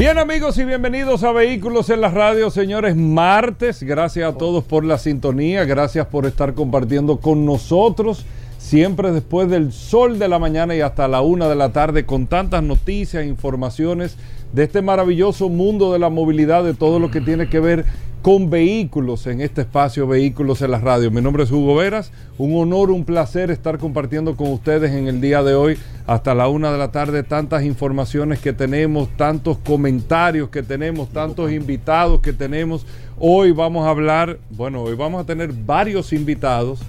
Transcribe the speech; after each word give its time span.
Bien 0.00 0.16
amigos 0.16 0.56
y 0.56 0.64
bienvenidos 0.64 1.24
a 1.24 1.32
Vehículos 1.32 1.90
en 1.90 2.00
la 2.00 2.08
Radio, 2.08 2.48
señores, 2.48 2.96
martes. 2.96 3.82
Gracias 3.82 4.32
a 4.32 4.38
todos 4.38 4.64
por 4.64 4.82
la 4.82 4.96
sintonía, 4.96 5.66
gracias 5.66 6.06
por 6.06 6.24
estar 6.24 6.54
compartiendo 6.54 7.18
con 7.18 7.44
nosotros, 7.44 8.24
siempre 8.56 9.12
después 9.12 9.50
del 9.50 9.72
sol 9.72 10.18
de 10.18 10.28
la 10.28 10.38
mañana 10.38 10.74
y 10.74 10.80
hasta 10.80 11.06
la 11.06 11.20
una 11.20 11.50
de 11.50 11.56
la 11.56 11.72
tarde, 11.72 12.06
con 12.06 12.28
tantas 12.28 12.62
noticias, 12.62 13.26
informaciones 13.26 14.16
de 14.54 14.64
este 14.64 14.80
maravilloso 14.80 15.50
mundo 15.50 15.92
de 15.92 15.98
la 15.98 16.08
movilidad, 16.08 16.64
de 16.64 16.72
todo 16.72 16.98
lo 16.98 17.10
que 17.10 17.20
tiene 17.20 17.50
que 17.50 17.60
ver 17.60 17.84
con 18.22 18.50
vehículos 18.50 19.26
en 19.26 19.40
este 19.40 19.62
espacio 19.62 20.06
Vehículos 20.06 20.60
en 20.60 20.72
la 20.72 20.78
Radio. 20.78 21.10
Mi 21.10 21.22
nombre 21.22 21.44
es 21.44 21.50
Hugo 21.50 21.76
Veras, 21.76 22.12
un 22.36 22.54
honor, 22.54 22.90
un 22.90 23.04
placer 23.04 23.50
estar 23.50 23.78
compartiendo 23.78 24.36
con 24.36 24.52
ustedes 24.52 24.92
en 24.92 25.08
el 25.08 25.20
día 25.20 25.42
de 25.42 25.54
hoy 25.54 25.78
hasta 26.06 26.34
la 26.34 26.48
una 26.48 26.70
de 26.70 26.78
la 26.78 26.92
tarde 26.92 27.22
tantas 27.22 27.64
informaciones 27.64 28.40
que 28.40 28.52
tenemos, 28.52 29.08
tantos 29.16 29.56
comentarios 29.58 30.50
que 30.50 30.62
tenemos, 30.62 31.08
tantos 31.08 31.50
invitados 31.50 32.20
que 32.20 32.32
tenemos. 32.32 32.84
Hoy 33.18 33.52
vamos 33.52 33.86
a 33.86 33.90
hablar, 33.90 34.38
bueno, 34.50 34.82
hoy 34.82 34.96
vamos 34.96 35.22
a 35.22 35.26
tener 35.26 35.52
varios 35.52 36.12
invitados 36.12 36.80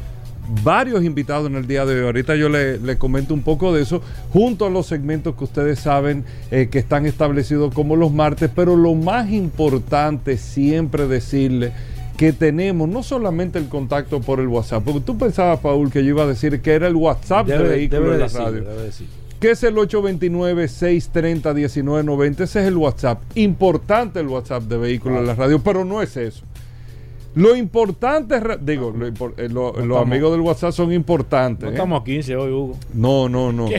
varios 0.64 1.04
invitados 1.04 1.50
en 1.50 1.56
el 1.56 1.68
día 1.68 1.86
de 1.86 2.00
hoy. 2.00 2.06
Ahorita 2.06 2.36
yo 2.36 2.50
le, 2.50 2.98
comento 2.98 3.34
un 3.34 3.42
poco 3.42 3.74
de 3.74 3.82
eso, 3.82 4.02
junto 4.32 4.66
a 4.66 4.70
los 4.70 4.88
segmentos 4.88 5.36
que 5.36 5.44
ustedes 5.44 5.80
saben 5.80 6.24
eh, 6.52 6.70
que 6.72 6.80
están 6.80 7.06
establecidos 7.06 7.74
como 7.74 7.96
los 7.96 8.12
martes, 8.12 8.50
pero 8.54 8.76
lo 8.76 8.94
más 8.94 9.32
importante 9.32 10.38
siempre 10.38 11.08
decirle 11.08 11.72
que 12.18 12.34
tenemos 12.34 12.88
no 12.88 13.02
solamente 13.02 13.58
el 13.58 13.68
contacto 13.68 14.22
por 14.22 14.40
el 14.40 14.48
WhatsApp, 14.48 14.84
porque 14.84 15.00
tú 15.00 15.18
pensabas, 15.18 15.60
Paul, 15.60 15.90
que 15.90 16.04
yo 16.04 16.10
iba 16.10 16.22
a 16.24 16.28
decir 16.28 16.62
que 16.62 16.74
era 16.74 16.88
el 16.88 16.96
WhatsApp 16.96 17.48
de 17.48 17.58
Vehículos 17.58 18.12
de 18.12 18.18
la 18.20 18.28
Radio. 18.28 18.64
que 19.40 19.52
es 19.52 19.64
el 19.64 19.76
829-630-1990. 19.76 22.42
Ese 22.42 22.62
es 22.62 22.68
el 22.68 22.78
WhatsApp. 22.78 23.24
Importante 23.34 24.20
el 24.20 24.28
WhatsApp 24.28 24.64
de 24.64 24.78
Vehículos 24.78 25.22
de 25.22 25.26
la 25.26 25.34
Radio, 25.34 25.64
pero 25.64 25.84
no 25.84 26.04
es 26.04 26.16
eso. 26.16 26.44
Lo 27.34 27.56
importante, 27.56 28.40
digo, 28.62 28.94
eh, 29.38 29.50
los 29.50 30.02
amigos 30.02 30.32
del 30.32 30.42
WhatsApp 30.42 30.72
son 30.74 30.92
importantes. 30.92 31.64
No 31.64 31.70
¿eh? 31.70 31.74
estamos 31.74 32.02
a 32.02 32.04
15 32.04 32.36
hoy, 32.36 32.52
Hugo. 32.52 32.78
No, 32.94 33.30
no, 33.30 33.54
no. 33.54 33.70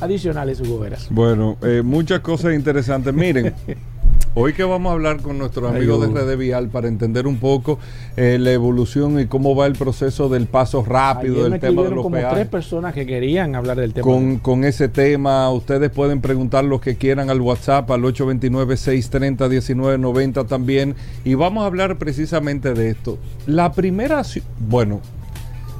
adicionales, 0.00 0.60
Hugo 0.60 0.80
Veras. 0.80 1.08
Bueno, 1.10 1.56
eh, 1.62 1.82
muchas 1.84 2.20
cosas 2.20 2.54
interesantes. 2.54 3.12
Miren, 3.14 3.54
hoy 4.38 4.52
que 4.52 4.64
vamos 4.64 4.90
a 4.90 4.92
hablar 4.92 5.22
con 5.22 5.38
nuestros 5.38 5.74
amigos 5.74 5.98
de 6.02 6.08
Red 6.08 6.36
Vial 6.36 6.68
para 6.68 6.88
entender 6.88 7.26
un 7.26 7.38
poco 7.38 7.78
eh, 8.18 8.36
la 8.38 8.52
evolución 8.52 9.18
y 9.18 9.24
cómo 9.24 9.56
va 9.56 9.64
el 9.64 9.72
proceso 9.72 10.28
del 10.28 10.46
paso 10.46 10.84
rápido 10.84 11.48
del 11.48 11.58
tema 11.58 11.84
de 11.84 11.90
los 11.90 12.02
como 12.02 12.18
tres 12.18 12.46
personas 12.46 12.92
que 12.92 13.06
querían 13.06 13.54
hablar 13.54 13.78
del 13.78 13.94
tema. 13.94 14.04
Con, 14.04 14.36
con, 14.38 14.64
ese 14.64 14.88
tema, 14.88 15.50
ustedes 15.50 15.90
pueden 15.90 16.20
preguntar 16.20 16.66
lo 16.66 16.82
que 16.82 16.96
quieran 16.96 17.30
al 17.30 17.40
WhatsApp 17.40 17.90
al 17.90 18.02
829-630-1990 18.02 20.46
también. 20.46 20.96
Y 21.24 21.32
vamos 21.32 21.62
a 21.62 21.66
hablar 21.66 21.96
precisamente 21.96 22.74
de 22.74 22.90
esto. 22.90 23.16
La 23.46 23.72
primera, 23.72 24.20
bueno, 24.58 25.00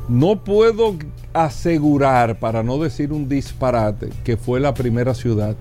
no 0.08 0.44
puedo 0.44 0.96
asegurar, 1.34 2.38
para 2.38 2.62
no 2.62 2.78
decir 2.78 3.12
un 3.12 3.28
disparate, 3.28 4.08
que 4.24 4.38
fue 4.38 4.60
la 4.60 4.72
primera 4.72 5.12
ciudad 5.12 5.56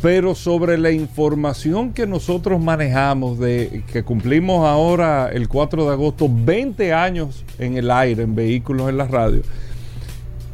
pero 0.00 0.34
sobre 0.34 0.78
la 0.78 0.92
información 0.92 1.92
que 1.92 2.06
nosotros 2.06 2.60
manejamos 2.60 3.38
de 3.38 3.82
que 3.92 4.04
cumplimos 4.04 4.66
ahora 4.66 5.28
el 5.32 5.48
4 5.48 5.86
de 5.86 5.92
agosto 5.92 6.30
20 6.32 6.92
años 6.92 7.44
en 7.58 7.76
el 7.76 7.90
aire 7.90 8.22
en 8.22 8.34
vehículos 8.34 8.88
en 8.88 8.98
la 8.98 9.06
radio. 9.06 9.42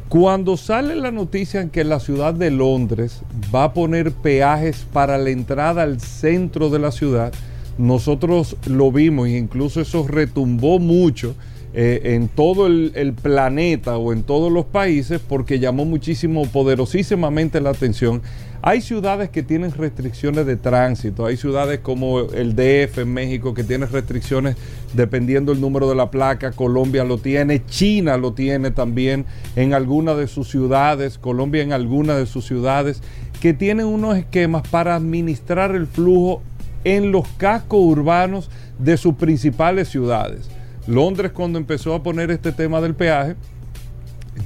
Cuando 0.09 0.57
sale 0.57 0.95
la 0.95 1.11
noticia 1.11 1.61
en 1.61 1.69
que 1.69 1.83
la 1.83 1.99
ciudad 1.99 2.33
de 2.33 2.49
Londres 2.49 3.21
va 3.53 3.65
a 3.65 3.73
poner 3.73 4.11
peajes 4.11 4.85
para 4.91 5.17
la 5.17 5.29
entrada 5.29 5.83
al 5.83 5.99
centro 5.99 6.69
de 6.69 6.79
la 6.79 6.91
ciudad, 6.91 7.33
nosotros 7.77 8.55
lo 8.65 8.91
vimos 8.91 9.27
e 9.27 9.37
incluso 9.37 9.81
eso 9.81 10.07
retumbó 10.07 10.79
mucho 10.79 11.35
eh, 11.73 12.13
en 12.15 12.29
todo 12.29 12.67
el, 12.67 12.93
el, 12.95 13.13
planeta 13.13 13.97
o 13.97 14.13
en 14.13 14.23
todos 14.23 14.49
los 14.49 14.63
países 14.63 15.19
porque 15.19 15.59
llamó 15.59 15.83
muchísimo, 15.83 16.45
poderosísimamente 16.45 17.59
la 17.59 17.71
atención 17.71 18.21
hay 18.67 18.81
ciudades 18.81 19.29
que 19.29 19.43
tienen 19.43 19.71
restricciones 19.71 20.47
de 20.47 20.57
tránsito, 20.57 21.27
hay 21.27 21.37
ciudades 21.37 21.81
como 21.81 22.21
el 22.21 22.55
DF 22.55 22.97
en 22.97 23.13
México 23.13 23.53
que 23.53 23.63
tiene 23.63 23.85
restricciones 23.85 24.55
dependiendo 24.93 25.51
del 25.51 25.61
número 25.61 25.87
de 25.87 25.93
la 25.93 26.09
placa, 26.09 26.51
Colombia 26.51 27.03
lo 27.03 27.19
tiene, 27.19 27.63
China 27.67 28.17
lo 28.17 28.33
tiene 28.33 28.71
también 28.71 29.25
en 29.55 29.75
algunas 29.75 30.17
de 30.17 30.25
sus 30.25 30.49
ciudades, 30.49 31.19
Colombia 31.19 31.61
en 31.61 31.73
algunas 31.73 32.17
de 32.17 32.25
sus 32.25 32.47
ciudades, 32.47 33.03
que 33.39 33.53
tienen 33.53 33.85
unos 33.85 34.17
esquemas 34.17 34.67
para 34.67 34.95
administrar 34.95 35.75
el 35.75 35.85
flujo 35.85 36.41
en 36.83 37.11
los 37.11 37.27
cascos 37.37 37.81
urbanos 37.81 38.49
de 38.79 38.97
sus 38.97 39.13
principales 39.13 39.89
ciudades. 39.89 40.49
Londres 40.87 41.33
cuando 41.33 41.59
empezó 41.59 41.93
a 41.93 42.01
poner 42.01 42.31
este 42.31 42.51
tema 42.51 42.81
del 42.81 42.95
peaje, 42.95 43.35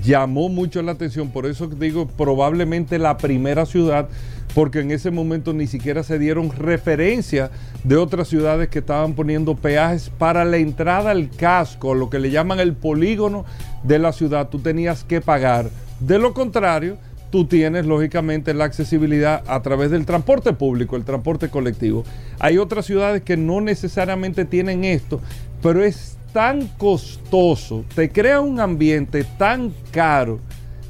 llamó 0.04 0.50
mucho 0.50 0.82
la 0.82 0.94
atención, 0.94 1.30
por 1.30 1.46
eso 1.46 1.68
digo 1.68 2.08
probablemente 2.08 3.00
la 3.00 3.18
primera 3.18 3.66
ciudad, 3.66 4.08
porque 4.56 4.80
en 4.80 4.92
ese 4.92 5.12
momento 5.12 5.54
ni 5.54 5.68
siquiera 5.68 6.04
se 6.04 6.20
dieron 6.20 6.52
referencia 6.52 7.52
de 7.84 7.98
otras 7.98 8.28
ciudades 8.28 8.70
que 8.70 8.80
estaban 8.80 9.14
poniendo 9.14 9.56
peajes 9.56 10.10
para 10.18 10.46
la 10.46 10.58
entrada 10.58 11.12
al 11.12 11.30
casco, 11.30 11.94
lo 11.94 12.10
que 12.10 12.20
le 12.20 12.32
llaman 12.32 12.60
el 12.60 12.74
polígono 12.74 13.46
de 13.84 14.00
la 14.00 14.12
ciudad, 14.12 14.50
tú 14.50 14.60
tenías 14.60 15.04
que 15.04 15.22
pagar. 15.22 15.70
De 16.00 16.18
lo 16.18 16.34
contrario, 16.34 16.98
tú 17.30 17.46
tienes 17.46 17.86
lógicamente 17.86 18.54
la 18.54 18.66
accesibilidad 18.66 19.44
a 19.48 19.62
través 19.62 19.92
del 19.92 20.06
transporte 20.06 20.54
público, 20.54 20.96
el 20.96 21.04
transporte 21.04 21.50
colectivo. 21.50 22.04
Hay 22.40 22.58
otras 22.58 22.86
ciudades 22.86 23.22
que 23.22 23.38
no 23.38 23.62
necesariamente 23.62 24.46
tienen 24.46 24.84
esto, 24.84 25.22
pero 25.62 25.84
es 25.84 26.19
tan 26.34 26.68
costoso, 26.78 27.86
te 27.96 28.10
crea 28.10 28.42
un 28.42 28.60
ambiente 28.60 29.24
tan 29.38 29.74
caro 29.92 30.40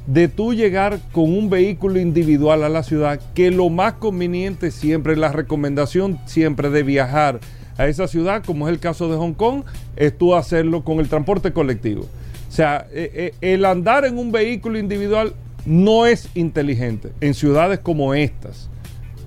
de 0.06 0.28
tú 0.28 0.54
llegar 0.54 0.98
con 1.12 1.24
un 1.24 1.50
vehículo 1.50 2.00
individual 2.00 2.64
a 2.64 2.68
la 2.68 2.82
ciudad 2.82 3.20
que 3.34 3.50
lo 3.50 3.68
más 3.68 3.94
conveniente 3.94 4.70
siempre, 4.70 5.16
la 5.16 5.32
recomendación 5.32 6.18
siempre 6.26 6.70
de 6.70 6.82
viajar 6.82 7.40
a 7.78 7.86
esa 7.86 8.08
ciudad, 8.08 8.44
como 8.44 8.68
es 8.68 8.74
el 8.74 8.80
caso 8.80 9.10
de 9.10 9.16
Hong 9.16 9.34
Kong, 9.34 9.62
es 9.96 10.16
tú 10.16 10.34
hacerlo 10.34 10.84
con 10.84 10.98
el 11.00 11.08
transporte 11.08 11.52
colectivo. 11.52 12.02
O 12.02 12.52
sea, 12.52 12.86
eh, 12.92 13.10
eh, 13.14 13.34
el 13.40 13.64
andar 13.64 14.04
en 14.04 14.18
un 14.18 14.32
vehículo 14.32 14.78
individual 14.78 15.34
no 15.64 16.06
es 16.06 16.28
inteligente 16.34 17.12
en 17.20 17.34
ciudades 17.34 17.78
como 17.78 18.12
estas, 18.12 18.68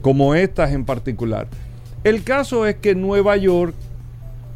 como 0.01 0.35
estas 0.35 0.71
en 0.71 0.85
particular. 0.85 1.47
El 2.03 2.23
caso 2.23 2.67
es 2.67 2.75
que 2.75 2.95
Nueva 2.95 3.37
York, 3.37 3.73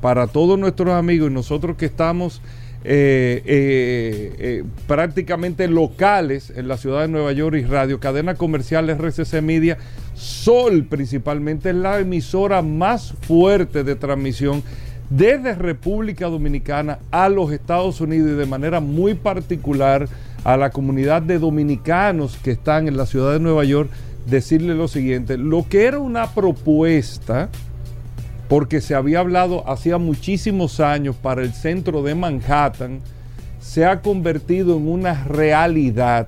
para 0.01 0.27
todos 0.27 0.57
nuestros 0.57 0.93
amigos 0.93 1.29
y 1.29 1.33
nosotros 1.33 1.77
que 1.77 1.85
estamos 1.85 2.41
eh, 2.83 3.41
eh, 3.45 4.35
eh, 4.37 4.63
prácticamente 4.85 5.67
locales 5.67 6.53
en 6.55 6.67
la 6.67 6.77
ciudad 6.77 7.01
de 7.01 7.07
Nueva 7.07 7.31
York 7.31 7.57
y 7.57 7.65
radio, 7.65 7.99
cadena 7.99 8.35
comercial 8.35 8.89
RCC 8.89 9.41
Media, 9.41 9.77
Sol 10.13 10.85
principalmente 10.85 11.71
es 11.71 11.75
la 11.75 11.99
emisora 11.99 12.61
más 12.61 13.13
fuerte 13.21 13.83
de 13.83 13.95
transmisión 13.95 14.63
desde 15.09 15.55
República 15.55 16.27
Dominicana 16.27 16.99
a 17.11 17.29
los 17.29 17.51
Estados 17.51 17.99
Unidos 17.99 18.31
y 18.31 18.35
de 18.35 18.45
manera 18.45 18.79
muy 18.79 19.15
particular 19.15 20.07
a 20.43 20.55
la 20.55 20.69
comunidad 20.69 21.21
de 21.21 21.39
dominicanos 21.39 22.37
que 22.37 22.51
están 22.51 22.87
en 22.87 22.95
la 22.95 23.05
ciudad 23.05 23.33
de 23.33 23.39
Nueva 23.39 23.63
York, 23.63 23.89
decirle 24.27 24.75
lo 24.75 24.87
siguiente, 24.87 25.37
lo 25.37 25.67
que 25.67 25.85
era 25.85 25.99
una 25.99 26.27
propuesta, 26.33 27.49
porque 28.47 28.81
se 28.81 28.95
había 28.95 29.19
hablado 29.19 29.67
hacía 29.69 29.97
muchísimos 29.97 30.79
años 30.79 31.15
para 31.15 31.41
el 31.41 31.53
centro 31.53 32.01
de 32.01 32.15
Manhattan, 32.15 33.01
se 33.59 33.85
ha 33.85 34.01
convertido 34.01 34.77
en 34.77 34.87
una 34.87 35.25
realidad. 35.25 36.27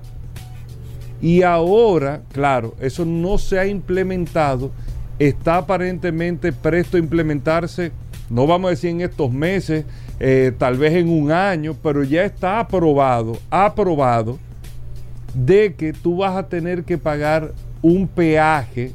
Y 1.21 1.44
ahora, 1.44 2.21
claro, 2.31 2.75
eso 2.81 3.06
no 3.06 3.38
se 3.38 3.60
ha 3.60 3.66
implementado, 3.66 4.71
está 5.18 5.57
aparentemente 5.57 6.51
presto 6.51 6.98
a 6.98 7.00
implementarse, 7.00 7.92
no 8.30 8.48
vamos 8.48 8.68
a 8.68 8.71
decir 8.71 8.92
en 8.92 9.01
estos 9.01 9.31
meses, 9.31 9.86
eh, 10.19 10.51
tal 10.57 10.77
vez 10.77 10.94
en 10.94 11.10
un 11.10 11.31
año, 11.31 11.75
pero 11.81 12.04
ya 12.04 12.24
está 12.24 12.60
aprobado, 12.60 13.38
aprobado, 13.50 14.38
de 15.33 15.74
que 15.75 15.94
tú 15.94 16.18
vas 16.18 16.36
a 16.36 16.48
tener 16.48 16.83
que 16.83 16.98
pagar 16.98 17.54
un 17.81 18.07
peaje 18.07 18.92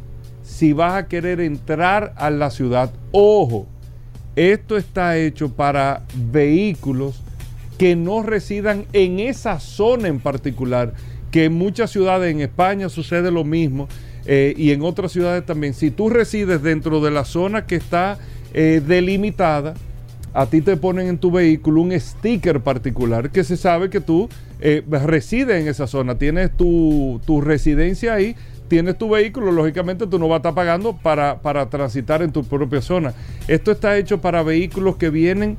si 0.54 0.72
vas 0.72 0.94
a 0.94 1.08
querer 1.08 1.40
entrar 1.40 2.14
a 2.16 2.30
la 2.30 2.48
ciudad. 2.48 2.92
Ojo, 3.10 3.66
esto 4.36 4.76
está 4.76 5.18
hecho 5.18 5.48
para 5.48 6.04
vehículos 6.30 7.22
que 7.76 7.96
no 7.96 8.22
residan 8.22 8.84
en 8.92 9.18
esa 9.18 9.58
zona 9.58 10.06
en 10.06 10.20
particular, 10.20 10.94
que 11.32 11.46
en 11.46 11.54
muchas 11.54 11.90
ciudades 11.90 12.32
en 12.32 12.40
España 12.40 12.88
sucede 12.88 13.32
lo 13.32 13.42
mismo 13.42 13.88
eh, 14.26 14.54
y 14.56 14.70
en 14.70 14.82
otras 14.82 15.10
ciudades 15.10 15.44
también. 15.44 15.74
Si 15.74 15.90
tú 15.90 16.08
resides 16.08 16.62
dentro 16.62 17.00
de 17.00 17.10
la 17.10 17.24
zona 17.24 17.66
que 17.66 17.74
está 17.74 18.18
eh, 18.52 18.80
delimitada, 18.86 19.74
a 20.34 20.46
ti 20.46 20.60
te 20.60 20.76
ponen 20.76 21.08
en 21.08 21.18
tu 21.18 21.32
vehículo 21.32 21.80
un 21.80 21.98
sticker 21.98 22.60
particular 22.60 23.30
que 23.30 23.42
se 23.42 23.56
sabe 23.56 23.90
que 23.90 24.00
tú 24.00 24.28
eh, 24.60 24.84
resides 24.88 25.60
en 25.60 25.66
esa 25.66 25.88
zona, 25.88 26.16
tienes 26.16 26.56
tu, 26.56 27.20
tu 27.26 27.40
residencia 27.40 28.14
ahí 28.14 28.36
tienes 28.74 28.98
tu 28.98 29.08
vehículo, 29.08 29.52
lógicamente 29.52 30.04
tú 30.04 30.18
no 30.18 30.26
vas 30.26 30.34
a 30.34 30.38
estar 30.38 30.54
pagando 30.54 30.96
para, 30.96 31.38
transitar 31.70 32.22
en 32.22 32.32
tu 32.32 32.42
propia 32.42 32.82
zona. 32.82 33.14
Esto 33.46 33.70
está 33.70 33.96
hecho 33.96 34.20
para 34.20 34.42
vehículos 34.42 34.96
que 34.96 35.10
vienen 35.10 35.58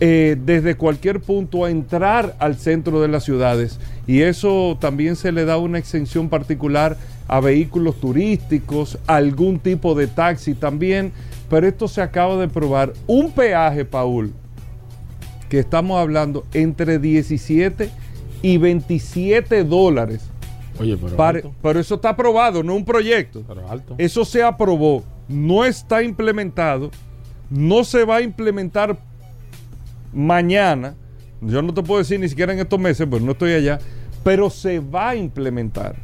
eh, 0.00 0.36
desde 0.44 0.74
cualquier 0.74 1.20
punto 1.20 1.64
a 1.64 1.70
entrar 1.70 2.34
al 2.40 2.56
centro 2.56 3.00
de 3.00 3.06
las 3.06 3.22
ciudades 3.22 3.78
y 4.08 4.22
eso 4.22 4.76
también 4.80 5.14
se 5.14 5.30
le 5.30 5.44
da 5.44 5.58
una 5.58 5.78
exención 5.78 6.28
particular 6.28 6.96
a 7.28 7.38
vehículos 7.38 8.00
turísticos, 8.00 8.98
algún 9.06 9.60
tipo 9.60 9.94
de 9.94 10.08
taxi 10.08 10.54
también, 10.54 11.12
pero 11.48 11.68
esto 11.68 11.86
se 11.86 12.02
acaba 12.02 12.36
de 12.36 12.48
probar. 12.48 12.94
Un 13.06 13.30
peaje, 13.30 13.84
Paul, 13.84 14.32
que 15.48 15.60
estamos 15.60 16.00
hablando 16.00 16.44
entre 16.52 16.98
17 16.98 17.90
y 18.42 18.58
27 18.58 19.62
dólares 19.62 20.33
Oye, 20.78 20.96
pero, 20.96 21.54
pero 21.62 21.80
eso 21.80 21.94
está 21.94 22.10
aprobado, 22.10 22.62
no 22.62 22.74
un 22.74 22.84
proyecto. 22.84 23.44
Pero 23.46 23.68
alto. 23.68 23.94
Eso 23.98 24.24
se 24.24 24.42
aprobó, 24.42 25.04
no 25.28 25.64
está 25.64 26.02
implementado, 26.02 26.90
no 27.50 27.84
se 27.84 28.04
va 28.04 28.16
a 28.16 28.22
implementar 28.22 28.96
mañana. 30.12 30.94
Yo 31.40 31.62
no 31.62 31.72
te 31.74 31.82
puedo 31.82 31.98
decir 31.98 32.18
ni 32.18 32.28
siquiera 32.28 32.52
en 32.52 32.58
estos 32.58 32.80
meses, 32.80 33.06
pues 33.08 33.22
no 33.22 33.32
estoy 33.32 33.52
allá, 33.52 33.78
pero 34.22 34.50
se 34.50 34.80
va 34.80 35.10
a 35.10 35.16
implementar. 35.16 35.96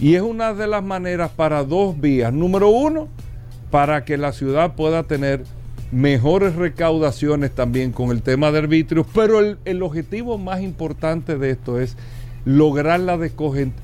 Y 0.00 0.14
es 0.14 0.22
una 0.22 0.54
de 0.54 0.66
las 0.66 0.82
maneras 0.82 1.30
para 1.30 1.62
dos 1.62 2.00
vías. 2.00 2.32
Número 2.32 2.68
uno, 2.68 3.08
para 3.70 4.04
que 4.04 4.16
la 4.16 4.32
ciudad 4.32 4.74
pueda 4.74 5.04
tener 5.04 5.44
mejores 5.92 6.56
recaudaciones 6.56 7.52
también 7.54 7.92
con 7.92 8.10
el 8.10 8.22
tema 8.22 8.50
de 8.50 8.58
arbitrios, 8.58 9.06
pero 9.14 9.38
el, 9.38 9.58
el 9.64 9.82
objetivo 9.82 10.38
más 10.38 10.62
importante 10.62 11.36
de 11.36 11.50
esto 11.50 11.78
es 11.78 11.96
lograr 12.44 13.00
la, 13.00 13.18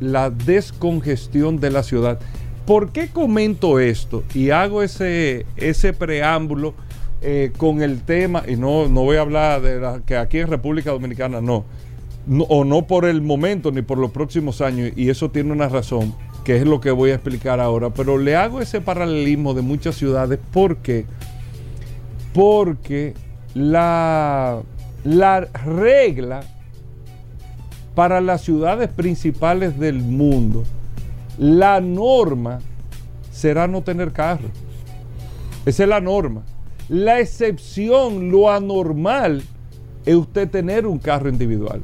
la 0.01 0.31
descongestión 0.31 1.61
de 1.61 1.71
la 1.71 1.83
ciudad. 1.83 2.19
¿Por 2.67 2.91
qué 2.93 3.09
comento 3.09 3.81
esto? 3.81 4.25
Y 4.35 4.51
hago 4.51 4.83
ese, 4.83 5.47
ese 5.57 5.93
preámbulo 5.93 6.75
eh, 7.23 7.51
con 7.57 7.83
el 7.83 8.03
tema, 8.03 8.43
y 8.47 8.57
no, 8.57 8.89
no 8.89 9.03
voy 9.03 9.17
a 9.17 9.23
hablar 9.23 9.63
de 9.63 10.03
que 10.05 10.17
aquí 10.17 10.39
en 10.39 10.49
República 10.49 10.91
Dominicana 10.91 11.41
no, 11.41 11.65
o 12.49 12.65
no 12.65 12.87
por 12.87 13.07
el 13.07 13.23
momento 13.23 13.71
ni 13.71 13.83
por 13.83 13.97
los 13.97 14.11
próximos 14.11 14.61
años, 14.61 14.93
y 14.97 15.09
eso 15.09 15.31
tiene 15.31 15.53
una 15.53 15.69
razón, 15.69 16.15
que 16.45 16.57
es 16.59 16.65
lo 16.65 16.81
que 16.81 16.91
voy 16.91 17.11
a 17.11 17.15
explicar 17.15 17.59
ahora, 17.61 17.91
pero 17.91 18.19
le 18.19 18.37
hago 18.37 18.61
ese 18.61 18.81
paralelismo 18.81 19.55
de 19.55 19.63
muchas 19.63 19.97
ciudades, 19.97 20.39
¿por 20.53 20.77
qué? 20.77 21.07
Porque 22.35 23.15
la, 23.55 24.61
la 25.05 25.41
regla 25.65 26.41
para 27.99 28.21
las 28.21 28.43
ciudades 28.43 28.89
principales 28.91 29.77
del 29.77 29.97
mundo, 29.97 30.63
la 31.37 31.81
norma 31.81 32.61
será 33.33 33.67
no 33.67 33.83
tener 33.83 34.13
carro. 34.13 34.51
Esa 35.67 35.83
es 35.83 35.89
la 35.89 36.01
norma. 36.01 36.45
La 36.89 37.19
excepción, 37.19 38.31
lo 38.31 38.53
anormal, 38.53 39.43
es 40.07 40.15
usted 40.15 40.49
tener 40.49 40.87
un 40.87 41.01
carro 41.01 41.29
individual. 41.29 41.83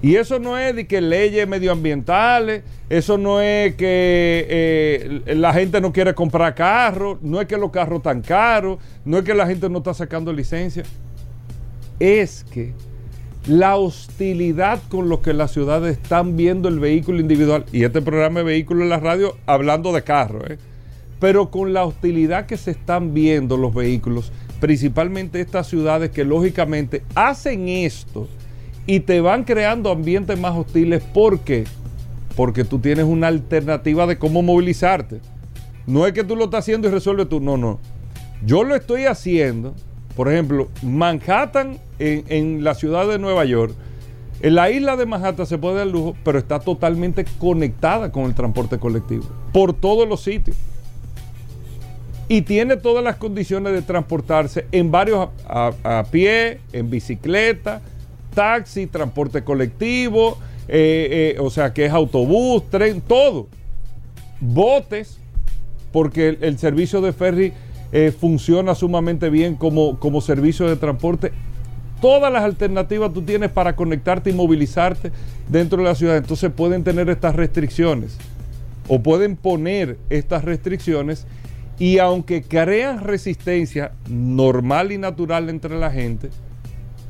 Y 0.00 0.16
eso 0.16 0.38
no 0.38 0.56
es 0.56 0.74
de 0.74 0.86
que 0.86 1.02
leyes 1.02 1.46
medioambientales, 1.46 2.62
eso 2.88 3.18
no 3.18 3.42
es 3.42 3.74
que 3.74 4.46
eh, 4.48 5.34
la 5.36 5.52
gente 5.52 5.82
no 5.82 5.92
quiere 5.92 6.14
comprar 6.14 6.54
carros, 6.54 7.18
no 7.20 7.38
es 7.38 7.46
que 7.46 7.58
los 7.58 7.70
carros 7.70 7.98
están 7.98 8.22
caros, 8.22 8.78
no 9.04 9.18
es 9.18 9.24
que 9.24 9.34
la 9.34 9.46
gente 9.46 9.68
no 9.68 9.76
está 9.76 9.92
sacando 9.92 10.32
licencia. 10.32 10.84
Es 12.00 12.44
que 12.44 12.72
la 13.46 13.76
hostilidad 13.76 14.80
con 14.88 15.08
lo 15.08 15.20
que 15.20 15.32
las 15.32 15.52
ciudades 15.52 15.98
están 15.98 16.36
viendo 16.36 16.68
el 16.68 16.78
vehículo 16.78 17.20
individual, 17.20 17.64
y 17.72 17.84
este 17.84 18.00
programa 18.00 18.40
de 18.40 18.46
vehículo 18.46 18.82
en 18.82 18.90
la 18.90 19.00
radio 19.00 19.36
hablando 19.46 19.92
de 19.92 20.02
carro, 20.02 20.46
¿eh? 20.46 20.58
pero 21.18 21.50
con 21.50 21.72
la 21.72 21.84
hostilidad 21.84 22.46
que 22.46 22.56
se 22.56 22.72
están 22.72 23.14
viendo 23.14 23.56
los 23.56 23.74
vehículos, 23.74 24.32
principalmente 24.60 25.40
estas 25.40 25.66
ciudades 25.66 26.10
que 26.10 26.24
lógicamente 26.24 27.02
hacen 27.14 27.68
esto 27.68 28.28
y 28.86 29.00
te 29.00 29.20
van 29.20 29.44
creando 29.44 29.90
ambientes 29.90 30.38
más 30.38 30.56
hostiles. 30.56 31.02
¿Por 31.02 31.40
qué? 31.40 31.64
Porque 32.36 32.64
tú 32.64 32.78
tienes 32.78 33.04
una 33.04 33.28
alternativa 33.28 34.06
de 34.06 34.18
cómo 34.18 34.42
movilizarte. 34.42 35.20
No 35.86 36.06
es 36.06 36.12
que 36.12 36.24
tú 36.24 36.36
lo 36.36 36.44
estás 36.44 36.60
haciendo 36.60 36.88
y 36.88 36.90
resuelves 36.90 37.28
tú, 37.28 37.40
no, 37.40 37.56
no. 37.56 37.78
Yo 38.44 38.64
lo 38.64 38.74
estoy 38.74 39.04
haciendo 39.04 39.74
por 40.16 40.30
ejemplo, 40.30 40.68
Manhattan 40.82 41.78
en, 41.98 42.64
la 42.64 42.74
ciudad 42.74 43.06
de 43.08 43.18
Nueva 43.18 43.44
York, 43.44 43.74
en 44.40 44.54
la 44.54 44.70
isla 44.70 44.96
de 44.96 45.06
Manhattan 45.06 45.46
se 45.46 45.58
puede 45.58 45.76
dar 45.76 45.86
lujo, 45.86 46.16
pero 46.24 46.38
está 46.38 46.58
totalmente 46.58 47.24
conectada 47.38 48.10
con 48.10 48.24
el 48.24 48.34
transporte 48.34 48.78
colectivo, 48.78 49.24
por 49.52 49.72
todos 49.72 50.08
los 50.08 50.22
sitios. 50.22 50.56
Y 52.28 52.42
tiene 52.42 52.76
todas 52.76 53.04
las 53.04 53.16
condiciones 53.16 53.72
de 53.72 53.82
transportarse 53.82 54.66
en 54.72 54.90
varios, 54.90 55.28
a, 55.46 56.04
pie, 56.10 56.60
en 56.72 56.90
bicicleta, 56.90 57.80
taxi, 58.34 58.86
transporte 58.86 59.44
colectivo, 59.44 60.38
eh, 60.68 61.34
eh, 61.36 61.40
o 61.40 61.50
sea 61.50 61.72
que 61.72 61.84
es 61.84 61.92
autobús, 61.92 62.68
tren, 62.70 63.00
todo. 63.00 63.48
Botes, 64.40 65.18
porque 65.92 66.38
el 66.40 66.58
servicio 66.58 67.00
de 67.00 67.12
ferry 67.12 67.52
eh, 67.92 68.10
funciona 68.18 68.74
sumamente 68.74 69.28
bien 69.28 69.54
como, 69.54 69.98
como 69.98 70.20
servicio 70.20 70.66
de 70.66 70.76
transporte. 70.76 71.32
Todas 72.00 72.32
las 72.32 72.42
alternativas 72.42 73.12
tú 73.12 73.22
tienes 73.22 73.50
para 73.50 73.76
conectarte 73.76 74.30
y 74.30 74.32
movilizarte 74.32 75.12
dentro 75.48 75.78
de 75.78 75.84
la 75.84 75.94
ciudad. 75.94 76.16
Entonces 76.16 76.50
pueden 76.50 76.82
tener 76.82 77.08
estas 77.10 77.36
restricciones 77.36 78.16
o 78.88 79.02
pueden 79.02 79.36
poner 79.36 79.98
estas 80.10 80.44
restricciones 80.44 81.26
y 81.78 81.98
aunque 81.98 82.42
crean 82.42 83.00
resistencia 83.00 83.92
normal 84.08 84.92
y 84.92 84.98
natural 84.98 85.48
entre 85.48 85.78
la 85.78 85.90
gente, 85.90 86.30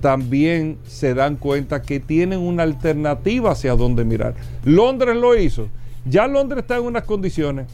también 0.00 0.78
se 0.84 1.14
dan 1.14 1.36
cuenta 1.36 1.80
que 1.82 2.00
tienen 2.00 2.40
una 2.40 2.64
alternativa 2.64 3.52
hacia 3.52 3.76
dónde 3.76 4.04
mirar. 4.04 4.34
Londres 4.64 5.16
lo 5.16 5.36
hizo. 5.36 5.68
Ya 6.04 6.26
Londres 6.26 6.62
está 6.62 6.76
en 6.76 6.84
unas 6.84 7.04
condiciones 7.04 7.66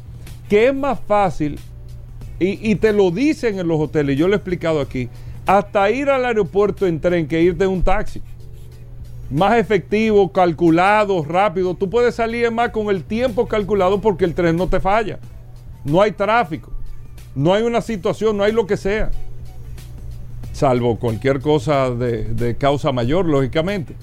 que 0.49 0.69
es 0.69 0.75
más 0.75 1.01
fácil 1.01 1.59
y, 2.41 2.77
te 2.77 2.93
lo 2.93 3.11
dicen 3.11 3.59
en 3.59 3.67
los 3.67 3.81
hoteles, 3.81 4.17
yo 4.17 4.29
lo 4.29 4.35
he 4.35 4.37
explicado 4.37 4.81
aquí, 4.81 5.09
hasta 5.45 5.91
ir 5.91 6.09
al 6.09 6.25
aeropuerto 6.25 6.87
en 6.87 7.01
tren 7.01 7.27
que 7.27 7.43
irte 7.43 7.65
en 7.65 7.71
un 7.71 7.83
taxi. 7.83 8.23
Más 9.31 9.59
efectivo, 9.59 10.33
calculado, 10.33 11.25
rápido. 11.25 11.75
Tú 11.75 11.91
puedes 11.91 12.15
salir 12.15 12.51
más 12.51 12.71
con 12.71 12.89
el 12.91 13.03
tiempo 13.03 13.47
calculado 13.49 14.01
porque 14.01 14.25
el 14.25 14.35
tren 14.35 14.57
no 14.57 14.69
te 14.69 14.79
falla. 14.79 15.19
No 15.85 16.01
hay 16.01 16.13
tráfico. 16.13 16.73
No 17.35 17.53
hay 17.53 17.63
una 17.63 17.81
situación, 17.81 18.37
no 18.37 18.45
hay 18.45 18.53
lo 18.53 18.67
que 18.67 18.77
sea. 18.77 19.11
Salvo 20.53 20.99
cualquier 20.99 21.41
cosa 21.41 21.91
de, 21.91 22.25
de 22.25 22.57
causa 22.57 22.93
mayor, 22.93 23.27
lógicamente. 23.27 23.97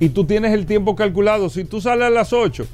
Y 0.00 0.10
tú 0.10 0.24
tienes 0.24 0.52
el 0.52 0.66
tiempo 0.66 0.96
calculado. 0.96 1.48
Si 1.48 1.64
tú 1.64 1.80
sales 1.80 2.06
a 2.06 2.10
las 2.10 2.32
8, 2.32 2.66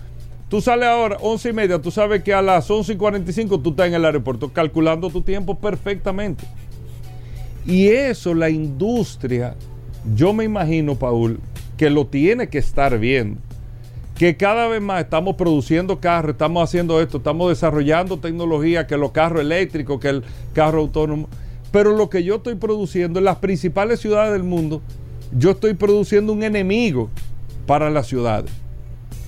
tú 0.48 0.60
sales 0.60 0.88
ahora 0.88 1.16
11 1.20 1.48
y 1.48 1.52
media, 1.52 1.78
tú 1.80 1.90
sabes 1.90 2.22
que 2.22 2.32
a 2.32 2.42
las 2.42 2.70
11 2.70 2.92
y 2.92 2.96
45 2.96 3.60
tú 3.60 3.70
estás 3.70 3.88
en 3.88 3.94
el 3.94 4.04
aeropuerto 4.04 4.52
calculando 4.52 5.10
tu 5.10 5.22
tiempo 5.22 5.58
perfectamente. 5.58 6.44
Y 7.66 7.88
eso 7.88 8.34
la 8.34 8.48
industria, 8.48 9.54
yo 10.14 10.32
me 10.32 10.44
imagino, 10.44 10.94
Paul, 10.94 11.38
que 11.76 11.90
lo 11.90 12.06
tiene 12.06 12.48
que 12.48 12.58
estar 12.58 12.98
viendo. 12.98 13.40
Que 14.16 14.36
cada 14.36 14.66
vez 14.66 14.80
más 14.80 15.02
estamos 15.02 15.36
produciendo 15.36 16.00
carros, 16.00 16.32
estamos 16.32 16.64
haciendo 16.64 17.00
esto, 17.00 17.18
estamos 17.18 17.50
desarrollando 17.50 18.18
tecnología, 18.18 18.86
que 18.86 18.96
los 18.96 19.12
carros 19.12 19.42
eléctricos, 19.42 20.00
que 20.00 20.08
el 20.08 20.24
carro 20.54 20.80
autónomo. 20.80 21.28
Pero 21.70 21.94
lo 21.94 22.08
que 22.08 22.24
yo 22.24 22.36
estoy 22.36 22.54
produciendo 22.54 23.18
en 23.18 23.26
las 23.26 23.36
principales 23.36 24.00
ciudades 24.00 24.32
del 24.32 24.42
mundo, 24.42 24.80
yo 25.36 25.50
estoy 25.50 25.74
produciendo 25.74 26.32
un 26.32 26.42
enemigo 26.42 27.10
para 27.66 27.90
las 27.90 28.06
ciudades. 28.06 28.50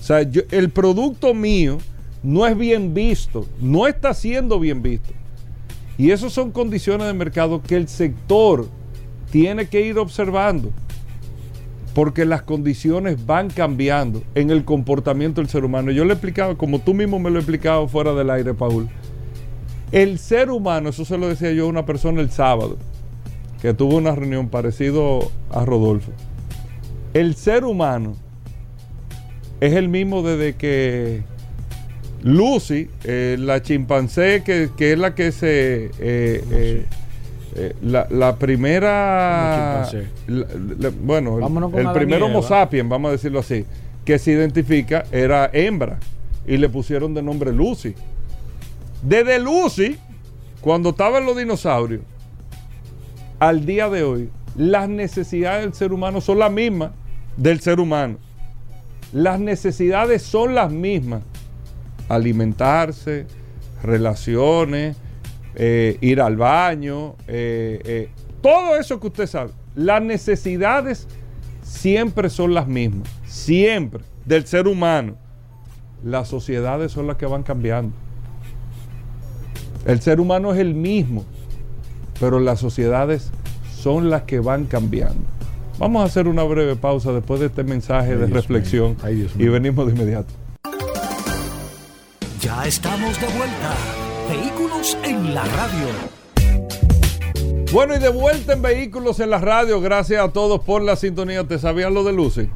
O 0.01 0.03
sea, 0.03 0.23
yo- 0.23 0.43
el 0.51 0.71
producto 0.71 1.35
mío 1.35 1.79
no 2.23 2.47
es 2.47 2.57
bien 2.57 2.95
visto, 2.95 3.47
no 3.61 3.87
está 3.87 4.15
siendo 4.15 4.59
bien 4.59 4.83
visto. 4.83 5.13
Y 5.99 6.11
esas 6.11 6.33
son 6.33 6.51
condiciones 6.51 7.07
de 7.07 7.13
mercado 7.13 7.63
que 7.63 7.77
el 7.77 7.87
sector 7.87 8.67
tiene 9.31 9.69
que 9.69 9.83
ir 9.83 9.99
observando. 9.99 10.71
Porque 11.95 12.25
las 12.25 12.43
condiciones 12.43 13.27
van 13.27 13.51
cambiando 13.51 14.23
en 14.35 14.51
el 14.51 14.65
comportamiento 14.65 15.41
del 15.41 15.51
ser 15.51 15.65
humano. 15.65 15.91
Yo 15.91 16.05
le 16.05 16.11
he 16.11 16.15
explicado, 16.15 16.57
como 16.57 16.79
tú 16.79 16.95
mismo 16.95 17.19
me 17.19 17.31
lo 17.31 17.37
he 17.37 17.41
explicado 17.41 17.89
fuera 17.89 18.15
del 18.15 18.31
aire, 18.31 18.55
Paul. 18.55 18.89
El 19.93 20.19
ser 20.19 20.51
humano, 20.51 20.91
eso 20.91 21.05
se 21.05 21.19
lo 21.19 21.29
decía 21.29 21.51
yo 21.53 21.67
a 21.67 21.69
una 21.69 21.85
persona 21.85 22.21
el 22.21 22.31
sábado, 22.31 22.79
que 23.61 23.75
tuvo 23.75 23.97
una 23.97 24.15
reunión 24.15 24.49
parecido 24.49 25.31
a 25.51 25.65
Rodolfo. 25.65 26.13
El 27.13 27.35
ser 27.35 27.65
humano 27.65 28.15
es 29.61 29.75
el 29.75 29.89
mismo 29.89 30.23
desde 30.23 30.55
que 30.55 31.23
Lucy, 32.23 32.89
eh, 33.05 33.37
la 33.39 33.63
chimpancé, 33.63 34.43
que, 34.45 34.71
que 34.77 34.93
es 34.93 34.99
la 34.99 35.15
que 35.15 35.33
se... 35.33 35.91
eh, 35.99 36.87
eh, 37.57 37.75
la, 37.83 38.07
la 38.11 38.37
primera... 38.37 39.83
La- 40.29 40.47
la- 40.79 40.91
bueno, 41.03 41.37
el- 41.39 41.43
el, 41.79 41.87
primer 41.95 42.21
Homo 42.23 42.43
sapiens, 42.49 42.89
vamos 42.89 43.09
a 43.09 43.13
decirlo 43.13 43.41
así, 43.41 43.65
que 44.05 44.19
se 44.19 44.33
identifica 44.33 45.05
era 45.11 45.51
hembra 45.53 45.99
y 46.47 46.57
le 46.59 46.69
pusieron 46.69 47.13
de 47.15 47.23
nombre 47.23 47.53
Lucy. 47.53 47.95
Desde 49.03 49.39
Lucy, 49.41 49.97
cuando 50.61 50.91
estaban 50.91 51.25
los 51.27 51.37
dinosaurios, 51.37 52.03
al 53.39 53.65
día 53.67 53.89
de 53.89 54.03
hoy, 54.05 54.29
las 54.57 54.89
necesidades 54.89 55.63
del 55.65 55.75
ser 55.75 55.93
humano 55.93 56.21
son 56.21 56.39
las 56.39 56.53
mismas 56.53 56.91
del 57.37 57.61
ser 57.61 57.81
humano. 57.81 58.19
Las 59.13 59.41
necesidades 59.41 60.23
son 60.23 60.55
las 60.55 60.71
mismas. 60.71 61.23
Alimentarse, 62.09 63.27
relaciones, 63.83 64.97
eh, 65.55 65.99
ir 66.01 66.21
al 66.21 66.37
baño, 66.37 67.17
eh, 67.27 67.81
eh, 67.85 68.09
todo 68.43 68.77
eso 68.79 69.01
que 69.01 69.09
usted 69.09 69.27
sabe. 69.27 69.51
Las 69.75 70.03
necesidades 70.03 71.07
siempre 71.63 72.31
son 72.31 72.55
las 72.55 72.67
mismas, 72.67 73.09
siempre, 73.27 74.03
del 74.25 74.47
ser 74.47 74.67
humano. 74.67 75.17
Las 76.05 76.29
sociedades 76.29 76.93
son 76.93 77.07
las 77.07 77.17
que 77.17 77.27
van 77.27 77.43
cambiando. 77.43 77.95
El 79.87 80.01
ser 80.01 80.21
humano 80.21 80.53
es 80.53 80.59
el 80.59 80.75
mismo, 80.75 81.25
pero 82.19 82.39
las 82.39 82.61
sociedades 82.61 83.31
son 83.75 84.11
las 84.11 84.23
que 84.23 84.41
van 84.41 84.67
cambiando. 84.67 85.25
Vamos 85.81 86.03
a 86.03 86.05
hacer 86.05 86.29
una 86.29 86.43
breve 86.43 86.77
pausa 86.77 87.11
después 87.11 87.41
de 87.41 87.47
este 87.47 87.65
mensaje 87.65 88.11
Ay, 88.13 88.19
de 88.19 88.27
Dios 88.27 88.31
reflexión 88.33 88.89
mío. 88.91 88.97
Ay, 89.03 89.15
Dios 89.15 89.33
y 89.39 89.49
venimos 89.49 89.87
de 89.87 89.93
inmediato. 89.93 90.29
Ya 92.43 92.67
estamos 92.67 93.19
de 93.19 93.27
vuelta. 93.29 93.75
Vehículos 94.29 94.99
en 95.03 95.33
la 95.35 95.43
radio. 95.43 95.87
Bueno, 97.73 97.97
y 97.97 97.99
de 97.99 98.11
vuelta 98.11 98.53
en 98.53 98.61
Vehículos 98.61 99.21
en 99.21 99.31
la 99.31 99.39
Radio. 99.39 99.81
Gracias 99.81 100.23
a 100.23 100.29
todos 100.31 100.61
por 100.61 100.83
la 100.83 100.97
sintonía. 100.97 101.45
¿Te 101.45 101.59
sabías 101.59 101.91
lo 101.91 102.05
de 102.05 102.13
Lucy? 102.13 102.51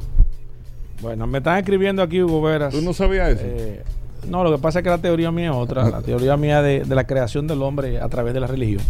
Bueno, 1.01 1.25
me 1.25 1.39
están 1.39 1.57
escribiendo 1.57 2.03
aquí, 2.03 2.21
Hugo 2.21 2.43
Veras. 2.43 2.75
¿Tú 2.75 2.81
no 2.83 2.93
sabías 2.93 3.29
eso? 3.29 3.41
Eh, 3.43 3.81
no, 4.29 4.43
lo 4.43 4.51
que 4.51 4.61
pasa 4.61 4.79
es 4.79 4.83
que 4.83 4.89
la 4.91 4.99
teoría 4.99 5.31
mía 5.31 5.49
es 5.49 5.55
otra. 5.55 5.89
La 5.89 6.03
teoría 6.03 6.37
mía 6.37 6.61
de, 6.61 6.83
de 6.83 6.95
la 6.95 7.07
creación 7.07 7.47
del 7.47 7.63
hombre 7.63 7.99
a 7.99 8.07
través 8.07 8.35
de 8.35 8.39
la 8.39 8.45
religión. 8.45 8.83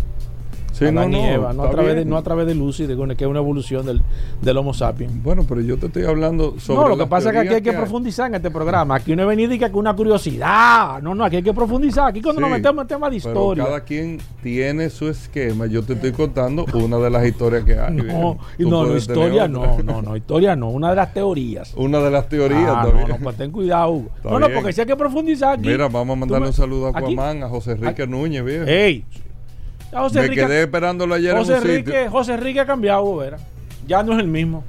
Sí, 0.78 0.86
Adán 0.86 1.14
y 1.14 1.20
Eva, 1.26 1.54
no, 1.54 1.64
a 1.64 1.70
través 1.70 1.96
de, 1.96 2.06
no 2.06 2.18
a 2.18 2.24
través 2.24 2.46
de 2.48 2.56
Lucy, 2.56 2.86
de, 2.86 2.96
que 3.16 3.24
es 3.24 3.30
una 3.30 3.40
evolución 3.40 3.86
del, 3.86 4.02
del 4.42 4.58
Homo 4.58 4.74
sapiens. 4.74 5.24
Bueno, 5.24 5.46
pero 5.48 5.62
yo 5.62 5.78
te 5.78 5.88
estoy 5.88 6.04
hablando 6.06 6.60
sobre. 6.60 6.82
No, 6.82 6.88
lo 6.90 6.98
que 6.98 7.06
pasa 7.08 7.30
es 7.30 7.34
que 7.34 7.40
aquí 7.40 7.48
hay 7.48 7.62
teorías 7.62 7.74
que 7.76 7.80
profundizar 7.82 8.28
en 8.28 8.36
este 8.36 8.52
programa. 8.52 8.96
Aquí 8.96 9.16
no 9.16 9.22
es 9.24 9.28
venir 9.28 9.52
y 9.52 9.60
que 9.60 9.70
con 9.72 9.80
una 9.82 9.96
curiosidad. 9.96 11.02
No, 11.02 11.16
no, 11.16 11.24
aquí 11.24 11.38
hay 11.38 11.44
que 11.44 11.54
profundizar. 11.54 12.08
Aquí 12.08 12.22
cuando 12.22 12.42
nos 12.42 12.50
Sí, 12.50 12.54
metemos 12.56 12.82
en 12.84 12.88
temas 12.88 13.12
de 13.12 13.18
pero 13.20 13.30
historia. 13.32 13.64
cada 13.66 13.80
quien 13.82 14.20
tiene 14.44 14.90
su 14.90 15.08
esquema. 15.08 15.66
Yo 15.68 15.84
te 15.84 15.94
estoy 15.94 16.12
contando 16.12 16.66
una 16.74 16.98
de 16.98 17.10
las 17.10 17.26
historias 17.26 17.64
que 17.64 17.80
hay. 17.80 17.94
No, 17.96 18.38
no, 18.60 18.86
no, 18.86 18.98
historia 18.98 19.48
no, 19.48 19.78
no, 19.84 20.02
no, 20.02 20.16
historia 20.18 20.56
no. 20.56 20.70
Una 20.70 20.90
de 20.90 20.96
las 20.96 21.14
teorías. 21.14 21.74
Una 21.76 22.00
de 22.00 22.12
las 22.12 22.28
teorías 22.30 22.62
Ah, 22.68 22.82
no, 22.84 22.90
también. 22.90 23.08
no, 23.10 23.18
pues 23.18 23.36
ten 23.38 23.52
cuidado, 23.52 23.92
Hugo. 23.92 24.10
Está 24.18 24.30
No, 24.30 24.40
no, 24.40 24.50
porque 24.54 24.74
si 24.74 24.82
hay 24.82 24.88
que 24.88 24.96
profundizar 24.96 25.58
aquí. 25.58 25.68
Mira, 25.68 25.88
vamos 25.88 26.16
a 26.16 26.20
mandarle 26.20 26.42
me- 26.46 26.48
un 26.50 26.54
saludo 26.54 26.88
a 26.88 26.90
Aquaman, 26.90 27.44
a 27.44 27.50
José 27.50 27.72
Enrique 27.74 28.06
Núñez, 28.08 28.44
viejo. 28.44 28.66
Ey. 28.66 29.06
A 29.92 30.02
José 30.02 30.28
Me 30.28 30.36
quedé 30.36 30.64
esperándolo 30.64 31.16
ayer 31.16 31.36
José 31.36 31.58
en 31.58 31.60
un 31.60 31.68
sitio. 31.68 32.12
José 32.12 32.34
Enrique 32.34 32.60
ha 32.60 32.66
cambiado, 32.66 33.16
Vera. 33.16 33.38
Ya 33.88 34.04
no 34.04 34.14
es 34.14 34.20
el 34.20 34.28
mismo. 34.28 34.64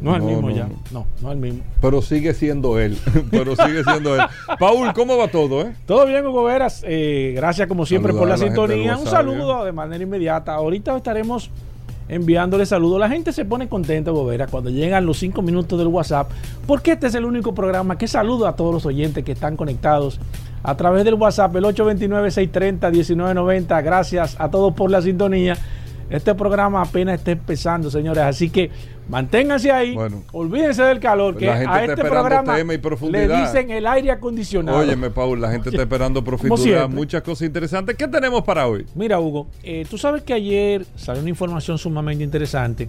No 0.00 0.12
es 0.12 0.22
el 0.22 0.22
mismo 0.22 0.48
no, 0.48 0.56
ya. 0.56 0.66
no. 0.92 1.06
No, 1.20 1.28
es 1.28 1.34
el 1.34 1.40
mismo. 1.40 1.62
Pero 1.80 2.00
sigue 2.00 2.32
siendo 2.32 2.78
él. 2.78 2.98
pero 3.30 3.54
sigue 3.54 3.84
siendo 3.84 4.16
él. 4.16 4.22
Paul, 4.58 4.92
¿cómo 4.94 5.16
va 5.18 5.28
todo, 5.28 5.62
eh? 5.62 5.74
Todo 5.86 6.06
bien, 6.06 6.26
Hugo 6.26 6.44
Veras. 6.44 6.82
Eh, 6.86 7.34
gracias 7.36 7.68
como 7.68 7.84
siempre 7.84 8.12
por 8.12 8.26
la 8.26 8.38
sintonía. 8.38 8.96
Un 8.96 9.06
saludo 9.06 9.64
de 9.64 9.72
manera 9.72 10.02
inmediata. 10.02 10.54
Ahorita 10.54 10.96
estaremos 10.96 11.50
enviándole 12.08 12.64
saludos. 12.66 12.98
La 12.98 13.08
gente 13.08 13.32
se 13.32 13.44
pone 13.44 13.68
contenta, 13.68 14.10
Hugo 14.10 14.26
Veras, 14.26 14.50
cuando 14.50 14.70
llegan 14.70 15.04
los 15.04 15.18
cinco 15.18 15.42
minutos 15.42 15.78
del 15.78 15.88
WhatsApp, 15.88 16.30
porque 16.66 16.92
este 16.92 17.06
es 17.06 17.14
el 17.14 17.24
único 17.24 17.54
programa 17.54 17.96
que 17.98 18.08
saluda 18.08 18.50
a 18.50 18.56
todos 18.56 18.74
los 18.74 18.86
oyentes 18.86 19.22
que 19.22 19.32
están 19.32 19.56
conectados 19.56 20.18
a 20.62 20.76
través 20.76 21.04
del 21.04 21.14
WhatsApp, 21.14 21.56
el 21.56 21.64
829-630-1990. 21.64 23.82
Gracias 23.82 24.36
a 24.38 24.48
todos 24.50 24.74
por 24.74 24.90
la 24.90 25.00
sintonía. 25.02 25.56
Este 26.10 26.34
programa 26.34 26.82
apenas 26.82 27.20
está 27.20 27.30
empezando, 27.30 27.90
señores. 27.90 28.24
Así 28.24 28.50
que 28.50 28.70
manténganse 29.08 29.70
ahí. 29.70 29.94
Bueno. 29.94 30.24
olvídense 30.32 30.82
del 30.82 30.98
calor. 30.98 31.36
Que 31.36 31.46
La 31.46 31.56
gente 31.56 31.72
a 31.72 31.84
este 31.84 32.04
programa 32.04 32.58
le 32.58 33.28
dicen 33.28 33.70
el 33.70 33.86
aire 33.86 34.10
acondicionado. 34.10 34.78
Óyeme, 34.78 35.10
Paul, 35.10 35.40
la 35.40 35.52
gente 35.52 35.70
está 35.70 35.82
esperando 35.82 36.24
profundidad, 36.24 36.88
muchas 36.88 37.22
cosas 37.22 37.46
interesantes. 37.46 37.96
¿Qué 37.96 38.08
tenemos 38.08 38.42
para 38.42 38.66
hoy? 38.66 38.84
Mira, 38.96 39.20
Hugo, 39.20 39.46
eh, 39.62 39.86
tú 39.88 39.96
sabes 39.96 40.22
que 40.22 40.34
ayer 40.34 40.84
salió 40.96 41.20
una 41.20 41.30
información 41.30 41.78
sumamente 41.78 42.24
interesante 42.24 42.88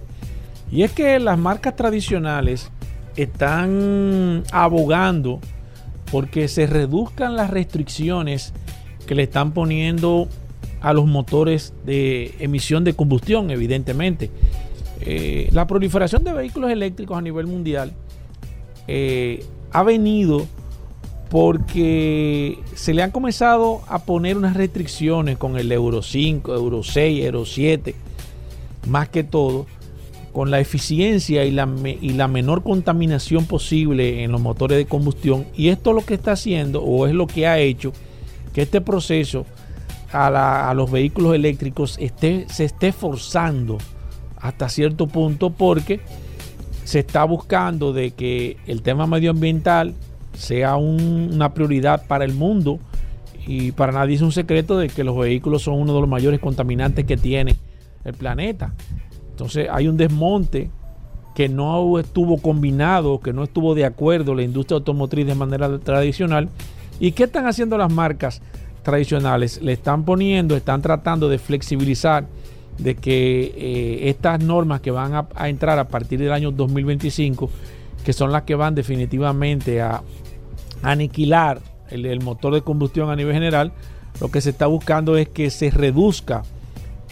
y 0.70 0.82
es 0.82 0.92
que 0.92 1.18
las 1.20 1.38
marcas 1.38 1.76
tradicionales 1.76 2.70
están 3.14 4.42
abogando 4.50 5.38
porque 6.12 6.46
se 6.46 6.66
reduzcan 6.66 7.36
las 7.36 7.50
restricciones 7.50 8.52
que 9.06 9.14
le 9.14 9.22
están 9.22 9.52
poniendo 9.52 10.28
a 10.82 10.92
los 10.92 11.06
motores 11.06 11.72
de 11.86 12.34
emisión 12.38 12.84
de 12.84 12.92
combustión, 12.92 13.50
evidentemente. 13.50 14.30
Eh, 15.00 15.48
la 15.52 15.66
proliferación 15.66 16.22
de 16.22 16.32
vehículos 16.32 16.70
eléctricos 16.70 17.16
a 17.16 17.22
nivel 17.22 17.46
mundial 17.46 17.92
eh, 18.86 19.42
ha 19.72 19.82
venido 19.82 20.46
porque 21.30 22.58
se 22.74 22.92
le 22.92 23.02
han 23.02 23.10
comenzado 23.10 23.80
a 23.88 24.00
poner 24.04 24.36
unas 24.36 24.54
restricciones 24.54 25.38
con 25.38 25.56
el 25.56 25.72
Euro 25.72 26.02
5, 26.02 26.54
Euro 26.54 26.82
6, 26.82 27.24
Euro 27.24 27.46
7, 27.46 27.94
más 28.86 29.08
que 29.08 29.24
todo, 29.24 29.66
con 30.32 30.50
la 30.50 30.60
eficiencia 30.60 31.44
y 31.44 31.50
la, 31.50 31.68
y 32.00 32.10
la 32.10 32.26
menor 32.28 32.62
contaminación 32.62 33.44
posible 33.44 34.24
en 34.24 34.32
los 34.32 34.40
motores 34.40 34.78
de 34.78 34.86
combustión. 34.86 35.44
Y 35.54 35.68
esto 35.68 35.92
lo 35.92 36.04
que 36.04 36.14
está 36.14 36.32
haciendo, 36.32 36.82
o 36.82 37.06
es 37.06 37.12
lo 37.14 37.26
que 37.26 37.46
ha 37.46 37.58
hecho, 37.58 37.92
que 38.54 38.62
este 38.62 38.80
proceso 38.80 39.44
a, 40.12 40.30
la- 40.30 40.70
a 40.70 40.74
los 40.74 40.90
vehículos 40.90 41.34
eléctricos 41.34 41.96
esté, 42.00 42.46
se 42.48 42.64
esté 42.64 42.92
forzando 42.92 43.78
hasta 44.38 44.68
cierto 44.68 45.06
punto 45.06 45.50
porque 45.50 46.00
se 46.84 46.98
está 46.98 47.24
buscando 47.24 47.92
de 47.92 48.10
que 48.10 48.56
el 48.66 48.82
tema 48.82 49.06
medioambiental 49.06 49.94
sea 50.34 50.76
un- 50.76 51.30
una 51.32 51.52
prioridad 51.54 52.06
para 52.06 52.24
el 52.24 52.32
mundo 52.34 52.78
y 53.46 53.72
para 53.72 53.92
nadie 53.92 54.14
es 54.16 54.22
un 54.22 54.32
secreto 54.32 54.78
de 54.78 54.88
que 54.88 55.04
los 55.04 55.16
vehículos 55.16 55.62
son 55.62 55.74
uno 55.74 55.94
de 55.94 56.00
los 56.00 56.08
mayores 56.08 56.40
contaminantes 56.40 57.04
que 57.04 57.16
tiene 57.16 57.56
el 58.04 58.14
planeta. 58.14 58.74
Entonces 59.42 59.68
hay 59.72 59.88
un 59.88 59.96
desmonte 59.96 60.70
que 61.34 61.48
no 61.48 61.98
estuvo 61.98 62.38
combinado, 62.38 63.18
que 63.20 63.32
no 63.32 63.42
estuvo 63.42 63.74
de 63.74 63.84
acuerdo 63.84 64.36
la 64.36 64.42
industria 64.42 64.76
automotriz 64.76 65.26
de 65.26 65.34
manera 65.34 65.78
tradicional. 65.80 66.48
¿Y 67.00 67.10
qué 67.10 67.24
están 67.24 67.48
haciendo 67.48 67.76
las 67.76 67.92
marcas 67.92 68.40
tradicionales? 68.84 69.60
Le 69.60 69.72
están 69.72 70.04
poniendo, 70.04 70.54
están 70.56 70.80
tratando 70.80 71.28
de 71.28 71.38
flexibilizar 71.38 72.26
de 72.78 72.94
que 72.94 73.52
eh, 73.56 74.10
estas 74.10 74.40
normas 74.40 74.80
que 74.80 74.92
van 74.92 75.14
a, 75.14 75.48
entrar 75.48 75.80
a 75.80 75.88
partir 75.88 76.20
del 76.20 76.32
año 76.32 76.52
2025, 76.52 77.50
que 78.04 78.12
son 78.12 78.30
las 78.30 78.42
que 78.42 78.54
van 78.54 78.76
definitivamente 78.76 79.82
a, 79.82 80.02
aniquilar 80.82 81.60
el, 81.90 82.20
motor 82.20 82.54
de 82.54 82.62
combustión 82.62 83.10
a 83.10 83.16
nivel 83.16 83.34
general, 83.34 83.72
lo 84.20 84.30
que 84.30 84.40
se 84.40 84.50
está 84.50 84.68
buscando 84.68 85.16
es 85.16 85.28
que 85.28 85.50
se 85.50 85.70
reduzca 85.70 86.44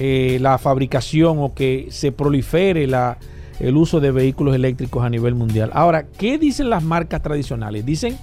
eh, 0.02 0.38
la 0.40 0.56
fabricación 0.56 1.40
o 1.40 1.52
que 1.54 1.88
se 1.90 2.10
prolifere 2.10 2.86
la, 2.86 3.18
el 3.58 3.76
uso 3.76 4.00
de 4.00 4.10
vehículos 4.10 4.54
eléctricos 4.54 5.04
a 5.04 5.10
nivel 5.10 5.34
mundial. 5.34 5.70
Ahora, 5.74 6.06
¿qué 6.06 6.38
dicen 6.38 6.70
las 6.70 6.82
marcas 6.82 7.22
tradicionales? 7.22 7.84
Dicen 7.84 8.16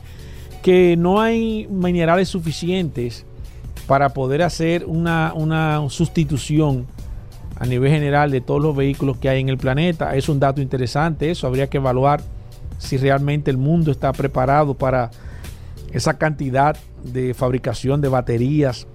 que 0.63 0.97
no 0.97 1.21
hay 1.21 1.67
minerales 1.69 2.29
suficientes 2.29 3.27
para 3.85 4.09
poder 4.09 4.41
hacer 4.41 4.85
una, 4.85 5.31
sustitución 5.89 6.87
a 7.59 7.65
nivel 7.67 7.91
general 7.91 8.31
de 8.31 8.41
todos 8.41 8.61
los 8.61 8.75
vehículos 8.75 9.17
que 9.17 9.29
hay 9.29 9.39
en 9.39 9.49
el 9.49 9.59
planeta. 9.59 10.15
Es 10.15 10.29
un 10.29 10.39
dato 10.39 10.61
interesante 10.61 11.29
eso, 11.29 11.45
habría 11.45 11.67
que 11.67 11.77
evaluar 11.77 12.21
si 12.79 12.97
realmente 12.97 13.51
el 13.51 13.57
mundo 13.57 13.91
está 13.91 14.11
preparado 14.13 14.73
para 14.73 15.11
esa 15.91 16.17
cantidad 16.17 16.75
de 17.03 17.35
fabricación 17.35 18.01
de 18.01 18.09
baterías, 18.09 18.87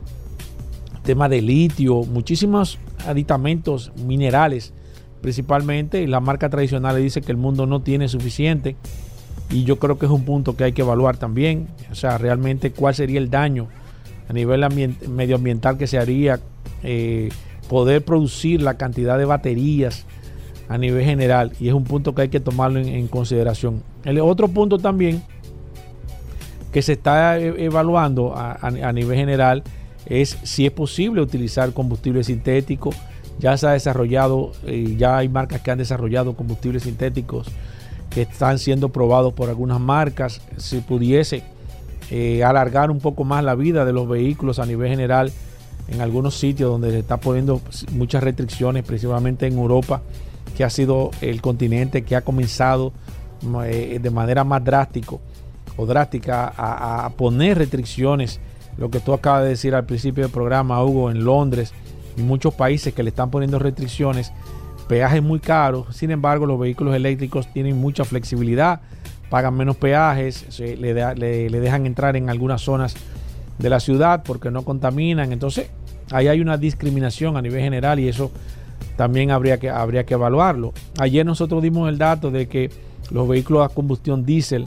tema 1.02 1.28
de 1.28 1.42
litio, 1.42 2.02
muchísimos 2.04 2.78
aditamentos 3.06 3.92
minerales 3.96 4.72
principalmente. 5.20 6.06
La 6.06 6.20
marca 6.20 6.50
tradicional 6.50 7.00
dice 7.00 7.22
que 7.22 7.32
el 7.32 7.38
mundo 7.38 7.66
no 7.66 7.80
tiene 7.80 8.08
suficiente 8.08 8.76
y 9.50 9.64
yo 9.64 9.78
creo 9.78 9.98
que 9.98 10.06
es 10.06 10.12
un 10.12 10.24
punto 10.24 10.56
que 10.56 10.64
hay 10.64 10.72
que 10.72 10.82
evaluar 10.82 11.16
también. 11.16 11.68
O 11.90 11.94
sea, 11.94 12.18
realmente 12.18 12.72
cuál 12.72 12.94
sería 12.94 13.18
el 13.18 13.30
daño 13.30 13.68
a 14.28 14.32
nivel 14.32 14.64
medioambiental 15.08 15.78
que 15.78 15.86
se 15.86 15.98
haría 15.98 16.40
eh, 16.82 17.30
poder 17.68 18.04
producir 18.04 18.62
la 18.62 18.74
cantidad 18.74 19.18
de 19.18 19.24
baterías 19.24 20.06
a 20.68 20.78
nivel 20.78 21.04
general 21.04 21.52
y 21.60 21.68
es 21.68 21.74
un 21.74 21.84
punto 21.84 22.14
que 22.14 22.22
hay 22.22 22.28
que 22.28 22.40
tomarlo 22.40 22.80
en, 22.80 23.08
consideración. 23.08 23.82
El 24.04 24.20
otro 24.20 24.48
punto 24.48 24.78
también 24.78 25.22
que 26.72 26.80
se 26.82 26.92
está 26.92 27.38
e, 27.38 27.64
evaluando 27.64 28.34
a 28.34 28.92
nivel 28.92 29.16
general 29.16 29.62
es 30.06 30.38
si 30.42 30.66
es 30.66 30.72
posible 30.72 31.20
utilizar 31.20 31.72
combustible 31.72 32.24
sintético 32.24 32.90
ya 33.38 33.56
se 33.56 33.66
ha 33.66 33.72
desarrollado, 33.72 34.52
eh, 34.66 34.94
ya 34.96 35.18
hay 35.18 35.28
marcas 35.28 35.60
que 35.62 35.70
han 35.70 35.78
desarrollado 35.78 36.34
combustibles 36.34 36.84
sintéticos 36.84 37.48
que 38.10 38.22
están 38.22 38.58
siendo 38.58 38.90
probados 38.90 39.32
por 39.32 39.48
algunas 39.48 39.80
marcas. 39.80 40.40
Si 40.58 40.78
pudiese 40.78 41.42
eh, 42.10 42.44
alargar 42.44 42.90
un 42.90 43.00
poco 43.00 43.24
más 43.24 43.42
la 43.42 43.54
vida 43.54 43.84
de 43.84 43.92
los 43.92 44.08
vehículos 44.08 44.58
a 44.58 44.66
nivel 44.66 44.88
general 44.88 45.32
en 45.88 46.00
algunos 46.00 46.38
sitios 46.38 46.70
donde 46.70 46.90
se 46.90 47.00
está 47.00 47.16
poniendo 47.16 47.60
muchas 47.92 48.22
restricciones, 48.22 48.84
principalmente 48.84 49.46
en 49.46 49.58
Europa, 49.58 50.02
que 50.56 50.64
ha 50.64 50.70
sido 50.70 51.10
el 51.20 51.40
continente 51.40 52.02
que 52.02 52.14
ha 52.14 52.20
comenzado 52.20 52.92
eh, 53.64 53.98
de 54.00 54.10
manera 54.10 54.44
más 54.44 54.62
drástica 54.62 55.16
o 55.76 55.86
drástica 55.86 56.52
a, 56.56 57.10
poner 57.16 57.58
restricciones. 57.58 58.40
Lo 58.76 58.90
que 58.90 59.00
tú 59.00 59.12
acabas 59.12 59.42
de 59.42 59.50
decir 59.50 59.74
al 59.74 59.84
principio 59.84 60.24
del 60.24 60.32
programa, 60.32 60.82
Hugo, 60.82 61.10
en 61.10 61.24
Londres, 61.24 61.72
y 62.16 62.22
muchos 62.22 62.54
países 62.54 62.94
que 62.94 63.02
le 63.02 63.10
están 63.10 63.30
poniendo 63.30 63.58
restricciones, 63.58 64.32
peajes 64.88 65.22
muy 65.22 65.40
caros. 65.40 65.94
Sin 65.96 66.10
embargo, 66.10 66.46
los 66.46 66.58
vehículos 66.58 66.94
eléctricos 66.94 67.50
tienen 67.52 67.80
mucha 67.80 68.04
flexibilidad, 68.04 68.80
pagan 69.30 69.54
menos 69.54 69.76
peajes, 69.76 70.46
le, 70.58 70.92
dejan 70.92 71.86
entrar 71.86 72.16
en 72.16 72.28
algunas 72.28 72.60
zonas 72.60 72.94
de 73.58 73.70
la 73.70 73.80
ciudad 73.80 74.22
porque 74.24 74.50
no 74.50 74.62
contaminan. 74.62 75.32
Entonces, 75.32 75.70
ahí 76.10 76.28
hay 76.28 76.40
una 76.40 76.58
discriminación 76.58 77.36
a 77.36 77.42
nivel 77.42 77.62
general 77.62 77.98
y 78.00 78.08
eso 78.08 78.30
también 78.96 79.30
habría 79.30 79.58
que, 79.58 79.70
habría 79.70 80.04
que 80.04 80.14
evaluarlo. 80.14 80.72
Ayer 80.98 81.24
nosotros 81.24 81.62
dimos 81.62 81.88
el 81.88 81.98
dato 81.98 82.30
de 82.30 82.46
que 82.46 82.70
los 83.10 83.26
vehículos 83.28 83.64
a 83.64 83.74
combustión 83.74 84.24
diésel, 84.24 84.66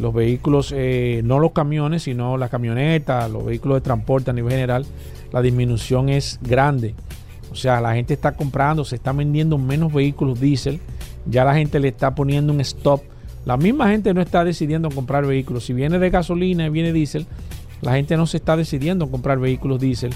los 0.00 0.12
vehículos, 0.12 0.72
eh, 0.76 1.22
no 1.24 1.38
los 1.38 1.52
camiones, 1.52 2.02
sino 2.02 2.36
las 2.36 2.50
camionetas, 2.50 3.30
los 3.30 3.44
vehículos 3.44 3.78
de 3.78 3.80
transporte 3.80 4.30
a 4.30 4.34
nivel 4.34 4.52
general, 4.52 4.86
la 5.32 5.42
disminución 5.42 6.08
es 6.08 6.38
grande. 6.42 6.94
O 7.50 7.54
sea, 7.54 7.80
la 7.80 7.94
gente 7.94 8.14
está 8.14 8.32
comprando, 8.32 8.84
se 8.84 8.96
está 8.96 9.12
vendiendo 9.12 9.56
menos 9.58 9.92
vehículos 9.92 10.40
diésel, 10.40 10.80
ya 11.24 11.44
la 11.44 11.54
gente 11.54 11.80
le 11.80 11.88
está 11.88 12.14
poniendo 12.14 12.52
un 12.52 12.60
stop. 12.60 13.02
La 13.44 13.56
misma 13.56 13.88
gente 13.88 14.12
no 14.12 14.20
está 14.20 14.44
decidiendo 14.44 14.90
comprar 14.90 15.24
vehículos. 15.24 15.64
Si 15.64 15.72
viene 15.72 15.98
de 15.98 16.10
gasolina 16.10 16.66
y 16.66 16.70
viene 16.70 16.92
diésel, 16.92 17.26
la 17.80 17.94
gente 17.94 18.16
no 18.16 18.26
se 18.26 18.38
está 18.38 18.56
decidiendo 18.56 19.10
comprar 19.10 19.38
vehículos 19.38 19.80
diésel. 19.80 20.12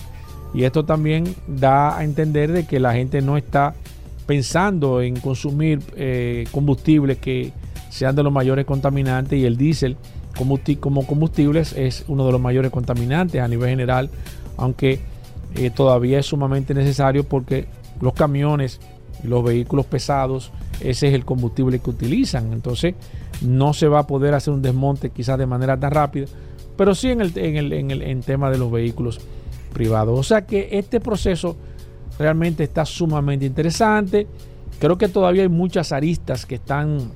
Y 0.52 0.64
esto 0.64 0.84
también 0.84 1.34
da 1.46 1.96
a 1.96 2.04
entender 2.04 2.50
de 2.52 2.66
que 2.66 2.80
la 2.80 2.92
gente 2.92 3.22
no 3.22 3.36
está 3.36 3.74
pensando 4.26 5.00
en 5.00 5.18
consumir 5.18 5.80
eh, 5.96 6.46
combustibles 6.50 7.18
que 7.18 7.52
sean 7.90 8.16
de 8.16 8.22
los 8.22 8.32
mayores 8.32 8.64
contaminantes 8.64 9.38
y 9.38 9.44
el 9.44 9.56
diésel 9.56 9.96
como 10.80 11.06
combustibles 11.06 11.74
es 11.74 12.04
uno 12.08 12.24
de 12.24 12.32
los 12.32 12.40
mayores 12.40 12.70
contaminantes 12.70 13.42
a 13.42 13.48
nivel 13.48 13.68
general 13.68 14.10
aunque 14.56 15.00
eh, 15.56 15.70
todavía 15.70 16.18
es 16.18 16.26
sumamente 16.26 16.74
necesario 16.74 17.24
porque 17.24 17.66
los 18.00 18.12
camiones 18.12 18.80
y 19.24 19.26
los 19.26 19.44
vehículos 19.44 19.86
pesados, 19.86 20.52
ese 20.80 21.08
es 21.08 21.14
el 21.14 21.24
combustible 21.24 21.78
que 21.78 21.90
utilizan. 21.90 22.52
Entonces 22.52 22.94
no 23.42 23.72
se 23.72 23.88
va 23.88 24.00
a 24.00 24.06
poder 24.06 24.34
hacer 24.34 24.54
un 24.54 24.62
desmonte 24.62 25.10
quizás 25.10 25.38
de 25.38 25.46
manera 25.46 25.78
tan 25.78 25.90
rápida, 25.90 26.26
pero 26.76 26.94
sí 26.94 27.08
en 27.08 27.20
el, 27.20 27.36
en 27.36 27.56
el, 27.56 27.72
en 27.72 27.90
el 27.90 28.02
en 28.02 28.20
tema 28.22 28.50
de 28.50 28.58
los 28.58 28.70
vehículos 28.70 29.20
privados. 29.72 30.18
O 30.18 30.22
sea 30.22 30.46
que 30.46 30.68
este 30.72 31.00
proceso 31.00 31.56
realmente 32.18 32.64
está 32.64 32.84
sumamente 32.84 33.46
interesante. 33.46 34.26
Creo 34.78 34.96
que 34.96 35.08
todavía 35.08 35.42
hay 35.42 35.48
muchas 35.48 35.92
aristas 35.92 36.46
que 36.46 36.56
están 36.56 37.10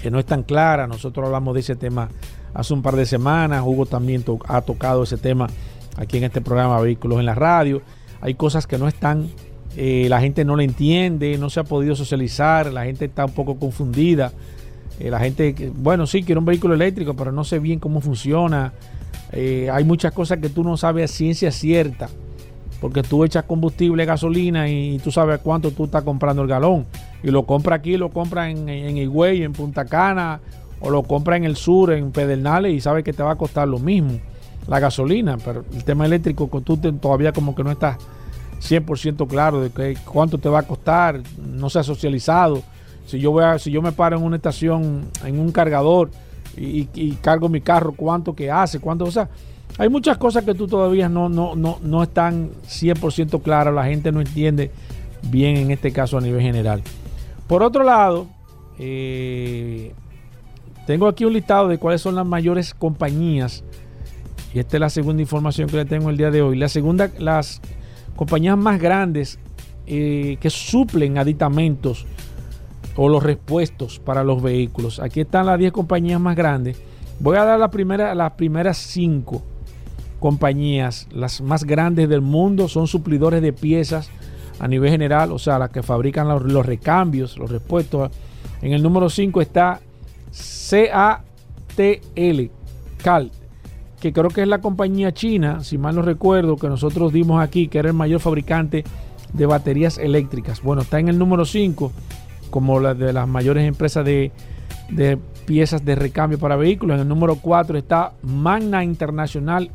que 0.00 0.10
no 0.10 0.18
están 0.18 0.42
claras. 0.42 0.88
Nosotros 0.88 1.26
hablamos 1.26 1.54
de 1.54 1.60
ese 1.60 1.76
tema 1.76 2.08
hace 2.54 2.74
un 2.74 2.82
par 2.82 2.96
de 2.96 3.06
semanas. 3.06 3.62
Hugo 3.64 3.86
también 3.86 4.24
ha 4.46 4.60
tocado 4.62 5.02
ese 5.02 5.18
tema 5.18 5.48
aquí 5.96 6.16
en 6.18 6.24
este 6.24 6.40
programa 6.40 6.80
Vehículos 6.80 7.18
en 7.18 7.26
la 7.26 7.34
Radio. 7.34 7.82
Hay 8.20 8.34
cosas 8.34 8.66
que 8.66 8.78
no 8.78 8.88
están, 8.88 9.28
eh, 9.76 10.06
la 10.08 10.20
gente 10.20 10.44
no 10.44 10.56
le 10.56 10.64
entiende, 10.64 11.38
no 11.38 11.50
se 11.50 11.60
ha 11.60 11.64
podido 11.64 11.94
socializar, 11.94 12.72
la 12.72 12.84
gente 12.84 13.04
está 13.04 13.24
un 13.24 13.32
poco 13.32 13.58
confundida. 13.58 14.32
Eh, 14.98 15.10
la 15.10 15.20
gente, 15.20 15.72
bueno, 15.74 16.06
sí, 16.06 16.22
quiere 16.22 16.38
un 16.38 16.44
vehículo 16.44 16.74
eléctrico, 16.74 17.14
pero 17.14 17.30
no 17.30 17.44
sé 17.44 17.58
bien 17.58 17.78
cómo 17.78 18.00
funciona. 18.00 18.72
Eh, 19.32 19.68
hay 19.72 19.84
muchas 19.84 20.12
cosas 20.12 20.38
que 20.38 20.48
tú 20.48 20.64
no 20.64 20.76
sabes 20.76 21.10
ciencia 21.10 21.52
cierta, 21.52 22.08
porque 22.80 23.02
tú 23.02 23.24
echas 23.24 23.44
combustible, 23.44 24.04
gasolina 24.04 24.68
y, 24.68 24.98
tú 24.98 25.12
sabes 25.12 25.40
cuánto 25.40 25.70
tú 25.70 25.84
estás 25.84 26.02
comprando 26.02 26.42
el 26.42 26.48
galón. 26.48 26.86
Y 27.22 27.30
lo 27.30 27.44
compra 27.44 27.76
aquí, 27.76 27.96
lo 27.96 28.10
compra 28.10 28.50
en, 28.50 28.68
en 28.68 28.96
Higüey, 28.96 29.42
en 29.42 29.52
Punta 29.52 29.84
Cana, 29.84 30.40
o 30.80 30.90
lo 30.90 31.02
compra 31.02 31.36
en 31.36 31.44
el 31.44 31.56
sur, 31.56 31.92
en 31.92 32.12
Pedernales, 32.12 32.72
y 32.72 32.80
sabes 32.80 33.04
que 33.04 33.12
te 33.12 33.22
va 33.22 33.32
a 33.32 33.36
costar 33.36 33.66
lo 33.66 33.78
mismo 33.78 34.20
la 34.68 34.78
gasolina, 34.78 35.38
pero 35.42 35.64
el 35.74 35.82
tema 35.82 36.04
eléctrico 36.04 36.48
tú 36.62 36.76
todavía 36.76 37.32
como 37.32 37.54
que 37.54 37.64
no 37.64 37.70
estás 37.72 37.96
100% 38.60 39.26
claro 39.26 39.62
de 39.62 39.70
que, 39.70 39.96
cuánto 40.04 40.38
te 40.38 40.48
va 40.48 40.60
a 40.60 40.62
costar, 40.62 41.20
no 41.38 41.70
se 41.70 41.78
ha 41.78 41.82
socializado. 41.82 42.62
Si 43.06 43.18
yo 43.18 43.30
voy 43.30 43.44
a, 43.44 43.58
si 43.58 43.70
yo 43.70 43.80
me 43.80 43.92
paro 43.92 44.18
en 44.18 44.22
una 44.22 44.36
estación, 44.36 45.06
en 45.24 45.40
un 45.40 45.50
cargador 45.52 46.10
y, 46.56 47.12
cargo 47.22 47.48
mi 47.48 47.62
carro, 47.62 47.92
cuánto 47.92 48.34
que 48.34 48.50
hace, 48.50 48.78
cuánto, 48.78 49.04
o 49.04 49.10
sea, 49.10 49.28
hay 49.78 49.88
muchas 49.88 50.18
cosas 50.18 50.44
que 50.44 50.54
tú 50.54 50.66
todavía 50.66 51.08
no, 51.08 51.28
no, 51.28 51.54
no, 51.56 51.78
no 51.82 52.02
están 52.02 52.50
100% 52.66 53.42
claras, 53.42 53.72
la 53.72 53.84
gente 53.84 54.12
no 54.12 54.20
entiende 54.20 54.70
bien 55.22 55.56
en 55.56 55.70
este 55.70 55.92
caso 55.92 56.18
a 56.18 56.20
nivel 56.20 56.42
general. 56.42 56.82
Por 57.48 57.62
otro 57.62 57.82
lado, 57.82 58.28
eh, 58.78 59.92
tengo 60.86 61.08
aquí 61.08 61.24
un 61.24 61.32
listado 61.32 61.68
de 61.68 61.78
cuáles 61.78 62.02
son 62.02 62.14
las 62.14 62.26
mayores 62.26 62.74
compañías 62.74 63.64
y 64.54 64.58
esta 64.58 64.76
es 64.76 64.80
la 64.80 64.90
segunda 64.90 65.22
información 65.22 65.68
que 65.68 65.76
le 65.76 65.84
tengo 65.86 66.10
el 66.10 66.16
día 66.16 66.30
de 66.30 66.42
hoy. 66.42 66.56
La 66.56 66.68
segunda, 66.68 67.10
las 67.18 67.60
compañías 68.16 68.56
más 68.56 68.78
grandes 68.78 69.38
eh, 69.86 70.36
que 70.40 70.50
suplen 70.50 71.16
aditamentos 71.16 72.06
o 72.96 73.08
los 73.08 73.22
repuestos 73.22 73.98
para 73.98 74.24
los 74.24 74.42
vehículos. 74.42 75.00
Aquí 75.00 75.20
están 75.20 75.46
las 75.46 75.58
10 75.58 75.72
compañías 75.72 76.20
más 76.20 76.36
grandes. 76.36 76.80
Voy 77.20 77.36
a 77.38 77.44
dar 77.44 77.58
las 77.58 78.32
primeras 78.32 78.76
5 78.76 79.42
compañías, 80.20 81.06
las 81.12 81.40
más 81.40 81.64
grandes 81.64 82.08
del 82.08 82.20
mundo, 82.20 82.68
son 82.68 82.86
suplidores 82.86 83.40
de 83.40 83.52
piezas 83.52 84.10
a 84.58 84.68
nivel 84.68 84.90
general, 84.90 85.32
o 85.32 85.38
sea, 85.38 85.58
las 85.58 85.70
que 85.70 85.82
fabrican 85.82 86.28
los, 86.28 86.66
recambios, 86.66 87.38
los 87.38 87.50
repuestos. 87.50 88.10
En 88.60 88.72
el 88.72 88.82
número 88.82 89.08
5 89.08 89.40
está 89.40 89.80
CATL, 90.70 91.22
que 94.00 94.12
creo 94.12 94.30
que 94.30 94.42
es 94.42 94.48
la 94.48 94.60
compañía 94.60 95.12
china, 95.12 95.62
si 95.62 95.78
mal 95.78 95.94
no 95.94 96.02
recuerdo, 96.02 96.56
que 96.56 96.68
nosotros 96.68 97.12
dimos 97.12 97.42
aquí, 97.42 97.68
que 97.68 97.78
era 97.78 97.88
el 97.88 97.94
mayor 97.94 98.20
fabricante 98.20 98.84
de 99.32 99.46
baterías 99.46 99.98
eléctricas. 99.98 100.62
Bueno, 100.62 100.82
está 100.82 100.98
en 100.98 101.08
el 101.08 101.18
número 101.18 101.44
5 101.44 101.92
como 102.50 102.80
la 102.80 102.94
de 102.94 103.12
las 103.12 103.28
mayores 103.28 103.66
empresas 103.68 104.04
de, 104.04 104.32
de 104.90 105.18
piezas 105.46 105.84
de 105.84 105.94
recambio 105.94 106.38
para 106.38 106.56
vehículos. 106.56 106.94
En 106.96 107.02
el 107.02 107.08
número 107.08 107.36
4 107.36 107.78
está 107.78 108.12
Magna 108.22 108.84
Internacional. 108.84 109.70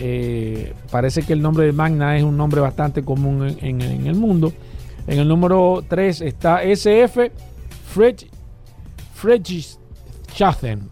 Eh, 0.00 0.74
parece 0.90 1.22
que 1.22 1.32
el 1.32 1.42
nombre 1.42 1.66
de 1.66 1.72
Magna 1.72 2.16
es 2.16 2.22
un 2.22 2.36
nombre 2.36 2.60
bastante 2.60 3.02
común 3.04 3.56
en, 3.60 3.80
el 3.80 4.14
mundo. 4.14 4.52
En 5.06 5.18
el 5.18 5.26
número 5.26 5.82
3 5.88 6.20
está 6.20 6.62
SF 6.62 7.30
Friedrichshafen. 9.14 10.88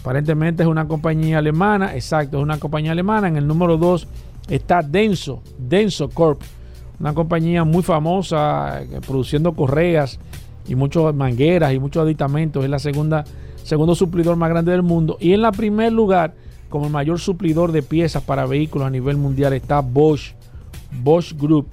Aparentemente 0.00 0.62
es 0.62 0.68
una 0.68 0.88
compañía 0.88 1.38
alemana. 1.38 1.94
Exacto, 1.94 2.38
es 2.38 2.42
una 2.42 2.58
compañía 2.58 2.92
alemana. 2.92 3.28
En 3.28 3.36
el 3.36 3.46
número 3.46 3.76
2 3.76 4.08
está 4.48 4.82
Denso, 4.82 5.42
Denso 5.58 6.08
Corp. 6.08 6.40
Una 6.98 7.12
compañía 7.14 7.64
muy 7.64 7.82
famosa 7.82 8.82
eh, 8.82 9.00
produciendo 9.06 9.52
correas 9.52 10.18
y 10.66 10.74
muchas 10.74 11.14
mangueras 11.14 11.72
y 11.74 11.78
muchos 11.78 12.02
aditamentos. 12.04 12.64
Es 12.64 12.70
la 12.70 12.78
segunda, 12.78 13.24
segundo 13.62 13.94
suplidor 13.94 14.36
más 14.36 14.48
grande 14.48 14.72
del 14.72 14.82
mundo. 14.82 15.18
Y 15.20 15.32
en 15.34 15.42
la 15.42 15.52
primer 15.52 15.92
lugar, 15.92 16.34
como 16.72 16.86
el 16.86 16.92
mayor 16.92 17.20
suplidor 17.20 17.70
de 17.70 17.82
piezas 17.82 18.22
para 18.22 18.46
vehículos 18.46 18.86
a 18.86 18.90
nivel 18.90 19.18
mundial, 19.18 19.52
está 19.52 19.80
Bosch, 19.80 20.32
Bosch 21.02 21.34
Group. 21.34 21.66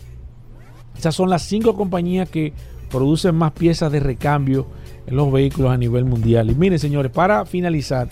Esas 0.97 1.15
son 1.15 1.29
las 1.29 1.43
cinco 1.43 1.73
compañías 1.73 2.29
que 2.29 2.51
producen 2.91 3.33
más 3.33 3.53
piezas 3.53 3.93
de 3.93 4.01
recambio 4.01 4.67
en 5.07 5.15
los 5.15 5.31
vehículos 5.31 5.71
a 5.71 5.77
nivel 5.77 6.03
mundial. 6.03 6.51
Y 6.51 6.55
miren, 6.55 6.79
señores, 6.79 7.13
para 7.13 7.45
finalizar 7.45 8.09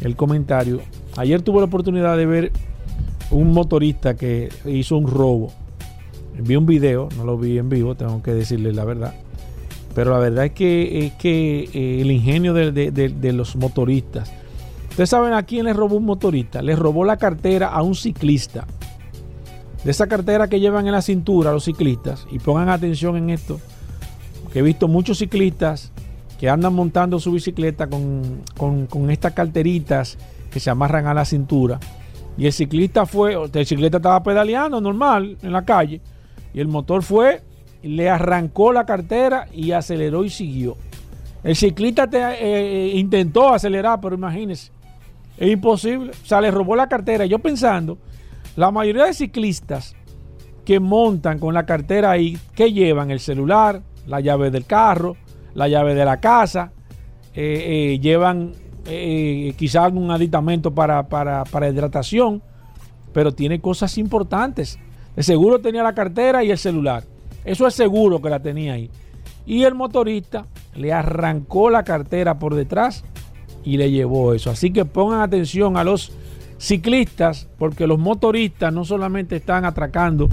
el 0.00 0.16
comentario, 0.16 0.80
ayer 1.16 1.40
tuve 1.40 1.60
la 1.60 1.66
oportunidad 1.66 2.16
de 2.16 2.26
ver 2.26 2.52
un 3.30 3.52
motorista 3.52 4.16
que 4.16 4.48
hizo 4.66 4.96
un 4.96 5.06
robo. 5.06 5.52
Vi 6.36 6.56
un 6.56 6.66
video, 6.66 7.08
no 7.16 7.24
lo 7.24 7.38
vi 7.38 7.58
en 7.58 7.68
vivo, 7.68 7.94
tengo 7.94 8.24
que 8.24 8.34
decirle 8.34 8.72
la 8.72 8.84
verdad. 8.84 9.14
Pero 9.94 10.10
la 10.10 10.18
verdad 10.18 10.46
es 10.46 10.52
que, 10.52 11.06
es 11.06 11.12
que 11.12 11.70
eh, 11.72 12.00
el 12.00 12.10
ingenio 12.10 12.54
de, 12.54 13.32
los 13.32 13.54
motoristas. 13.54 14.32
Ustedes 14.98 15.10
saben 15.10 15.32
a 15.32 15.44
quién 15.44 15.64
le 15.64 15.72
robó 15.72 15.94
un 15.94 16.06
motorista. 16.06 16.60
Le 16.60 16.74
robó 16.74 17.04
la 17.04 17.18
cartera 17.18 17.68
a 17.68 17.82
un 17.82 17.94
ciclista 17.94 18.66
de 19.84 19.92
esa 19.92 20.08
cartera 20.08 20.48
que 20.48 20.58
llevan 20.58 20.86
en 20.86 20.92
la 20.92 21.02
cintura 21.02 21.52
los 21.52 21.66
ciclistas, 21.66 22.26
y 22.32 22.40
pongan 22.40 22.68
atención 22.68 23.16
en 23.16 23.30
esto, 23.30 23.60
que 24.52 24.58
he 24.58 24.62
visto 24.62 24.88
muchos 24.88 25.18
ciclistas 25.18 25.92
que 26.40 26.50
andan 26.50 26.74
montando 26.74 27.20
su 27.20 27.30
bicicleta 27.30 27.86
con, 27.86 28.42
con, 28.56 29.10
estas 29.12 29.34
carteritas 29.34 30.18
que 30.50 30.58
se 30.58 30.68
amarran 30.68 31.06
a 31.06 31.14
la 31.14 31.24
cintura. 31.24 31.78
Y 32.36 32.46
el 32.46 32.52
ciclista 32.52 33.06
fue, 33.06 33.34
el 33.34 33.66
ciclista 33.66 33.98
estaba 33.98 34.20
pedaleando 34.24 34.80
normal 34.80 35.38
en 35.42 35.52
la 35.52 35.64
calle, 35.64 36.00
y 36.52 36.58
el 36.58 36.66
motor 36.66 37.04
fue, 37.04 37.44
le 37.84 38.10
arrancó 38.10 38.72
la 38.72 38.84
cartera 38.84 39.46
y 39.52 39.70
aceleró 39.70 40.24
y 40.24 40.30
siguió. 40.30 40.76
El 41.44 41.54
ciclista 41.54 42.10
te, 42.10 42.18
eh, 42.18 42.96
intentó 42.96 43.50
acelerar, 43.50 44.00
pero 44.00 44.16
imagínense, 44.16 44.72
es 45.38 45.50
imposible. 45.50 46.10
O 46.10 46.26
sea, 46.26 46.40
le 46.40 46.50
robó 46.50 46.76
la 46.76 46.88
cartera. 46.88 47.26
Yo 47.26 47.38
pensando 47.38 47.98
la 48.56 48.70
mayoría 48.70 49.04
de 49.04 49.14
ciclistas 49.14 49.94
que 50.64 50.80
montan 50.80 51.38
con 51.38 51.54
la 51.54 51.64
cartera 51.64 52.10
ahí, 52.10 52.36
que 52.54 52.72
llevan 52.72 53.10
el 53.10 53.20
celular, 53.20 53.82
la 54.06 54.20
llave 54.20 54.50
del 54.50 54.66
carro, 54.66 55.16
la 55.54 55.68
llave 55.68 55.94
de 55.94 56.04
la 56.04 56.18
casa, 56.18 56.72
eh, 57.34 57.94
eh, 57.94 57.98
llevan 58.00 58.52
eh, 58.86 59.54
quizás 59.56 59.84
algún 59.84 60.10
aditamento 60.10 60.74
para, 60.74 61.08
para, 61.08 61.44
para 61.44 61.68
hidratación, 61.68 62.42
pero 63.12 63.32
tiene 63.32 63.60
cosas 63.60 63.96
importantes. 63.96 64.78
De 65.14 65.22
seguro 65.22 65.60
tenía 65.60 65.82
la 65.82 65.94
cartera 65.94 66.44
y 66.44 66.50
el 66.50 66.58
celular. 66.58 67.04
Eso 67.44 67.66
es 67.66 67.74
seguro 67.74 68.20
que 68.20 68.28
la 68.28 68.40
tenía 68.40 68.74
ahí. 68.74 68.90
Y 69.46 69.64
el 69.64 69.74
motorista 69.74 70.46
le 70.74 70.92
arrancó 70.92 71.70
la 71.70 71.82
cartera 71.82 72.38
por 72.38 72.54
detrás 72.54 73.04
y 73.68 73.76
le 73.76 73.90
llevó 73.90 74.32
eso. 74.32 74.50
Así 74.50 74.70
que 74.70 74.86
pongan 74.86 75.20
atención 75.20 75.76
a 75.76 75.84
los 75.84 76.10
ciclistas, 76.58 77.46
porque 77.58 77.86
los 77.86 77.98
motoristas 77.98 78.72
no 78.72 78.86
solamente 78.86 79.36
están 79.36 79.66
atracando 79.66 80.30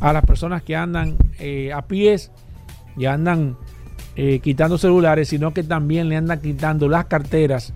a 0.00 0.14
las 0.14 0.24
personas 0.24 0.62
que 0.62 0.76
andan 0.76 1.16
eh, 1.38 1.74
a 1.74 1.82
pies 1.82 2.30
y 2.96 3.04
andan 3.04 3.58
eh, 4.16 4.38
quitando 4.38 4.78
celulares, 4.78 5.28
sino 5.28 5.52
que 5.52 5.62
también 5.62 6.08
le 6.08 6.16
andan 6.16 6.40
quitando 6.40 6.88
las 6.88 7.04
carteras 7.04 7.74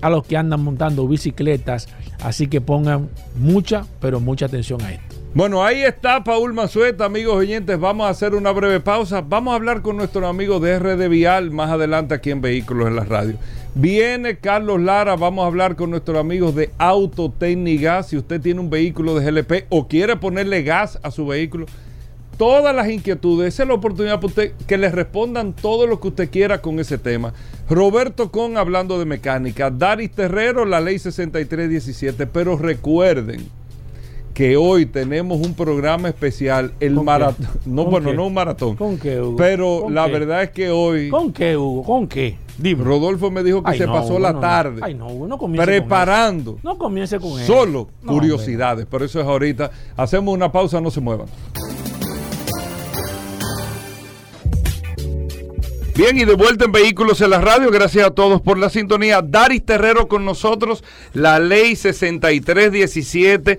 a 0.00 0.10
los 0.10 0.26
que 0.26 0.36
andan 0.36 0.64
montando 0.64 1.06
bicicletas. 1.06 1.88
Así 2.20 2.48
que 2.48 2.60
pongan 2.60 3.08
mucha, 3.38 3.86
pero 4.00 4.18
mucha 4.18 4.46
atención 4.46 4.82
a 4.82 4.94
esto. 4.94 5.16
Bueno, 5.32 5.64
ahí 5.64 5.82
está 5.82 6.24
Paul 6.24 6.54
Mazueta, 6.54 7.04
amigos 7.04 7.36
oyentes. 7.36 7.78
Vamos 7.78 8.08
a 8.08 8.10
hacer 8.10 8.34
una 8.34 8.50
breve 8.50 8.80
pausa. 8.80 9.20
Vamos 9.20 9.52
a 9.52 9.54
hablar 9.54 9.80
con 9.80 9.96
nuestro 9.96 10.26
amigo 10.26 10.58
de 10.58 10.76
RD 10.76 11.08
Vial 11.08 11.52
más 11.52 11.70
adelante 11.70 12.14
aquí 12.14 12.32
en 12.32 12.40
Vehículos 12.40 12.88
en 12.88 12.96
la 12.96 13.04
Radio. 13.04 13.36
Viene 13.74 14.38
Carlos 14.38 14.80
Lara, 14.80 15.14
vamos 15.14 15.44
a 15.44 15.46
hablar 15.46 15.76
con 15.76 15.90
nuestros 15.90 16.18
amigos 16.18 16.56
de 16.56 16.70
Autotecnigas. 16.78 18.08
Si 18.08 18.16
usted 18.16 18.40
tiene 18.40 18.58
un 18.58 18.68
vehículo 18.68 19.14
de 19.14 19.30
GLP 19.30 19.66
o 19.68 19.86
quiere 19.86 20.16
ponerle 20.16 20.64
gas 20.64 20.98
a 21.04 21.12
su 21.12 21.24
vehículo, 21.24 21.66
todas 22.36 22.74
las 22.74 22.88
inquietudes, 22.90 23.54
esa 23.54 23.62
es 23.62 23.68
la 23.68 23.76
oportunidad 23.76 24.16
para 24.16 24.26
usted 24.26 24.52
que 24.66 24.76
le 24.76 24.90
respondan 24.90 25.52
todo 25.52 25.86
lo 25.86 26.00
que 26.00 26.08
usted 26.08 26.30
quiera 26.30 26.60
con 26.60 26.80
ese 26.80 26.98
tema. 26.98 27.32
Roberto 27.68 28.32
Con 28.32 28.56
hablando 28.56 28.98
de 28.98 29.04
mecánica, 29.04 29.70
Daris 29.70 30.10
Terrero, 30.10 30.64
la 30.64 30.80
ley 30.80 30.98
6317, 30.98 32.26
pero 32.26 32.56
recuerden 32.56 33.48
que 34.34 34.56
hoy 34.56 34.86
tenemos 34.86 35.46
un 35.46 35.54
programa 35.54 36.08
especial, 36.08 36.72
el 36.80 36.94
maratón. 36.94 37.46
No, 37.66 37.84
bueno, 37.84 38.10
qué? 38.10 38.16
no 38.16 38.26
un 38.26 38.34
maratón. 38.34 38.74
¿Con 38.74 38.98
qué, 38.98 39.20
Hugo? 39.20 39.36
Pero 39.36 39.88
la 39.90 40.06
qué? 40.06 40.12
verdad 40.12 40.42
es 40.42 40.50
que 40.50 40.70
hoy. 40.70 41.08
¿Con 41.08 41.32
qué, 41.32 41.56
Hugo? 41.56 41.84
¿Con 41.84 42.08
qué? 42.08 42.36
Dime. 42.60 42.84
Rodolfo 42.84 43.30
me 43.30 43.42
dijo 43.42 43.62
que 43.62 43.70
Ay, 43.70 43.78
se 43.78 43.86
no, 43.86 43.94
pasó 43.94 44.18
la 44.18 44.32
no, 44.34 44.40
tarde 44.40 44.80
Ay, 44.84 44.94
no, 44.94 45.06
Hugo, 45.08 45.26
no 45.26 45.38
comience 45.38 45.64
preparando. 45.66 46.52
Con 46.52 46.60
eso. 46.60 46.68
No 46.68 46.78
comience 46.78 47.18
con 47.18 47.40
eso. 47.40 47.46
Solo 47.52 47.88
curiosidades. 48.04 48.86
Pero 48.90 49.04
eso 49.04 49.20
es 49.20 49.26
ahorita. 49.26 49.70
Hacemos 49.96 50.34
una 50.34 50.52
pausa, 50.52 50.80
no 50.80 50.90
se 50.90 51.00
muevan. 51.00 51.26
Bien, 55.96 56.16
y 56.16 56.24
de 56.24 56.34
vuelta 56.34 56.64
en 56.64 56.72
Vehículos 56.72 57.20
en 57.20 57.28
la 57.28 57.42
Radio, 57.42 57.70
gracias 57.70 58.06
a 58.06 58.10
todos 58.10 58.40
por 58.40 58.56
la 58.56 58.70
sintonía. 58.70 59.20
Daris 59.20 59.64
Terrero 59.66 60.08
con 60.08 60.24
nosotros, 60.24 60.82
la 61.12 61.38
ley 61.38 61.76
6317. 61.76 63.58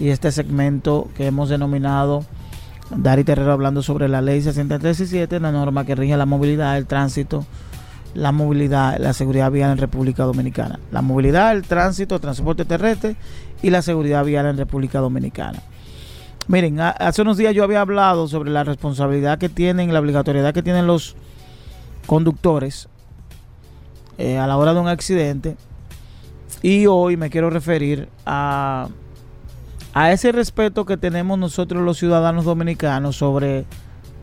y 0.00 0.08
este 0.08 0.32
segmento 0.32 1.08
que 1.16 1.26
hemos 1.26 1.50
denominado 1.50 2.24
Dari 2.90 3.22
Terrero 3.22 3.52
hablando 3.52 3.82
sobre 3.82 4.08
la 4.08 4.20
ley 4.20 4.40
6317, 4.40 5.38
la 5.38 5.52
norma 5.52 5.84
que 5.84 5.94
rige 5.94 6.16
la 6.16 6.26
movilidad, 6.26 6.76
el 6.76 6.86
tránsito, 6.86 7.44
la 8.14 8.32
movilidad, 8.32 8.98
la 8.98 9.12
seguridad 9.12 9.52
vial 9.52 9.70
en 9.70 9.78
República 9.78 10.24
Dominicana. 10.24 10.80
La 10.90 11.00
movilidad, 11.00 11.52
el 11.52 11.62
tránsito, 11.62 12.16
el 12.16 12.20
transporte 12.20 12.64
terrestre 12.64 13.14
y 13.62 13.70
la 13.70 13.82
seguridad 13.82 14.24
vial 14.24 14.46
en 14.46 14.56
República 14.56 14.98
Dominicana. 14.98 15.60
Miren, 16.48 16.80
hace 16.80 17.22
unos 17.22 17.36
días 17.36 17.54
yo 17.54 17.62
había 17.62 17.80
hablado 17.80 18.26
sobre 18.26 18.50
la 18.50 18.64
responsabilidad 18.64 19.38
que 19.38 19.48
tienen, 19.48 19.92
la 19.92 20.00
obligatoriedad 20.00 20.52
que 20.52 20.64
tienen 20.64 20.88
los 20.88 21.14
conductores 22.06 22.88
eh, 24.18 24.36
a 24.38 24.48
la 24.48 24.56
hora 24.56 24.74
de 24.74 24.80
un 24.80 24.88
accidente. 24.88 25.56
Y 26.60 26.86
hoy 26.86 27.16
me 27.16 27.30
quiero 27.30 27.50
referir 27.50 28.08
a 28.26 28.88
a 29.92 30.12
ese 30.12 30.32
respeto 30.32 30.84
que 30.84 30.96
tenemos 30.96 31.38
nosotros 31.38 31.82
los 31.82 31.98
ciudadanos 31.98 32.44
dominicanos 32.44 33.16
sobre 33.16 33.64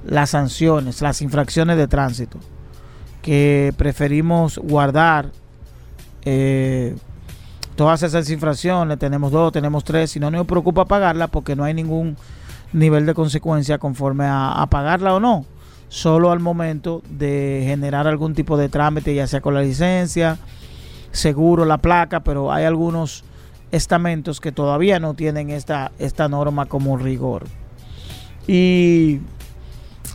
las 0.05 0.29
sanciones, 0.31 1.01
las 1.01 1.21
infracciones 1.21 1.77
de 1.77 1.87
tránsito, 1.87 2.39
que 3.21 3.73
preferimos 3.77 4.57
guardar 4.57 5.31
eh, 6.23 6.95
todas 7.75 8.03
esas 8.03 8.29
infracciones, 8.29 8.97
tenemos 8.97 9.31
dos, 9.31 9.51
tenemos 9.51 9.83
tres, 9.83 10.15
y 10.15 10.19
no 10.19 10.31
nos 10.31 10.47
preocupa 10.47 10.85
pagarla 10.85 11.27
porque 11.27 11.55
no 11.55 11.63
hay 11.63 11.73
ningún 11.73 12.15
nivel 12.71 13.05
de 13.05 13.13
consecuencia 13.13 13.77
conforme 13.77 14.25
a, 14.25 14.61
a 14.61 14.67
pagarla 14.67 15.15
o 15.15 15.19
no, 15.19 15.45
solo 15.89 16.31
al 16.31 16.39
momento 16.39 17.01
de 17.09 17.63
generar 17.65 18.07
algún 18.07 18.33
tipo 18.33 18.57
de 18.57 18.69
trámite, 18.69 19.13
ya 19.13 19.27
sea 19.27 19.41
con 19.41 19.53
la 19.53 19.61
licencia, 19.61 20.37
seguro 21.11 21.65
la 21.65 21.77
placa, 21.79 22.21
pero 22.21 22.51
hay 22.51 22.65
algunos 22.65 23.23
estamentos 23.71 24.39
que 24.39 24.51
todavía 24.51 24.99
no 24.99 25.13
tienen 25.13 25.49
esta, 25.49 25.91
esta 25.99 26.27
norma 26.27 26.65
como 26.65 26.97
rigor. 26.97 27.45
Y 28.47 29.19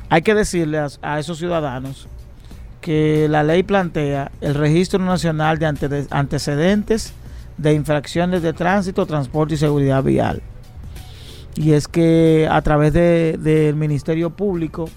hay 0.08 0.22
que 0.22 0.34
decirle 0.34 0.86
a, 1.02 1.18
esos 1.18 1.38
ciudadanos 1.38 2.08
que 2.80 3.28
la 3.28 3.42
ley 3.42 3.62
plantea 3.62 4.32
el 4.40 4.54
registro 4.54 4.98
nacional 4.98 5.58
de 5.58 6.06
antecedentes 6.10 7.14
de 7.58 7.74
infracciones 7.74 8.42
de 8.42 8.52
tránsito, 8.52 9.06
transporte 9.06 9.54
y 9.54 9.56
seguridad 9.56 10.02
vial. 10.02 10.42
Y 11.54 11.72
es 11.72 11.86
que 11.86 12.48
a 12.50 12.62
través 12.62 12.92
del 12.92 13.76
Ministerio 13.76 14.30
Público, 14.30 14.88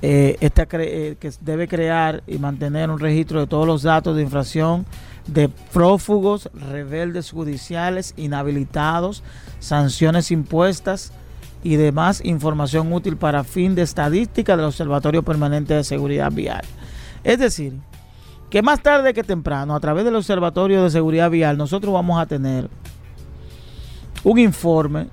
eh, 0.00 0.36
eh, 0.40 1.16
que 1.18 1.32
debe 1.40 1.66
crear 1.66 2.22
y 2.26 2.38
mantener 2.38 2.88
un 2.88 3.00
registro 3.00 3.40
de 3.40 3.46
todos 3.46 3.66
los 3.66 3.82
datos 3.82 4.14
de 4.16 4.22
infracción 4.22 4.86
de 5.28 5.48
prófugos, 5.48 6.50
rebeldes 6.54 7.30
judiciales, 7.30 8.14
inhabilitados, 8.16 9.22
sanciones 9.60 10.30
impuestas 10.30 11.12
y 11.62 11.76
demás 11.76 12.22
información 12.24 12.92
útil 12.92 13.16
para 13.16 13.44
fin 13.44 13.74
de 13.74 13.82
estadística 13.82 14.56
del 14.56 14.66
Observatorio 14.66 15.22
Permanente 15.22 15.74
de 15.74 15.84
Seguridad 15.84 16.32
Vial. 16.32 16.64
Es 17.24 17.38
decir, 17.38 17.74
que 18.48 18.62
más 18.62 18.82
tarde 18.82 19.12
que 19.12 19.22
temprano, 19.22 19.74
a 19.74 19.80
través 19.80 20.04
del 20.04 20.16
Observatorio 20.16 20.82
de 20.82 20.90
Seguridad 20.90 21.30
Vial, 21.30 21.58
nosotros 21.58 21.92
vamos 21.92 22.18
a 22.20 22.26
tener 22.26 22.70
un 24.24 24.38
informe 24.38 25.08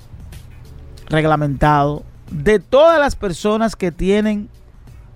reglamentado 1.07 2.03
de 2.31 2.59
todas 2.59 2.99
las 2.99 3.15
personas 3.15 3.75
que 3.75 3.91
tienen 3.91 4.49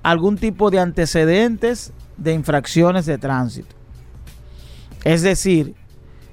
algún 0.04 0.38
tipo 0.38 0.70
de 0.70 0.80
antecedentes 0.80 1.94
de 2.18 2.34
infracciones 2.34 3.06
de 3.06 3.18
tránsito. 3.18 3.79
Es 5.04 5.22
decir, 5.22 5.76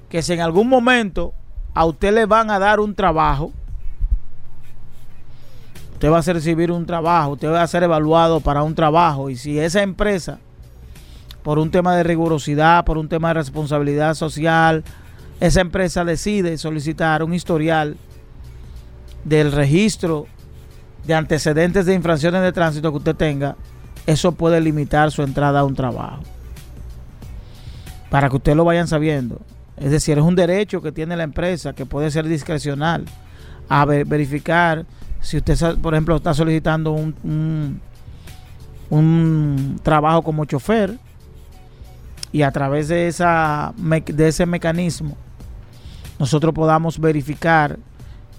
que 0.09 0.21
si 0.21 0.33
en 0.33 0.41
algún 0.41 0.67
momento 0.67 1.33
a 1.73 1.85
usted 1.85 2.13
le 2.13 2.25
van 2.25 2.49
a 2.49 2.59
dar 2.59 2.79
un 2.79 2.95
trabajo, 2.95 3.51
usted 5.93 6.11
va 6.11 6.19
a 6.19 6.21
recibir 6.21 6.71
un 6.71 6.85
trabajo, 6.85 7.31
usted 7.31 7.49
va 7.49 7.61
a 7.61 7.67
ser 7.67 7.83
evaluado 7.83 8.39
para 8.39 8.63
un 8.63 8.75
trabajo. 8.75 9.29
Y 9.29 9.35
si 9.35 9.59
esa 9.59 9.81
empresa, 9.81 10.39
por 11.43 11.59
un 11.59 11.71
tema 11.71 11.95
de 11.95 12.03
rigurosidad, 12.03 12.83
por 12.85 12.97
un 12.97 13.09
tema 13.09 13.29
de 13.29 13.35
responsabilidad 13.35 14.13
social, 14.15 14.83
esa 15.39 15.61
empresa 15.61 16.03
decide 16.03 16.57
solicitar 16.57 17.23
un 17.23 17.33
historial 17.33 17.97
del 19.23 19.51
registro 19.51 20.25
de 21.05 21.13
antecedentes 21.13 21.85
de 21.85 21.93
infracciones 21.93 22.41
de 22.41 22.51
tránsito 22.51 22.91
que 22.91 22.97
usted 22.97 23.15
tenga, 23.15 23.55
eso 24.05 24.33
puede 24.33 24.59
limitar 24.61 25.11
su 25.11 25.21
entrada 25.21 25.59
a 25.61 25.63
un 25.63 25.75
trabajo 25.75 26.21
para 28.09 28.29
que 28.29 28.35
ustedes 28.37 28.55
lo 28.55 28.65
vayan 28.65 28.87
sabiendo. 28.87 29.41
Es 29.77 29.91
decir, 29.91 30.17
es 30.17 30.23
un 30.23 30.35
derecho 30.35 30.81
que 30.81 30.91
tiene 30.91 31.15
la 31.15 31.23
empresa 31.23 31.73
que 31.73 31.85
puede 31.85 32.09
ser 32.09 32.27
discrecional 32.27 33.05
a 33.69 33.85
verificar 33.85 34.85
si 35.21 35.37
usted, 35.37 35.77
por 35.79 35.93
ejemplo, 35.93 36.15
está 36.15 36.33
solicitando 36.33 36.91
un, 36.91 37.81
un, 38.89 39.79
trabajo 39.83 40.21
como 40.21 40.45
chofer 40.45 40.97
y 42.31 42.43
a 42.43 42.51
través 42.51 42.87
de, 42.87 43.07
esa, 43.07 43.73
de 43.77 44.27
ese 44.27 44.45
mecanismo 44.45 45.17
nosotros 46.19 46.53
podamos 46.53 46.99
verificar 46.99 47.77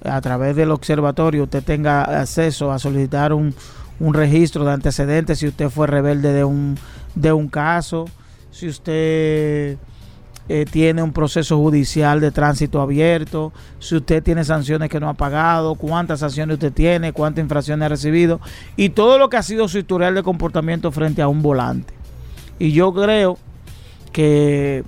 a 0.05 0.21
través 0.21 0.57
del 0.57 0.71
observatorio 0.71 1.45
usted 1.45 1.63
tenga 1.63 2.03
acceso 2.03 2.71
a 2.71 2.79
solicitar 2.79 3.33
un, 3.33 3.55
un 3.99 4.15
registro 4.15 4.65
de 4.65 4.73
antecedentes 4.73 5.39
si 5.39 5.49
usted 5.49 5.71
fue 5.71 5.87
rebelde 5.87 6.33
de 6.33 6.45
un, 6.45 6.77
de 7.15 7.33
un 7.33 7.49
caso 7.49 8.07
si 8.59 8.67
usted 8.67 9.79
eh, 10.49 10.65
tiene 10.69 11.01
un 11.01 11.13
proceso 11.13 11.57
judicial 11.59 12.19
de 12.19 12.33
tránsito 12.33 12.81
abierto, 12.81 13.53
si 13.79 13.95
usted 13.95 14.21
tiene 14.21 14.43
sanciones 14.43 14.89
que 14.89 14.99
no 14.99 15.09
ha 15.09 15.15
pagado, 15.15 15.77
cuántas 15.77 16.19
sanciones 16.19 16.55
usted 16.55 16.73
tiene, 16.73 17.13
cuántas 17.13 17.45
infracciones 17.45 17.87
ha 17.87 17.89
recibido 17.91 18.41
y 18.77 18.89
todo 18.89 19.17
lo 19.17 19.29
que 19.29 19.37
ha 19.37 19.45
sido 19.45 19.69
su 19.69 19.79
historial 19.79 20.17
de 20.17 20.25
comportamiento 20.25 20.91
frente 20.91 21.23
a 21.23 21.29
un 21.29 21.41
volante. 21.41 21.95
Y 22.59 22.73
yo 22.73 22.93
creo 22.93 23.39
que 24.11 24.83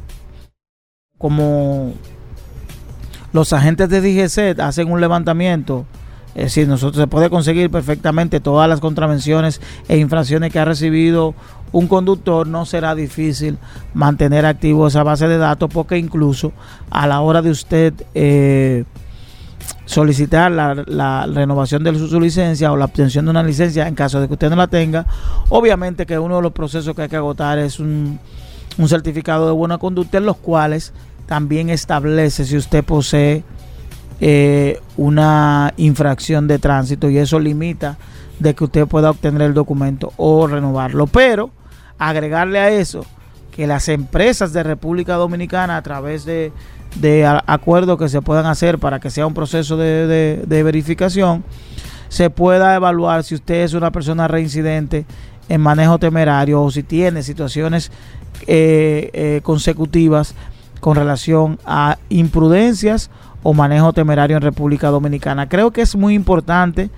como 1.16 1.94
los 3.32 3.52
agentes 3.52 3.88
de 3.88 4.00
DGC 4.00 4.58
hacen 4.58 4.90
un 4.90 5.00
levantamiento, 5.00 5.86
es 6.34 6.44
decir, 6.44 6.68
nosotros 6.68 7.00
se 7.00 7.06
puede 7.08 7.28
conseguir 7.28 7.70
perfectamente 7.70 8.40
todas 8.40 8.68
las 8.68 8.80
contravenciones 8.80 9.60
e 9.88 9.98
infracciones 9.98 10.52
que 10.52 10.58
ha 10.58 10.64
recibido 10.64 11.34
un 11.72 11.86
conductor, 11.86 12.46
no 12.46 12.66
será 12.66 12.94
difícil 12.94 13.58
mantener 13.94 14.46
activo 14.46 14.88
esa 14.88 15.02
base 15.02 15.28
de 15.28 15.38
datos 15.38 15.70
porque 15.72 15.98
incluso 15.98 16.52
a 16.90 17.06
la 17.06 17.20
hora 17.20 17.42
de 17.42 17.50
usted 17.50 17.94
eh, 18.14 18.84
solicitar 19.84 20.50
la, 20.52 21.26
renovación 21.26 21.82
de 21.84 21.96
su, 21.98 22.20
licencia 22.20 22.72
o 22.72 22.76
la 22.76 22.84
obtención 22.84 23.24
de 23.24 23.30
una 23.30 23.42
licencia 23.42 23.86
en 23.86 23.94
caso 23.94 24.20
de 24.20 24.28
que 24.28 24.34
usted 24.34 24.50
no 24.50 24.56
la 24.56 24.68
tenga, 24.68 25.06
obviamente 25.48 26.06
que 26.06 26.18
uno 26.18 26.36
de 26.36 26.42
los 26.42 26.52
procesos 26.52 26.94
que 26.94 27.02
hay 27.02 27.08
que 27.08 27.16
agotar 27.16 27.58
es 27.58 27.80
un, 27.80 28.18
certificado 28.86 29.46
de 29.46 29.52
buena 29.52 29.78
conducta 29.78 30.18
en 30.18 30.26
los 30.26 30.36
cuales 30.36 30.92
también 31.26 31.70
establece 31.70 32.44
si 32.44 32.56
usted 32.56 32.82
posee 32.82 33.44
eh, 34.20 34.80
una 34.96 35.74
infracción 35.76 36.48
de 36.48 36.58
tránsito 36.58 37.10
y 37.10 37.18
eso 37.18 37.38
limita 37.38 37.98
de 38.38 38.54
que 38.54 38.64
usted 38.64 38.86
pueda 38.86 39.10
obtener 39.10 39.42
el 39.42 39.54
documento 39.54 40.12
o 40.16 40.46
renovarlo. 40.46 41.06
Pero 41.06 41.50
agregarle 42.00 42.58
a 42.58 42.70
eso 42.70 43.04
que 43.52 43.66
las 43.66 43.88
empresas 43.88 44.52
de 44.52 44.62
República 44.62 45.14
Dominicana 45.14 45.76
a 45.76 45.82
través 45.82 46.24
de, 46.24 46.52
acuerdos 47.46 47.98
que 47.98 48.08
se 48.08 48.22
puedan 48.22 48.46
hacer 48.46 48.78
para 48.78 48.98
que 48.98 49.10
sea 49.10 49.26
un 49.26 49.34
proceso 49.34 49.76
de, 49.76 50.44
verificación, 50.48 51.44
se 52.08 52.30
pueda 52.30 52.74
evaluar 52.74 53.22
si 53.22 53.36
usted 53.36 53.62
es 53.62 53.74
una 53.74 53.92
persona 53.92 54.26
reincidente 54.26 55.04
en 55.48 55.60
manejo 55.60 55.98
temerario 55.98 56.62
o 56.62 56.70
si 56.70 56.82
tiene 56.82 57.22
situaciones 57.22 57.92
eh, 58.46 59.10
eh, 59.12 59.40
consecutivas 59.42 60.34
con 60.80 60.96
relación 60.96 61.58
a 61.66 61.98
imprudencias 62.08 63.10
o 63.42 63.52
manejo 63.52 63.92
temerario 63.92 64.36
en 64.36 64.42
República 64.42 64.88
Dominicana. 64.88 65.48
Creo 65.48 65.70
que 65.70 65.82
es 65.82 65.94
muy 65.96 66.14
importante 66.14 66.90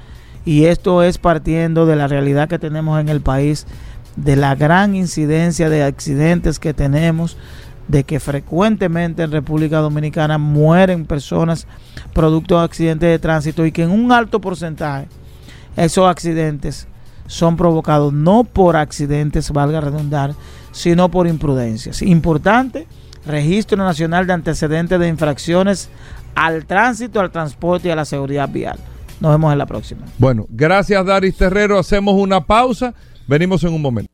y 0.44 0.64
esto 0.66 1.02
es 1.02 1.18
partiendo 1.18 1.86
de 1.86 1.96
la 1.96 2.06
realidad 2.06 2.48
que 2.48 2.58
tenemos 2.58 3.00
en 3.00 3.08
el 3.08 3.20
país 3.20 3.66
de 4.16 4.36
la 4.36 4.54
gran 4.54 4.94
incidencia 4.94 5.68
de 5.68 5.82
accidentes 5.82 6.58
que 6.58 6.74
tenemos, 6.74 7.36
de 7.88 8.04
que 8.04 8.20
frecuentemente 8.20 9.22
en 9.22 9.32
República 9.32 9.78
Dominicana 9.78 10.38
mueren 10.38 11.06
personas 11.06 11.66
producto 12.12 12.58
de 12.58 12.64
accidentes 12.64 13.08
de 13.08 13.18
tránsito 13.18 13.66
y 13.66 13.72
que 13.72 13.82
en 13.82 13.90
un 13.90 14.12
alto 14.12 14.40
porcentaje 14.40 15.08
esos 15.76 16.08
accidentes 16.08 16.86
son 17.26 17.56
provocados 17.56 18.12
no 18.12 18.44
por 18.44 18.76
accidentes, 18.76 19.50
valga 19.50 19.80
redundar, 19.80 20.34
sino 20.70 21.10
por 21.10 21.26
imprudencias. 21.26 22.02
Importante, 22.02 22.86
Registro 23.24 23.78
Nacional 23.78 24.26
de 24.26 24.34
Antecedentes 24.34 24.98
de 24.98 25.08
Infracciones 25.08 25.88
al 26.34 26.66
Tránsito, 26.66 27.20
al 27.20 27.30
Transporte 27.30 27.88
y 27.88 27.90
a 27.90 27.96
la 27.96 28.04
Seguridad 28.04 28.48
Vial. 28.48 28.78
Nos 29.20 29.32
vemos 29.32 29.52
en 29.52 29.58
la 29.58 29.66
próxima. 29.66 30.02
Bueno, 30.18 30.46
gracias 30.50 31.06
Daris 31.06 31.36
Terrero. 31.36 31.78
Hacemos 31.78 32.14
una 32.14 32.40
pausa. 32.44 32.92
Venimos 33.26 33.64
en 33.64 33.72
un 33.72 33.82
momento. 33.82 34.12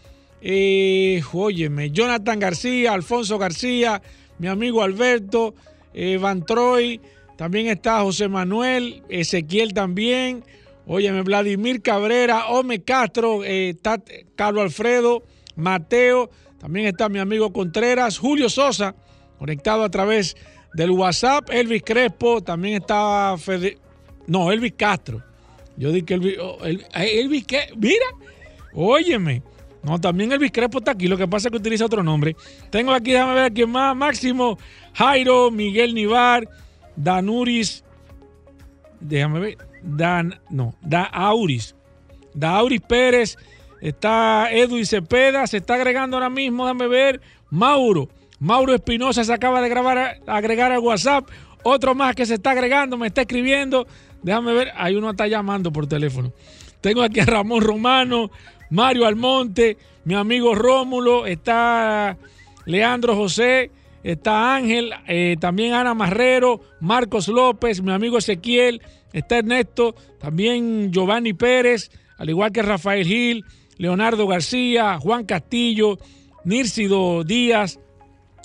eh, 0.42 1.22
óyeme, 1.34 1.92
Jonathan 1.92 2.40
García, 2.40 2.94
Alfonso 2.94 3.38
García, 3.38 4.02
mi 4.38 4.48
amigo 4.48 4.84
Alberto, 4.84 5.54
eh, 5.94 6.18
Van 6.18 6.46
Troy, 6.46 7.02
también 7.38 7.68
está 7.68 8.02
José 8.02 8.28
Manuel, 8.28 9.04
Ezequiel 9.10 9.74
también, 9.74 10.44
óyeme, 10.86 11.24
Vladimir 11.24 11.82
Cabrera, 11.82 12.48
Ome 12.48 12.82
Castro, 12.84 13.42
Carlos 14.36 14.64
Alfredo, 14.64 15.24
Mateo, 15.56 16.30
también 16.58 16.88
está 16.88 17.10
mi 17.10 17.20
amigo 17.20 17.54
Contreras, 17.54 18.18
Julio 18.18 18.50
Sosa, 18.50 18.96
conectado 19.38 19.84
a 19.84 19.90
través 19.90 20.36
del 20.74 20.92
WhatsApp, 20.92 21.50
Elvis 21.52 21.84
Crespo, 21.84 22.42
también 22.42 22.82
está 22.82 23.36
Fede, 23.38 23.78
no, 24.30 24.52
Elvis 24.52 24.74
Castro. 24.78 25.22
Yo 25.76 25.92
dije 25.92 26.06
que 26.06 26.14
Elvis, 26.14 26.38
oh, 26.40 26.58
eh, 26.66 26.80
Elvis, 26.94 27.46
¿qué? 27.46 27.70
Mira, 27.76 28.06
óyeme. 28.74 29.42
No, 29.82 30.00
también 30.00 30.32
Elvis 30.32 30.52
Crespo 30.52 30.80
está 30.80 30.92
aquí, 30.92 31.08
lo 31.08 31.18
que 31.18 31.28
pasa 31.28 31.48
es 31.48 31.52
que 31.52 31.58
utiliza 31.58 31.86
otro 31.86 32.04
nombre. 32.04 32.36
Tengo 32.70 32.92
aquí, 32.92 33.12
déjame 33.12 33.34
ver 33.34 33.54
quién 33.54 33.70
más, 33.70 33.96
Máximo, 33.96 34.58
Jairo, 34.94 35.52
Miguel 35.52 35.94
Nivar, 35.96 36.48
Danuris, 36.96 37.84
déjame 39.00 39.40
ver, 39.40 39.58
Dan, 39.82 40.40
no, 40.50 40.76
Dauris, 40.82 41.76
Dauris 42.34 42.82
Pérez, 42.82 43.38
está 43.82 44.52
Edwin 44.52 44.86
Cepeda, 44.86 45.48
se 45.48 45.58
está 45.58 45.76
agregando 45.76 46.18
ahora 46.18 46.30
mismo, 46.30 46.66
déjame 46.66 46.88
ver, 46.88 47.22
Mauro, 47.50 48.10
Mauro 48.40 48.76
Espinosa 48.76 49.24
se 49.24 49.34
acaba 49.34 49.62
de 49.62 49.70
grabar, 49.70 50.20
agregar 50.28 50.74
al 50.74 50.80
WhatsApp, 50.80 51.30
otro 51.64 51.96
más 51.96 52.16
que 52.16 52.26
se 52.26 52.36
está 52.36 52.52
agregando, 52.52 52.98
me 52.98 53.08
está 53.08 53.22
escribiendo, 53.22 53.88
déjame 54.24 54.54
ver, 54.54 54.72
hay 54.76 54.96
uno 54.96 55.12
está 55.12 55.28
llamando 55.28 55.72
por 55.72 55.88
teléfono. 55.88 56.32
Tengo 56.82 57.02
aquí 57.02 57.20
a 57.20 57.26
Ramón 57.26 57.62
Romano, 57.62 58.32
Mario 58.70 59.06
Almonte, 59.06 59.78
mi 60.06 60.16
amigo 60.16 60.56
Rómulo, 60.56 61.26
está 61.26 62.18
Leandro 62.66 63.16
José, 63.16 63.72
está 64.04 64.56
Ángel, 64.56 64.92
eh, 65.08 65.36
también 65.40 65.74
Ana 65.74 65.94
Marrero, 65.94 66.62
Marcos 66.80 67.28
López, 67.28 67.82
mi 67.82 67.92
amigo 67.92 68.18
Ezequiel, 68.18 68.82
está 69.12 69.40
Ernesto, 69.40 69.96
también 70.20 70.92
Giovanni 70.92 71.34
Pérez, 71.34 71.92
al 72.18 72.30
igual 72.30 72.52
que 72.52 72.62
Rafael 72.62 73.06
Gil, 73.06 73.46
Leonardo 73.78 74.28
García, 74.28 74.98
Juan 75.00 75.26
Castillo, 75.26 75.98
Nírcido 76.44 77.24
Díaz, 77.24 77.80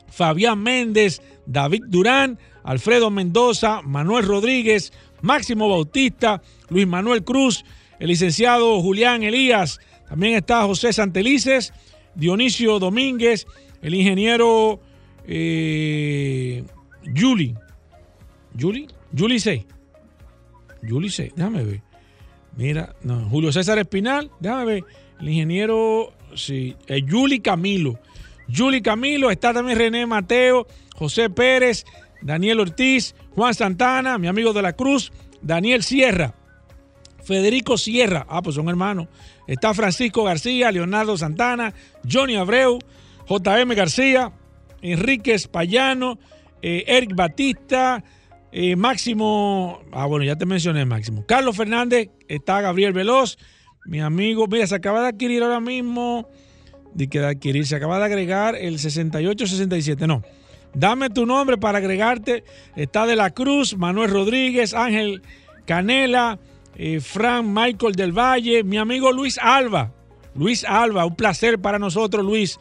Fabián 0.08 0.62
Méndez, 0.62 1.20
David 1.46 1.82
Durán, 1.88 2.38
Alfredo 2.62 3.10
Mendoza, 3.10 3.82
Manuel 3.82 4.24
Rodríguez, 4.24 4.92
Máximo 5.24 5.68
Bautista, 5.68 6.42
Luis 6.68 6.86
Manuel 6.86 7.24
Cruz, 7.24 7.64
el 7.98 8.08
licenciado 8.08 8.80
Julián 8.82 9.22
Elías, 9.22 9.80
también 10.08 10.34
está 10.34 10.64
José 10.64 10.92
Santelices, 10.92 11.72
Dionisio 12.14 12.78
Domínguez, 12.78 13.46
el 13.80 13.94
ingeniero 13.94 14.80
eh, 15.26 16.62
Juli. 17.16 17.54
Juli, 18.58 18.86
Juli 19.16 19.40
C. 19.40 19.66
Juli 20.86 21.08
C, 21.08 21.32
déjame 21.34 21.64
ver. 21.64 21.80
Mira, 22.56 22.94
no, 23.02 23.28
Julio 23.30 23.50
César 23.50 23.78
Espinal, 23.78 24.30
déjame 24.40 24.64
ver. 24.66 24.84
El 25.20 25.28
ingeniero, 25.30 26.12
sí, 26.34 26.76
eh, 26.86 27.02
Juli 27.08 27.40
Camilo. 27.40 27.98
Juli 28.54 28.82
Camilo, 28.82 29.30
está 29.30 29.54
también 29.54 29.78
René 29.78 30.04
Mateo, 30.06 30.66
José 30.94 31.30
Pérez, 31.30 31.86
Daniel 32.20 32.60
Ortiz, 32.60 33.14
Juan 33.34 33.54
Santana, 33.54 34.18
mi 34.18 34.28
amigo 34.28 34.52
de 34.52 34.62
la 34.62 34.74
Cruz, 34.74 35.12
Daniel 35.42 35.82
Sierra, 35.82 36.34
Federico 37.22 37.76
Sierra, 37.78 38.26
ah, 38.28 38.42
pues 38.42 38.56
son 38.56 38.68
hermanos. 38.68 39.08
Está 39.46 39.74
Francisco 39.74 40.24
García, 40.24 40.70
Leonardo 40.70 41.16
Santana, 41.16 41.74
Johnny 42.10 42.36
Abreu, 42.36 42.78
JM 43.28 43.74
García, 43.74 44.32
Enrique 44.82 45.36
Payano, 45.50 46.18
eh, 46.62 46.84
Eric 46.86 47.14
Batista, 47.14 48.04
eh, 48.52 48.76
Máximo, 48.76 49.80
ah, 49.92 50.06
bueno, 50.06 50.24
ya 50.24 50.36
te 50.36 50.46
mencioné 50.46 50.84
Máximo. 50.84 51.24
Carlos 51.26 51.56
Fernández, 51.56 52.10
está 52.28 52.60
Gabriel 52.60 52.92
Veloz, 52.92 53.36
mi 53.86 54.00
amigo, 54.00 54.46
mira, 54.46 54.66
se 54.66 54.74
acaba 54.74 55.02
de 55.02 55.08
adquirir 55.08 55.42
ahora 55.42 55.60
mismo, 55.60 56.28
de 56.94 57.08
que 57.08 57.20
de 57.20 57.26
adquirir, 57.26 57.66
se 57.66 57.76
acaba 57.76 57.98
de 57.98 58.04
agregar 58.04 58.54
el 58.54 58.78
6867, 58.78 60.06
no. 60.06 60.22
Dame 60.74 61.10
tu 61.10 61.24
nombre 61.24 61.56
para 61.56 61.78
agregarte. 61.78 62.44
Está 62.76 63.06
de 63.06 63.16
la 63.16 63.30
Cruz, 63.30 63.76
Manuel 63.76 64.10
Rodríguez, 64.10 64.74
Ángel 64.74 65.22
Canela, 65.66 66.38
eh, 66.76 67.00
Fran 67.00 67.52
Michael 67.52 67.94
del 67.94 68.12
Valle, 68.12 68.64
mi 68.64 68.76
amigo 68.76 69.12
Luis 69.12 69.38
Alba. 69.38 69.92
Luis 70.34 70.64
Alba, 70.64 71.06
un 71.06 71.14
placer 71.14 71.60
para 71.60 71.78
nosotros, 71.78 72.24
Luis, 72.24 72.58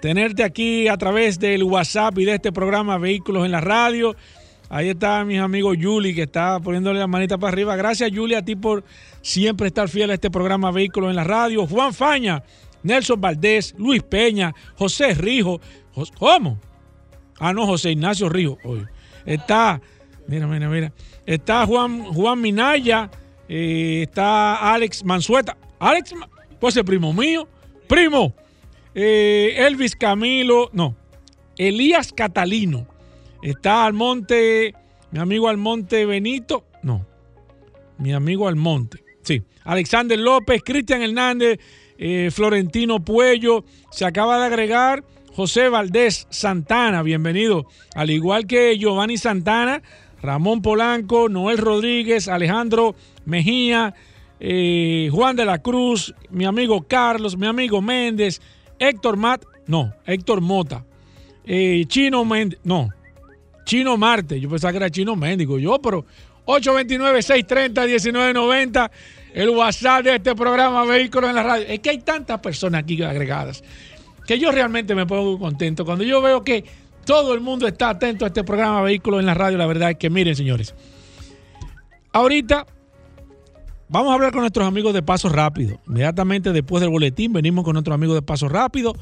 tenerte 0.00 0.42
aquí 0.42 0.88
a 0.88 0.96
través 0.96 1.38
del 1.38 1.62
WhatsApp 1.62 2.18
y 2.18 2.24
de 2.24 2.34
este 2.34 2.50
programa 2.50 2.98
Vehículos 2.98 3.44
en 3.44 3.52
la 3.52 3.60
Radio. 3.60 4.16
Ahí 4.68 4.88
está 4.88 5.24
mi 5.24 5.38
amigo 5.38 5.74
Yuli 5.74 6.14
que 6.14 6.22
está 6.22 6.58
poniéndole 6.58 6.98
la 6.98 7.06
manita 7.06 7.38
para 7.38 7.52
arriba. 7.52 7.76
Gracias, 7.76 8.10
Yuli, 8.10 8.34
a 8.34 8.42
ti 8.42 8.56
por 8.56 8.82
siempre 9.20 9.68
estar 9.68 9.88
fiel 9.88 10.10
a 10.10 10.14
este 10.14 10.30
programa 10.30 10.72
Vehículos 10.72 11.10
en 11.10 11.16
la 11.16 11.24
Radio. 11.24 11.66
Juan 11.66 11.94
Faña, 11.94 12.42
Nelson 12.82 13.20
Valdés, 13.20 13.74
Luis 13.78 14.02
Peña, 14.02 14.52
José 14.74 15.14
Rijo. 15.14 15.60
¿Cómo? 16.18 16.58
Ah, 17.44 17.52
no, 17.52 17.66
José 17.66 17.90
Ignacio 17.90 18.28
Rijo. 18.28 18.56
Oye. 18.62 18.86
Está, 19.26 19.82
mira, 20.28 20.46
mira, 20.46 20.68
mira. 20.68 20.92
Está 21.26 21.66
Juan, 21.66 22.04
Juan 22.04 22.40
Minaya, 22.40 23.10
eh, 23.48 24.02
está 24.04 24.72
Alex 24.72 25.04
Mansueta. 25.04 25.56
Alex, 25.80 26.14
pues 26.60 26.76
el 26.76 26.84
primo 26.84 27.12
mío. 27.12 27.48
Primo. 27.88 28.32
Eh, 28.94 29.56
Elvis 29.58 29.96
Camilo, 29.96 30.70
no. 30.72 30.94
Elías 31.58 32.12
Catalino. 32.12 32.86
Está 33.42 33.86
Almonte, 33.86 34.72
mi 35.10 35.18
amigo 35.18 35.48
Almonte 35.48 36.06
Benito. 36.06 36.64
No. 36.84 37.04
Mi 37.98 38.12
amigo 38.12 38.46
Almonte. 38.46 39.02
Sí. 39.22 39.42
Alexander 39.64 40.16
López, 40.16 40.62
Cristian 40.64 41.02
Hernández, 41.02 41.58
eh, 41.98 42.30
Florentino 42.30 43.04
Puello. 43.04 43.64
Se 43.90 44.04
acaba 44.04 44.38
de 44.38 44.46
agregar 44.46 45.02
José 45.34 45.68
Valdés 45.68 46.26
Santana. 46.30 47.02
Bienvenido. 47.02 47.66
Al 47.94 48.10
igual 48.10 48.46
que 48.46 48.78
Giovanni 48.78 49.16
Santana, 49.16 49.82
Ramón 50.20 50.60
Polanco, 50.62 51.28
Noel 51.28 51.58
Rodríguez, 51.58 52.26
Alejandro 52.28 52.94
Mejía, 53.24 53.94
eh, 54.40 55.08
Juan 55.10 55.34
de 55.36 55.44
la 55.44 55.58
Cruz, 55.58 56.14
mi 56.30 56.44
amigo 56.44 56.84
Carlos, 56.86 57.36
mi 57.36 57.46
amigo 57.46 57.80
Méndez, 57.80 58.40
Héctor 58.78 59.16
Mat, 59.16 59.44
no, 59.66 59.94
Héctor 60.04 60.42
Mota, 60.42 60.84
eh, 61.44 61.84
Chino 61.86 62.24
Méndez, 62.24 62.58
no, 62.64 62.88
Chino 63.64 63.96
Marte, 63.96 64.40
yo 64.40 64.50
pensaba 64.50 64.72
que 64.72 64.78
era 64.78 64.90
Chino 64.90 65.14
Méndigo, 65.16 65.58
yo, 65.58 65.80
pero 65.80 66.04
829-630-1990, 66.46 68.90
el 69.34 69.50
WhatsApp 69.50 70.04
de 70.04 70.16
este 70.16 70.34
programa 70.34 70.84
Vehículos 70.84 71.30
en 71.30 71.36
la 71.36 71.44
Radio. 71.44 71.66
Es 71.68 71.78
que 71.80 71.90
hay 71.90 71.98
tantas 71.98 72.40
personas 72.40 72.82
aquí 72.82 73.00
agregadas 73.02 73.62
que 74.26 74.38
yo 74.38 74.52
realmente 74.52 74.94
me 74.94 75.06
pongo 75.06 75.38
contento 75.38 75.84
cuando 75.84 76.04
yo 76.04 76.20
veo 76.22 76.42
que 76.42 76.64
todo 77.04 77.34
el 77.34 77.40
mundo 77.40 77.66
está 77.66 77.90
atento 77.90 78.24
a 78.24 78.28
este 78.28 78.44
programa 78.44 78.82
Vehículos 78.82 79.20
en 79.20 79.26
la 79.26 79.34
Radio. 79.34 79.58
La 79.58 79.66
verdad 79.66 79.90
es 79.90 79.96
que 79.96 80.10
miren, 80.10 80.36
señores, 80.36 80.74
ahorita 82.12 82.66
vamos 83.88 84.10
a 84.10 84.14
hablar 84.14 84.32
con 84.32 84.42
nuestros 84.42 84.66
amigos 84.66 84.94
de 84.94 85.02
Paso 85.02 85.28
Rápido. 85.28 85.80
Inmediatamente 85.86 86.52
después 86.52 86.80
del 86.80 86.90
boletín 86.90 87.32
venimos 87.32 87.64
con 87.64 87.74
nuestros 87.74 87.94
amigos 87.94 88.16
de 88.16 88.22
Paso 88.22 88.48
Rápido. 88.48 88.94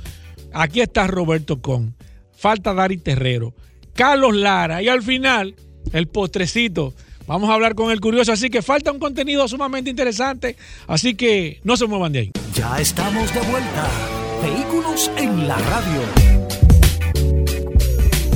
Aquí 0.53 0.81
está 0.81 1.07
Roberto 1.07 1.61
Con, 1.61 1.95
falta 2.33 2.75
Dari 2.75 2.97
Terrero, 2.97 3.55
Carlos 3.95 4.35
Lara 4.35 4.83
y 4.83 4.89
al 4.89 5.03
final 5.03 5.55
el 5.93 6.09
postrecito. 6.09 6.95
Vamos 7.27 7.49
a 7.51 7.55
hablar 7.55 7.77
con 7.77 7.93
el 7.93 8.01
curioso, 8.01 8.33
así 8.33 8.51
que 8.51 8.61
falta 8.61 8.91
un 8.91 8.99
contenido 8.99 9.47
sumamente 9.47 9.89
interesante, 9.89 10.57
así 10.89 11.15
que 11.15 11.61
no 11.63 11.77
se 11.77 11.87
muevan 11.87 12.13
de 12.13 12.19
ahí. 12.19 12.33
Ya 12.55 12.81
estamos 12.81 13.33
de 13.33 13.41
vuelta. 13.43 14.30
Vehículos 14.43 15.11
en 15.17 15.47
la 15.47 15.57
radio. 15.57 16.01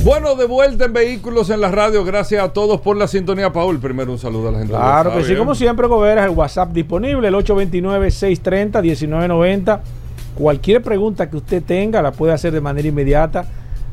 Bueno, 0.03 0.35
de 0.35 0.45
vuelta 0.45 0.85
en 0.85 0.93
Vehículos 0.93 1.49
en 1.49 1.59
la 1.61 1.71
Radio. 1.71 2.05
Gracias 2.05 2.43
a 2.43 2.53
todos 2.53 2.79
por 2.79 2.95
la 2.95 3.07
sintonía, 3.07 3.51
Paul. 3.51 3.79
Primero 3.79 4.11
un 4.11 4.19
saludo 4.19 4.49
a 4.49 4.51
la 4.51 4.59
gente. 4.59 4.73
Claro 4.73 5.15
que 5.15 5.23
sí, 5.23 5.33
¿eh? 5.33 5.37
como 5.37 5.55
siempre, 5.55 5.87
Goberas, 5.87 6.25
el 6.25 6.31
WhatsApp 6.31 6.73
disponible, 6.73 7.27
el 7.27 7.33
829-630-1990. 7.33 9.79
Cualquier 10.35 10.83
pregunta 10.83 11.27
que 11.27 11.37
usted 11.37 11.63
tenga 11.63 12.03
la 12.03 12.11
puede 12.11 12.33
hacer 12.33 12.53
de 12.53 12.61
manera 12.61 12.87
inmediata. 12.87 13.47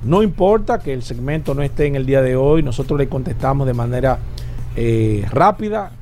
No 0.05 0.23
importa 0.23 0.81
que 0.81 0.93
el 0.93 1.03
segmento 1.03 1.55
no 1.55 1.63
esté 1.63 1.87
en 1.87 1.97
el 1.97 2.05
día 2.05 2.21
de 2.21 2.37
hoy, 2.37 2.63
nosotros 2.63 2.99
le 2.99 3.09
contestamos 3.09 3.67
de 3.67 3.73
manera 3.73 4.19
eh, 4.77 5.25
rápida. 5.31 5.93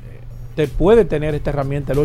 Usted 0.48 0.68
puede 0.70 1.04
tener 1.04 1.36
esta 1.36 1.50
herramienta, 1.50 1.92
el 1.92 2.00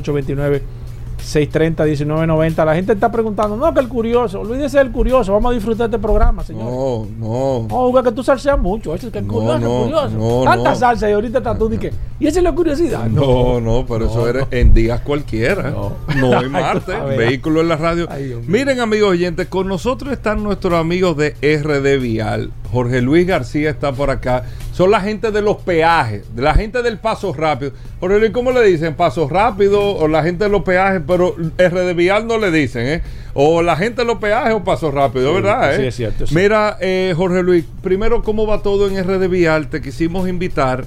829-630-1990. 1.26 2.66
La 2.66 2.76
gente 2.76 2.94
está 2.94 3.12
preguntando, 3.12 3.58
no, 3.58 3.74
que 3.74 3.80
el 3.80 3.88
curioso, 3.88 4.42
olvídese 4.42 4.78
del 4.78 4.92
curioso, 4.92 5.34
vamos 5.34 5.52
a 5.52 5.56
disfrutar 5.56 5.86
este 5.86 6.00
programa, 6.00 6.44
señor. 6.44 6.64
No, 6.66 7.08
no. 7.18 7.68
No, 7.94 8.04
que 8.04 8.12
tú 8.12 8.24
salseas 8.24 8.60
mucho. 8.60 8.94
Eso 8.96 9.08
es 9.08 9.14
que 9.14 9.20
el 9.20 9.28
No, 9.28 9.34
curioso, 9.34 9.60
no, 9.60 9.82
curioso. 9.84 10.10
no, 10.18 10.44
Tanta 10.44 10.70
no. 10.72 10.76
salsa 10.76 11.10
y 11.10 11.14
ahorita 11.14 11.38
estás 11.40 11.58
tú 11.58 11.70
que 11.70 11.92
Y 12.20 12.28
esa 12.28 12.40
es 12.40 12.44
la 12.44 12.54
curiosidad. 12.54 13.06
No, 13.08 13.60
no, 13.60 13.86
pero 13.88 14.06
eso 14.06 14.32
no. 14.32 14.48
en 14.52 14.74
días 14.74 15.02
cualquiera. 15.02 15.72
No. 15.72 15.94
No, 16.16 16.42
en 16.42 16.52
martes. 16.52 16.96
Vehículo 17.18 17.62
en 17.62 17.70
la 17.70 17.78
radio. 17.78 18.08
Ay. 18.10 18.36
Miren, 18.48 18.80
amigos 18.80 19.10
oyentes, 19.12 19.48
con 19.48 19.68
nosotros 19.68 20.12
están 20.14 20.44
nuestros 20.44 20.74
amigos 20.74 21.18
de 21.18 21.32
RD 21.42 22.00
Vial. 22.02 22.52
Jorge 22.76 23.02
Luis 23.02 23.26
García 23.26 23.70
está 23.70 23.94
por 23.94 24.10
acá. 24.10 24.44
Son 24.74 24.92
la 24.92 25.00
gente 25.00 25.32
de 25.32 25.42
los 25.42 25.56
peajes, 25.58 26.36
de 26.36 26.42
la 26.42 26.54
gente 26.54 26.82
del 26.84 26.98
paso 26.98 27.34
rápido. 27.34 27.72
Jorge 28.02 28.20
Luis, 28.20 28.32
¿cómo 28.32 28.52
le 28.52 28.62
dicen? 28.64 28.96
Paso 28.96 29.30
rápido 29.30 29.82
o 29.96 30.10
la 30.10 30.22
gente 30.24 30.44
de 30.44 30.50
los 30.50 30.64
peajes, 30.64 31.02
pero 31.08 31.34
RD 31.58 31.94
Vial 31.96 32.28
no 32.28 32.38
le 32.38 32.52
dicen, 32.52 32.86
¿eh? 32.86 33.02
O 33.34 33.62
la 33.62 33.78
gente 33.78 34.02
de 34.02 34.06
los 34.06 34.18
peajes 34.18 34.54
o 34.54 34.64
paso 34.66 34.92
rápido, 34.92 35.30
Sí, 35.30 35.36
¿verdad? 35.42 35.76
sí, 35.78 35.82
eh? 35.84 35.88
es 35.88 35.96
cierto, 35.96 36.28
sí. 36.28 36.36
Mira, 36.36 36.78
eh, 36.82 37.14
Jorge 37.16 37.42
Luis, 37.44 37.64
primero, 37.82 38.22
¿cómo 38.24 38.46
va 38.46 38.62
todo 38.62 38.90
en 38.90 39.02
RD 39.02 39.30
Vial? 39.30 39.70
Te 39.70 39.82
quisimos 39.82 40.28
invitar 40.28 40.84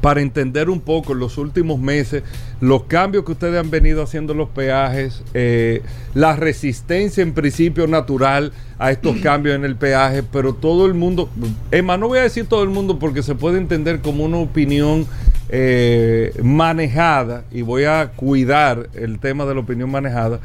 para 0.00 0.20
entender 0.20 0.70
un 0.70 0.80
poco 0.80 1.12
en 1.12 1.18
los 1.18 1.38
últimos 1.38 1.78
meses 1.78 2.22
los 2.60 2.84
cambios 2.84 3.24
que 3.24 3.32
ustedes 3.32 3.58
han 3.58 3.70
venido 3.70 4.02
haciendo 4.02 4.32
en 4.32 4.38
los 4.38 4.48
peajes, 4.48 5.22
eh, 5.34 5.82
la 6.14 6.36
resistencia 6.36 7.22
en 7.22 7.32
principio 7.32 7.86
natural 7.86 8.52
a 8.78 8.90
estos 8.90 9.16
cambios 9.22 9.56
en 9.56 9.64
el 9.64 9.76
peaje, 9.76 10.22
pero 10.22 10.54
todo 10.54 10.86
el 10.86 10.94
mundo, 10.94 11.28
Emma, 11.70 11.96
no 11.96 12.08
voy 12.08 12.18
a 12.18 12.22
decir 12.22 12.46
todo 12.46 12.62
el 12.62 12.70
mundo 12.70 12.98
porque 12.98 13.22
se 13.22 13.34
puede 13.34 13.58
entender 13.58 14.00
como 14.00 14.24
una 14.24 14.38
opinión 14.38 15.06
eh, 15.48 16.32
manejada, 16.42 17.44
y 17.50 17.62
voy 17.62 17.84
a 17.84 18.12
cuidar 18.14 18.88
el 18.94 19.18
tema 19.18 19.46
de 19.46 19.54
la 19.54 19.60
opinión 19.60 19.90
manejada, 19.90 20.40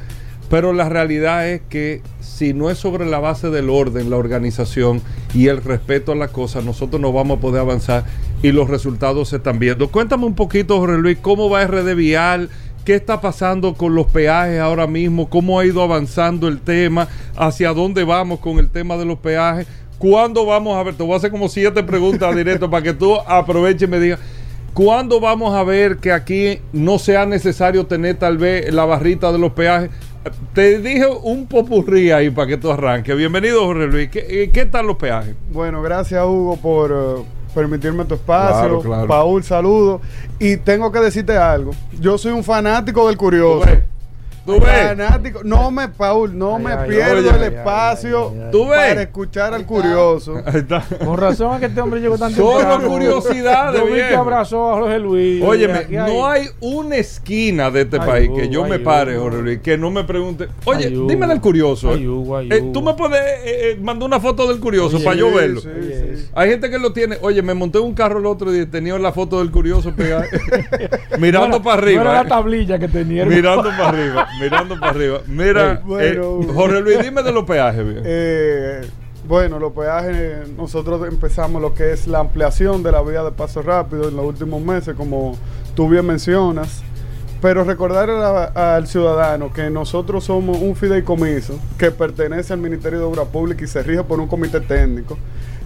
pero 0.50 0.74
la 0.74 0.90
realidad 0.90 1.48
es 1.48 1.62
que 1.70 2.02
si 2.20 2.54
no 2.54 2.70
es 2.70 2.78
sobre 2.78 3.06
la 3.06 3.20
base 3.20 3.50
del 3.50 3.70
orden, 3.70 4.10
la 4.10 4.18
organización 4.18 5.02
y 5.34 5.48
el 5.48 5.64
respeto 5.64 6.12
a 6.12 6.16
las 6.16 6.32
cosas, 6.32 6.64
nosotros 6.64 7.02
no 7.02 7.12
vamos 7.12 7.38
a 7.38 7.42
poder 7.42 7.62
avanzar 7.62 8.06
y 8.46 8.52
los 8.52 8.70
resultados 8.70 9.30
se 9.30 9.38
están 9.38 9.58
viendo. 9.58 9.90
Cuéntame 9.90 10.26
un 10.26 10.36
poquito, 10.36 10.78
Jorge 10.78 11.00
Luis, 11.00 11.18
cómo 11.20 11.50
va 11.50 11.66
RD 11.66 11.96
Vial, 11.96 12.52
qué 12.84 12.94
está 12.94 13.20
pasando 13.20 13.74
con 13.74 13.96
los 13.96 14.06
peajes 14.06 14.60
ahora 14.60 14.86
mismo, 14.86 15.32
cómo 15.32 15.60
ha 15.60 15.66
ido 15.66 15.82
avanzando 15.82 16.48
el 16.48 16.62
tema, 16.62 17.08
hacia 17.36 17.74
dónde 17.74 18.04
vamos 18.04 18.40
con 18.40 18.60
el 18.60 18.70
tema 18.70 18.98
de 18.98 19.06
los 19.06 19.18
peajes, 19.18 19.66
cuándo 19.98 20.46
vamos 20.46 20.78
a 20.78 20.84
ver, 20.84 20.94
te 20.94 21.02
voy 21.02 21.14
a 21.14 21.18
hacer 21.18 21.32
como 21.32 21.50
siete 21.50 21.82
preguntas 21.82 22.36
directo 22.36 22.70
para 22.70 22.84
que 22.84 22.94
tú 22.94 23.16
aproveches 23.16 23.82
y 23.82 23.88
me 23.88 24.00
digas. 24.00 24.20
¿Cuándo 24.76 25.20
vamos 25.20 25.56
a 25.56 25.64
ver 25.64 25.98
que 25.98 26.12
aquí 26.12 26.60
no 26.72 27.00
sea 27.00 27.26
necesario 27.26 27.88
tener 27.88 28.18
tal 28.18 28.38
vez 28.38 28.72
la 28.72 28.86
barrita 28.86 29.32
de 29.32 29.40
los 29.40 29.54
peajes? 29.54 29.90
Te 30.54 30.80
dije 30.80 31.08
un 31.08 31.48
popurrí 31.48 32.12
ahí 32.12 32.30
para 32.30 32.48
que 32.50 32.58
tú 32.58 32.70
arranques. 32.70 33.16
Bienvenido, 33.16 33.66
Jorge 33.66 33.88
Luis. 33.88 34.10
¿Qué, 34.10 34.26
eh, 34.28 34.50
qué 34.54 34.66
tal 34.66 34.86
los 34.86 34.98
peajes? 34.98 35.34
Bueno, 35.50 35.82
gracias 35.82 36.24
Hugo 36.26 36.58
por 36.58 36.92
eh, 36.92 37.35
permitirme 37.56 38.06
tu 38.06 38.14
espacio. 38.16 38.68
Claro, 38.68 38.82
claro. 38.82 39.08
Paul, 39.08 39.44
saludo. 39.44 40.02
Y 40.38 40.58
tengo 40.58 40.92
que 40.92 41.00
decirte 41.00 41.38
algo. 41.38 41.72
Yo 42.00 42.18
soy 42.18 42.34
un 42.34 42.44
fanático 42.44 43.08
del 43.08 43.18
curioso. 43.18 43.68
¿Tú 44.46 44.60
ves? 44.60 44.88
Fanático. 44.90 45.42
No 45.44 45.72
me, 45.72 45.88
Paul, 45.90 46.38
no 46.38 46.58
Ay, 46.58 46.64
me 46.64 46.72
ay, 46.74 46.90
pierdo 46.90 47.18
oye, 47.18 47.30
el 47.30 47.44
ay, 47.44 47.56
espacio 47.56 48.30
ay, 48.30 48.36
ay, 48.38 48.44
ay. 48.46 48.52
¿Tú 48.52 48.68
ves? 48.68 48.78
para 48.90 49.02
escuchar 49.02 49.54
al 49.56 49.66
curioso. 49.66 50.36
Ahí 50.46 50.58
está. 50.58 50.84
Con 51.04 51.18
razón 51.18 51.54
es 51.56 51.60
que 51.62 51.66
este 51.66 51.82
hombre 51.82 52.00
llegó 52.00 52.18
tan 52.18 52.32
Solo 52.32 52.88
curiosidades, 52.88 53.82
Yo 53.82 53.88
vi 53.88 53.94
que 53.96 54.16
abrazó 54.16 54.72
a 54.72 54.76
Jorge 54.76 55.00
Luis. 55.00 55.44
Óyeme, 55.44 55.88
no 55.90 56.28
hay 56.28 56.48
una 56.60 56.96
esquina 56.98 57.72
de 57.72 57.82
este 57.82 57.98
Ay, 58.00 58.08
país 58.08 58.30
Hugo, 58.30 58.38
que 58.38 58.50
yo 58.50 58.66
me 58.66 58.78
pare. 58.80 59.18
Jorge 59.18 59.42
Luis, 59.42 59.60
que 59.62 59.78
no 59.78 59.90
me 59.90 60.04
pregunte. 60.04 60.48
Oye, 60.66 60.90
dime 60.90 61.26
del 61.28 61.42
curioso. 61.42 61.90
Ay, 61.92 62.08
Hugo, 62.08 62.38
ay, 62.38 62.50
Eh. 62.52 62.70
Tú 62.72 62.82
me 62.82 62.94
puedes 62.94 63.20
eh, 63.20 63.72
eh, 63.72 63.78
mandar 63.82 64.06
una 64.08 64.20
foto 64.20 64.48
del 64.48 64.60
curioso 64.60 64.98
Oye, 64.98 65.06
para 65.06 65.18
yo 65.18 65.34
verlo. 65.34 65.62
sí, 65.62 65.70
sí. 65.82 66.30
Hay 66.36 66.50
gente 66.52 66.70
que 66.70 66.78
lo 66.78 66.94
tiene. 66.94 67.18
Oye, 67.22 67.42
me 67.42 67.54
monté 67.56 67.80
en 67.80 67.86
un 67.86 67.94
carro 67.94 68.20
el 68.20 68.26
otro 68.28 68.52
día 68.52 68.62
y 68.64 68.66
tenía 68.68 68.98
la 69.00 69.12
foto 69.12 69.40
del 69.40 69.50
curioso 69.52 69.92
pegada. 69.96 70.26
mirando 71.20 71.48
No 71.48 71.56
era- 71.56 71.64
para 71.64 71.82
No 71.82 71.88
era 71.88 72.00
arriba. 72.02 72.14
la 72.14 72.22
eh. 72.22 72.26
tablilla 72.28 72.80
que 72.80 72.88
tenía. 72.88 73.26
mirando 73.36 73.64
para 73.70 73.90
arriba. 73.90 74.28
Mirando 74.40 74.80
para 74.80 74.92
arriba. 74.92 75.22
Mira, 75.28 75.82
Bueno, 75.86 76.40
eh, 76.42 76.48
Jorge 76.54 76.82
Luis, 76.82 77.00
dime 77.02 77.24
de 77.24 77.32
los 77.32 77.46
peajes. 77.46 77.86
bien. 77.86 78.02
Eh, 78.06 78.82
bueno, 79.28 79.58
los 79.60 79.74
peajes, 79.74 80.48
nosotros 80.50 81.08
empezamos 81.08 81.62
lo 81.62 81.74
que 81.74 81.92
es 81.92 82.08
la 82.08 82.20
ampliación 82.20 82.84
de 82.84 82.92
la 82.92 83.02
vía 83.02 83.24
de 83.24 83.32
paso 83.32 83.62
rápido 83.62 84.10
en 84.10 84.16
los 84.16 84.26
últimos 84.26 84.62
meses, 84.62 84.96
como 84.96 85.38
tú 85.76 85.90
bien 85.90 86.06
mencionas. 86.06 86.84
Pero 87.42 87.64
recordar 87.64 88.10
a 88.10 88.76
al 88.76 88.88
ciudadano 88.88 89.52
que 89.52 89.70
nosotros 89.70 90.24
somos 90.24 90.58
un 90.60 90.76
fideicomiso 90.76 91.60
que 91.78 91.92
pertenece 91.92 92.54
al 92.54 92.60
Ministerio 92.60 93.00
de 93.00 93.06
Obras 93.06 93.28
Públicas 93.28 93.70
y 93.70 93.72
se 93.72 93.84
rige 93.84 94.04
por 94.04 94.20
un 94.20 94.28
comité 94.28 94.60
técnico. 94.62 95.18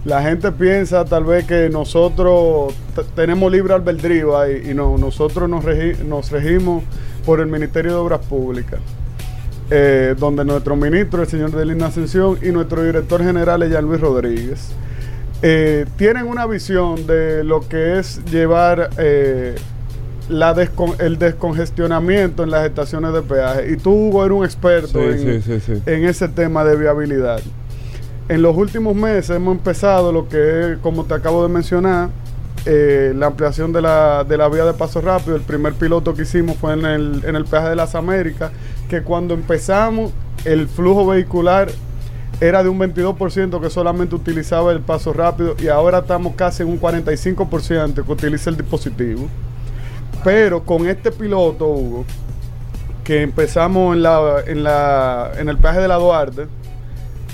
La 0.04 0.22
gente 0.22 0.50
piensa 0.52 1.04
tal 1.04 1.24
vez 1.24 1.44
que 1.44 1.68
nosotros 1.68 2.72
tenemos 3.14 3.52
libre 3.52 3.74
albedrío 3.74 4.38
ahí 4.38 4.68
y 4.70 4.74
no, 4.74 4.96
nosotros 4.96 5.48
nos, 5.48 5.62
regi- 5.64 5.98
nos 5.98 6.30
regimos 6.30 6.82
por 7.26 7.40
el 7.40 7.46
Ministerio 7.48 7.92
de 7.92 7.98
Obras 7.98 8.20
Públicas 8.24 8.80
eh, 9.70 10.14
donde 10.18 10.44
nuestro 10.44 10.74
ministro, 10.74 11.22
el 11.22 11.28
señor 11.28 11.52
Delina 11.52 11.86
Ascensión, 11.86 12.38
y 12.42 12.48
nuestro 12.50 12.82
director 12.82 13.22
general, 13.22 13.68
Jean 13.70 13.84
Luis 13.84 14.00
Rodríguez, 14.00 14.70
eh, 15.42 15.86
tienen 15.96 16.26
una 16.26 16.44
visión 16.46 17.06
de 17.06 17.44
lo 17.44 17.60
que 17.68 17.98
es 18.00 18.24
llevar 18.24 18.90
eh, 18.98 19.54
la 20.28 20.56
descon- 20.56 20.96
el 21.00 21.18
descongestionamiento 21.18 22.42
en 22.42 22.50
las 22.50 22.66
estaciones 22.66 23.12
de 23.12 23.22
peaje. 23.22 23.70
Y 23.70 23.76
tú, 23.76 23.92
Hugo, 23.92 24.24
eres 24.24 24.38
un 24.38 24.44
experto 24.44 24.88
Sí, 24.98 24.98
en, 25.28 25.42
sí, 25.42 25.60
sí, 25.60 25.60
sí. 25.76 25.82
en 25.86 26.04
ese 26.04 26.26
tema 26.28 26.64
de 26.64 26.76
viabilidad. 26.76 27.40
En 28.30 28.42
los 28.42 28.56
últimos 28.56 28.94
meses 28.94 29.30
hemos 29.30 29.56
empezado 29.56 30.12
lo 30.12 30.28
que 30.28 30.74
es, 30.74 30.78
como 30.78 31.04
te 31.04 31.14
acabo 31.14 31.42
de 31.42 31.48
mencionar, 31.48 32.10
eh, 32.64 33.12
la 33.16 33.26
ampliación 33.26 33.72
de 33.72 33.82
la, 33.82 34.22
de 34.22 34.36
la 34.36 34.48
vía 34.48 34.64
de 34.64 34.72
paso 34.72 35.00
rápido. 35.00 35.34
El 35.34 35.42
primer 35.42 35.72
piloto 35.74 36.14
que 36.14 36.22
hicimos 36.22 36.56
fue 36.56 36.74
en 36.74 36.84
el, 36.84 37.24
en 37.24 37.34
el 37.34 37.44
peaje 37.44 37.70
de 37.70 37.74
las 37.74 37.96
Américas, 37.96 38.52
que 38.88 39.02
cuando 39.02 39.34
empezamos 39.34 40.12
el 40.44 40.68
flujo 40.68 41.08
vehicular 41.08 41.70
era 42.40 42.62
de 42.62 42.68
un 42.68 42.78
22% 42.78 43.60
que 43.60 43.68
solamente 43.68 44.14
utilizaba 44.14 44.70
el 44.70 44.78
paso 44.78 45.12
rápido 45.12 45.56
y 45.58 45.66
ahora 45.66 45.98
estamos 45.98 46.36
casi 46.36 46.62
en 46.62 46.68
un 46.68 46.80
45% 46.80 48.06
que 48.06 48.12
utiliza 48.12 48.48
el 48.48 48.56
dispositivo. 48.56 49.26
Pero 50.22 50.62
con 50.62 50.86
este 50.86 51.10
piloto, 51.10 51.66
Hugo, 51.66 52.04
que 53.02 53.22
empezamos 53.22 53.96
en, 53.96 54.04
la, 54.04 54.36
en, 54.46 54.62
la, 54.62 55.32
en 55.36 55.48
el 55.48 55.58
peaje 55.58 55.80
de 55.80 55.88
la 55.88 55.96
Duarte, 55.96 56.46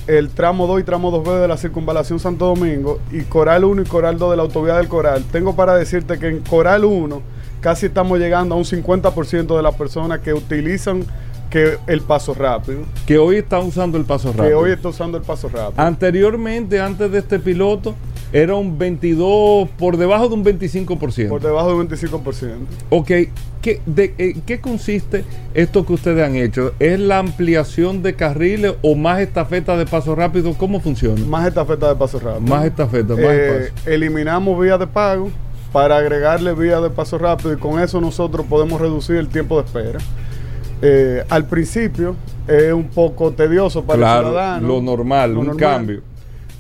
el 0.07 0.31
tramo 0.31 0.67
2 0.67 0.81
y 0.81 0.85
tramo 0.85 1.11
2B 1.13 1.41
de 1.41 1.49
la 1.49 1.57
circunvalación 1.57 2.19
Santo 2.21 2.47
Domingo 2.47 3.01
y 3.11 3.23
Coral 3.23 3.65
1 3.65 3.83
y 3.83 3.85
Coral 3.87 4.19
2 4.19 4.31
de 4.31 4.37
la 4.37 4.43
autovía 4.45 4.77
del 4.77 4.89
Coral. 4.89 5.25
Tengo 5.33 5.57
para 5.57 5.75
decirte 5.75 6.19
que 6.19 6.29
en 6.29 6.41
Coral 6.41 6.85
1 6.85 7.23
casi 7.61 7.87
estamos 7.87 8.19
llegando 8.19 8.55
a 8.55 8.59
un 8.59 8.65
50% 8.65 9.57
de 9.57 9.63
las 9.63 9.75
personas 9.75 10.21
que 10.21 10.33
utilizan 10.35 11.05
que 11.51 11.79
el 11.87 12.01
paso 12.03 12.35
rápido, 12.35 12.81
Que 13.07 13.19
hoy 13.19 13.37
está 13.37 13.61
usando 13.61 13.97
el 13.99 14.05
paso 14.05 14.29
rápido. 14.29 14.47
que 14.49 14.55
hoy 14.55 14.71
está 14.73 14.89
usando 14.89 15.17
el 15.17 15.25
paso 15.25 15.49
rápido. 15.49 15.81
Anteriormente, 15.83 16.81
antes 16.81 17.11
de 17.11 17.19
este 17.19 17.39
piloto, 17.39 17.95
era 18.33 18.55
un 18.57 18.77
22, 18.79 19.69
por 19.79 19.97
debajo 19.97 20.29
de 20.29 20.35
un 20.35 20.45
25%. 20.45 21.29
por 21.29 21.41
debajo 21.43 21.77
del 21.79 21.89
25%. 21.89 22.55
Ok, 22.91 23.07
¿qué, 23.63 23.81
de, 23.87 24.15
eh, 24.19 24.37
¿qué 24.45 24.61
consiste 24.61 25.25
esto 25.55 25.87
que 25.87 25.93
ustedes 25.93 26.25
han 26.27 26.35
hecho? 26.37 26.73
¿Es 26.79 26.99
la 26.99 27.19
ampliación 27.19 28.03
de 28.03 28.15
carriles 28.15 28.75
o 28.83 28.95
más 28.97 29.21
estafeta 29.21 29.77
de 29.77 29.87
paso 29.87 30.15
rápido? 30.15 30.55
¿Cómo 30.55 30.81
funciona? 30.81 31.25
Más 31.27 31.47
estafeta 31.47 31.89
de 31.89 31.97
paso 31.97 32.19
rápido. 32.19 32.41
Más 32.55 32.65
estafeta, 32.65 33.15
más 33.15 33.23
Eh, 33.23 33.59
espacio. 33.67 33.93
eliminamos 33.95 34.61
vías 34.61 34.79
de 34.79 34.87
pago 34.87 35.31
para 35.73 35.97
agregarle 35.99 36.53
vías 36.55 36.83
de 36.83 36.91
paso 36.91 37.19
rápido 37.19 37.53
y 37.53 37.57
con 37.57 37.81
eso 37.81 38.01
nosotros 38.01 38.45
podemos 38.49 38.81
reducir 38.81 39.17
el 39.17 39.29
tiempo 39.29 39.61
de 39.61 39.67
espera. 39.67 39.99
Eh, 40.83 41.25
al 41.31 41.47
principio 41.47 42.17
es 42.47 42.73
un 42.73 42.89
poco 42.89 43.33
tedioso 43.33 43.83
para 43.85 43.95
el 43.97 44.01
Claro, 44.01 44.29
ciudadano. 44.29 44.69
lo 44.69 44.83
normal, 44.83 45.33
lo 45.35 45.41
un 45.41 45.47
normal, 45.47 45.61
cambio. 45.65 46.01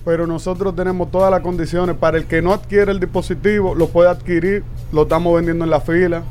Pero 0.06 0.24
nosotros 0.28 0.76
tenemos 0.76 1.10
todas 1.10 1.32
las 1.32 1.40
condiciones 1.40 1.96
para 1.96 2.16
el 2.16 2.26
que 2.26 2.40
no 2.40 2.52
adquiere 2.52 2.92
el 2.92 3.00
dispositivo, 3.00 3.74
lo 3.74 3.88
puede 3.88 4.08
adquirir, 4.08 4.62
lo 4.92 5.02
estamos 5.02 5.34
vendiendo 5.34 5.64
en 5.64 5.70
la 5.70 5.80
fila 5.80 6.22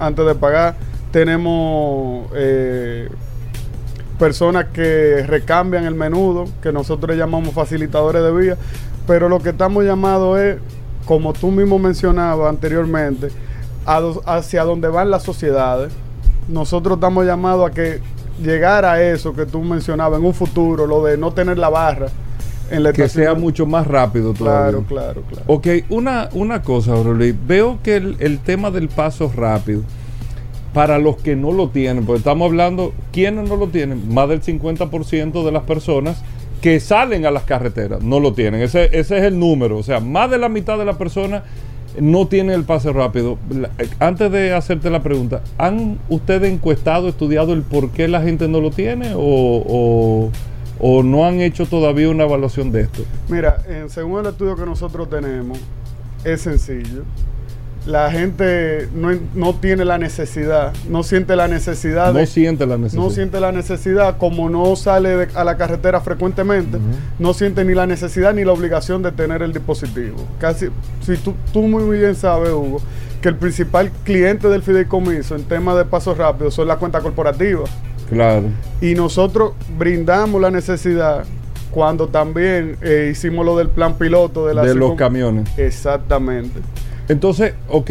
antes 0.00 0.26
de 0.26 0.34
pagar. 0.34 0.74
Tenemos 1.12 2.28
eh, 2.34 3.08
personas 4.18 4.66
que 4.72 5.24
recambian 5.28 5.84
el 5.84 5.94
menudo, 5.94 6.46
que 6.60 6.72
nosotros 6.72 7.16
llamamos 7.16 7.54
facilitadores 7.54 8.20
de 8.20 8.32
vía, 8.32 8.56
pero 9.06 9.28
lo 9.28 9.38
que 9.38 9.50
estamos 9.50 9.84
llamados 9.84 10.40
es, 10.40 10.56
como 11.04 11.32
tú 11.32 11.52
mismo 11.52 11.78
mencionabas 11.78 12.50
anteriormente, 12.50 13.28
hacia 14.26 14.64
donde 14.64 14.88
van 14.88 15.08
las 15.08 15.22
sociedades. 15.22 15.92
Nosotros 16.48 16.96
estamos 16.96 17.24
llamados 17.26 17.70
a 17.70 17.72
que 17.72 18.00
llegar 18.42 18.84
a 18.84 19.00
eso 19.00 19.34
que 19.34 19.46
tú 19.46 19.62
mencionabas 19.62 20.18
en 20.18 20.26
un 20.26 20.34
futuro, 20.34 20.88
lo 20.88 21.04
de 21.04 21.16
no 21.16 21.32
tener 21.32 21.58
la 21.58 21.68
barra 21.68 22.08
en 22.70 22.82
la 22.82 22.92
Que 22.92 23.08
sea 23.08 23.34
mucho 23.34 23.66
más 23.66 23.86
rápido 23.86 24.32
todavía. 24.34 24.70
Claro, 24.70 24.84
claro, 24.86 25.22
claro. 25.28 25.44
Ok, 25.46 25.66
una, 25.90 26.28
una 26.32 26.62
cosa, 26.62 26.92
Aurelio. 26.92 27.34
Veo 27.46 27.78
que 27.82 27.96
el, 27.96 28.16
el 28.20 28.38
tema 28.38 28.70
del 28.70 28.88
paso 28.88 29.30
rápido, 29.34 29.82
para 30.72 30.98
los 30.98 31.16
que 31.16 31.34
no 31.36 31.52
lo 31.52 31.68
tienen, 31.70 32.04
porque 32.06 32.18
estamos 32.18 32.46
hablando, 32.46 32.92
¿quiénes 33.12 33.48
no 33.48 33.56
lo 33.56 33.66
tienen? 33.68 34.12
Más 34.14 34.28
del 34.28 34.40
50% 34.40 35.44
de 35.44 35.52
las 35.52 35.64
personas 35.64 36.22
que 36.60 36.78
salen 36.78 37.24
a 37.26 37.30
las 37.30 37.44
carreteras 37.44 38.02
no 38.02 38.20
lo 38.20 38.34
tienen. 38.34 38.60
Ese, 38.60 38.84
ese 38.92 39.18
es 39.18 39.24
el 39.24 39.38
número. 39.38 39.78
O 39.78 39.82
sea, 39.82 39.98
más 40.00 40.30
de 40.30 40.38
la 40.38 40.48
mitad 40.48 40.78
de 40.78 40.84
las 40.84 40.96
personas 40.96 41.42
no 41.98 42.28
tienen 42.28 42.54
el 42.54 42.62
pase 42.64 42.92
rápido. 42.92 43.36
Eh, 43.78 43.88
antes 43.98 44.30
de 44.30 44.52
hacerte 44.52 44.90
la 44.90 45.02
pregunta, 45.02 45.42
¿han 45.58 45.98
ustedes 46.08 46.52
encuestado, 46.52 47.08
estudiado 47.08 47.52
el 47.52 47.62
por 47.62 47.90
qué 47.90 48.06
la 48.06 48.22
gente 48.22 48.46
no 48.46 48.60
lo 48.60 48.70
tiene 48.70 49.12
o, 49.14 49.20
o- 49.20 50.30
o 50.80 51.02
no 51.02 51.26
han 51.26 51.40
hecho 51.40 51.66
todavía 51.66 52.08
una 52.08 52.24
evaluación 52.24 52.72
de 52.72 52.82
esto? 52.82 53.02
Mira, 53.28 53.58
en, 53.68 53.90
según 53.90 54.20
el 54.20 54.26
estudio 54.32 54.56
que 54.56 54.64
nosotros 54.66 55.08
tenemos, 55.10 55.58
es 56.24 56.40
sencillo. 56.40 57.02
La 57.86 58.10
gente 58.10 58.88
no, 58.94 59.08
no 59.34 59.54
tiene 59.54 59.86
la 59.86 59.96
necesidad, 59.96 60.74
no 60.90 61.02
siente 61.02 61.34
la 61.34 61.48
necesidad 61.48 62.12
No 62.12 62.18
de, 62.18 62.26
siente 62.26 62.66
la 62.66 62.76
necesidad. 62.76 63.02
no 63.02 63.10
siente 63.10 63.40
la 63.40 63.52
necesidad, 63.52 64.18
como 64.18 64.50
no 64.50 64.76
sale 64.76 65.16
de- 65.16 65.28
a 65.34 65.44
la 65.44 65.56
carretera 65.56 66.02
frecuentemente, 66.02 66.76
no 67.18 67.32
siente 67.32 67.64
ni 67.64 67.72
la 67.72 67.86
necesidad 67.86 68.34
ni 68.34 68.44
la 68.44 68.52
obligación 68.52 69.02
de 69.02 69.12
tener 69.12 69.40
el 69.40 69.54
dispositivo. 69.54 70.16
Casi, 70.38 70.66
si 71.00 71.16
tú, 71.16 71.32
tú 71.54 71.62
muy 71.62 71.98
bien 71.98 72.14
sabes, 72.14 72.50
Hugo, 72.52 72.82
que 73.22 73.30
el 73.30 73.36
principal 73.36 73.90
cliente 74.04 74.48
del 74.48 74.62
fideicomiso 74.62 75.34
en 75.34 75.44
tema 75.44 75.74
de 75.74 75.86
pasos 75.86 76.18
rápidos 76.18 76.52
son 76.52 76.68
las 76.68 76.76
cuentas 76.76 77.02
corporativas. 77.02 77.70
Claro. 78.10 78.48
Y 78.80 78.94
nosotros 78.94 79.52
brindamos 79.78 80.40
la 80.40 80.50
necesidad 80.50 81.24
cuando 81.70 82.08
también 82.08 82.76
eh, 82.82 83.10
hicimos 83.12 83.46
lo 83.46 83.56
del 83.56 83.68
plan 83.68 83.94
piloto 83.96 84.46
de 84.46 84.54
la 84.54 84.62
de 84.62 84.74
los 84.74 84.94
camiones. 84.94 85.48
Exactamente. 85.56 86.60
Entonces, 87.08 87.54
ok, 87.68 87.90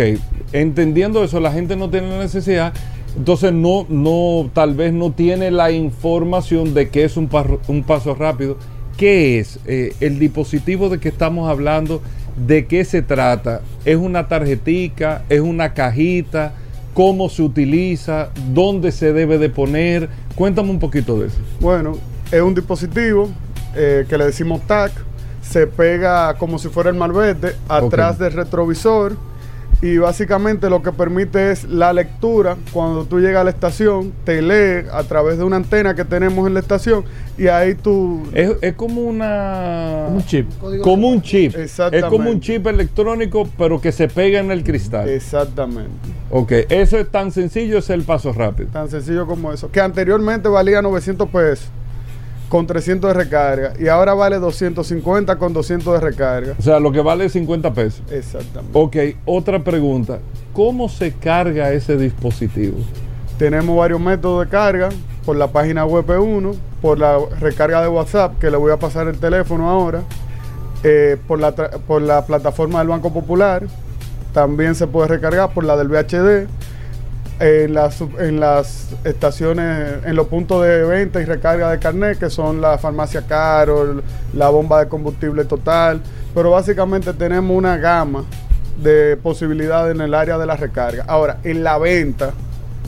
entendiendo 0.53 1.23
eso, 1.23 1.39
la 1.39 1.51
gente 1.51 1.75
no 1.75 1.89
tiene 1.89 2.09
la 2.09 2.19
necesidad, 2.19 2.73
entonces 3.17 3.51
no, 3.53 3.85
no, 3.89 4.49
tal 4.53 4.75
vez 4.75 4.93
no 4.93 5.11
tiene 5.11 5.51
la 5.51 5.71
información 5.71 6.73
de 6.73 6.89
qué 6.89 7.03
es 7.05 7.17
un, 7.17 7.29
parro- 7.29 7.59
un 7.67 7.83
paso 7.83 8.15
rápido. 8.15 8.57
¿Qué 8.97 9.39
es 9.39 9.59
eh, 9.65 9.93
el 10.01 10.19
dispositivo 10.19 10.89
de 10.89 10.99
que 10.99 11.07
estamos 11.09 11.49
hablando? 11.49 12.01
¿De 12.35 12.65
qué 12.65 12.83
se 12.85 13.01
trata? 13.01 13.61
¿Es 13.85 13.95
una 13.95 14.27
tarjetica? 14.27 15.23
¿Es 15.29 15.39
una 15.39 15.73
cajita? 15.73 16.53
¿Cómo 16.93 17.29
se 17.29 17.41
utiliza? 17.41 18.29
¿Dónde 18.53 18.91
se 18.91 19.13
debe 19.13 19.37
de 19.37 19.49
poner? 19.49 20.09
Cuéntame 20.35 20.69
un 20.69 20.79
poquito 20.79 21.19
de 21.19 21.27
eso. 21.27 21.37
Bueno, 21.59 21.97
es 22.31 22.41
un 22.41 22.55
dispositivo 22.55 23.29
eh, 23.75 24.05
que 24.09 24.17
le 24.17 24.25
decimos 24.25 24.61
TAC, 24.67 24.91
se 25.41 25.67
pega 25.67 26.35
como 26.35 26.59
si 26.59 26.69
fuera 26.69 26.89
el 26.89 26.95
malvete 26.95 27.55
atrás 27.67 28.19
del 28.19 28.33
retrovisor 28.33 29.15
y 29.81 29.97
básicamente 29.97 30.69
lo 30.69 30.81
que 30.81 30.91
permite 30.91 31.51
es 31.51 31.63
la 31.63 31.93
lectura. 31.93 32.57
Cuando 32.73 33.05
tú 33.05 33.19
llegas 33.19 33.41
a 33.41 33.43
la 33.45 33.49
estación, 33.49 34.11
te 34.25 34.41
lee 34.41 34.87
a 34.91 35.03
través 35.03 35.37
de 35.37 35.45
una 35.45 35.55
antena 35.55 35.95
que 35.95 36.03
tenemos 36.03 36.47
en 36.47 36.53
la 36.53 36.59
estación 36.59 37.05
y 37.37 37.47
ahí 37.47 37.75
tú... 37.75 38.23
Es, 38.33 38.51
es 38.61 38.73
como 38.73 39.01
una... 39.01 40.07
Un 40.09 40.25
chip. 40.25 40.49
Como 40.81 41.07
un 41.07 41.21
chip. 41.21 41.55
Exactamente. 41.55 42.05
Es 42.05 42.11
como 42.11 42.29
un 42.29 42.41
chip 42.41 42.67
electrónico, 42.67 43.47
pero 43.57 43.79
que 43.79 43.91
se 43.93 44.09
pega 44.09 44.39
en 44.39 44.51
el 44.51 44.63
cristal. 44.63 45.07
Exactamente. 45.07 45.91
Ok, 46.29 46.51
eso 46.69 46.97
es 46.97 47.09
tan 47.09 47.31
sencillo, 47.31 47.77
es 47.77 47.89
el 47.89 48.03
paso 48.03 48.33
rápido. 48.33 48.69
Tan 48.71 48.89
sencillo 48.89 49.25
como 49.25 49.53
eso. 49.53 49.71
Que 49.71 49.79
anteriormente 49.79 50.49
valía 50.49 50.81
900 50.81 51.29
pesos 51.29 51.69
con 52.49 52.65
300 52.65 53.09
de 53.09 53.13
recarga 53.13 53.73
y 53.79 53.87
ahora 53.87 54.13
vale 54.15 54.39
250 54.39 55.37
con 55.37 55.53
200 55.53 55.93
de 55.93 55.99
recarga. 55.99 56.55
O 56.57 56.61
sea, 56.61 56.79
lo 56.79 56.91
que 56.91 56.99
vale 56.99 57.25
es 57.25 57.33
50 57.33 57.73
pesos. 57.73 58.01
Exactamente. 58.11 58.77
Ok, 58.77 58.97
otra 59.25 59.63
pregunta. 59.63 60.19
¿Cómo 60.53 60.89
se 60.89 61.13
carga 61.13 61.71
ese 61.71 61.95
dispositivo? 61.95 62.77
Tenemos 63.37 63.77
varios 63.77 64.01
métodos 64.01 64.45
de 64.45 64.51
carga 64.51 64.89
por 65.25 65.37
la 65.37 65.47
página 65.47 65.85
web 65.85 66.05
P1, 66.05 66.55
por 66.81 66.97
la 66.97 67.19
recarga 67.39 67.81
de 67.81 67.87
WhatsApp, 67.87 68.39
que 68.39 68.49
le 68.49 68.57
voy 68.57 68.71
a 68.71 68.77
pasar 68.77 69.07
el 69.07 69.17
teléfono 69.19 69.69
ahora, 69.69 70.01
eh, 70.83 71.17
por, 71.27 71.39
la 71.39 71.53
por 71.53 72.01
la 72.01 72.25
plataforma 72.25 72.79
del 72.79 72.87
Banco 72.87 73.13
Popular, 73.13 73.63
también 74.33 74.75
se 74.75 74.87
puede 74.87 75.07
recargar 75.07 75.53
por 75.53 75.63
la 75.63 75.77
del 75.77 75.87
VHD, 75.87 76.47
en 77.39 77.73
las, 77.73 78.01
en 78.01 78.39
las 78.39 78.89
estaciones, 79.03 80.03
en 80.05 80.15
los 80.15 80.27
puntos 80.27 80.63
de 80.63 80.83
venta 80.83 81.21
y 81.21 81.25
recarga 81.25 81.71
de 81.71 81.79
carnet, 81.79 82.19
que 82.19 82.29
son 82.29 82.59
la 82.59 82.77
farmacia 82.77 83.21
Carol, 83.25 84.03
la 84.33 84.49
bomba 84.49 84.79
de 84.81 84.89
combustible 84.89 85.45
total, 85.45 86.01
pero 86.35 86.51
básicamente 86.51 87.13
tenemos 87.13 87.57
una 87.57 87.77
gama 87.77 88.25
de 88.77 89.17
posibilidades 89.17 89.95
en 89.95 90.01
el 90.01 90.13
área 90.13 90.37
de 90.37 90.45
la 90.45 90.57
recarga. 90.57 91.05
Ahora, 91.07 91.39
en 91.43 91.63
la 91.63 91.77
venta 91.77 92.33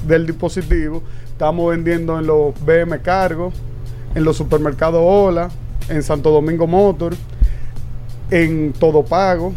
del 0.05 0.25
dispositivo, 0.27 1.01
estamos 1.27 1.71
vendiendo 1.71 2.19
en 2.19 2.27
los 2.27 2.53
BM 2.65 2.99
Cargo, 3.01 3.53
en 4.15 4.23
los 4.23 4.35
supermercados 4.35 5.01
Ola, 5.01 5.49
en 5.89 6.03
Santo 6.03 6.29
Domingo 6.29 6.67
Motor, 6.67 7.13
en 8.29 8.73
Todo 8.73 9.03
Pago, 9.03 9.53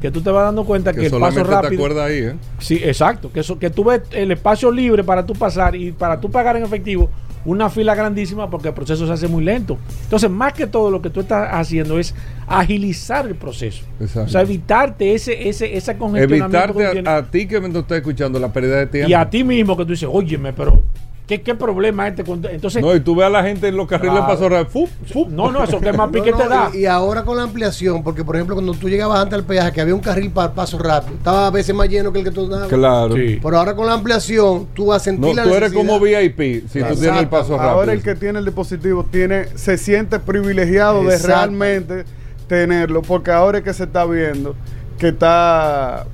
Que 0.00 0.10
tú 0.10 0.20
te 0.22 0.30
vas 0.30 0.44
dando 0.44 0.64
cuenta 0.64 0.92
que, 0.92 1.00
que 1.00 1.06
el 1.06 1.12
paso 1.20 1.36
te 1.36 1.44
rápido. 1.44 1.74
acuerdas 1.84 2.08
ahí, 2.08 2.18
¿eh? 2.18 2.34
Sí, 2.58 2.80
exacto. 2.82 3.30
Que, 3.30 3.40
eso, 3.40 3.58
que 3.58 3.70
tú 3.70 3.84
ves 3.84 4.02
el 4.12 4.32
espacio 4.32 4.70
libre 4.70 5.04
para 5.04 5.24
tú 5.26 5.34
pasar 5.34 5.76
y 5.76 5.92
para 5.92 6.18
tú 6.20 6.30
pagar 6.30 6.56
en 6.56 6.64
efectivo 6.64 7.10
una 7.44 7.70
fila 7.70 7.94
grandísima 7.94 8.50
porque 8.50 8.68
el 8.68 8.74
proceso 8.74 9.06
se 9.06 9.12
hace 9.12 9.28
muy 9.28 9.44
lento. 9.44 9.78
Entonces, 10.02 10.28
más 10.30 10.52
que 10.54 10.66
todo, 10.66 10.90
lo 10.90 11.00
que 11.00 11.10
tú 11.10 11.20
estás 11.20 11.48
haciendo 11.52 11.98
es 11.98 12.14
agilizar 12.46 13.26
el 13.26 13.34
proceso. 13.36 13.84
Exacto. 14.00 14.22
O 14.22 14.28
sea, 14.28 14.40
evitarte 14.40 15.14
ese, 15.14 15.48
ese, 15.48 15.76
ese 15.76 15.96
congestionamiento. 15.96 16.66
que 16.68 16.72
tú 16.72 16.80
Evitarte 16.80 17.08
a, 17.10 17.16
a 17.18 17.30
ti 17.30 17.46
que 17.46 17.60
me 17.60 17.68
estás 17.68 17.98
escuchando 17.98 18.38
la 18.40 18.52
pérdida 18.52 18.76
de 18.78 18.86
tiempo. 18.86 19.10
y 19.10 19.14
a 19.14 19.28
ti 19.28 19.44
mismo 19.44 19.76
que 19.76 19.84
tú 19.84 19.90
dices, 19.92 20.08
óyeme, 20.10 20.52
pero 20.54 20.82
¿qué, 21.26 21.42
qué 21.42 21.54
problema 21.54 22.06
este? 22.08 22.24
con-?" 22.24 22.44
Entonces, 22.46 22.82
No, 22.82 22.94
y 22.94 23.00
tú 23.00 23.14
ves 23.16 23.26
a 23.26 23.30
la 23.30 23.42
gente 23.42 23.68
en 23.68 23.76
los 23.76 23.86
carriles 23.86 24.12
Claro. 24.16 24.26
paso 24.28 24.48
rápido. 24.48 24.70
¡fup! 24.70 24.88
¡fup! 25.12 25.28
no, 25.28 25.50
no, 25.50 25.62
eso 25.64 25.80
que 25.80 25.92
más 25.92 26.08
pique 26.12 26.30
no, 26.30 26.36
te 26.38 26.48
da. 26.48 26.70
y, 26.72 26.78
y 26.78 26.86
ahora 26.86 27.24
con 27.24 27.36
la 27.36 27.42
ampliación, 27.44 28.02
porque 28.02 28.24
por 28.24 28.36
ejemplo 28.36 28.54
cuando 28.56 28.72
tú 28.74 28.88
llegabas 28.88 29.20
antes 29.20 29.34
al 29.38 29.44
peaje 29.44 29.72
que 29.72 29.80
había 29.80 29.94
un 29.94 30.00
carril 30.00 30.30
para 30.30 30.52
paso 30.52 30.78
rápido, 30.78 31.16
estaba 31.16 31.46
a 31.46 31.50
veces 31.50 31.74
más 31.74 31.88
lleno 31.88 32.12
que 32.12 32.18
el 32.20 32.24
que 32.24 32.30
tú 32.30 32.48
dabas. 32.48 32.68
Claro. 32.68 33.14
Sí. 33.16 33.38
Pero 33.42 33.58
ahora 33.58 33.74
con 33.74 33.86
la 33.86 33.94
ampliación 33.94 34.68
tú 34.74 34.86
vas 34.86 35.02
a 35.02 35.04
sentir 35.04 35.28
No, 35.30 35.34
la 35.34 35.44
tú 35.44 35.54
eres 35.54 35.72
como 35.72 35.98
VIP 36.00 36.68
si 36.68 36.80
tú 36.82 36.94
tienes 36.96 37.20
el 37.20 37.28
paso 37.28 37.56
rápido. 37.56 37.70
Ahora 37.70 37.92
el 37.92 38.02
que 38.02 38.14
tiene 38.14 38.38
el 38.38 38.44
dispositivo 38.44 39.04
tiene, 39.04 39.46
se 39.56 39.76
siente 39.78 40.18
privilegiado 40.20 41.02
de 41.02 41.14
Exacto. 41.14 41.28
realmente 41.28 42.04
tenerlo, 42.48 43.02
porque 43.02 43.30
ahora 43.32 43.58
es 43.58 43.64
que 43.64 43.72
se 43.74 43.84
está 43.84 44.04
viendo 44.04 44.54
que 44.98 45.08
está 45.08 46.06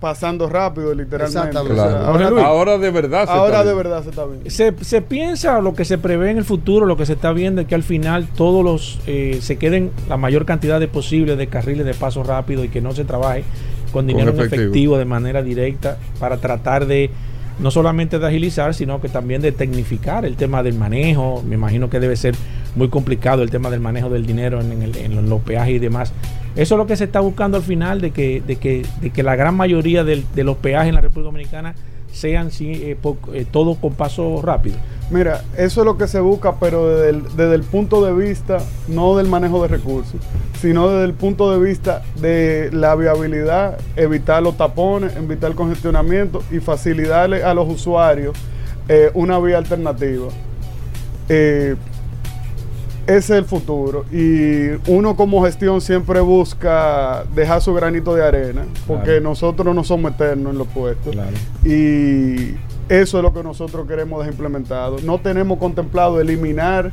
pasando 0.00 0.48
rápido, 0.48 0.94
literalmente. 0.94 1.38
Exactamente. 1.38 1.74
Claro. 1.74 1.96
ahora, 2.06 2.30
Luis. 2.30 2.44
Ahora 2.44 2.78
de 2.78 2.90
verdad 2.90 3.24
se 3.26 3.30
ahora 3.32 3.46
está 3.46 3.58
de 3.58 3.64
viendo. 3.74 3.76
verdad 3.76 4.02
se 4.02 4.10
está 4.10 4.24
viendo. 4.26 4.50
Se, 4.50 4.74
se 4.84 5.02
piensa 5.02 5.60
lo 5.60 5.74
que 5.74 5.84
se 5.84 5.96
prevé 5.98 6.30
en 6.30 6.38
el 6.38 6.44
futuro, 6.44 6.84
lo 6.86 6.96
que 6.96 7.06
se 7.06 7.14
está 7.14 7.32
viendo 7.32 7.60
es 7.62 7.66
que 7.66 7.74
al 7.74 7.82
final 7.82 8.26
todos 8.28 8.62
los 8.64 8.98
eh, 9.06 9.38
se 9.40 9.56
queden 9.56 9.90
la 10.08 10.16
mayor 10.16 10.44
cantidad 10.44 10.78
de 10.80 10.88
posible 10.88 11.36
de 11.36 11.46
carriles 11.46 11.86
de 11.86 11.94
paso 11.94 12.22
rápido 12.22 12.64
y 12.64 12.68
que 12.68 12.80
no 12.80 12.92
se 12.92 13.04
trabaje 13.04 13.44
con 13.92 14.06
dinero 14.06 14.30
en 14.32 14.36
efectivo. 14.40 14.62
efectivo. 14.62 14.98
de 14.98 15.04
manera 15.04 15.42
directa 15.42 15.98
para 16.18 16.36
tratar 16.38 16.86
de 16.86 17.10
no 17.60 17.70
solamente 17.70 18.18
de 18.18 18.26
agilizar, 18.26 18.74
sino 18.74 19.00
que 19.00 19.08
también 19.08 19.40
de 19.40 19.52
tecnificar 19.52 20.24
el 20.24 20.34
tema 20.36 20.64
del 20.64 20.74
manejo. 20.74 21.42
Me 21.46 21.54
imagino 21.54 21.88
que 21.88 22.00
debe 22.00 22.16
ser 22.16 22.34
muy 22.74 22.88
complicado 22.88 23.42
el 23.42 23.50
tema 23.50 23.70
del 23.70 23.78
manejo 23.78 24.10
del 24.10 24.26
dinero 24.26 24.60
en, 24.60 24.72
en 24.72 24.82
el- 24.82 24.96
en 24.96 25.30
los 25.30 25.40
peajes 25.42 25.74
y 25.76 25.78
demás. 25.78 26.12
Eso 26.56 26.74
es 26.74 26.78
lo 26.78 26.86
que 26.86 26.96
se 26.96 27.04
está 27.04 27.20
buscando 27.20 27.56
al 27.56 27.62
final, 27.62 28.00
de 28.00 28.10
que, 28.12 28.40
de 28.40 28.56
que, 28.56 28.86
de 29.00 29.10
que 29.10 29.22
la 29.22 29.36
gran 29.36 29.56
mayoría 29.56 30.04
de 30.04 30.44
los 30.44 30.56
peajes 30.56 30.88
en 30.88 30.94
la 30.94 31.00
República 31.00 31.26
Dominicana 31.26 31.74
sean 32.14 32.48
eh, 32.60 32.96
eh, 33.32 33.46
todo 33.50 33.74
con 33.74 33.92
paso 33.94 34.40
rápido. 34.40 34.76
Mira, 35.10 35.42
eso 35.58 35.80
es 35.80 35.84
lo 35.84 35.98
que 35.98 36.06
se 36.06 36.20
busca, 36.20 36.54
pero 36.58 36.88
desde 36.88 37.10
el, 37.10 37.22
desde 37.36 37.54
el 37.56 37.62
punto 37.62 38.04
de 38.04 38.14
vista, 38.14 38.58
no 38.88 39.16
del 39.16 39.28
manejo 39.28 39.60
de 39.62 39.68
recursos, 39.68 40.20
sino 40.60 40.88
desde 40.88 41.04
el 41.04 41.12
punto 41.12 41.50
de 41.50 41.58
vista 41.62 42.02
de 42.20 42.70
la 42.72 42.94
viabilidad, 42.94 43.78
evitar 43.96 44.42
los 44.42 44.56
tapones, 44.56 45.14
evitar 45.16 45.50
el 45.50 45.56
congestionamiento 45.56 46.42
y 46.50 46.60
facilitarle 46.60 47.44
a 47.44 47.52
los 47.52 47.68
usuarios 47.68 48.34
eh, 48.88 49.10
una 49.12 49.38
vía 49.40 49.58
alternativa. 49.58 50.28
Ese 53.06 53.16
es 53.18 53.30
el 53.30 53.44
futuro. 53.44 54.04
Y 54.10 54.70
uno 54.90 55.14
como 55.16 55.44
gestión 55.44 55.80
siempre 55.80 56.20
busca 56.20 57.24
dejar 57.34 57.60
su 57.60 57.74
granito 57.74 58.14
de 58.14 58.24
arena, 58.24 58.64
porque 58.86 59.04
Claro. 59.04 59.20
nosotros 59.20 59.74
no 59.74 59.84
somos 59.84 60.12
eternos 60.12 60.52
en 60.52 60.58
los 60.58 60.68
puestos. 60.68 61.12
Claro. 61.12 61.36
Y 61.64 62.54
eso 62.88 63.18
es 63.18 63.22
lo 63.22 63.32
que 63.34 63.42
nosotros 63.42 63.86
queremos 63.86 64.20
dejar 64.20 64.32
implementado. 64.32 64.96
No 65.04 65.18
tenemos 65.18 65.58
contemplado 65.58 66.20
eliminar 66.20 66.90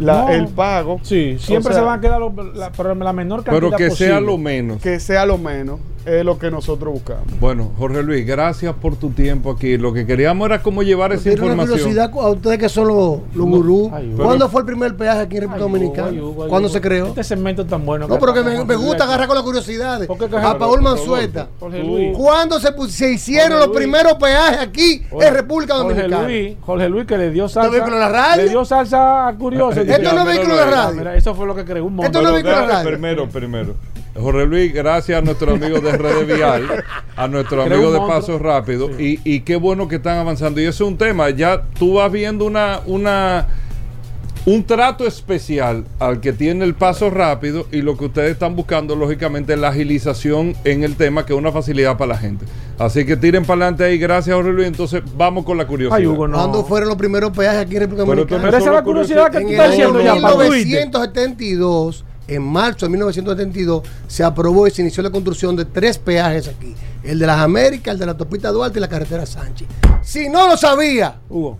la- 0.00 0.22
No. 0.22 0.28
el 0.30 0.48
pago. 0.48 0.98
Sí, 1.02 1.36
siempre 1.38 1.70
O 1.70 1.72
sea, 1.74 1.82
se 1.82 1.86
van 1.86 1.98
a 1.98 2.00
quedar 2.00 2.20
los- 2.20 2.56
la, 2.56 2.70
pero 2.72 2.94
la 2.94 3.12
menor 3.12 3.44
cantidad 3.44 3.56
Pero 3.68 3.76
que 3.76 3.88
posible. 3.88 4.10
sea 4.12 4.20
lo 4.20 4.38
menos. 4.38 4.80
Que 4.82 5.00
sea 5.00 5.26
lo 5.26 5.38
menos, 5.38 5.80
es 6.06 6.24
lo 6.24 6.38
que 6.38 6.50
nosotros 6.50 6.92
buscamos. 6.94 7.24
Bueno, 7.40 7.70
Jorge 7.78 8.02
Luis, 8.02 8.26
gracias 8.26 8.74
por 8.74 8.96
tu 8.96 9.10
tiempo 9.10 9.50
aquí. 9.50 9.76
Lo 9.76 9.92
que 9.92 10.06
queríamos 10.06 10.46
era 10.46 10.62
cómo 10.62 10.82
llevar 10.82 11.12
esa 11.12 11.24
Tiene 11.24 11.42
una 11.42 11.52
información. 11.52 11.78
curiosidad 11.78 12.10
a 12.14 12.28
ustedes 12.30 12.58
que 12.58 12.68
son 12.68 12.88
los, 12.88 13.18
los 13.34 13.46
gurús. 13.46 13.90
¿Cuándo 14.16 14.48
fue 14.48 14.62
el 14.62 14.66
primer 14.66 14.96
peaje 14.96 15.20
aquí 15.20 15.36
en 15.36 15.42
República 15.42 15.64
Dominicana? 15.64 16.12
¿Cuándo 16.48 16.68
se 16.68 16.80
creó? 16.80 17.06
Este 17.08 17.22
segmento 17.24 17.66
tan 17.66 17.84
bueno. 17.84 18.08
No, 18.08 18.18
pero 18.18 18.32
que 18.32 18.42
me, 18.42 18.64
me 18.64 18.76
gusta 18.76 19.04
agarrar 19.04 19.26
con 19.26 19.36
las 19.36 19.44
curiosidades. 19.44 20.06
¿Por 20.06 20.16
qué 20.18 20.28
que- 20.28 20.36
A 20.36 20.56
Paul 20.58 20.80
Luis. 20.82 22.16
¿Cuándo 22.16 22.58
se, 22.60 23.10
hicieron 23.12 23.50
Jorge 23.50 23.58
los 23.58 23.66
Luis. 23.68 23.78
primeros 23.78 24.14
peajes 24.14 24.58
aquí 24.58 25.02
en 25.20 25.34
República 25.34 25.74
Dominicana? 25.74 26.16
Jorge 26.18 26.28
Luis, 26.42 26.56
Jorge 26.62 26.88
Luis 26.88 27.06
que 27.06 27.18
le 27.18 27.30
dio 27.30 27.48
salsa. 27.48 28.36
Le 28.36 28.48
dio 28.48 28.64
salsa 28.64 29.28
a. 29.28 29.32
Esto 29.90 30.02
Esto 30.02 30.14
no 30.14 30.20
es 30.20 30.26
vehículo 30.36 30.54
Ah, 30.60 30.70
radio. 30.70 30.98
Mira, 30.98 31.16
eso 31.16 31.34
fue 31.34 31.46
lo 31.46 31.54
que 31.54 31.64
creó 31.64 31.84
un 31.84 31.92
Esto 32.00 32.02
montón. 32.02 32.22
no 32.24 32.28
Pero 32.28 32.36
es 32.38 32.42
vehículo 32.44 32.54
déjame 32.66 32.72
radio. 32.74 32.90
Primero, 32.90 33.28
primero. 33.28 33.74
Jorge 34.14 34.46
Luis, 34.46 34.74
gracias 34.74 35.18
a 35.18 35.22
nuestro 35.24 35.52
amigo 35.52 35.80
de 35.80 35.96
Red 35.96 36.26
Vial, 36.26 36.84
a 37.16 37.28
nuestro 37.28 37.64
Creo 37.64 37.76
amigo 37.76 37.92
de. 37.92 38.00
Paso 38.08 38.38
Rápido, 38.40 38.90
y, 39.00 39.20
y 39.24 39.40
qué 39.42 39.54
bueno 39.56 39.86
que 39.86 39.96
están 39.96 40.18
avanzando. 40.18 40.60
Y 40.60 40.64
eso 40.64 40.84
es 40.84 40.90
un 40.90 40.98
tema, 40.98 41.30
ya 41.30 41.62
tú 41.78 41.94
vas 41.94 42.10
viendo 42.10 42.44
una, 42.44 42.80
una, 42.86 43.46
un 44.46 44.64
trato 44.64 45.06
especial 45.06 45.84
al 45.98 46.20
que 46.20 46.32
tiene 46.32 46.64
el 46.64 46.74
Paso 46.74 47.10
Rápido 47.10 47.66
y 47.70 47.82
lo 47.82 47.96
que 47.96 48.06
ustedes 48.06 48.32
están 48.32 48.56
buscando, 48.56 48.96
lógicamente, 48.96 49.52
es 49.52 49.58
la 49.58 49.68
agilización 49.68 50.56
en 50.64 50.82
el 50.82 50.96
tema, 50.96 51.26
que 51.26 51.34
es 51.34 51.38
una 51.38 51.52
facilidad 51.52 51.98
para 51.98 52.14
la 52.14 52.18
gente. 52.18 52.46
Así 52.78 53.04
que 53.04 53.16
tiren 53.16 53.44
para 53.44 53.66
adelante 53.66 53.84
ahí, 53.84 53.98
gracias 53.98 54.34
Jorge 54.34 54.52
Luis. 54.52 54.66
Entonces 54.66 55.02
vamos 55.16 55.44
con 55.44 55.58
la 55.58 55.66
curiosidad. 55.66 55.98
Ay, 55.98 56.06
Hugo, 56.06 56.26
no. 56.26 56.38
¿Cuándo 56.38 56.64
fueron 56.64 56.88
los 56.88 56.96
primeros 56.96 57.30
peajes 57.36 57.60
aquí 57.60 57.74
en 57.74 57.80
República 57.80 58.06
Dominicana? 58.06 58.42
Pero 58.42 58.56
esa 58.56 58.68
es 58.68 58.74
la 58.74 58.82
curiosidad 58.82 59.30
que 59.30 59.38
En 59.38 59.44
tú 59.44 59.50
estás 59.50 59.70
diciendo 59.72 60.00
ya, 60.00 60.14
Twitter. 60.14 60.50
1972, 60.50 62.04
en 62.28 62.42
marzo 62.42 62.86
de 62.86 62.90
1972, 62.90 63.82
se 64.08 64.24
aprobó 64.24 64.66
y 64.66 64.70
se 64.70 64.80
inició 64.80 65.02
la 65.02 65.10
construcción 65.10 65.54
de 65.56 65.66
tres 65.66 65.98
peajes 65.98 66.48
aquí. 66.48 66.74
El 67.02 67.18
de 67.18 67.26
las 67.26 67.40
Américas, 67.40 67.94
el 67.94 68.00
de 68.00 68.06
la 68.06 68.16
Topita 68.16 68.50
Duarte 68.50 68.78
y 68.78 68.80
la 68.80 68.88
carretera 68.88 69.26
Sánchez. 69.26 69.68
Si 70.02 70.30
no 70.30 70.48
lo 70.48 70.56
sabía, 70.56 71.16
Hugo. 71.28 71.58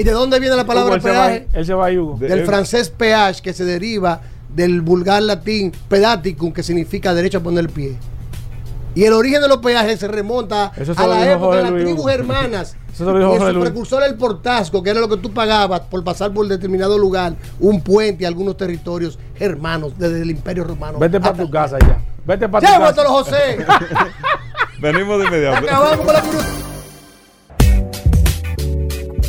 ¿Y 0.00 0.04
de 0.04 0.12
dónde 0.12 0.38
viene 0.40 0.54
la 0.56 0.62
Hugo, 0.62 0.68
palabra 0.68 0.94
él 0.96 1.02
se 1.02 1.10
va 1.10 1.24
ahí, 1.24 1.40
peaje? 1.40 1.48
él 1.58 1.66
se 1.66 1.74
va. 1.74 1.86
De- 1.88 2.28
Del 2.28 2.44
francés 2.46 2.90
peage, 2.90 3.42
que 3.42 3.52
se 3.52 3.64
deriva 3.64 4.20
del 4.54 4.80
vulgar 4.80 5.22
latín 5.22 5.72
pedaticum, 5.88 6.52
que 6.52 6.62
significa 6.62 7.12
derecho 7.14 7.38
a 7.38 7.40
poner 7.42 7.60
el 7.60 7.70
pie. 7.70 7.96
Y 8.94 9.04
el 9.04 9.12
origen 9.12 9.40
de 9.42 9.48
los 9.48 9.58
peajes 9.58 10.00
se 10.00 10.08
remonta 10.08 10.72
Eso 10.76 10.92
se 10.94 11.00
a 11.02 11.06
la 11.06 11.30
época 11.32 11.56
de 11.58 11.62
las 11.62 11.70
Luis. 11.72 11.84
tribus 11.84 12.10
hermanas. 12.10 12.76
Eso 12.92 13.04
se 13.04 13.12
lo 13.12 13.18
dijo 13.18 13.34
y 13.34 13.38
Jorge 13.38 13.54
su 13.54 13.60
precursor 13.60 14.02
el 14.02 14.14
portasco, 14.16 14.82
que 14.82 14.90
era 14.90 14.98
lo 14.98 15.08
que 15.08 15.18
tú 15.18 15.32
pagabas 15.32 15.80
por 15.82 16.02
pasar 16.02 16.32
por 16.32 16.48
determinado 16.48 16.98
lugar, 16.98 17.34
un 17.60 17.80
puente 17.80 18.24
y 18.24 18.26
algunos 18.26 18.56
territorios 18.56 19.18
hermanos 19.38 19.92
desde 19.98 20.22
el 20.22 20.30
Imperio 20.30 20.64
Romano. 20.64 20.98
Vete 20.98 21.20
para 21.20 21.34
tu 21.36 21.48
casa 21.48 21.78
ya. 21.78 22.00
Vete 22.24 22.48
para 22.48 22.66
tu 22.66 22.80
casa. 22.96 23.04
José. 23.08 23.58
Venimos 24.80 25.18
de 25.20 25.26
inmediato. 25.26 25.58
Acabamos 25.66 26.04
con 26.04 26.14
la 26.14 26.20
curiosidad. 26.22 26.54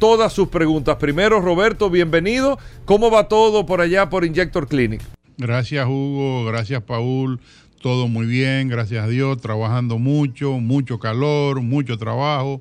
todas 0.00 0.32
sus 0.32 0.48
preguntas. 0.48 0.96
Primero, 0.96 1.40
Roberto, 1.40 1.90
bienvenido. 1.90 2.58
¿Cómo 2.86 3.12
va 3.12 3.28
todo 3.28 3.66
por 3.66 3.80
allá 3.80 4.10
por 4.10 4.24
Injector 4.24 4.66
Clinic? 4.66 5.00
Gracias 5.36 5.86
Hugo, 5.86 6.44
gracias 6.46 6.82
Paul, 6.82 7.38
todo 7.80 8.08
muy 8.08 8.26
bien, 8.26 8.68
gracias 8.68 9.04
a 9.04 9.08
Dios, 9.08 9.40
trabajando 9.40 9.98
mucho, 9.98 10.58
mucho 10.58 10.98
calor, 10.98 11.62
mucho 11.62 11.96
trabajo, 11.96 12.60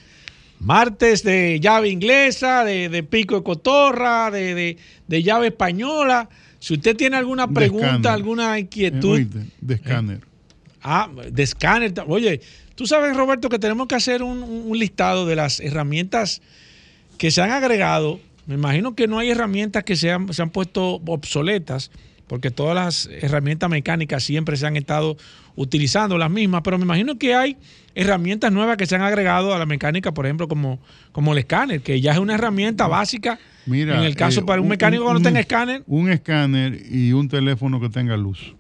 Martes 0.60 1.24
de 1.24 1.60
llave 1.62 1.90
inglesa, 1.90 2.66
de, 2.66 2.90
de 2.90 3.04
pico 3.04 3.36
de 3.36 3.44
cotorra, 3.44 4.30
de, 4.30 4.54
de- 4.54 4.78
de 5.08 5.24
llave 5.24 5.48
española. 5.48 6.28
Si 6.60 6.74
usted 6.74 6.98
tiene 6.98 7.16
alguna 7.16 7.48
pregunta, 7.48 8.12
alguna 8.14 8.58
Eh, 8.58 8.62
inquietud, 8.62 9.22
de 9.62 9.74
escáner. 9.74 10.20
ah, 10.84 11.10
de 11.32 11.44
escáner. 11.44 11.94
Oye, 12.08 12.42
tú 12.76 12.86
sabes, 12.86 13.16
Roberto, 13.16 13.48
que 13.48 13.58
tenemos 13.58 13.88
que 13.88 13.96
hacer 13.96 14.22
un 14.22 14.78
listado 14.78 15.26
de 15.26 15.38
las 15.38 15.62
herramientas 15.62 16.42
que 17.18 17.32
se 17.32 17.42
han 17.42 17.52
agregado. 17.52 18.20
Me 18.50 18.56
imagino 18.56 18.96
que 18.96 19.08
no 19.08 19.20
hay 19.20 19.30
herramientas 19.30 19.84
que 19.84 19.96
se 19.96 20.12
han, 20.12 20.34
se 20.34 20.42
han 20.42 20.50
puesto 20.50 20.96
obsoletas, 21.06 21.92
porque 22.26 22.50
todas 22.50 22.74
las 22.74 23.08
herramientas 23.22 23.70
mecánicas 23.70 24.24
siempre 24.24 24.58
se 24.58 24.66
han 24.66 24.76
estado 24.76 25.18
utilizando 25.56 26.18
las 26.18 26.32
mismas, 26.32 26.64
pero 26.64 26.80
me 26.80 26.84
imagino 26.84 27.20
que 27.20 27.36
hay 27.36 27.58
herramientas 27.94 28.52
nuevas 28.52 28.76
que 28.78 28.88
se 28.88 28.96
han 28.96 29.04
agregado 29.04 29.54
a 29.54 29.60
la 29.60 29.68
mecánica, 29.68 30.16
por 30.16 30.26
ejemplo, 30.26 30.48
como, 30.48 30.80
como 31.12 31.34
el 31.34 31.38
escáner, 31.38 31.82
que 31.82 32.02
ya 32.02 32.14
es 32.14 32.18
una 32.18 32.34
herramienta 32.34 32.88
básica. 32.88 33.38
Mira, 33.68 34.00
en 34.00 34.04
el 34.04 34.16
caso 34.16 34.40
eh, 34.40 34.44
para 34.48 34.64
un, 34.64 34.68
mecánico 34.68 35.06
que 35.06 35.14
no 35.14 35.22
tenga 35.22 35.42
escáner, 35.42 35.84
Un 35.86 36.10
escáner 36.10 36.76
y 36.90 37.14
un 37.14 37.30
teléfono 37.30 37.80
que 37.80 37.90
tenga 37.90 38.18
luz. 38.18 38.56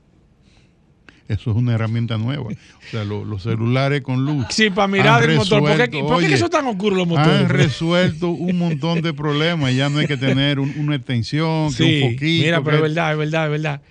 Eso 1.29 1.51
es 1.51 1.55
una 1.57 1.75
herramienta 1.75 2.17
nueva. 2.17 2.43
O 2.43 2.49
sea, 2.91 3.05
lo- 3.05 3.23
los 3.23 3.43
celulares 3.43 4.01
con 4.01 4.25
luz. 4.25 4.45
Sí, 4.49 4.69
para 4.71 4.87
mirar 4.87 5.23
el 5.29 5.37
motor. 5.37 5.59
¿Por 5.61 5.69
qué, 5.69 5.77
resuelto, 5.77 5.99
por 6.07 6.17
qué 6.17 6.25
oye, 6.25 6.29
que 6.29 6.37
son 6.37 6.49
tan 6.49 6.65
oscuros 6.67 6.97
los 6.97 7.07
motores? 7.07 7.41
Han 7.41 7.49
resuelto 7.49 8.29
un 8.31 8.57
montón 8.57 9.01
de 9.01 9.13
problemas. 9.13 9.73
Ya 9.75 9.89
no 9.89 9.99
hay 9.99 10.07
que 10.07 10.17
tener 10.17 10.59
un- 10.59 10.73
una 10.77 10.95
extensión, 10.95 11.69
que 11.69 11.75
Sí, 11.83 12.01
un 12.03 12.11
foquito. 12.13 12.45
mira, 12.45 12.63
pero 12.63 12.77
es 12.77 12.81
que- 12.81 12.87
verdad, 12.89 13.11
es 13.13 13.17
verdad, 13.19 13.45
es 13.45 13.51
verdad. 13.51 13.81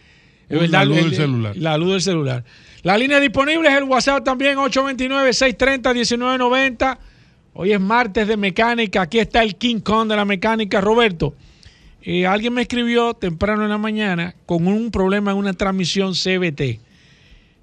Es 0.48 0.60
verdad, 0.60 0.86
luz 0.86 0.98
el- 0.98 1.04
del 1.04 1.14
celular. 1.14 1.56
La 1.56 1.78
luz 1.78 1.92
del 1.92 2.02
celular. 2.02 2.44
La 2.82 2.98
línea 2.98 3.20
disponible 3.20 3.68
es 3.68 3.74
el 3.76 3.84
WhatsApp 3.84 4.24
también, 4.24 4.58
829-630-1990. 4.58 6.98
Hoy 7.54 7.72
es 7.72 7.80
martes 7.80 8.28
de 8.28 8.36
mecánica. 8.36 9.02
Aquí 9.02 9.18
está 9.18 9.42
el 9.42 9.56
King 9.56 9.80
Kong 9.80 10.08
de 10.08 10.16
la 10.16 10.24
mecánica, 10.24 10.80
Roberto. 10.80 11.34
eh, 12.02 12.26
alguien 12.26 12.54
me 12.54 12.62
escribió 12.62 13.12
temprano 13.14 13.64
en 13.64 13.68
la 13.70 13.76
mañana 13.76 14.34
con 14.46 14.66
un 14.66 14.90
problema 14.90 15.32
en 15.32 15.36
una 15.36 15.52
transmisión 15.52 16.14
CBT. 16.14 16.80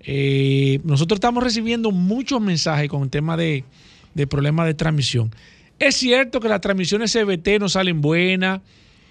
Eh, 0.05 0.79
nosotros 0.83 1.17
estamos 1.17 1.43
recibiendo 1.43 1.91
muchos 1.91 2.39
mensajes 2.39 2.89
con 2.89 3.03
el 3.03 3.09
tema 3.09 3.35
de, 3.37 3.63
de 4.13 4.27
problemas 4.27 4.67
de 4.67 4.73
transmisión. 4.73 5.31
Es 5.79 5.95
cierto 5.95 6.39
que 6.39 6.47
las 6.47 6.61
transmisiones 6.61 7.11
CBT 7.11 7.59
no 7.59 7.69
salen 7.69 8.01
buenas. 8.01 8.61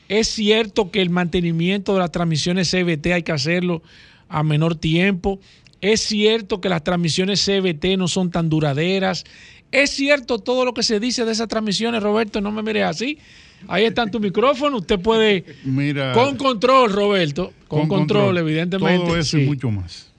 Es 0.08 0.28
cierto 0.28 0.90
que 0.90 1.02
el 1.02 1.10
mantenimiento 1.10 1.94
de 1.94 2.00
las 2.00 2.12
transmisiones 2.12 2.70
CBT 2.70 3.06
hay 3.08 3.22
que 3.22 3.32
hacerlo 3.32 3.82
a 4.28 4.42
menor 4.42 4.76
tiempo. 4.76 5.40
Es 5.80 6.00
cierto 6.00 6.60
que 6.60 6.68
las 6.68 6.82
transmisiones 6.82 7.44
CBT 7.44 7.98
no 7.98 8.08
son 8.08 8.30
tan 8.30 8.48
duraderas. 8.48 9.24
Es 9.72 9.90
cierto 9.90 10.38
todo 10.38 10.64
lo 10.64 10.72
que 10.72 10.82
se 10.82 11.00
dice 11.00 11.24
de 11.24 11.32
esas 11.32 11.48
transmisiones, 11.48 12.02
Roberto, 12.02 12.40
no 12.40 12.52
me 12.52 12.62
mires 12.62 12.84
así. 12.84 13.18
Ahí 13.66 13.84
está 13.84 14.02
en 14.02 14.10
tu 14.10 14.20
micrófono, 14.20 14.78
usted 14.78 15.00
puede... 15.00 15.44
Mira, 15.64 16.12
Con 16.12 16.36
control, 16.36 16.92
Roberto. 16.92 17.52
Con, 17.66 17.88
control, 17.88 18.38
evidentemente. 18.38 19.04
Todo 19.04 19.16
eso 19.16 19.36
sí. 19.36 19.42
y 19.42 19.46
mucho 19.46 19.70
más. 19.70 20.12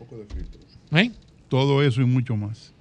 ¿Eh? 0.95 1.11
Todo 1.49 1.83
eso 1.83 2.01
y 2.01 2.05
mucho 2.05 2.35
más. 2.35 2.71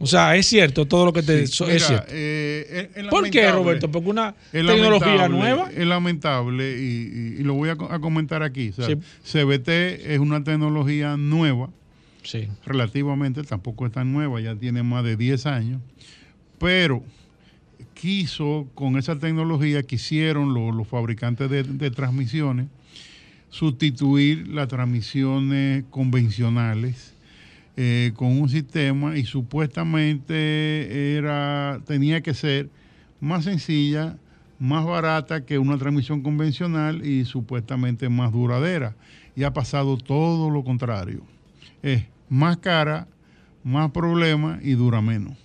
O 0.00 0.06
sea, 0.06 0.36
es 0.36 0.46
cierto 0.46 0.86
todo 0.86 1.06
lo 1.06 1.12
que 1.12 1.22
te 1.24 1.46
Sí, 1.46 1.52
so- 1.52 1.64
mira, 1.64 1.76
es 1.76 1.86
cierto. 1.86 2.06
eh, 2.10 2.88
es- 2.94 3.04
es 3.04 3.08
¿Por 3.08 3.28
qué. 3.30 3.50
Roberto? 3.50 3.90
Porque 3.90 4.08
una 4.10 4.34
tecnología 4.52 5.28
nueva. 5.28 5.70
Es 5.72 5.86
lamentable 5.86 6.78
y, 6.78 6.84
y- 6.84 7.40
y 7.40 7.42
lo 7.42 7.54
voy 7.54 7.68
a, 7.70 7.76
co- 7.76 7.90
a 7.90 8.00
comentar 8.00 8.42
aquí. 8.44 8.68
O 8.68 8.72
sea, 8.74 8.86
Sí. 8.86 8.94
CBT 9.24 10.14
es 10.14 10.20
una 10.20 10.44
tecnología 10.44 11.16
nueva, 11.16 11.70
Sí. 12.22 12.46
relativamente, 12.64 13.42
tampoco 13.42 13.86
es 13.86 13.92
tan 13.92 14.12
nueva, 14.12 14.40
ya 14.40 14.54
tiene 14.54 14.84
más 14.84 15.02
de 15.02 15.16
10 15.16 15.46
años, 15.46 15.80
pero 16.60 17.02
quiso, 17.94 18.68
con 18.74 18.96
esa 18.98 19.18
tecnología, 19.18 19.82
quisieron 19.82 20.54
lo- 20.54 20.70
los 20.70 20.86
fabricantes 20.86 21.50
de, 21.50 21.64
de 21.64 21.90
transmisiones 21.90 22.66
sustituir 23.50 24.46
las 24.48 24.68
transmisiones 24.68 25.84
convencionales 25.90 27.14
eh, 27.80 28.12
con 28.16 28.40
un 28.40 28.48
sistema 28.48 29.16
y 29.16 29.24
supuestamente 29.24 31.16
era 31.16 31.80
tenía 31.86 32.22
que 32.22 32.34
ser 32.34 32.70
más 33.20 33.44
sencilla, 33.44 34.16
más 34.58 34.84
barata 34.84 35.44
que 35.44 35.60
una 35.60 35.78
transmisión 35.78 36.22
convencional 36.22 37.06
y 37.06 37.24
supuestamente 37.24 38.08
más 38.08 38.32
duradera. 38.32 38.96
Y 39.36 39.44
ha 39.44 39.52
pasado 39.52 39.96
todo 39.96 40.50
lo 40.50 40.64
contrario. 40.64 41.22
Es 41.80 42.02
más 42.28 42.56
cara, 42.56 43.06
más 43.62 43.92
problema 43.92 44.58
y 44.60 44.72
dura 44.72 45.00
menos. 45.00 45.36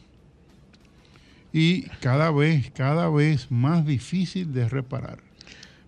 Y 1.51 1.83
cada 2.01 2.31
vez, 2.31 2.71
cada 2.71 3.11
vez 3.11 3.51
más 3.51 3.85
difícil 3.85 4.53
de 4.53 4.67
reparar. 4.67 5.19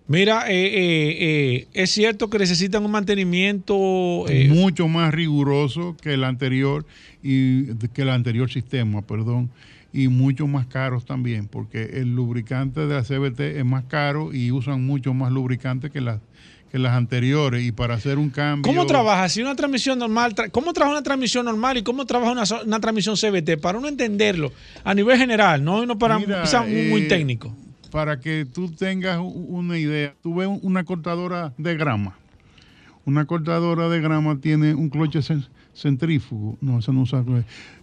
Mira, 0.08 0.44
eh, 0.48 0.66
eh, 0.66 1.16
eh, 1.18 1.68
es 1.74 1.90
cierto 1.90 2.30
que 2.30 2.38
necesitan 2.38 2.84
un 2.84 2.92
mantenimiento. 2.92 4.24
eh, 4.28 4.48
mucho 4.48 4.86
más 4.88 5.12
riguroso 5.12 5.96
que 6.00 6.14
el 6.14 6.22
anterior 6.24 6.86
y 7.22 7.74
que 7.88 8.02
el 8.02 8.10
anterior 8.10 8.50
sistema, 8.50 9.02
perdón, 9.02 9.50
y 9.92 10.08
mucho 10.08 10.46
más 10.46 10.66
caros 10.66 11.04
también, 11.06 11.48
porque 11.48 11.82
el 11.94 12.14
lubricante 12.14 12.86
de 12.86 12.94
la 12.94 13.02
CBT 13.02 13.40
es 13.58 13.64
más 13.64 13.84
caro 13.84 14.32
y 14.32 14.52
usan 14.52 14.84
mucho 14.86 15.12
más 15.14 15.32
lubricante 15.32 15.90
que 15.90 16.00
las 16.00 16.20
que 16.70 16.80
las 16.80 16.94
anteriores 16.94 17.64
y 17.64 17.70
para 17.70 17.94
hacer 17.94 18.18
un 18.18 18.28
cambio 18.28 18.64
¿Cómo 18.70 18.86
trabaja? 18.86 19.28
Si 19.28 19.40
una 19.40 19.54
transmisión 19.54 20.00
normal, 20.00 20.34
tra- 20.34 20.50
¿cómo 20.50 20.72
trabaja 20.72 20.96
una 20.96 21.02
transmisión 21.04 21.44
normal 21.46 21.78
y 21.78 21.82
cómo 21.84 22.04
trabaja 22.06 22.32
una, 22.32 22.42
una 22.64 22.80
transmisión 22.80 23.14
CBT? 23.16 23.60
Para 23.60 23.78
uno 23.78 23.86
entenderlo 23.86 24.52
a 24.82 24.92
nivel 24.92 25.16
general, 25.16 25.62
no, 25.62 25.86
no 25.86 25.96
para 25.96 26.18
Mira, 26.18 26.42
quizá 26.42 26.62
muy, 26.62 26.82
muy 26.88 27.02
eh, 27.02 27.08
técnico. 27.08 27.54
Para 27.96 28.20
que 28.20 28.44
tú 28.44 28.70
tengas 28.70 29.18
una 29.24 29.78
idea, 29.78 30.12
tú 30.22 30.34
ves 30.34 30.46
una 30.60 30.84
cortadora 30.84 31.54
de 31.56 31.78
grama. 31.78 32.14
Una 33.06 33.24
cortadora 33.24 33.88
de 33.88 34.02
grama 34.02 34.38
tiene 34.38 34.74
un 34.74 34.90
cloche 34.90 35.20
cen- 35.20 35.48
centrífugo. 35.74 36.58
No, 36.60 36.80
eso 36.80 36.92
no 36.92 37.00
usa. 37.00 37.24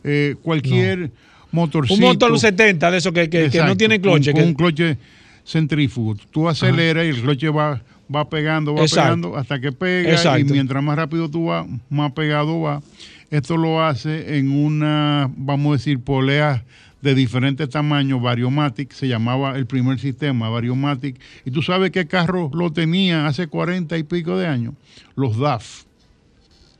Eh, 0.04 0.36
cualquier 0.44 1.10
motorcito. 1.52 1.96
Un 1.96 2.02
motor 2.02 2.38
70 2.40 2.92
de 2.92 2.98
eso 3.00 3.12
que, 3.12 3.28
que- 3.28 3.50
que 3.50 3.64
no 3.64 3.76
tiene 3.76 4.00
cloche. 4.00 4.36
que- 4.36 4.44
un 4.44 4.54
cloche 4.54 5.00
centrífugo. 5.44 6.14
Tú 6.30 6.48
aceleras 6.48 7.06
y 7.06 7.10
el 7.10 7.22
cloche 7.24 7.50
va, 7.50 7.82
va 8.16 8.30
pegando, 8.30 8.76
va 8.76 8.82
Exacto. 8.84 9.04
pegando 9.32 9.36
hasta 9.36 9.60
que 9.60 9.72
pega 9.72 10.40
y 10.40 10.44
mientras 10.44 10.84
más 10.84 10.96
rápido 10.96 11.28
tú 11.28 11.46
vas, 11.46 11.66
más 11.90 12.12
pegado 12.12 12.62
va. 12.62 12.84
Esto 13.32 13.58
lo 13.58 13.84
hace 13.84 14.38
en 14.38 14.52
una, 14.52 15.28
vamos 15.36 15.72
a 15.72 15.78
decir, 15.78 15.98
poleas 16.00 16.62
de 17.04 17.16
diferentes 17.16 17.70
tamaños, 17.70 18.22
Variomatic, 18.22 18.94
se 18.94 19.10
llamaba 19.10 19.58
el 19.58 19.68
primer 19.68 20.00
sistema, 20.00 20.48
Variomatic. 20.48 21.20
Y 21.44 21.52
tú 21.52 21.62
sabes 21.62 21.92
qué 21.92 22.08
carro 22.08 22.50
lo 22.54 22.72
tenía 22.72 23.28
hace 23.28 23.48
cuarenta 23.48 23.98
y 23.98 24.04
pico 24.04 24.38
de 24.38 24.48
años. 24.48 24.74
Los 25.16 25.38
DAF, 25.38 25.84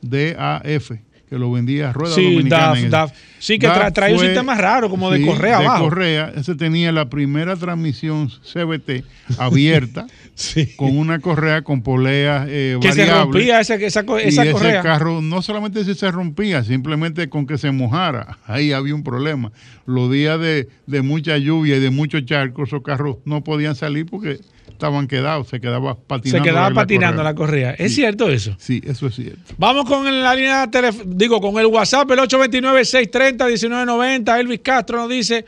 DAF, 0.00 0.92
que 1.28 1.38
lo 1.38 1.50
vendía 1.50 1.92
Rueda 1.92 2.14
Sí, 2.14 2.22
Dominicana. 2.24 2.66
DAF, 2.68 2.82
DAF. 2.90 3.12
Sí, 3.38 3.58
que 3.58 3.66
tra- 3.68 3.92
trae 3.92 4.12
un 4.12 4.18
fue- 4.18 4.26
sistema 4.28 4.54
raro, 4.54 4.88
como 4.88 5.10
de 5.10 5.18
sí, 5.18 5.24
correa 5.26 5.58
de 5.58 5.64
abajo. 5.66 5.84
correa. 5.84 6.32
Ese 6.36 6.54
tenía 6.54 6.92
la 6.92 7.08
primera 7.10 7.56
transmisión 7.56 8.30
CBT 8.30 9.04
abierta 9.38 10.06
Sí. 10.34 10.74
con 10.76 10.96
una 10.96 11.18
correa 11.20 11.62
con 11.62 11.82
poleas 11.82 12.46
eh, 12.48 12.78
que 12.80 12.92
se 12.92 13.06
rompía 13.06 13.60
esa, 13.60 13.74
esa, 13.76 14.04
co- 14.04 14.18
y 14.18 14.24
esa 14.24 14.42
ese 14.42 14.52
correa. 14.52 14.82
carro 14.82 15.20
no 15.22 15.42
solamente 15.42 15.84
si 15.84 15.94
se 15.94 16.10
rompía, 16.10 16.64
simplemente 16.64 17.28
con 17.28 17.46
que 17.46 17.58
se 17.58 17.70
mojara, 17.70 18.38
ahí 18.46 18.72
había 18.72 18.94
un 18.94 19.04
problema. 19.04 19.52
Los 19.86 20.10
días 20.10 20.40
de, 20.40 20.68
de 20.86 21.02
mucha 21.02 21.36
lluvia 21.38 21.76
y 21.76 21.80
de 21.80 21.90
mucho 21.90 22.20
charco, 22.20 22.64
esos 22.64 22.82
carros 22.82 23.18
no 23.24 23.44
podían 23.44 23.74
salir 23.76 24.06
porque 24.06 24.40
estaban 24.74 25.06
quedados, 25.08 25.48
se 25.48 25.58
quedaba 25.60 25.94
se 25.94 26.00
patinando. 26.06 26.44
quedaba 26.44 26.68
la 26.68 26.74
patinando 26.74 27.16
correa. 27.22 27.30
la 27.30 27.34
correa. 27.34 27.70
¿Es 27.78 27.92
Sí. 27.92 28.02
cierto 28.02 28.28
eso? 28.28 28.54
Sí, 28.58 28.82
eso 28.84 29.06
es 29.06 29.14
cierto. 29.14 29.54
Vamos 29.58 29.86
con 29.86 30.04
la 30.04 30.34
línea 30.34 30.68
digo, 31.06 31.40
con 31.40 31.58
el 31.58 31.66
WhatsApp, 31.66 32.10
el 32.10 32.18
829-630-1990. 32.20 34.38
Elvis 34.40 34.60
Castro 34.60 34.98
nos 34.98 35.08
dice 35.08 35.44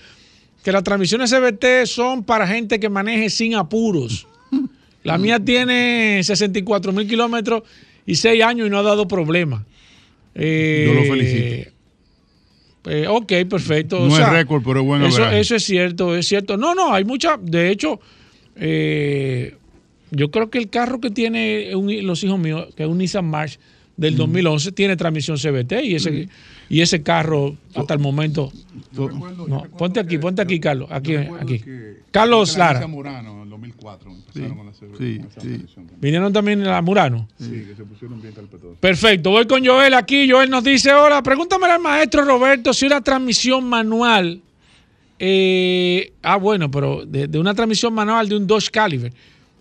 que 0.63 0.73
las 0.73 0.83
transmisiones 0.83 1.31
CBT 1.31 1.87
son 1.87 2.25
para 2.25 2.47
gente 2.47 2.81
que 2.81 2.89
maneje 2.89 3.29
sin 3.31 3.55
apuros. 3.55 4.27
La 5.05 5.19
mía 5.19 5.39
tiene 5.39 6.21
64 6.25 6.93
mil 6.93 7.07
kilómetros 7.07 7.63
y 8.07 8.17
6 8.17 8.43
años 8.43 8.67
y 8.67 8.71
no 8.71 8.79
ha 8.79 8.83
dado 8.83 9.07
problema. 9.07 9.65
Eh, 10.35 10.87
Yo 10.89 10.95
lo 10.95 11.05
felicito. 11.05 11.71
eh, 12.87 13.07
ok, 13.09 13.33
perfecto. 13.49 14.01
No 14.01 14.19
es 14.19 14.29
récord, 14.29 14.63
pero 14.65 14.81
es 14.81 14.87
buen 14.87 15.03
eso, 15.05 15.29
eso 15.31 15.55
es 15.57 15.65
cierto, 15.65 16.17
es 16.17 16.27
cierto. 16.27 16.57
No, 16.57 16.75
no, 16.75 16.93
hay 16.93 17.05
mucha. 17.05 17.37
De 17.41 17.71
hecho, 17.71 18.01
eh, 18.57 19.55
yo 20.11 20.31
creo 20.31 20.51
que 20.51 20.59
el 20.59 20.69
carro 20.71 21.01
que 21.01 21.11
tiene 21.11 21.75
un- 21.77 22.07
los 22.07 22.23
hijos 22.25 22.39
míos, 22.39 22.69
que 22.77 22.85
es 22.85 22.89
un 22.89 22.99
Nissan 22.99 23.25
March 23.27 23.59
del 23.97 24.15
Mm. 24.15 24.19
2011, 24.19 24.73
tiene 24.73 24.97
transmisión 24.97 25.39
CBT 25.39 25.83
y 25.85 25.95
ese, 25.95 26.29
y 26.69 26.81
ese 26.81 27.03
carro 27.03 27.57
hasta 27.75 27.95
el 27.95 28.01
momento. 28.01 28.53
No, 28.93 29.65
ponte 29.79 30.01
aquí, 30.01 30.19
ponte 30.19 30.43
aquí, 30.43 30.61
Carlos. 30.61 30.89
Aquí, 30.93 31.15
aquí. 31.17 31.63
Carlos 32.11 32.57
Lara. 32.57 32.87
Murano 32.87 33.43
en 33.43 33.51
2004 33.51 34.11
Sí, 34.11 34.41
empezaron 34.43 34.57
con 34.57 34.67
la 34.67 34.73
CB, 34.73 34.97
sí, 34.99 35.19
con 35.19 35.43
sí. 35.43 35.65
Vinieron 36.01 36.33
también 36.33 36.67
a 36.67 36.81
Murano. 36.83 37.27
Sí, 37.39 37.51
que 37.69 37.75
se 37.77 37.85
pusieron 37.85 38.21
bien 38.21 38.35
carpetosos. 38.35 38.79
Perfecto, 38.79 39.31
voy 39.31 39.47
con 39.47 39.65
Joel 39.65 39.95
aquí. 39.95 40.29
Joel 40.31 40.51
nos 40.51 40.63
dice, 40.65 40.93
hola, 40.93 41.23
pregúntame 41.23 41.67
al 41.67 41.81
maestro 41.81 42.25
Roberto 42.25 42.73
si 42.75 42.87
una 42.87 43.01
transmisión 43.01 43.65
manual, 43.65 44.41
eh, 45.19 46.13
ah, 46.23 46.37
bueno, 46.37 46.71
pero 46.71 47.05
de, 47.07 47.27
de 47.29 47.39
una 47.39 47.55
transmisión 47.55 47.95
manual 47.95 48.29
de 48.29 48.37
un 48.37 48.47
Dodge 48.47 48.71
Caliber. 48.71 49.13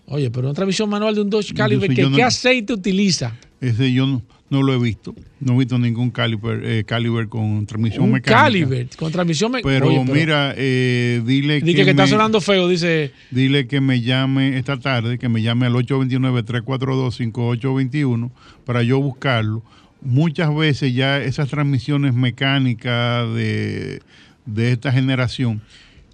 Oye, 0.06 0.30
pero 0.30 0.46
una 0.48 0.54
transmisión 0.54 0.88
manual 0.88 1.14
de 1.14 1.20
un 1.22 1.30
Dodge 1.30 1.52
Caliber, 1.54 1.88
¿qué, 1.90 2.02
yo 2.02 2.10
no- 2.10 2.16
¿qué 2.16 2.22
aceite 2.22 2.72
utiliza? 2.72 3.34
Ese 3.60 3.92
yo 3.92 4.06
no, 4.06 4.22
no 4.50 4.62
lo 4.62 4.74
he 4.74 4.78
visto. 4.78 5.14
No 5.40 5.54
he 5.54 5.58
visto 5.58 5.78
ningún 5.78 6.10
caliber, 6.10 6.62
eh, 6.64 6.84
caliber 6.84 7.28
con 7.28 7.66
transmisión 7.66 8.04
Un 8.04 8.12
mecánica. 8.12 8.42
Caliber 8.42 8.88
con 8.96 9.10
transmisión 9.10 9.50
me- 9.52 9.62
Pero, 9.62 10.04
mira, 10.04 10.54
eh, 10.56 11.22
dile 11.24 11.60
Dice 11.60 11.78
que, 11.78 11.84
que, 11.84 11.90
está 11.90 12.06
sonando 12.06 12.40
feo, 12.40 12.68
dice. 12.68 13.12
Dile 13.30 13.66
que 13.66 13.80
me 13.80 14.02
llame 14.02 14.58
esta 14.58 14.78
tarde, 14.78 15.18
que 15.18 15.28
me 15.28 15.42
llame 15.42 15.66
al 15.66 15.74
829-342-5821 15.74 18.30
para 18.64 18.82
yo 18.82 19.00
buscarlo. 19.00 19.62
Muchas 20.02 20.54
veces 20.54 20.94
ya 20.94 21.20
esas 21.22 21.48
transmisiones 21.48 22.14
mecánicas 22.14 23.34
de, 23.34 24.00
de 24.46 24.72
esta 24.72 24.90
generación 24.92 25.60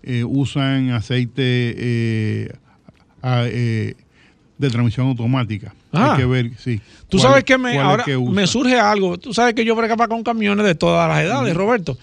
eh, 0.03 0.25
usan 0.25 0.91
aceite 0.91 1.43
eh, 1.45 2.53
eh, 3.23 3.95
de 4.59 4.71
transmisión 4.71 5.07
automática. 5.07 5.75
Ah. 5.95 6.13
Hay 6.15 6.21
que 6.21 6.27
ver, 6.27 6.51
sí. 6.59 6.81
Tú 7.11 7.19
cuál- 7.19 7.29
sabes 7.33 7.45
que 7.45 7.59
me, 7.59 7.79
ahora 7.79 8.05
que 8.05 8.17
me 8.17 8.47
surge 8.47 8.81
algo. 8.81 9.19
Tú 9.19 9.35
sabes 9.35 9.53
que 9.53 9.63
yo 9.67 9.77
bregaba 9.77 10.09
con 10.09 10.23
camiones 10.23 10.65
de 10.65 10.75
todas 10.75 11.07
las 11.07 11.23
edades, 11.23 11.55
Roberto. 11.55 11.99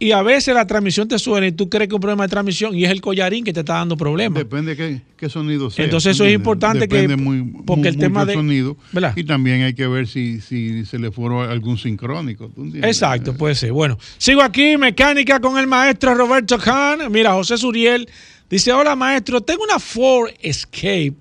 Y 0.00 0.10
a 0.10 0.22
veces 0.22 0.52
la 0.54 0.66
transmisión 0.66 1.06
te 1.06 1.16
suena 1.20 1.46
y 1.46 1.52
tú 1.52 1.68
crees 1.68 1.86
que 1.88 1.92
es 1.92 1.94
un 1.94 2.00
problema 2.00 2.24
de 2.24 2.28
transmisión 2.30 2.74
y 2.74 2.84
es 2.84 2.90
el 2.90 3.00
collarín 3.00 3.44
que 3.44 3.52
te 3.52 3.60
está 3.60 3.74
dando 3.74 3.96
problemas. 3.96 4.38
Depende 4.40 4.74
qué, 4.76 5.00
qué 5.16 5.28
sonido 5.28 5.70
sea. 5.70 5.84
Entonces 5.84 6.16
eso 6.16 6.24
es 6.24 6.34
importante 6.34 6.88
que- 6.88 6.96
Depende 7.02 7.16
muy, 7.22 7.42
porque 7.64 7.82
mu- 7.82 7.88
el 7.88 7.96
tema 7.98 8.24
de- 8.24 8.34
sonido. 8.34 8.76
¿verdad? 8.90 9.12
Y 9.16 9.22
también 9.22 9.62
hay 9.62 9.74
que 9.74 9.86
ver 9.86 10.08
si, 10.08 10.40
si 10.40 10.84
se 10.84 10.98
le 10.98 11.12
fue 11.12 11.28
algún 11.48 11.78
sincrónico. 11.78 12.50
Exacto, 12.82 13.34
puede 13.36 13.54
ser. 13.54 13.70
Bueno, 13.70 13.96
sigo 14.16 14.42
aquí, 14.42 14.76
mecánica 14.76 15.38
con 15.38 15.56
el 15.58 15.68
maestro 15.68 16.14
Roberto 16.16 16.58
Khan. 16.58 17.12
Mira, 17.12 17.32
José 17.34 17.56
Suriel 17.56 18.08
dice, 18.50 18.72
hola 18.72 18.96
maestro, 18.96 19.40
tengo 19.40 19.62
una 19.62 19.78
Ford 19.78 20.30
Escape, 20.40 21.14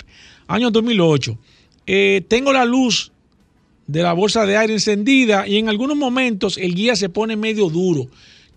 año 0.48 0.72
2008. 0.72 1.38
Eh, 1.88 2.24
tengo 2.28 2.52
la 2.54 2.66
luz 2.66 3.12
de 3.88 4.04
la 4.04 4.14
bolsa 4.14 4.46
de 4.46 4.58
aire 4.58 4.74
encendida 4.74 5.48
y 5.48 5.58
en 5.58 5.70
algunos 5.70 5.96
momentos 5.98 6.58
el 6.58 6.76
guía 6.76 6.96
se 6.96 7.08
pone 7.10 7.36
medio 7.38 7.70
duro. 7.70 8.08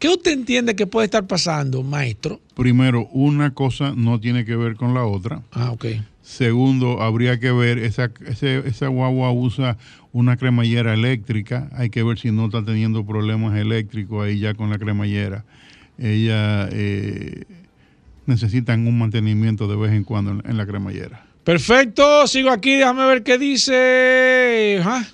¿Qué 0.01 0.09
usted 0.09 0.33
entiende 0.33 0.75
que 0.75 0.87
puede 0.87 1.05
estar 1.05 1.27
pasando, 1.27 1.83
maestro? 1.83 2.41
Primero, 2.57 3.07
una 3.13 3.53
cosa 3.55 3.93
no 3.97 4.19
tiene 4.19 4.45
que 4.45 4.57
ver 4.57 4.75
con 4.75 4.95
la 4.95 5.05
otra. 5.05 5.43
Ah, 5.53 5.71
ok. 5.73 5.85
Segundo, 6.23 7.03
habría 7.03 7.39
que 7.39 7.53
ver, 7.53 7.79
esa, 7.79 8.11
ese- 8.27 8.67
esa 8.67 8.89
guagua 8.89 9.31
usa 9.33 9.77
una 10.13 10.37
cremallera 10.37 10.95
eléctrica. 10.95 11.69
Hay 11.75 11.91
que 11.91 12.03
ver 12.03 12.19
si 12.19 12.31
no 12.33 12.47
está 12.47 12.65
teniendo 12.65 13.05
problemas 13.05 13.57
eléctricos 13.59 14.25
ahí 14.27 14.39
ya 14.39 14.55
con 14.55 14.71
la 14.71 14.79
cremallera. 14.79 15.45
Ella 15.99 16.69
eh, 16.73 17.45
necesitan 18.27 18.87
un 18.87 18.99
mantenimiento 18.99 19.69
de 19.69 19.77
vez 19.77 19.93
en 19.93 20.05
cuando 20.05 20.31
en, 20.33 20.43
en 20.49 20.57
la 20.57 20.67
cremallera. 20.67 21.27
Perfecto, 21.45 22.27
sigo 22.27 22.51
aquí, 22.51 22.77
déjame 22.77 23.07
ver 23.07 23.23
qué 23.23 23.39
dice. 23.39 24.79
Ajá. 24.81 25.07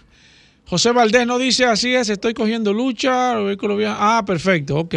José 0.67 0.91
Valdés 0.91 1.27
no 1.27 1.39
dice 1.39 1.65
así 1.65 1.95
es, 1.95 2.09
estoy 2.09 2.35
cogiendo 2.35 2.73
lucha. 2.73 3.35
Ah, 3.37 4.25
perfecto, 4.27 4.77
ok. 4.77 4.95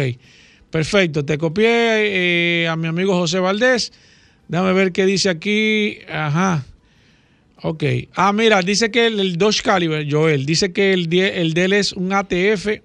Perfecto, 0.70 1.24
te 1.24 1.38
copié 1.38 2.62
eh, 2.62 2.68
a 2.68 2.76
mi 2.76 2.88
amigo 2.88 3.14
José 3.14 3.38
Valdés. 3.38 3.92
Déjame 4.48 4.72
ver 4.72 4.92
qué 4.92 5.06
dice 5.06 5.28
aquí. 5.28 5.98
Ajá. 6.08 6.64
Ok. 7.62 7.84
Ah, 8.14 8.32
mira, 8.32 8.62
dice 8.62 8.90
que 8.90 9.06
el, 9.06 9.20
el 9.20 9.36
Dodge 9.36 9.62
Caliber, 9.62 10.06
Joel, 10.10 10.44
dice 10.46 10.72
que 10.72 10.92
el, 10.92 11.12
el 11.12 11.54
de 11.54 11.64
él 11.64 11.72
es 11.72 11.92
un 11.92 12.12
ATF 12.12 12.80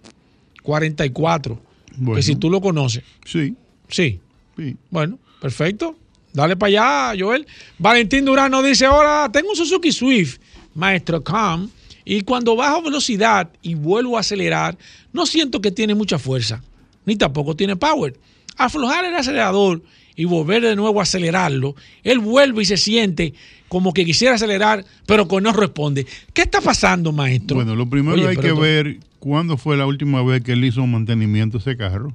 44. 0.61 1.61
Bueno. 1.97 2.17
Que 2.17 2.23
si 2.23 2.35
tú 2.35 2.49
lo 2.49 2.61
conoces. 2.61 3.03
Sí. 3.25 3.55
Sí. 3.87 4.19
Sí. 4.57 4.75
Bueno, 4.91 5.17
perfecto. 5.41 5.97
Dale 6.35 6.55
para 6.57 6.67
allá, 7.11 7.19
Joel. 7.19 7.47
Valentín 7.79 8.25
Durán 8.25 8.51
nos 8.51 8.63
dice, 8.63 8.85
ahora 8.85 9.29
tengo 9.31 9.49
un 9.51 9.55
Suzuki 9.55 9.91
Swift, 9.91 10.37
maestro 10.73 11.23
Cam, 11.23 11.69
y 12.03 12.21
cuando 12.21 12.55
bajo 12.55 12.83
velocidad 12.83 13.49
y 13.61 13.75
vuelvo 13.75 14.17
a 14.17 14.19
acelerar, 14.19 14.77
no 15.13 15.25
siento 15.25 15.61
que 15.61 15.71
tiene 15.71 15.95
mucha 15.95 16.19
fuerza, 16.19 16.61
ni 17.05 17.15
tampoco 17.15 17.55
tiene 17.55 17.75
power. 17.77 18.15
Aflojar 18.57 19.05
el 19.05 19.15
acelerador 19.15 19.81
y 20.15 20.25
volver 20.25 20.61
de 20.61 20.75
nuevo 20.75 20.99
a 20.99 21.03
acelerarlo, 21.03 21.75
él 22.03 22.19
vuelve 22.19 22.63
y 22.63 22.65
se 22.65 22.77
siente 22.77 23.33
como 23.69 23.93
que 23.93 24.05
quisiera 24.05 24.35
acelerar, 24.35 24.85
pero 25.05 25.27
que 25.27 25.41
no 25.41 25.51
responde. 25.53 26.05
¿Qué 26.33 26.43
está 26.43 26.61
pasando, 26.61 27.11
maestro? 27.11 27.55
Bueno, 27.55 27.75
lo 27.75 27.89
primero 27.89 28.15
Oye, 28.15 28.27
hay 28.27 28.37
que 28.37 28.49
tú- 28.49 28.59
ver 28.59 28.99
cuándo 29.19 29.57
fue 29.57 29.75
la 29.77 29.85
última 29.85 30.21
vez 30.23 30.43
que 30.43 30.51
él 30.51 30.63
hizo 30.63 30.83
un 30.83 30.91
mantenimiento 30.91 31.57
a 31.57 31.61
ese 31.61 31.75
carro 31.75 32.13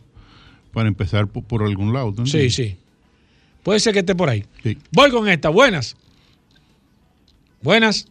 para 0.72 0.88
empezar 0.88 1.26
por, 1.26 1.42
por 1.44 1.62
algún 1.62 1.92
lado. 1.92 2.12
¿tú 2.12 2.26
Sí, 2.26 2.50
sí. 2.50 2.76
Puede 3.62 3.80
ser 3.80 3.92
que 3.92 4.00
esté 4.00 4.14
por 4.14 4.28
ahí. 4.28 4.44
Sí. 4.62 4.78
Voy 4.92 5.10
con 5.10 5.28
esta. 5.28 5.48
Buenas. 5.48 5.96
Buenas. 7.62 8.06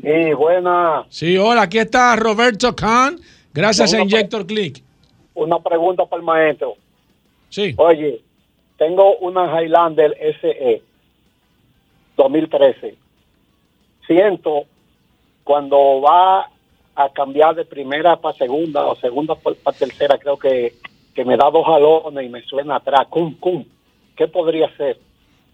Sí, 0.00 0.32
buena. 0.32 1.04
Sí, 1.10 1.36
hola, 1.36 1.62
aquí 1.62 1.78
está 1.78 2.16
Roberto 2.16 2.74
Khan. 2.74 3.20
Gracias 3.52 3.92
a 3.92 4.00
Injector 4.00 4.46
Click. 4.46 4.82
Una 5.34 5.58
pregunta 5.58 6.06
para 6.06 6.20
el 6.20 6.26
maestro. 6.26 6.74
Sí. 7.50 7.74
Oye, 7.76 8.22
tengo 8.78 9.16
una 9.18 9.60
Highlander 9.60 10.16
SE 10.40 10.82
2013. 12.16 12.96
Siento 14.06 14.64
cuando 15.44 16.00
va 16.00 16.48
a 16.94 17.08
cambiar 17.10 17.54
de 17.54 17.64
primera 17.64 18.16
para 18.16 18.36
segunda 18.36 18.86
o 18.86 18.96
segunda 18.96 19.34
para 19.34 19.76
tercera, 19.76 20.18
creo 20.18 20.38
que, 20.38 20.74
que 21.14 21.24
me 21.24 21.36
da 21.36 21.50
dos 21.50 21.66
jalones 21.66 22.24
y 22.24 22.28
me 22.28 22.42
suena 22.42 22.76
atrás. 22.76 23.06
Cum, 23.08 23.34
cum. 23.38 23.64
¿Qué 24.16 24.28
podría 24.28 24.74
ser? 24.76 24.98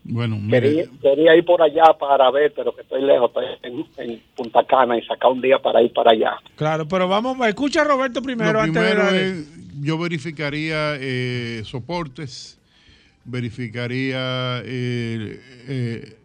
Bueno, 0.05 0.37
mire, 0.37 0.61
Quería, 0.61 0.85
quería 1.03 1.37
ir 1.37 1.45
por 1.45 1.61
allá 1.61 1.93
para 1.99 2.31
ver, 2.31 2.53
pero 2.55 2.75
que 2.75 2.83
estoy 2.83 3.03
lejos, 3.03 3.31
estoy 3.31 3.45
en, 3.63 4.11
en 4.11 4.23
Punta 4.35 4.65
Cana 4.65 4.97
y 4.97 5.03
sacar 5.03 5.33
un 5.33 5.41
día 5.41 5.59
para 5.59 5.83
ir 5.83 5.93
para 5.93 6.13
allá. 6.13 6.37
Claro, 6.57 6.89
pero 6.89 7.09
vamos, 7.09 7.37
escucha 7.47 7.83
a 7.83 7.85
Roberto 7.85 8.23
primero 8.23 8.53
lo 8.55 8.61
antes 8.61 8.83
de 8.83 8.91
primero 8.91 9.15
es, 9.15 9.83
yo 9.83 9.99
verificaría 9.99 10.97
eh, 10.99 11.63
soportes, 11.65 12.59
verificaría 13.25 14.63
eh, 14.65 15.41
eh, 15.69 16.17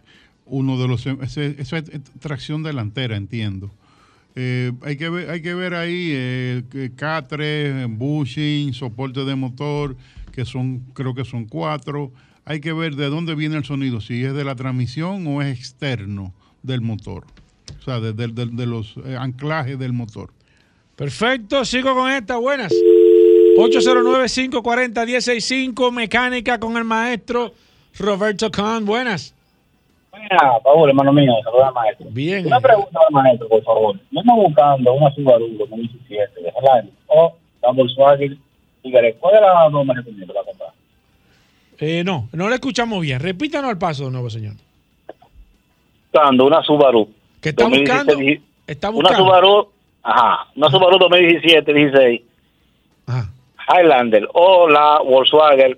uno 0.46 0.78
de 0.80 0.88
los... 0.88 1.06
esa 1.06 1.44
es 1.78 1.86
tracción 2.20 2.64
delantera, 2.64 3.18
entiendo. 3.18 3.70
Eh, 4.36 4.72
hay, 4.82 4.98
que 4.98 5.10
ver, 5.10 5.30
hay 5.30 5.42
que 5.42 5.54
ver 5.54 5.76
ahí 5.76 6.12
eh, 6.14 6.92
catre, 6.96 7.86
bushing, 7.86 8.74
soporte 8.74 9.26
de 9.26 9.36
motor, 9.36 9.96
que 10.34 10.44
son, 10.46 10.80
creo 10.94 11.14
que 11.14 11.24
son 11.24 11.46
cuatro. 11.46 12.12
Hay 12.46 12.60
que 12.60 12.74
ver 12.74 12.96
de 12.96 13.08
dónde 13.10 13.36
viene 13.36 13.56
el 13.56 13.64
sonido, 13.64 14.02
si 14.02 14.24
es 14.26 14.34
de 14.34 14.44
la 14.44 14.56
transmisión 14.56 15.26
o 15.28 15.42
es 15.42 15.58
externo 15.58 16.34
del 16.62 16.82
motor. 16.82 17.24
O 17.80 17.84
sea, 17.84 18.00
de, 18.02 18.12
de- 18.14 18.28
de- 18.28 18.48
de 18.48 18.66
los 18.66 18.96
eh, 19.06 19.16
anclajes 19.18 19.80
del 19.80 19.94
motor. 19.94 20.32
Perfecto, 20.98 21.64
sigo 21.66 21.94
con 21.96 22.12
esta. 22.12 22.36
Buenas. 22.38 22.72
809-540-165, 23.58 25.92
mecánica 25.92 26.60
con 26.60 26.78
el 26.78 26.84
maestro 26.84 27.54
Roberto 27.98 28.52
Khan. 28.52 28.86
Buenas. 28.86 29.34
Buena, 30.12 30.60
Paul, 30.64 30.90
hermano 30.90 31.12
mío, 31.14 31.34
saludos 31.44 31.66
al 31.68 31.74
maestro. 31.74 32.08
Bien. 32.12 32.46
Una 32.46 32.60
pregunta 32.60 33.00
al 33.08 33.14
maestro, 33.14 33.48
por 33.50 33.64
favor. 33.64 34.00
Yo 34.12 34.20
ando 34.20 34.36
buscando 34.36 34.94
una 34.94 35.14
Subaru 35.16 35.48
2017 35.58 36.42
de 36.42 36.50
Highlander 36.50 36.94
o 37.08 37.34
la 37.62 37.72
Volkswagen 37.72 38.38
Tigre. 38.84 39.16
¿Cuál 39.20 39.42
las 39.42 39.72
dos 39.72 39.86
me 39.86 39.94
recomiendo 39.96 40.34
para 40.34 40.46
comprar? 40.46 40.70
Eh, 41.80 42.04
no, 42.04 42.30
no 42.34 42.50
le 42.50 42.56
escuchamos 42.56 43.02
bien. 43.02 43.20
Repítanos 43.20 43.70
al 43.72 43.78
paso 43.80 44.06
de 44.06 44.12
nuevo, 44.12 44.30
señor. 44.30 44.54
Buscando 46.12 46.46
una 46.46 46.62
Subaru. 46.62 47.10
¿Qué 47.42 47.50
está 47.50 47.64
2017, 47.64 48.16
buscando? 48.16 48.44
Está 48.68 48.90
Una 48.90 48.96
buscando. 49.00 49.26
Subaru, 49.26 49.70
ajá, 50.04 50.48
una 50.56 50.70
Subaru 50.70 50.98
2017, 51.00 51.74
16. 51.74 52.22
Highlander 53.68 54.28
o 54.34 54.70
la 54.70 55.00
Volkswagen 55.04 55.78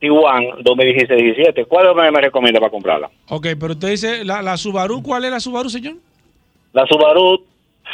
Tiguan 0.00 0.42
2016-17. 0.64 1.66
¿Cuál 1.68 1.94
me, 1.94 2.10
me 2.10 2.20
recomienda 2.22 2.58
para 2.58 2.70
comprarla? 2.70 3.10
Ok, 3.28 3.48
pero 3.60 3.74
usted 3.74 3.90
dice, 3.90 4.24
la, 4.24 4.40
la 4.40 4.56
Subaru, 4.56 5.02
¿cuál 5.02 5.26
es 5.26 5.30
la 5.30 5.40
Subaru, 5.40 5.68
señor? 5.68 5.96
La 6.72 6.86
Subaru 6.86 7.44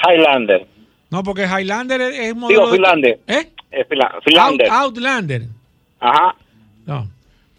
Highlander. 0.08 0.66
No, 1.11 1.22
porque 1.22 1.46
Highlander 1.46 2.00
es, 2.00 2.18
es 2.18 2.36
modelo 2.36 2.61
Digo, 2.61 2.72
de- 2.72 2.76
Finlander. 2.78 3.20
¿Eh? 3.26 3.52
Es 3.70 3.86
Finlander. 3.88 4.68
Out- 4.68 4.72
Outlander. 4.84 5.46
Ajá. 6.00 6.34
No. 6.84 7.11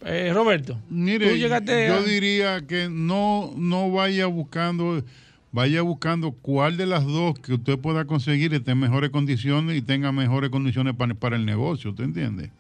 Eh, 0.06 0.32
Roberto, 0.34 0.78
Mire, 0.89 1.28
tú 1.30 1.36
llegaste 1.36 1.88
yo 1.88 1.95
a- 1.95 2.02
diría 2.04 2.62
que 2.68 2.88
no, 2.89 3.52
no 3.58 3.91
vaya 3.91 4.28
buscando, 4.28 5.02
vaya 5.52 5.82
buscando 5.82 6.32
cuál 6.32 6.78
de 6.78 6.86
las 6.86 7.04
dos 7.06 7.38
que 7.39 7.56
usted 7.56 7.80
pueda 7.80 8.06
conseguir 8.06 8.54
esté 8.54 8.72
en 8.72 8.80
mejores 8.80 9.10
condiciones 9.10 9.76
y 9.76 9.82
tenga 9.82 10.12
mejores 10.12 10.50
condiciones 10.52 10.93
para, 10.95 11.14
para 11.16 11.36
el 11.36 11.45
negocio, 11.45 11.89
¿usted 11.91 12.04
entiende? 12.06 12.52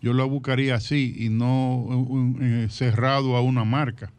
Yo 0.00 0.12
lo 0.12 0.28
buscaría 0.28 0.76
así 0.76 1.14
y 1.18 1.28
no 1.28 1.74
un- 1.76 2.38
eh, 2.40 2.68
cerrado 2.70 3.36
a 3.36 3.42
una 3.42 3.64
marca. 3.64 4.12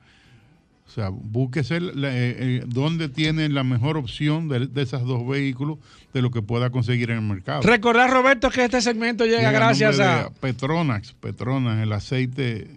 O 0.97 0.99
sea, 0.99 1.11
búsquese 1.11 1.77
eh, 1.77 1.81
eh, 1.95 2.61
dónde 2.65 3.07
tiene 3.07 3.49
la 3.49 3.63
mejor 3.63 3.97
opción 3.97 4.49
de, 4.49 4.65
de 4.65 4.81
esos 4.81 5.05
dos 5.05 5.27
vehículos 5.27 5.77
de 6.11 6.23
lo 6.23 6.31
que 6.31 6.41
pueda 6.41 6.71
conseguir 6.71 7.11
en 7.11 7.17
el 7.17 7.21
mercado. 7.21 7.61
Recordar, 7.61 8.09
Roberto, 8.09 8.49
que 8.49 8.63
este 8.63 8.81
segmento 8.81 9.23
llega 9.23 9.37
Llega 9.37 9.51
gracias 9.51 9.99
a... 9.99 10.23
de 10.23 10.29
Petronax, 10.41 11.13
Petronas, 11.13 11.83
el 11.83 11.93
aceite 11.93 12.67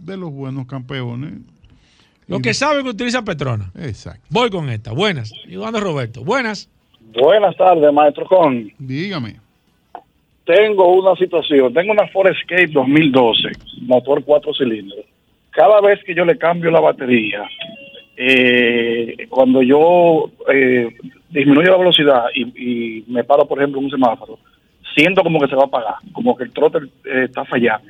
de 0.00 0.16
los 0.16 0.32
buenos 0.32 0.66
campeones. 0.66 1.34
Los 2.26 2.40
Y 2.40 2.42
que 2.42 2.54
saben 2.54 2.82
que 2.82 2.90
utilizan 2.90 3.24
Petrona. 3.24 3.70
Exacto. 3.78 4.26
Voy 4.30 4.50
con 4.50 4.68
esta. 4.68 4.90
Buenas. 4.90 5.32
Y 5.46 5.54
cuando 5.54 5.78
Roberto. 5.78 6.24
Buenas. 6.24 6.68
Buenas 7.14 7.56
tardes, 7.56 7.92
maestro 7.92 8.26
Con. 8.26 8.72
Dígame. 8.80 9.36
Tengo 10.44 10.92
una 10.92 11.14
situación. 11.14 11.72
Tengo 11.72 11.92
una 11.92 12.08
Ford 12.08 12.32
Escape 12.32 12.66
2012, 12.66 13.52
motor 13.82 14.24
cuatro 14.24 14.52
cilindros. 14.54 15.04
Cada 15.52 15.80
vez 15.80 16.00
que 16.04 16.14
yo 16.14 16.24
le 16.24 16.38
cambio 16.38 16.70
la 16.70 16.80
batería, 16.80 17.42
eh, 18.16 19.26
cuando 19.28 19.62
yo 19.62 20.30
eh, 20.52 20.88
disminuyo 21.30 21.70
la 21.72 21.78
velocidad 21.78 22.24
y, 22.34 23.04
me 23.08 23.24
paro, 23.24 23.46
por 23.46 23.58
ejemplo, 23.58 23.78
en 23.80 23.86
un 23.86 23.90
semáforo, 23.90 24.38
siento 24.94 25.22
como 25.22 25.40
que 25.40 25.48
se 25.48 25.56
va 25.56 25.62
a 25.62 25.66
apagar, 25.66 25.94
como 26.12 26.36
que 26.36 26.44
el 26.44 26.52
trotter 26.52 26.84
eh, 27.04 27.24
está 27.24 27.44
fallando. 27.44 27.88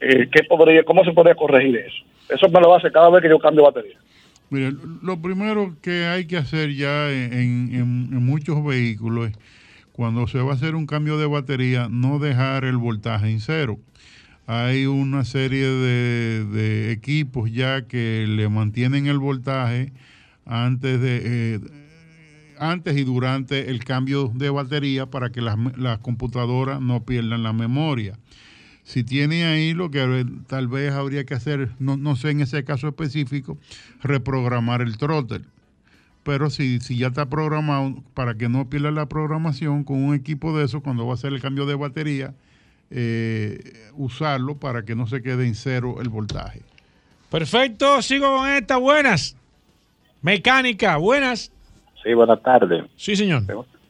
Eh, 0.00 0.28
¿qué 0.30 0.44
podría, 0.44 0.82
¿Cómo 0.84 1.04
se 1.04 1.12
podría 1.12 1.34
corregir 1.34 1.76
eso? 1.76 1.96
Eso 2.28 2.48
me 2.48 2.60
lo 2.60 2.74
hace 2.74 2.90
cada 2.90 3.08
vez 3.10 3.22
que 3.22 3.28
yo 3.28 3.38
cambio 3.38 3.64
batería. 3.64 3.98
Mire, 4.50 4.72
lo 5.02 5.20
primero 5.20 5.74
que 5.82 6.04
hay 6.06 6.26
que 6.26 6.36
hacer 6.36 6.72
ya 6.74 7.10
en, 7.10 7.32
en- 7.32 7.74
en 8.12 8.24
muchos 8.26 8.64
vehículos 8.64 9.30
es 9.30 9.38
cuando 9.92 10.26
se 10.26 10.38
va 10.40 10.52
a 10.52 10.54
hacer 10.54 10.74
un 10.74 10.86
cambio 10.86 11.16
de 11.18 11.26
batería, 11.26 11.88
no 11.90 12.18
dejar 12.18 12.64
el 12.64 12.76
voltaje 12.76 13.30
en 13.30 13.40
cero. 13.40 13.78
Hay 14.46 14.86
una 14.86 15.24
serie 15.24 15.66
de, 15.66 16.44
de 16.44 16.92
equipos 16.92 17.50
ya 17.50 17.86
que 17.86 18.26
le 18.28 18.48
mantienen 18.48 19.06
el 19.06 19.18
voltaje 19.18 19.92
antes 20.44 21.00
de 21.00 21.20
eh, 21.24 21.60
antes 22.58 22.96
y 22.96 23.04
durante 23.04 23.70
el 23.70 23.84
cambio 23.84 24.32
de 24.34 24.50
batería 24.50 25.06
para 25.06 25.30
que 25.30 25.40
las, 25.40 25.56
las 25.76 25.98
computadoras 25.98 26.80
no 26.80 27.04
pierdan 27.04 27.42
la 27.42 27.52
memoria. 27.52 28.18
Si 28.82 29.02
tiene 29.02 29.44
ahí 29.44 29.74
lo 29.74 29.90
que 29.90 30.24
tal 30.46 30.68
vez 30.68 30.92
habría 30.92 31.24
que 31.24 31.34
hacer, 31.34 31.72
no, 31.78 31.96
no 31.96 32.16
sé 32.16 32.30
en 32.30 32.40
ese 32.40 32.64
caso 32.64 32.88
específico, 32.88 33.58
reprogramar 34.02 34.80
el 34.80 34.96
throttle. 34.96 35.42
Pero 36.22 36.50
si, 36.50 36.80
si 36.80 36.96
ya 36.96 37.08
está 37.08 37.28
programado, 37.28 38.02
para 38.14 38.36
que 38.36 38.48
no 38.48 38.68
pierda 38.68 38.90
la 38.90 39.06
programación, 39.06 39.84
con 39.84 40.02
un 40.02 40.14
equipo 40.14 40.56
de 40.56 40.64
eso, 40.64 40.82
cuando 40.82 41.04
va 41.04 41.12
a 41.12 41.14
hacer 41.14 41.32
el 41.32 41.40
cambio 41.40 41.66
de 41.66 41.74
batería, 41.74 42.34
eh, 42.90 43.58
usarlo 43.94 44.56
para 44.56 44.84
que 44.84 44.94
no 44.94 45.06
se 45.06 45.22
quede 45.22 45.46
en 45.46 45.54
cero 45.54 45.96
el 46.00 46.08
voltaje. 46.08 46.62
Perfecto, 47.30 48.00
sigo 48.02 48.36
con 48.36 48.48
esta. 48.48 48.76
Buenas. 48.76 49.36
Mecánica, 50.22 50.96
buenas. 50.96 51.52
Sí, 52.02 52.14
buenas 52.14 52.42
tardes. 52.42 52.84
Sí, 52.96 53.16
señor. 53.16 53.42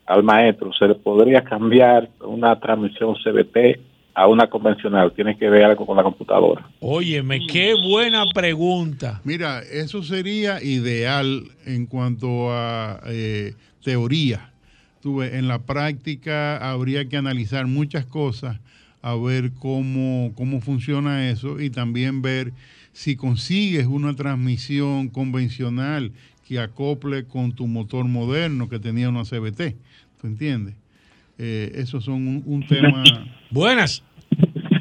Al 0.07 0.23
maestro, 0.23 0.73
¿se 0.73 0.87
le 0.89 0.95
podría 0.95 1.43
cambiar 1.43 2.09
una 2.21 2.59
transmisión 2.59 3.15
CBT 3.15 3.79
a 4.15 4.27
una 4.27 4.49
convencional? 4.49 5.13
Tiene 5.13 5.37
que 5.37 5.51
ver 5.51 5.65
algo 5.65 5.85
con 5.85 5.97
la 5.97 6.03
computadora. 6.03 6.67
Óyeme, 6.81 7.41
qué 7.47 7.75
buena 7.75 8.25
pregunta. 8.33 9.21
Mira, 9.25 9.61
eso 9.61 10.03
sería 10.03 10.63
ideal 10.63 11.43
en 11.67 11.87
cuanto 11.87 12.51
a 12.51 13.01
eh, 13.07 13.55
teoría. 13.85 14.51
Tú 15.03 15.17
ves, 15.17 15.35
en 15.35 15.49
la 15.49 15.61
práctica 15.61 16.57
habría 16.71 17.09
que 17.09 17.17
analizar 17.17 17.67
muchas 17.67 18.07
cosas, 18.07 18.59
a 19.07 19.15
ver 19.15 19.53
cómo, 19.61 20.33
cómo 20.35 20.61
funciona 20.61 21.31
eso 21.31 21.61
y 21.61 21.71
también 21.71 22.23
ver 22.23 22.51
si 22.93 23.15
consigues 23.15 23.87
una 23.87 24.17
transmisión 24.17 25.09
convencional 25.11 26.11
que 26.49 26.59
acople 26.59 27.25
con 27.25 27.53
tu 27.55 27.69
motor 27.69 28.05
moderno 28.07 28.69
que 28.69 28.81
tenía 28.81 29.09
una 29.09 29.23
CBT. 29.23 29.77
¿Tú 30.21 30.27
entiendes? 30.27 30.75
Eh, 31.39 31.71
esos 31.77 32.05
son 32.05 32.15
un, 32.27 32.43
un 32.47 32.67
tema 32.67 33.05
Buenas. 33.51 34.03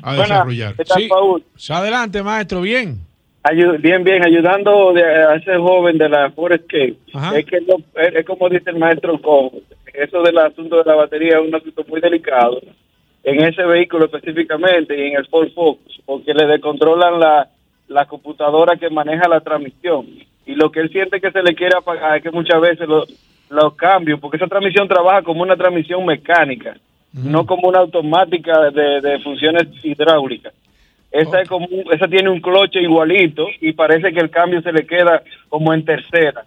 a 0.01 0.09
Buenas. 0.15 0.29
desarrollar. 0.29 0.75
¿Qué 0.75 0.85
tal, 0.85 1.01
Sí. 1.03 1.07
Paul? 1.07 1.43
Adelante, 1.69 2.23
maestro, 2.23 2.61
bien. 2.61 3.01
Ayu- 3.43 3.79
bien, 3.79 4.03
bien, 4.03 4.23
ayudando 4.25 4.91
de- 4.93 5.03
a 5.03 5.35
ese 5.35 5.55
joven 5.57 5.99
de 5.99 6.09
la 6.09 6.31
Forescape. 6.31 6.97
Ajá. 7.13 7.37
Es 7.37 7.45
que 7.45 7.61
no- 7.61 7.77
es, 8.01 8.15
es 8.15 8.25
como 8.25 8.49
dice 8.49 8.71
el 8.71 8.79
maestro 8.79 9.21
con 9.21 9.51
eso 9.93 10.23
del 10.23 10.37
asunto 10.39 10.77
de 10.77 10.83
la 10.83 10.95
batería 10.95 11.37
es 11.39 11.47
un 11.47 11.53
asunto 11.53 11.85
muy 11.87 12.01
delicado 12.01 12.59
en 13.25 13.43
ese 13.43 13.63
vehículo 13.63 14.05
específicamente 14.05 14.97
y 14.97 15.09
en 15.11 15.17
el 15.17 15.25
Ford 15.27 15.49
Focus, 15.53 15.99
porque 16.05 16.33
le 16.33 16.45
descontrolan 16.45 17.19
la, 17.19 17.49
la 17.87 18.05
computadora 18.05 18.77
que 18.77 18.89
maneja 18.89 19.27
la 19.27 19.41
transmisión. 19.41 20.05
Y 20.45 20.53
lo 20.55 20.71
que 20.71 20.79
él 20.81 20.89
siente 20.91 21.19
que 21.19 21.31
se 21.31 21.41
le 21.43 21.55
quiere 21.55 21.75
apagar 21.77 22.17
es 22.17 22.23
que 22.23 22.31
muchas 22.31 22.61
veces 22.61 22.87
lo- 22.87 23.05
los 23.49 23.75
cambios, 23.75 24.19
porque 24.19 24.37
esa 24.37 24.47
transmisión 24.47 24.87
trabaja 24.87 25.21
como 25.23 25.41
una 25.41 25.55
transmisión 25.57 26.05
mecánica, 26.05 26.77
no 27.13 27.45
como 27.45 27.67
una 27.69 27.79
automática 27.79 28.69
de, 28.71 29.01
de 29.01 29.19
funciones 29.19 29.67
hidráulicas. 29.83 30.53
Esa, 31.11 31.41
es 31.41 31.47
como, 31.47 31.67
esa 31.91 32.07
tiene 32.07 32.29
un 32.29 32.41
cloche 32.41 32.81
igualito 32.81 33.47
y 33.61 33.71
parece 33.73 34.11
que 34.11 34.19
el 34.19 34.29
cambio 34.29 34.61
se 34.61 34.71
le 34.73 34.85
queda 34.85 35.23
como 35.49 35.73
en 35.73 35.85
tercera. 35.85 36.43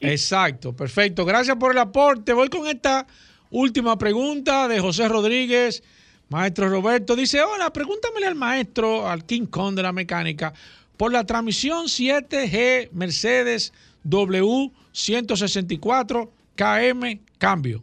Exacto, 0.00 0.74
perfecto. 0.74 1.24
Gracias 1.24 1.56
por 1.56 1.72
el 1.72 1.78
aporte. 1.78 2.32
Voy 2.32 2.48
con 2.48 2.66
esta 2.66 3.06
última 3.50 3.96
pregunta 3.96 4.68
de 4.68 4.80
José 4.80 5.08
Rodríguez. 5.08 5.82
Maestro 6.28 6.68
Roberto 6.68 7.16
dice, 7.16 7.40
hola, 7.40 7.72
pregúntamele 7.72 8.26
al 8.26 8.34
maestro, 8.34 9.08
al 9.08 9.24
King 9.24 9.46
Kong 9.46 9.74
de 9.74 9.82
la 9.82 9.92
mecánica, 9.92 10.52
por 10.96 11.12
la 11.12 11.24
transmisión 11.24 11.86
7G 11.86 12.90
Mercedes 12.92 13.72
W164 14.06 16.28
KM 16.54 17.18
cambio. 17.38 17.82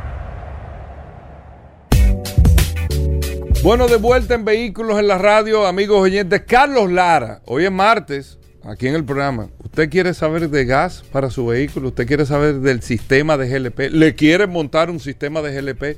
Bueno, 3.62 3.88
de 3.88 3.98
vuelta 3.98 4.36
en 4.36 4.46
Vehículos 4.46 4.98
en 4.98 5.10
la 5.10 5.18
Radio, 5.18 5.68
amigos 5.68 6.00
oyentes. 6.00 6.44
Carlos 6.48 6.90
Lara, 6.90 7.42
hoy 7.46 7.66
es 7.66 7.72
martes, 7.72 8.40
aquí 8.64 8.88
en 8.88 8.96
el 8.96 9.04
programa. 9.04 9.50
¿Usted 9.62 9.90
quiere 9.90 10.14
saber 10.14 10.50
de 10.50 10.64
gas 10.64 11.04
para 11.12 11.30
su 11.30 11.48
vehículo? 11.48 11.90
¿Usted 11.90 12.08
quiere 12.08 12.26
saber 12.26 12.62
del 12.62 12.82
sistema 12.82 13.36
de 13.36 13.50
GLP? 13.50 13.92
¿Le 13.92 14.16
quiere 14.16 14.48
montar 14.48 14.90
un 14.90 15.02
sistema 15.02 15.42
de 15.42 15.60
GLP? 15.60 15.98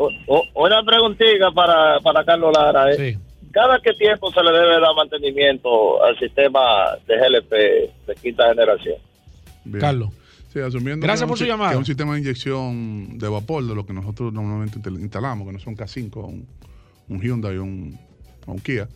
O- 0.00 0.10
o- 0.28 0.64
una 0.64 0.80
preguntita 0.84 1.50
para, 1.52 1.98
para 2.00 2.24
Carlos 2.24 2.52
Lara. 2.56 2.92
¿eh? 2.92 3.18
¿Cada 3.58 3.80
qué 3.80 3.92
tiempo 3.94 4.32
se 4.32 4.40
le 4.40 4.52
debe 4.52 4.80
dar 4.80 4.94
mantenimiento 4.94 6.00
al 6.04 6.16
sistema 6.16 6.96
de 7.08 7.16
GLP 7.16 7.52
de 8.06 8.14
quinta 8.22 8.48
generación? 8.50 8.94
Bien. 9.64 9.80
Carlos. 9.80 10.10
Sí, 10.52 10.60
asumiendo 10.60 11.04
Gracias 11.04 11.24
que 11.24 11.26
por 11.26 11.34
un 11.34 11.38
su 11.38 11.44
llamada. 11.44 11.72
Es 11.72 11.76
un 11.76 11.84
sistema 11.84 12.14
de 12.14 12.20
inyección 12.20 13.18
de 13.18 13.28
vapor, 13.28 13.66
de 13.66 13.74
lo 13.74 13.84
que 13.84 13.92
nosotros 13.92 14.32
normalmente 14.32 14.78
instalamos, 14.90 15.44
que 15.44 15.52
no 15.52 15.58
son 15.58 15.76
K5, 15.76 16.24
un, 16.24 16.46
un 17.08 17.20
Hyundai 17.20 17.56
o 17.56 17.64
un, 17.64 17.98
o 18.46 18.52
un 18.52 18.60
Kia. 18.60 18.88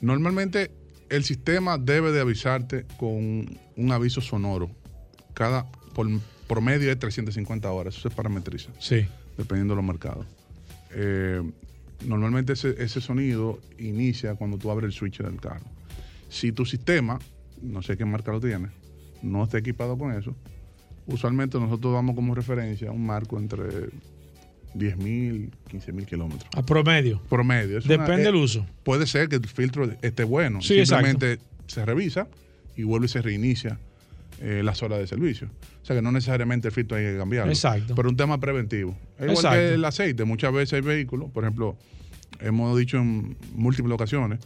Normalmente 0.00 0.70
el 1.10 1.22
sistema 1.22 1.76
debe 1.76 2.10
de 2.10 2.22
avisarte 2.22 2.86
con 2.96 3.58
un 3.76 3.92
aviso 3.92 4.22
sonoro. 4.22 4.70
Cada, 5.34 5.66
por 5.94 6.06
promedio 6.48 6.88
de 6.88 6.96
350 6.96 7.70
horas. 7.70 7.94
Eso 7.94 8.08
se 8.08 8.16
parametriza. 8.16 8.70
Sí. 8.78 9.06
Dependiendo 9.36 9.74
de 9.74 9.76
los 9.76 9.84
mercados. 9.84 10.24
Eh, 10.92 11.42
normalmente 12.06 12.54
ese, 12.54 12.74
ese 12.82 13.00
sonido 13.00 13.60
inicia 13.78 14.34
cuando 14.34 14.58
tú 14.58 14.70
abres 14.70 14.86
el 14.86 14.92
switch 14.92 15.18
del 15.18 15.40
carro. 15.40 15.64
Si 16.28 16.52
tu 16.52 16.64
sistema, 16.64 17.18
no 17.62 17.82
sé 17.82 17.96
qué 17.96 18.04
marca 18.04 18.32
lo 18.32 18.40
tiene, 18.40 18.68
no 19.22 19.44
está 19.44 19.58
equipado 19.58 19.98
con 19.98 20.12
eso, 20.12 20.34
usualmente 21.06 21.58
nosotros 21.58 21.92
damos 21.92 22.14
como 22.14 22.34
referencia 22.34 22.90
un 22.92 23.04
marco 23.04 23.38
entre 23.38 23.64
10.000, 24.74 25.50
15.000 25.70 26.04
kilómetros. 26.06 26.48
A 26.54 26.62
promedio. 26.62 27.20
Promedio. 27.28 27.78
Es 27.78 27.84
Depende 27.88 28.14
una- 28.14 28.22
del 28.22 28.34
eh, 28.36 28.42
uso. 28.44 28.66
Puede 28.84 29.06
ser 29.06 29.28
que 29.28 29.36
el 29.36 29.46
filtro 29.46 29.90
esté 30.02 30.24
bueno. 30.24 30.62
Sí, 30.62 30.84
Simplemente 30.86 31.38
se 31.66 31.84
revisa 31.84 32.28
y 32.76 32.84
vuelve 32.84 33.06
y 33.06 33.08
se 33.08 33.20
reinicia 33.22 33.78
eh, 34.40 34.62
las 34.64 34.82
horas 34.82 34.98
de 34.98 35.06
servicio. 35.06 35.48
O 35.82 35.84
sea 35.84 35.94
que 35.94 36.02
no 36.02 36.12
necesariamente 36.12 36.68
el 36.68 36.72
filtro 36.72 36.96
hay 36.96 37.04
que 37.04 37.18
cambiarlo. 37.18 37.52
Exacto. 37.52 37.94
Pero 37.94 38.08
un 38.08 38.16
tema 38.16 38.40
preventivo. 38.40 38.96
Es 39.18 39.24
igual 39.24 39.36
Exacto. 39.36 39.56
que 39.58 39.74
el 39.74 39.84
aceite. 39.84 40.24
Muchas 40.24 40.52
veces 40.52 40.72
hay 40.74 40.80
vehículos, 40.80 41.30
por 41.30 41.44
ejemplo, 41.44 41.76
hemos 42.40 42.78
dicho 42.78 42.96
en 42.96 43.36
múltiples 43.54 43.92
ocasiones 43.92 44.40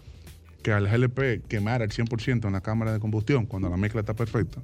que 0.62 0.72
al 0.72 0.88
GLP 0.88 1.46
quemar 1.46 1.82
el 1.82 1.90
100% 1.90 2.46
en 2.46 2.52
la 2.52 2.60
cámara 2.60 2.92
de 2.92 2.98
combustión 2.98 3.46
cuando 3.46 3.68
la 3.68 3.76
mezcla 3.76 4.00
está 4.00 4.14
perfecta, 4.14 4.60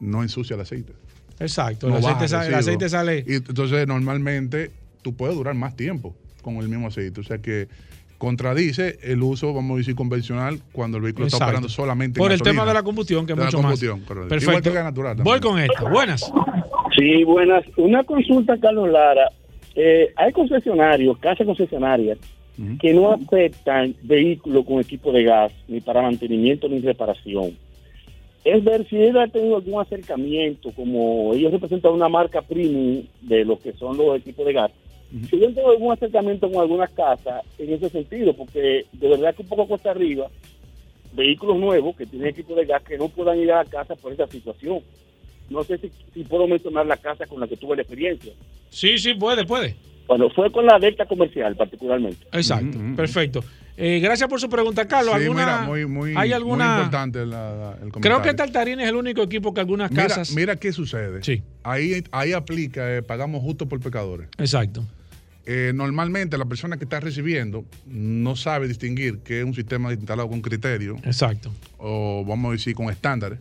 no 0.00 0.22
ensucia 0.22 0.54
el 0.54 0.60
aceite. 0.60 0.92
Exacto. 1.38 1.88
No 1.88 1.98
el, 1.98 2.04
aceite 2.04 2.28
sale, 2.28 2.48
el 2.48 2.54
aceite 2.54 2.88
sale. 2.88 3.24
Y 3.26 3.34
entonces 3.34 3.86
normalmente 3.86 4.72
tú 5.02 5.14
puedes 5.14 5.36
durar 5.36 5.54
más 5.54 5.76
tiempo 5.76 6.16
con 6.42 6.56
el 6.56 6.68
mismo 6.68 6.88
aceite. 6.88 7.20
O 7.20 7.24
sea 7.24 7.38
que 7.38 7.68
contradice 8.18 8.98
el 9.02 9.22
uso, 9.22 9.54
vamos 9.54 9.76
a 9.76 9.78
decir, 9.78 9.94
convencional 9.94 10.60
cuando 10.72 10.96
el 10.98 11.04
vehículo 11.04 11.26
está 11.28 11.44
operando 11.44 11.68
solamente 11.68 12.18
en 12.18 12.22
Por 12.22 12.32
el 12.32 12.38
gasolina. 12.38 12.62
tema 12.62 12.68
de 12.68 12.74
la 12.74 12.82
combustión, 12.82 13.24
que 13.26 13.32
es 13.32 13.38
De 13.38 13.44
la 13.44 13.50
mucho 13.50 13.62
más. 13.62 13.82
Igual 13.82 14.00
que 14.04 14.28
Perfecto. 14.28 14.68
el 14.68 14.74
gas 14.74 14.84
natural 14.84 15.16
Voy 15.22 15.40
con 15.40 15.58
esto. 15.58 15.88
Buenas. 15.88 16.30
Sí, 16.98 17.24
buenas. 17.24 17.64
Una 17.76 18.02
consulta, 18.04 18.58
Carlos 18.58 18.90
Lara. 18.90 19.30
Eh, 19.76 20.12
hay 20.16 20.32
concesionarios, 20.32 21.16
casas 21.18 21.46
concesionarias, 21.46 22.18
que 22.80 22.92
no 22.92 23.12
aceptan 23.12 23.94
vehículos 24.02 24.64
con 24.66 24.80
equipo 24.80 25.12
de 25.12 25.22
gas, 25.22 25.52
ni 25.68 25.80
para 25.80 26.02
mantenimiento 26.02 26.68
ni 26.68 26.80
reparación. 26.80 27.56
Es 28.44 28.64
ver 28.64 28.84
si 28.88 28.96
ellos 28.96 29.16
han 29.16 29.30
tenido 29.30 29.56
algún 29.56 29.80
acercamiento, 29.80 30.72
como 30.72 31.34
ellos 31.34 31.52
representan 31.52 31.92
una 31.92 32.08
marca 32.08 32.42
premium 32.42 33.04
de 33.20 33.44
lo 33.44 33.60
que 33.60 33.72
son 33.74 33.96
los 33.96 34.16
equipos 34.16 34.44
de 34.44 34.52
gas. 34.54 34.72
Si 35.10 35.36
ellos 35.36 35.48
han 35.48 35.54
tenido 35.54 35.70
algún 35.72 35.92
acercamiento 35.92 36.50
con 36.50 36.60
algunas 36.60 36.90
casas 36.90 37.42
en 37.58 37.72
ese 37.72 37.88
sentido, 37.88 38.34
porque 38.34 38.84
de 38.92 39.08
verdad 39.08 39.34
que 39.34 39.42
un 39.42 39.48
poco 39.48 39.66
cuesta 39.66 39.90
arriba, 39.90 40.28
vehículos 41.12 41.56
nuevos 41.58 41.96
que 41.96 42.06
tienen 42.06 42.28
equipo 42.28 42.54
de 42.54 42.66
gas 42.66 42.82
que 42.82 42.98
no 42.98 43.08
puedan 43.08 43.38
ir 43.38 43.50
a 43.52 43.64
la 43.64 43.70
casa 43.70 43.94
por 43.96 44.12
esa 44.12 44.26
situación. 44.26 44.80
No 45.48 45.64
sé 45.64 45.78
si, 45.78 45.90
si 46.12 46.24
puedo 46.24 46.46
mencionar 46.46 46.84
la 46.86 46.98
casa 46.98 47.26
con 47.26 47.40
la 47.40 47.46
que 47.48 47.56
tuve 47.56 47.76
la 47.76 47.82
experiencia. 47.82 48.32
Sí, 48.68 48.98
sí, 48.98 49.14
puede, 49.14 49.46
puede. 49.46 49.74
Bueno, 50.06 50.28
fue 50.30 50.52
con 50.52 50.66
la 50.66 50.78
Delta 50.78 51.06
Comercial 51.06 51.56
particularmente. 51.56 52.26
Exacto. 52.32 52.78
Perfecto. 52.96 53.42
Eh, 53.80 54.00
gracias 54.00 54.28
por 54.28 54.40
su 54.40 54.50
pregunta, 54.50 54.86
Carlos. 54.88 55.14
Sí, 55.16 55.22
¿alguna, 55.22 55.40
mira, 55.44 55.60
muy, 55.62 55.86
muy, 55.86 56.10
¿Hay 56.10 56.28
muy 56.28 56.32
alguna? 56.32 56.74
importante 56.76 57.24
la- 57.24 57.54
la- 57.54 57.72
el 57.74 57.92
comentario. 57.92 58.00
Creo 58.00 58.22
que 58.22 58.34
Tartarín 58.34 58.80
es 58.80 58.88
el 58.88 58.96
único 58.96 59.22
equipo 59.22 59.54
que 59.54 59.60
algunas 59.60 59.90
Mira, 59.90 60.08
casas. 60.08 60.34
mira 60.34 60.56
qué 60.56 60.72
sucede. 60.72 61.20
Ahí, 61.62 62.02
ahí 62.10 62.32
aplica, 62.32 62.96
eh, 62.96 63.02
pagamos 63.02 63.40
justo 63.42 63.68
por 63.68 63.80
pecadores. 63.80 64.28
Exacto. 64.36 64.84
Eh, 65.50 65.72
normalmente 65.74 66.36
la 66.36 66.44
persona 66.44 66.76
que 66.76 66.84
está 66.84 67.00
recibiendo 67.00 67.64
no 67.86 68.36
sabe 68.36 68.68
distinguir 68.68 69.20
que 69.20 69.38
es 69.40 69.46
un 69.46 69.54
sistema 69.54 69.90
instalado 69.94 70.28
con 70.28 70.42
criterio. 70.42 70.96
Exacto. 71.04 71.50
O 71.78 72.22
vamos 72.26 72.50
a 72.50 72.52
decir 72.52 72.74
con 72.74 72.90
estándares 72.90 73.38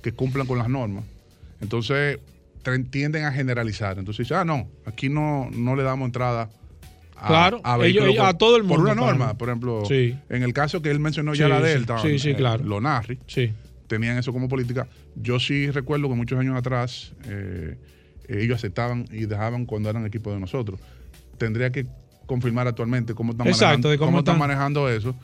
que 0.00 0.12
cumplan 0.12 0.46
con 0.46 0.56
las 0.58 0.68
normas. 0.68 1.02
Entonces 1.60 2.20
tienden 2.90 3.24
a 3.24 3.32
generalizar. 3.32 3.98
Entonces 3.98 4.26
dice, 4.26 4.34
ah, 4.36 4.44
no, 4.44 4.68
aquí 4.86 5.08
no, 5.08 5.48
no 5.52 5.74
le 5.74 5.82
damos 5.82 6.06
entrada 6.06 6.48
a, 7.16 7.26
Claro, 7.26 7.60
a, 7.64 7.76
ellos- 7.84 8.04
a 8.20 8.26
por- 8.28 8.38
todo 8.38 8.56
el 8.56 8.62
Por 8.62 8.78
mundo, 8.78 8.92
una 8.92 8.94
norma, 8.94 9.24
claro. 9.24 9.38
por 9.38 9.48
ejemplo, 9.48 9.82
Sí. 9.88 10.14
en 10.28 10.44
el 10.44 10.52
caso 10.52 10.80
que 10.80 10.90
él 10.92 11.00
mencionó 11.00 11.34
ya 11.34 11.48
la 11.48 11.60
Delta, 11.60 11.98
sí, 12.00 12.20
sí, 12.20 12.30
eh, 12.30 12.36
claro. 12.36 12.62
Sí. 13.26 13.52
tenían 13.88 14.16
eso 14.18 14.32
como 14.32 14.48
política. 14.48 14.86
Yo 15.16 15.40
sí 15.40 15.70
recuerdo 15.72 16.08
que 16.08 16.14
muchos 16.14 16.38
años 16.38 16.56
atrás 16.56 17.14
eh, 17.26 17.76
ellos 18.28 18.56
aceptaban 18.58 19.06
y 19.10 19.24
dejaban 19.26 19.64
cuando 19.66 19.90
eran 19.90 20.06
equipo 20.06 20.30
de 20.32 20.38
nosotros. 20.38 20.78
Tendría 21.38 21.70
que 21.70 21.86
confirmar 22.26 22.66
actualmente 22.68 23.14
cómo 23.14 23.32
están, 23.32 23.46
Exacto, 23.46 23.64
manejando, 23.66 23.88
de 23.90 23.98
cómo 23.98 24.06
cómo 24.08 24.18
están 24.18 24.34
están. 24.34 24.48
manejando 24.48 24.88
eso. 24.90 25.14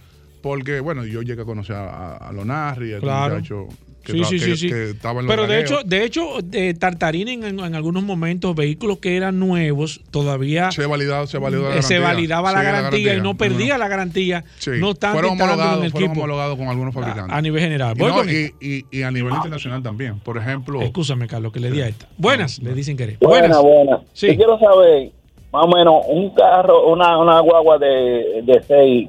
Porque, 0.42 0.80
bueno, 0.80 1.04
yo 1.06 1.22
llegué 1.22 1.40
a 1.42 1.44
conocer 1.46 1.74
a, 1.76 2.16
a 2.18 2.32
Lonarri, 2.32 2.92
a 2.92 2.96
este 2.96 3.06
Claro. 3.06 3.36
muchacho 3.36 3.66
que, 4.04 4.12
Sí, 4.12 4.24
sí, 4.24 4.38
que- 4.38 4.44
sí, 4.44 4.56
sí. 4.58 4.68
que 4.68 4.90
estaba 4.90 5.20
en 5.20 5.26
los 5.26 5.34
Pero 5.34 5.46
de 5.46 5.60
hecho, 5.60 5.78
de 5.82 6.04
hecho, 6.04 6.22
de 6.44 6.74
Tartarín 6.74 7.28
en, 7.42 7.60
algunos 7.74 8.02
momentos, 8.02 8.54
vehículos 8.54 8.98
que 8.98 9.16
eran 9.16 9.38
nuevos, 9.38 10.02
todavía 10.10 10.70
se, 10.72 10.84
validaba, 10.84 11.26
se, 11.26 11.38
validó 11.38 11.70
la 11.70 11.76
eh, 11.76 11.82
se 11.82 11.94
garantía. 11.94 12.00
validaba 12.14 12.52
la 12.52 12.58
Sí, 12.58 12.64
garantía 12.66 13.14
y 13.14 13.20
no 13.22 13.34
perdía 13.38 13.78
la 13.78 13.88
garantía. 13.88 14.44
Sí. 14.58 14.72
No 14.78 14.90
obstante, 14.90 15.14
fueron 15.18 15.40
homologados, 15.40 15.84
el 15.86 15.90
fueron 15.92 16.10
equipo. 16.10 16.20
homologados 16.24 16.58
con 16.58 16.68
algunos 16.68 16.92
fabricantes. 16.92 17.34
a 17.34 17.40
nivel 17.40 17.62
general. 17.62 17.94
Y, 17.96 18.02
no, 18.02 18.24
y, 18.30 18.52
y- 18.60 18.84
y 18.98 19.02
a 19.02 19.10
nivel 19.10 19.32
internacional 19.32 19.82
también. 19.82 20.20
Por 20.20 20.36
ejemplo. 20.36 20.82
Escúchame, 20.82 21.26
Carlos, 21.26 21.50
que 21.54 21.60
le 21.60 21.70
di 21.70 21.80
a 21.80 21.88
esta. 21.88 22.06
Buenas, 22.18 22.58
le 22.58 22.74
dicen 22.74 22.98
querer. 22.98 23.16
Buena, 23.22 23.58
buena. 23.60 24.00
Sí. 24.12 24.26
Yo 24.26 24.36
quiero 24.36 24.58
saber, 24.58 25.12
más 25.54 25.66
o 25.66 25.68
menos, 25.68 26.04
un 26.08 26.30
carro, 26.30 26.90
una, 26.90 27.16
una 27.16 27.38
guagua 27.38 27.78
de, 27.78 28.42
de 28.42 28.60
6, 28.66 29.08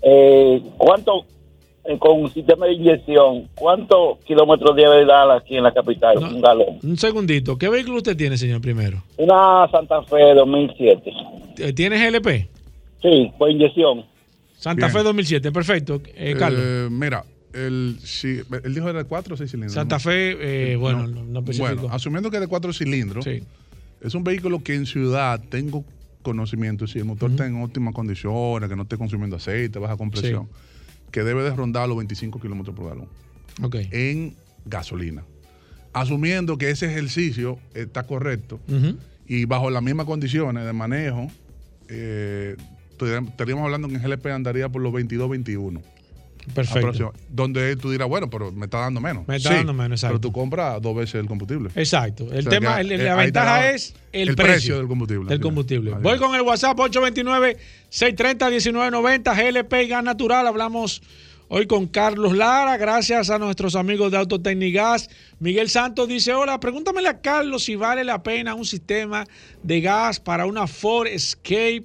eh, 0.00 0.62
¿cuánto, 0.78 1.26
eh, 1.84 1.98
con 1.98 2.22
un 2.22 2.32
sistema 2.32 2.64
de 2.64 2.72
inyección, 2.72 3.46
cuántos 3.54 4.20
kilómetros 4.24 4.74
debe 4.74 5.04
dar 5.04 5.30
aquí 5.30 5.58
en 5.58 5.64
la 5.64 5.72
capital? 5.72 6.16
Un 6.16 6.40
galón. 6.40 6.78
Un 6.82 6.96
segundito. 6.96 7.58
¿Qué 7.58 7.68
vehículo 7.68 7.98
usted 7.98 8.16
tiene, 8.16 8.38
señor, 8.38 8.62
primero? 8.62 9.02
Una 9.18 9.68
Santa 9.70 10.02
Fe 10.04 10.32
2007. 10.32 11.12
Eh, 11.58 11.72
¿Tiene 11.74 12.10
GLP? 12.10 12.48
Sí, 13.02 13.30
por 13.36 13.50
inyección. 13.50 14.06
Santa 14.56 14.86
Bien. 14.86 14.96
Fe 14.96 15.02
2007, 15.02 15.52
perfecto. 15.52 16.00
Eh, 16.16 16.36
Carlos. 16.38 16.62
Eh, 16.64 16.88
mira, 16.90 17.22
el, 17.52 17.98
si, 18.02 18.40
él 18.64 18.74
dijo 18.74 18.88
era 18.88 19.02
de 19.02 19.04
4 19.04 19.34
o 19.34 19.36
6 19.36 19.50
cilindros. 19.50 19.74
Santa 19.74 19.96
¿no? 19.96 20.00
Fe, 20.00 20.72
eh, 20.72 20.76
bueno, 20.76 21.06
no, 21.06 21.22
no. 21.22 21.42
Bueno, 21.42 21.88
asumiendo 21.90 22.30
que 22.30 22.38
es 22.38 22.40
de 22.40 22.48
4 22.48 22.72
cilindros, 22.72 23.26
es 24.00 24.14
un 24.14 24.24
vehículo 24.24 24.62
que 24.62 24.74
en 24.74 24.86
ciudad 24.86 25.40
tengo 25.48 25.84
conocimiento, 26.22 26.86
si 26.86 26.98
el 26.98 27.04
motor 27.04 27.30
está 27.30 27.46
en 27.46 27.62
óptimas 27.62 27.94
condiciones, 27.94 28.68
que 28.68 28.76
no 28.76 28.82
esté 28.82 28.96
consumiendo 28.96 29.36
aceite, 29.36 29.78
baja 29.78 29.96
compresión, 29.96 30.48
que 31.10 31.22
debe 31.22 31.42
de 31.42 31.54
rondar 31.54 31.88
los 31.88 31.96
25 31.96 32.40
kilómetros 32.40 32.76
por 32.76 32.88
galón 32.88 33.08
en 33.90 34.34
gasolina. 34.64 35.24
Asumiendo 35.92 36.58
que 36.58 36.70
ese 36.70 36.86
ejercicio 36.86 37.58
está 37.74 38.04
correcto 38.04 38.60
y 39.26 39.44
bajo 39.46 39.70
las 39.70 39.82
mismas 39.82 40.06
condiciones 40.06 40.64
de 40.64 40.72
manejo, 40.72 41.28
eh, 41.88 42.56
estaríamos 42.92 43.64
hablando 43.64 43.88
que 43.88 43.94
en 43.94 44.02
GLP 44.02 44.26
andaría 44.26 44.68
por 44.68 44.82
los 44.82 44.92
22, 44.92 45.30
21. 45.30 45.82
Perfecto. 46.54 47.12
Donde 47.28 47.76
tú 47.76 47.90
dirás, 47.90 48.08
bueno, 48.08 48.28
pero 48.30 48.50
me 48.52 48.64
está 48.66 48.78
dando 48.80 49.00
menos. 49.00 49.26
Me 49.28 49.36
está 49.36 49.50
Sí, 49.50 49.54
dando 49.56 49.72
menos, 49.74 49.98
exacto. 49.98 50.18
Pero 50.18 50.20
tú 50.20 50.32
compras 50.32 50.80
dos 50.82 50.94
veces 50.96 51.16
el 51.16 51.26
combustible. 51.26 51.70
Exacto. 51.74 52.24
El 52.32 52.40
O 52.40 52.42
sea, 52.42 52.50
tema, 52.50 52.80
el- 52.80 52.92
eh, 52.92 52.98
la 52.98 53.14
ventaja 53.16 53.70
es 53.70 53.94
el, 54.12 54.30
el 54.30 54.36
precio, 54.36 54.52
precio 54.54 54.76
del 54.78 54.88
combustible. 54.88 55.28
Del 55.28 55.40
combustible. 55.40 55.90
Voy 56.02 56.18
con 56.18 56.34
el 56.34 56.42
WhatsApp 56.42 56.78
829-630-1990, 56.78 59.34
GLP 59.34 59.82
y 59.84 59.88
gas 59.88 60.04
natural. 60.04 60.46
Hablamos 60.46 61.02
hoy 61.48 61.66
con 61.66 61.86
Carlos 61.86 62.36
Lara, 62.36 62.76
gracias 62.76 63.30
a 63.30 63.38
nuestros 63.38 63.74
amigos 63.74 64.10
de 64.12 64.18
Autotecnigas. 64.18 65.08
Miguel 65.40 65.68
Santos 65.70 66.08
dice, 66.08 66.34
hola, 66.34 66.60
pregúntamele 66.60 67.08
a 67.08 67.20
Carlos 67.20 67.64
si 67.64 67.74
vale 67.74 68.04
la 68.04 68.22
pena 68.22 68.54
un 68.54 68.64
sistema 68.64 69.26
de 69.62 69.80
gas 69.80 70.20
para 70.20 70.46
una 70.46 70.66
Ford 70.66 71.06
Escape 71.06 71.84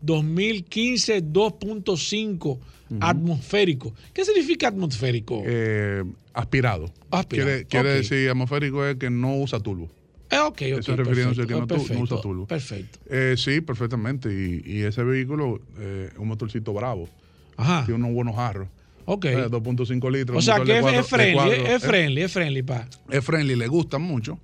2015 0.00 1.22
2.5 1.24 2.58
atmosférico. 3.00 3.94
¿Qué 4.12 4.24
significa 4.24 4.68
atmosférico? 4.68 5.42
Eh, 5.44 6.04
aspirado. 6.32 6.92
Aspirado, 7.10 7.62
Quiere, 7.68 7.94
decir 7.94 8.28
atmosférico 8.30 8.84
es 8.84 8.96
que 8.96 9.10
no 9.10 9.36
usa 9.36 9.60
turbo. 9.60 9.88
Eh, 10.30 10.38
ok, 10.38 10.48
ok, 10.52 10.62
Eso 10.62 10.96
refiriéndose 10.96 11.42
a 11.42 11.46
que 11.46 11.54
no, 11.54 11.66
perfecto, 11.66 12.02
usa 12.02 12.20
turbo. 12.20 12.46
Perfecto. 12.46 12.98
Eh, 13.08 13.34
sí, 13.36 13.60
perfectamente. 13.60 14.28
Y, 14.32 14.62
y 14.64 14.82
ese 14.82 15.02
vehículo 15.04 15.60
eh, 15.78 16.10
es 16.12 16.18
un 16.18 16.28
motorcito 16.28 16.72
bravo. 16.72 17.08
Ajá. 17.56 17.84
Tiene 17.84 18.02
unos 18.02 18.14
buenos 18.14 18.34
jarros. 18.34 18.68
Ok. 19.06 19.24
Eh, 19.26 19.46
2.5 19.48 20.10
litros. 20.10 20.38
O 20.38 20.40
sea 20.40 20.60
que 20.60 20.78
es, 20.78 21.06
friendly, 21.06 21.50
es, 21.50 21.68
eh, 21.68 21.80
friendly, 21.80 22.22
es 22.22 22.32
friendly, 22.32 22.62
pa. 22.62 22.88
es 23.10 23.24
friendly, 23.24 23.56
le 23.56 23.68
gusta 23.68 23.98
mucho. 23.98 24.38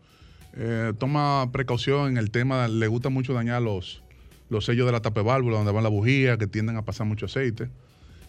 Eh, 0.55 0.93
toma 0.99 1.51
precaución 1.53 2.11
en 2.11 2.17
el 2.19 2.31
tema, 2.31 2.69
le 2.69 2.87
gusta 2.89 3.09
mucho 3.09 3.33
dañar 3.33 3.63
los, 3.63 4.03
los 4.49 4.65
sellos 4.65 4.87
de 4.87 4.93
la 4.93 5.01
tapa 5.01 5.21
de 5.21 5.27
válvula 5.27 5.59
donde 5.59 5.73
van 5.73 5.83
las 5.83 5.93
bujías 5.93 6.39
que 6.39 6.47
tienden 6.47 6.77
a 6.77 6.85
pasar 6.85 7.07
mucho 7.07 7.27
aceite 7.27 7.69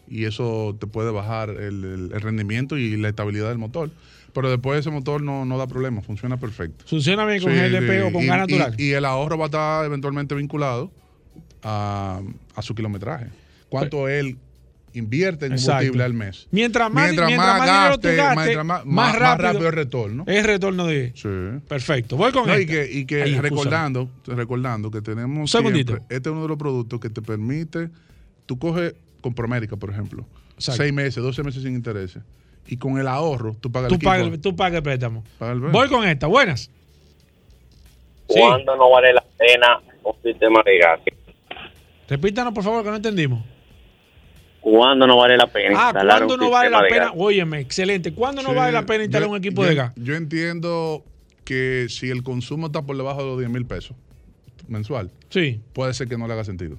y 0.07 0.25
eso 0.25 0.75
te 0.79 0.87
puede 0.87 1.11
bajar 1.11 1.49
el, 1.49 1.83
el- 1.83 2.11
el 2.13 2.21
rendimiento 2.21 2.77
y 2.77 2.97
la 2.97 3.09
estabilidad 3.09 3.49
del 3.49 3.57
motor. 3.57 3.89
Pero 4.33 4.49
después 4.49 4.79
ese 4.79 4.89
motor 4.91 5.21
no, 5.21 5.43
no 5.45 5.57
da 5.57 5.67
problema, 5.67 6.01
funciona 6.01 6.37
perfecto. 6.37 6.85
Funciona 6.87 7.25
bien 7.25 7.41
con 7.43 7.51
Sí, 7.51 7.57
GLP 7.59 8.05
o 8.07 8.11
con 8.13 8.23
y- 8.23 8.27
gas 8.27 8.37
natural. 8.39 8.75
Y, 8.77 8.83
y 8.85 8.91
el 8.93 9.03
ahorro 9.05 9.37
va 9.37 9.45
a 9.45 9.47
estar 9.47 9.85
eventualmente 9.85 10.35
vinculado 10.35 10.89
a, 11.63 12.21
a 12.55 12.61
su 12.61 12.73
kilometraje. 12.75 13.27
¿Cuánto 13.69 14.07
él 14.07 14.37
invierte 14.93 15.45
en 15.45 15.53
Exacto. 15.53 15.71
combustible 15.77 16.03
al 16.03 16.13
mes? 16.13 16.47
Mientras 16.51 16.91
más, 16.91 17.05
Mientras 17.05 17.27
mientras 17.27 17.57
más 17.59 17.67
gaste, 17.67 18.07
mientras 18.07 18.35
más- 18.35 18.55
más, 18.55 18.65
más- 18.65 18.85
más 18.85 19.15
rápido, 19.19 19.47
rápido 19.51 19.67
el 19.69 19.73
retorno. 19.75 20.23
Es 20.27 20.45
retorno 20.45 20.87
de. 20.87 21.11
Sí. 21.15 21.29
Perfecto. 21.67 22.17
Voy 22.17 22.31
con 22.31 22.47
No, 22.47 22.57
y 22.57 22.61
esta. 22.61 22.73
que, 22.73 23.27
y 23.29 23.39
recordando, 23.39 24.09
recordando 24.27 24.91
que 24.91 25.01
tenemos 25.01 25.51
siempre- 25.51 25.81
este 26.09 26.29
es 26.29 26.33
uno 26.33 26.41
de 26.43 26.47
los 26.47 26.57
productos 26.57 26.99
que 26.99 27.09
te 27.09 27.21
permite, 27.21 27.89
tú 28.45 28.57
coges 28.57 28.95
con 29.21 29.33
Promérica, 29.33 29.75
por 29.77 29.89
ejemplo, 29.91 30.25
Exacto. 30.55 30.81
seis 30.81 30.93
meses, 30.93 31.23
12 31.23 31.43
meses 31.43 31.63
sin 31.63 31.73
intereses, 31.75 32.21
y 32.67 32.77
con 32.77 32.97
el 32.97 33.07
ahorro 33.07 33.55
tú 33.59 33.71
pagas 33.71 33.89
Tú 33.89 33.95
el 33.95 34.01
pagas, 34.01 34.41
tú 34.41 34.55
pagas 34.55 34.77
el 34.77 34.83
préstamo. 34.83 35.23
Paga 35.37 35.51
el 35.53 35.59
Voy 35.59 35.87
con 35.89 36.03
esta. 36.07 36.27
Buenas. 36.27 36.69
Sí. 38.29 38.39
¿Cuándo 38.39 38.75
no 38.75 38.89
vale 38.89 39.13
la 39.13 39.23
pena 39.37 39.79
un 40.03 40.13
sistema 40.23 40.61
de 40.65 40.77
gas? 40.79 40.99
Repítanos, 42.07 42.53
por 42.53 42.63
favor, 42.63 42.83
que 42.83 42.89
no 42.89 42.95
entendimos. 42.97 43.43
¿Cuándo 44.61 45.07
no 45.07 45.17
vale 45.17 45.37
la 45.37 45.47
pena 45.47 45.69
Ah, 45.77 45.85
instalar 45.87 46.17
¿cuándo 46.19 46.33
un 46.35 46.39
no 46.39 46.49
vale 46.51 46.69
la 46.69 46.81
de 46.83 46.89
pena? 46.89 47.05
gas? 47.05 47.13
Óyeme, 47.17 47.59
excelente. 47.59 48.13
¿Cuándo 48.13 48.43
no 48.43 48.53
vale 48.53 48.71
la 48.71 48.85
pena 48.85 49.03
instalar 49.03 49.27
yo- 49.27 49.31
un 49.31 49.37
equipo 49.37 49.63
yo- 49.63 49.69
de 49.69 49.75
gas? 49.75 49.93
Yo 49.95 50.15
entiendo 50.15 51.03
que 51.43 51.87
si 51.89 52.09
el 52.09 52.21
consumo 52.23 52.67
está 52.67 52.83
por 52.83 52.95
debajo 52.95 53.21
de 53.21 53.27
los 53.27 53.37
10 53.39 53.49
mil 53.49 53.65
pesos 53.65 53.97
mensual, 54.67 55.09
Sí. 55.29 55.59
puede 55.73 55.93
ser 55.95 56.07
que 56.07 56.17
no 56.17 56.27
le 56.27 56.33
haga 56.33 56.43
sentido. 56.43 56.77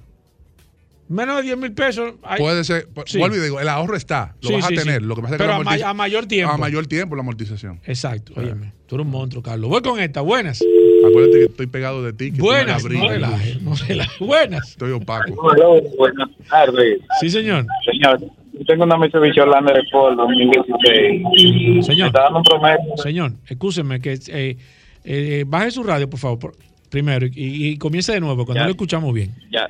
Menos 1.09 1.37
de 1.37 1.43
10 1.43 1.57
mil 1.57 1.73
pesos. 1.73 2.13
hay- 2.23 2.39
Puede 2.39 2.63
ser, 2.63 2.87
pu- 2.93 3.03
Sí. 3.05 3.19
y 3.21 3.39
digo, 3.41 3.59
el 3.59 3.67
ahorro 3.67 3.95
está, 3.95 4.35
lo 4.41 4.47
Sí, 4.49 4.53
vas 4.55 4.65
sí, 4.67 4.73
a 4.75 4.79
tener. 4.81 5.01
sí. 5.01 5.07
Lo 5.07 5.15
que 5.15 5.21
pasa 5.21 5.35
es 5.35 5.41
que 5.41 5.43
a 5.43 5.47
ma- 5.47 5.55
amortiza- 5.63 5.89
a 5.89 5.93
mayor 5.93 6.25
tiempo. 6.25 6.53
A 6.53 6.57
mayor 6.57 6.87
tiempo 6.87 7.15
la 7.15 7.21
amortización. 7.21 7.79
Exacto. 7.85 8.33
Óyeme, 8.35 8.73
tú 8.87 8.95
eres 8.95 9.05
un 9.05 9.11
monstruo, 9.11 9.43
Carlos. 9.43 9.69
Voy 9.69 9.81
con 9.81 9.99
esta. 9.99 10.21
Buenas. 10.21 10.63
Acuérdate 11.05 11.37
que 11.39 11.45
estoy 11.45 11.67
pegado 11.67 12.01
de 12.03 12.13
ti. 12.13 12.31
Que 12.31 12.37
tú 12.37 12.45
me 12.45 12.51
la 12.51 12.77
Buenas. 12.79 12.83
No 12.85 13.09
relajes, 13.09 13.61
no 13.61 13.75
relajes. 13.75 14.19
Buenas. 14.19 14.69
Estoy 14.69 14.91
opaco. 14.93 15.33
Hola, 15.41 15.81
buenas 15.97 16.29
tardes. 16.49 17.01
Sí, 17.19 17.29
señor. 17.29 17.65
Señor, 17.85 18.19
yo 18.21 18.65
tengo 18.65 18.85
una 18.85 18.97
Mitsubishi 18.97 19.39
Orlando 19.41 19.73
de 19.73 19.81
Ford 19.91 20.15
2016. 20.15 21.85
Señor. 21.85 22.07
Está 22.07 22.23
dando 22.23 22.37
un 22.39 22.43
promedio. 22.43 22.97
Señor, 22.97 23.33
escúcheme 23.47 23.99
que 23.99 24.17
eh, 24.27 24.57
eh, 25.03 25.43
baje 25.47 25.71
su 25.71 25.83
radio, 25.83 26.09
por 26.09 26.19
favor, 26.19 26.39
por- 26.39 26.55
primero, 26.89 27.25
y, 27.25 27.31
y 27.35 27.77
comience 27.77 28.13
de 28.13 28.19
nuevo, 28.19 28.45
cuando 28.45 28.61
Ya. 28.61 28.65
lo 28.65 28.71
escuchamos 28.71 29.13
bien. 29.13 29.31
Ya, 29.51 29.69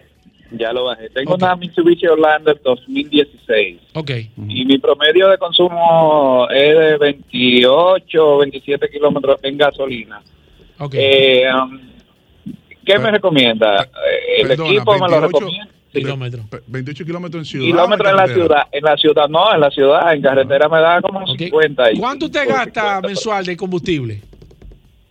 ya 0.57 0.71
lo 0.73 0.85
bajé. 0.85 1.09
Tengo 1.09 1.35
una 1.35 1.55
Mitsubishi 1.55 2.07
Orlando 2.07 2.53
2016. 2.63 3.79
Ok. 3.93 4.11
Y 4.47 4.65
mi 4.65 4.77
promedio 4.77 5.29
de 5.29 5.37
consumo 5.37 6.47
es 6.49 6.77
de 6.77 6.97
28 6.97 8.27
o 8.27 8.37
27 8.39 8.89
kilómetros 8.89 9.39
en 9.43 9.57
gasolina. 9.57 10.21
Ok. 10.79 10.93
Eh, 10.97 11.43
um, 11.53 11.79
¿Qué 12.85 12.99
me 12.99 13.11
recomienda? 13.11 13.83
Eh, 13.83 14.41
¿El 14.41 14.47
Perdona, 14.49 14.69
equipo 14.71 14.93
me 14.93 14.99
lo 14.99 15.07
28 15.21 15.27
recomienda? 15.39 15.73
Kilómetros. 15.93 16.45
28 16.67 17.05
kilómetros 17.05 17.41
en 17.41 17.45
ciudad. 17.45 17.65
Kilómetros 17.67 18.09
en 18.09 18.17
la 18.17 18.27
ciudad. 18.27 18.63
En 18.71 18.83
la 18.83 18.97
ciudad 18.97 19.27
no, 19.29 19.53
en 19.53 19.59
la 19.61 19.69
ciudad. 19.69 20.13
En 20.13 20.21
carretera 20.21 20.67
me 20.67 20.79
da 20.81 21.01
como 21.01 21.25
50. 21.27 21.91
y- 21.91 21.97
¿Cuánto 21.99 22.25
usted 22.25 22.47
gasta 22.47 22.99
mensual 23.01 23.45
de 23.45 23.55
combustible? 23.55 24.21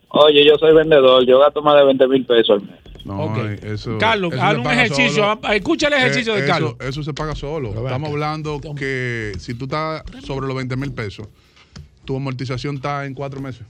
Oye, 0.09 0.45
yo 0.45 0.55
soy 0.57 0.75
vendedor. 0.75 1.25
Yo 1.25 1.39
gasto 1.39 1.61
más 1.61 1.75
de 1.77 1.85
20 1.85 2.07
mil 2.07 2.25
pesos 2.25 2.61
al 2.61 2.67
mes. 2.69 2.79
No, 3.05 3.47
eh, 3.47 3.59
eso, 3.63 3.97
Carlos, 3.97 4.33
eso 4.33 4.41
haz 4.43 4.57
un 4.57 4.67
ejercicio, 4.67 5.23
solo. 5.35 5.53
escucha 5.53 5.87
el 5.87 5.93
ejercicio 5.93 6.33
Eh, 6.33 6.37
de 6.37 6.43
eso- 6.43 6.51
Carlos. 6.53 6.75
Eso, 6.79 7.03
se 7.03 7.13
paga 7.13 7.35
solo. 7.35 7.69
Pero 7.71 7.85
Estamos 7.87 8.07
acá. 8.07 8.13
hablando 8.13 8.61
que 8.77 9.33
si 9.39 9.53
tú 9.55 9.65
estás 9.65 10.03
sobre 10.25 10.47
los 10.47 10.55
20 10.55 10.75
mil 10.77 10.91
pesos, 10.93 11.27
tu 12.05 12.15
amortización 12.15 12.75
está 12.77 13.05
en 13.05 13.13
cuatro 13.13 13.41
meses 13.41 13.63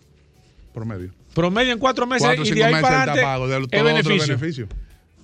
promedio. 0.74 1.12
Promedio 1.34 1.74
en 1.74 1.80
cuatro 1.80 2.06
meses 2.08 2.24
Cuatro 2.28 2.42
o 2.42 2.46
y 2.46 2.48
cinco 2.48 2.60
de 2.60 2.66
ahí 2.66 2.74
meses 2.74 2.84
para 2.90 3.00
está 3.00 3.12
adelante 3.14 3.24
pago 3.32 3.48
de 3.48 3.54
es 3.58 3.68
todos 3.70 3.84
los 3.84 3.92
otros 3.92 4.04
beneficio. 4.04 4.38
beneficios. 4.38 4.70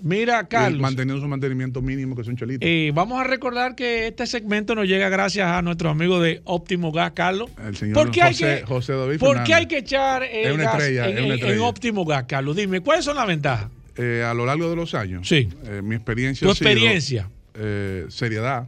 Mira, 0.02 0.42
Y 0.44 0.46
Carlos, 0.48 0.80
manteniendo 0.80 1.22
su 1.22 1.28
mantenimiento 1.28 1.82
mínimo, 1.82 2.16
que 2.16 2.24
son 2.24 2.38
chelitos. 2.38 2.66
eh, 2.66 2.92
vamos 2.96 3.20
a 3.20 3.26
recordar 3.26 3.76
que 3.76 4.08
este 4.08 4.26
segmento 4.28 4.74
nos 4.74 4.88
llega 4.88 5.10
gracias 5.10 5.46
a 5.48 5.62
nuestro 5.62 5.90
amigo 5.90 6.22
de 6.22 6.42
Óptimo 6.46 6.92
Gas, 6.94 7.12
Carlos. 7.14 7.50
El 7.66 7.76
señor 7.76 7.96
¿Por 7.96 8.12
qué 8.12 8.22
hay 8.22 8.34
José, 8.34 8.60
que- 8.62 8.66
José 8.66 8.94
David 8.94 9.20
¿Por 9.20 9.44
qué 9.44 9.54
hay 9.56 9.66
que 9.66 9.80
echar 9.80 10.24
el 10.24 10.48
Es 10.48 10.54
una 10.54 10.64
gas 10.64 10.74
estrella, 10.76 11.10
en, 11.10 11.18
es 11.18 11.42
una 11.44 11.52
en-. 11.54 11.60
Óptimo 11.60 12.06
Gas, 12.06 12.24
Carlos? 12.30 12.56
Dime, 12.56 12.80
¿cuáles 12.80 13.04
son 13.04 13.18
las 13.18 13.28
ventajas? 13.28 13.68
Eh, 14.02 14.24
a 14.24 14.34
lo 14.34 14.46
largo 14.46 14.70
de 14.70 14.76
los 14.78 14.94
años, 14.94 15.28
Sí. 15.28 15.50
eh, 15.66 15.82
mi 15.84 15.96
experiencia 15.96 16.46
Tu 16.48 16.52
ha 16.52 16.56
sido, 16.56 16.70
experiencia. 16.70 17.30
eh, 17.54 18.06
seriedad, 18.10 18.68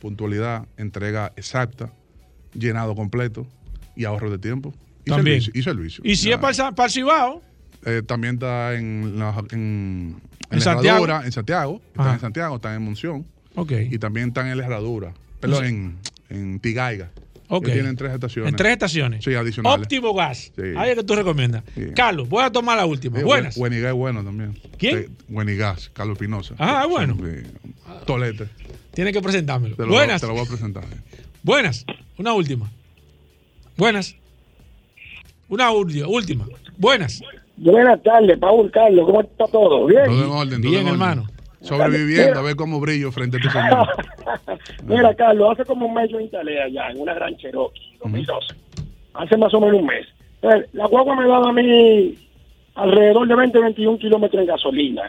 puntualidad, 0.00 0.66
entrega 0.76 1.32
exacta, 1.36 1.92
llenado 2.54 2.94
completo 2.96 3.46
y 3.94 4.04
ahorro 4.04 4.30
de 4.30 4.38
tiempo. 4.38 4.74
Y 5.06 5.10
También. 5.10 5.40
servicio. 5.42 5.52
Y, 5.60 5.62
servicio. 5.62 6.02
Y 6.04 6.16
si 6.16 6.28
Ya. 6.30 6.34
es 6.36 6.40
para 6.74 6.88
Cibao, 6.88 7.42
Eh, 7.86 8.00
también 8.06 8.34
está 8.34 8.74
en, 8.74 9.18
la, 9.18 9.28
en, 9.50 9.58
en, 9.60 10.16
¿En 10.50 10.58
la 10.58 10.60
Santiago? 10.60 11.06
En 11.22 11.30
Santiago. 11.32 11.82
Está 11.88 12.02
Ajá. 12.02 12.14
en 12.14 12.20
Santiago, 12.20 12.56
está 12.56 12.74
en 12.74 12.82
Monción. 12.82 13.26
Ok. 13.56 13.72
Y 13.90 13.98
también 13.98 14.28
están 14.28 14.46
en 14.48 14.56
la 14.56 14.64
Herradura. 14.64 15.12
Perdón, 15.38 15.64
en, 15.66 15.98
en 16.30 16.60
Tigaiga. 16.60 17.10
Ok. 17.48 17.66
Que 17.66 17.72
tienen 17.72 17.94
tres 17.96 18.12
estaciones. 18.12 18.50
En 18.50 18.56
tres 18.56 18.72
estaciones. 18.72 19.24
Sí, 19.24 19.34
adicionales. 19.34 19.80
Óptimo 19.82 20.14
Gas. 20.14 20.50
Sí. 20.56 20.62
Ahí 20.76 20.90
es 20.90 20.96
que 20.96 21.04
tú 21.04 21.14
recomiendas. 21.14 21.62
Carlos, 21.94 22.28
voy 22.28 22.42
a 22.42 22.50
tomar 22.50 22.76
la 22.76 22.86
última. 22.86 23.18
Sí, 23.18 23.24
Buenas. 23.24 23.56
Buenigas 23.56 23.90
es 23.90 23.94
bueno 23.94 24.24
también. 24.24 24.58
¿Quién? 24.78 25.16
Buenigas, 25.28 25.90
Carlos 25.92 26.16
Pinoza. 26.18 26.54
Ah, 26.58 26.86
bueno. 26.88 27.16
Sí. 27.16 27.42
Tolete. 28.06 28.48
Tienes 28.94 29.12
que 29.12 29.20
presentármelo. 29.20 29.76
Te 29.76 29.82
lo, 29.82 29.88
Buenas. 29.88 30.20
te 30.20 30.26
lo 30.26 30.32
voy 30.34 30.44
a 30.44 30.48
presentar. 30.48 30.84
Buenas. 31.42 31.84
Una 32.16 32.32
última. 32.32 32.70
Buenas. 33.76 34.14
Una 35.48 35.70
última. 35.70 36.06
última. 36.08 36.46
Buenas. 36.78 37.20
Buenas 37.56 38.02
tardes, 38.02 38.36
Paul 38.38 38.70
Carlos, 38.72 39.06
¿cómo 39.06 39.20
está 39.20 39.46
todo? 39.46 39.86
¿Bien? 39.86 40.04
Todo 40.06 40.24
en 40.24 40.30
orden, 40.30 40.60
todo 40.62 40.70
Bien, 40.70 40.74
en 40.82 40.88
orden. 40.88 40.88
hermano. 40.88 41.28
Sobreviviendo, 41.64 42.38
a 42.38 42.42
ver 42.42 42.56
cómo 42.56 42.80
brillo 42.80 43.10
frente 43.10 43.38
a 43.38 43.40
tu 43.40 43.48
señor. 43.48 43.88
Mira, 44.84 45.14
Carlos, 45.14 45.52
hace 45.52 45.64
como 45.64 45.86
un 45.86 45.94
mes 45.94 46.10
yo 46.10 46.20
instalé 46.20 46.60
allá 46.62 46.90
en 46.90 47.00
una 47.00 47.14
gran 47.14 47.36
Cherokee, 47.36 47.96
2012. 48.02 48.54
Hace 49.14 49.36
más 49.36 49.52
o 49.54 49.60
menos 49.60 49.80
un 49.80 49.86
mes. 49.86 50.06
Entonces, 50.42 50.68
la 50.74 50.86
guagua 50.86 51.16
me 51.16 51.26
daba 51.26 51.48
a 51.48 51.52
mí 51.52 52.14
alrededor 52.74 53.26
de 53.28 53.34
20, 53.34 53.58
21 53.58 53.98
kilómetros 53.98 54.40
en 54.42 54.48
gasolina. 54.48 55.02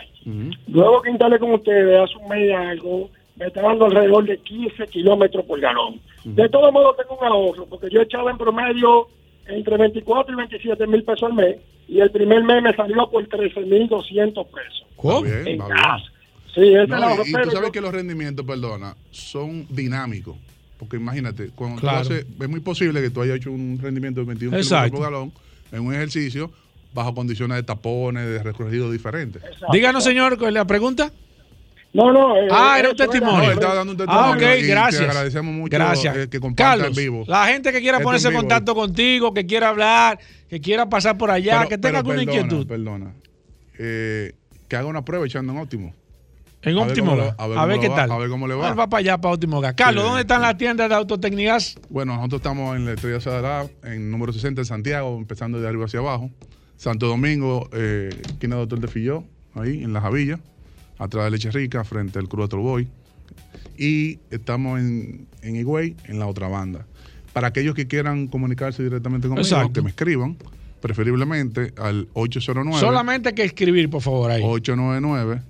Luego 0.68 1.02
que 1.02 1.10
instalé 1.10 1.40
con 1.40 1.54
ustedes 1.54 2.00
hace 2.00 2.16
un 2.18 2.30
mes 2.30 2.50
y 2.50 2.52
algo, 2.52 3.10
me 3.36 3.48
está 3.48 3.62
dando 3.62 3.86
alrededor 3.86 4.26
de 4.26 4.38
15 4.38 4.88
kilómetros 4.88 5.46
por 5.46 5.60
galón. 5.60 6.00
De 6.24 6.48
todos 6.50 6.72
modos, 6.72 6.96
tengo 6.98 7.18
un 7.20 7.26
ahorro, 7.26 7.66
porque 7.66 7.90
yo 7.90 8.02
echaba 8.02 8.32
en 8.32 8.38
promedio 8.38 9.08
entre 9.48 9.78
24 9.78 10.34
y 10.34 10.38
27 10.38 10.88
mil 10.88 11.04
pesos 11.04 11.24
al 11.24 11.34
mes, 11.34 11.58
y 11.88 12.00
el 12.00 12.10
primer 12.12 12.44
mes 12.44 12.64
me 12.64 12.76
salió 12.76 13.10
por 13.10 13.26
13 13.28 13.62
mil 13.62 13.88
200 13.88 14.48
pesos. 14.48 14.86
¿Cómo? 14.96 15.26
En 15.26 15.58
gas. 15.58 16.02
bien. 16.02 16.15
Sí, 16.56 16.74
es 16.74 16.88
No, 16.88 17.24
y, 17.26 17.30
y 17.30 17.34
tú 17.44 17.52
sabes 17.52 17.72
que 17.72 17.82
los 17.82 17.94
rendimientos, 17.94 18.46
perdona, 18.46 18.96
son 19.12 19.68
dinámicos. 19.70 20.38
Porque 20.80 20.98
imagínate, 20.98 21.50
cuando 21.56 21.80
Claro. 21.82 22.02
tú 22.08 22.14
haces, 22.14 22.26
es 22.40 22.50
muy 22.50 22.60
posible 22.62 23.02
que 23.02 23.10
tú 23.10 23.22
hayas 23.22 23.38
hecho 23.38 23.52
un 23.52 23.78
rendimiento 23.82 24.22
de 24.22 24.28
21 24.28 24.58
Exacto. 24.58 24.96
kilómetros 24.98 25.00
por 25.00 25.12
galón 25.12 25.34
en 25.72 25.88
un 25.88 25.94
ejercicio 25.94 26.52
bajo 26.94 27.14
condiciones 27.14 27.58
de 27.58 27.64
tapones, 27.64 28.26
de 28.26 28.42
recorrido 28.44 28.90
diferentes. 28.92 29.42
Díganos, 29.72 30.04
señor, 30.04 30.38
¿cuál 30.38 30.50
es 30.50 30.54
la 30.56 30.66
pregunta. 30.66 31.12
No, 31.94 32.12
no. 32.12 32.36
eh, 32.38 32.48
ah, 32.52 32.76
era 32.78 32.90
un 32.90 32.96
eso 32.96 33.04
era- 33.04 33.12
testimonio. 33.12 33.46
No, 33.48 33.52
estaba 33.54 33.76
dando 33.76 33.94
un 33.94 34.02
Ah, 34.02 34.06
testimonio 34.06 34.48
ok, 34.48 34.58
y 34.58 34.62
te 34.62 34.68
gracias. 34.68 35.02
agradecemos 35.02 35.54
mucho, 35.56 35.78
Gracias. 35.78 36.18
eh, 36.18 36.28
que 36.30 36.40
comparta 36.42 36.72
Carlos, 36.84 36.98
en 36.98 37.04
vivo. 37.04 37.24
la 37.28 37.48
gente 37.48 37.72
que 37.72 37.80
quiera 37.80 37.98
Esto 37.98 38.04
ponerse 38.06 38.28
en 38.28 38.32
vivo. 38.34 38.42
contacto 38.42 38.76
contigo, 38.76 39.34
que 39.34 39.46
quiera 39.46 39.70
hablar, 39.70 40.20
que 40.50 40.60
quiera 40.60 40.90
pasar 40.90 41.18
por 41.18 41.32
allá, 41.32 41.60
Pero- 41.60 41.70
que 41.70 41.78
tenga 41.78 41.82
pero 41.82 41.98
alguna 42.00 42.18
perdona, 42.18 42.38
inquietud. 42.38 42.68
Perdona. 42.68 43.14
Eh, 43.80 44.34
que 44.68 44.76
haga 44.76 44.88
una 44.88 45.06
prueba 45.06 45.26
echando 45.26 45.54
en 45.54 45.60
óptimo. 45.60 45.94
En 46.66 46.72
A 46.78 46.82
ver 46.82 46.90
óptimo 46.90 47.12
cómo 47.12 47.22
le- 47.22 47.28
Gas. 47.28 47.36
a 47.38 47.48
ver 47.48 47.58
A 47.58 47.66
ver 47.66 47.76
cómo 47.78 47.82
qué 47.84 47.90
va, 47.90 47.96
tal. 47.96 48.12
a 48.12 48.18
ver 48.18 48.30
cómo 48.30 48.48
le 48.48 48.56
va. 48.56 48.70
Él 48.70 48.80
va 48.80 48.90
para 48.90 49.00
allá, 49.00 49.18
para 49.20 49.34
óptimo 49.36 49.62
Gas. 49.62 49.74
Carlos, 49.76 50.04
Sí, 50.04 50.08
¿dónde 50.08 50.22
están 50.22 50.42
las 50.42 50.58
tiendas 50.58 50.90
de 50.90 50.96
Autotecnigas? 50.96 51.76
Bueno, 51.90 52.16
nosotros 52.16 52.40
estamos 52.40 52.76
en 52.76 52.86
la 52.86 52.94
Estrella 52.94 53.22
Sadalá, 53.22 53.68
en 53.84 54.10
número 54.12 54.34
60 54.34 54.62
en 54.62 54.66
Santiago, 54.66 55.16
empezando 55.18 55.62
de 55.62 55.68
arriba 55.68 55.86
hacia 55.86 56.00
abajo. 56.00 56.30
Santo 56.78 57.08
Domingo, 57.08 57.70
eh, 57.72 58.10
esquina 58.26 58.56
Doctor 58.58 58.80
de 58.80 58.88
Filló, 58.88 59.24
ahí 59.54 59.84
en 59.84 59.94
La 59.94 60.02
Javilla, 60.02 60.40
atrás 60.98 61.26
de 61.26 61.32
Leche 61.32 61.52
Rica, 61.52 61.84
frente 61.84 62.20
al 62.20 62.28
Cruz 62.28 62.50
Boy. 62.50 62.88
Y 63.78 64.20
estamos 64.32 64.80
en, 64.80 65.28
en 65.42 65.56
Higüey, 65.56 65.96
en 66.06 66.20
la 66.20 66.28
otra 66.28 66.48
banda. 66.48 66.86
Para 67.34 67.48
aquellos 67.48 67.76
que 67.76 67.88
quieran 67.88 68.28
comunicarse 68.28 68.82
directamente 68.84 69.28
conmigo, 69.28 69.46
Exacto. 69.46 69.74
que 69.74 69.82
me 69.82 69.90
escriban, 69.90 70.38
preferiblemente 70.82 71.74
al 71.78 72.08
809 72.14 72.80
Solamente 72.80 73.30
hay 73.30 73.36
que 73.36 73.44
escribir, 73.44 73.90
por 73.90 74.02
favor, 74.02 74.32
ahí. 74.32 74.42
899 74.44 75.42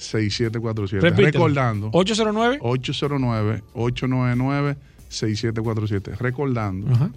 6747. 0.00 1.00
Repítelo. 1.00 1.46
Recordando. 1.46 1.90
809 1.92 2.58
809 2.60 3.62
899 3.74 4.76
6747. 5.08 6.16
Recordando 6.18 6.92
Ajá. 6.92 7.10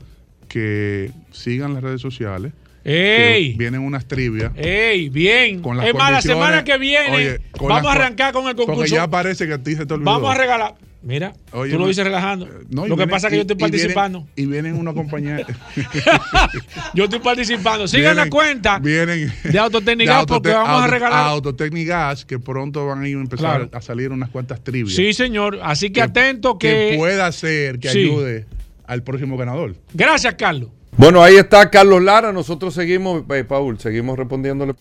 que 0.48 1.12
sigan 1.32 1.74
las 1.74 1.84
redes 1.84 2.02
sociales. 2.02 2.54
¡Ey! 2.86 3.54
vienen 3.54 3.82
unas 3.82 4.06
trivias. 4.06 4.52
¡Ey! 4.56 5.08
Bien. 5.08 5.62
Con 5.62 5.78
las 5.78 5.88
es 5.88 5.94
más, 5.94 6.12
la 6.12 6.22
semana 6.22 6.66
que 6.66 6.78
viene 6.78 7.16
Oye, 7.16 7.42
vamos 7.58 7.86
a 7.86 7.94
arrancar 7.94 8.34
con 8.34 8.48
el 8.48 8.56
concurso. 8.56 8.80
Porque 8.80 8.92
ya 8.92 9.08
parece 9.08 9.48
que 9.48 9.54
a 9.54 9.58
ti 9.58 9.76
se 9.76 9.86
te 9.86 9.94
olvidó. 9.94 10.12
Vamos 10.12 10.36
a 10.36 10.38
regalar. 10.38 10.76
Mira, 11.06 11.34
Oye, 11.52 11.74
tú 11.74 11.80
lo 11.80 11.88
dices 11.88 12.04
relajando. 12.06 12.48
No, 12.70 12.86
y 12.86 12.90
lo 12.90 12.96
que 12.96 13.02
vienen- 13.04 13.10
pasa 13.10 13.28
es 13.28 13.32
que 13.32 13.36
y- 13.36 13.40
yo 13.40 13.42
estoy 13.42 13.56
y 13.56 13.58
vienen- 13.58 13.72
participando. 13.72 14.28
Y 14.38 14.46
vienen 14.46 14.76
una 14.78 14.94
compañía. 14.94 15.46
Yo 16.94 17.04
estoy 17.06 17.20
participando. 17.20 17.88
Sigan 17.88 18.16
la 18.16 18.30
cuenta 18.30 18.80
vienen 18.80 19.32
de 19.44 19.60
Autotecnigas 19.60 20.22
de 20.22 20.26
porque 20.28 20.50
vamos 20.52 20.82
a 20.84 20.88
regalar. 20.88 21.28
Autotecnigas, 21.28 22.26
que 22.26 22.40
pronto 22.40 22.86
van 22.86 23.04
a 23.04 23.08
ir 23.08 23.18
a 23.18 23.22
empezar 23.22 23.58
Claro. 23.68 23.70
a 23.74 23.82
salir 23.82 24.12
unas 24.12 24.30
cuantas 24.30 24.64
trivias. 24.64 24.96
Sí, 24.96 25.14
señor. 25.14 25.60
Así 25.62 25.90
que, 25.92 26.02
atento 26.02 26.58
que. 26.58 26.90
que 26.92 26.98
pueda 26.98 27.32
ser 27.32 27.80
que 27.80 27.90
Sí. 27.90 28.00
ayude 28.04 28.46
al 28.86 29.04
próximo 29.04 29.36
ganador. 29.38 29.76
Gracias, 29.94 30.36
Carlos. 30.36 30.70
Bueno, 30.96 31.24
ahí 31.24 31.36
está 31.36 31.70
Carlos 31.70 32.02
Lara. 32.04 32.32
Nosotros 32.32 32.74
seguimos, 32.74 33.24
eh, 33.34 33.44
Paul, 33.44 33.80
seguimos 33.80 34.18
respondiéndole. 34.18 34.74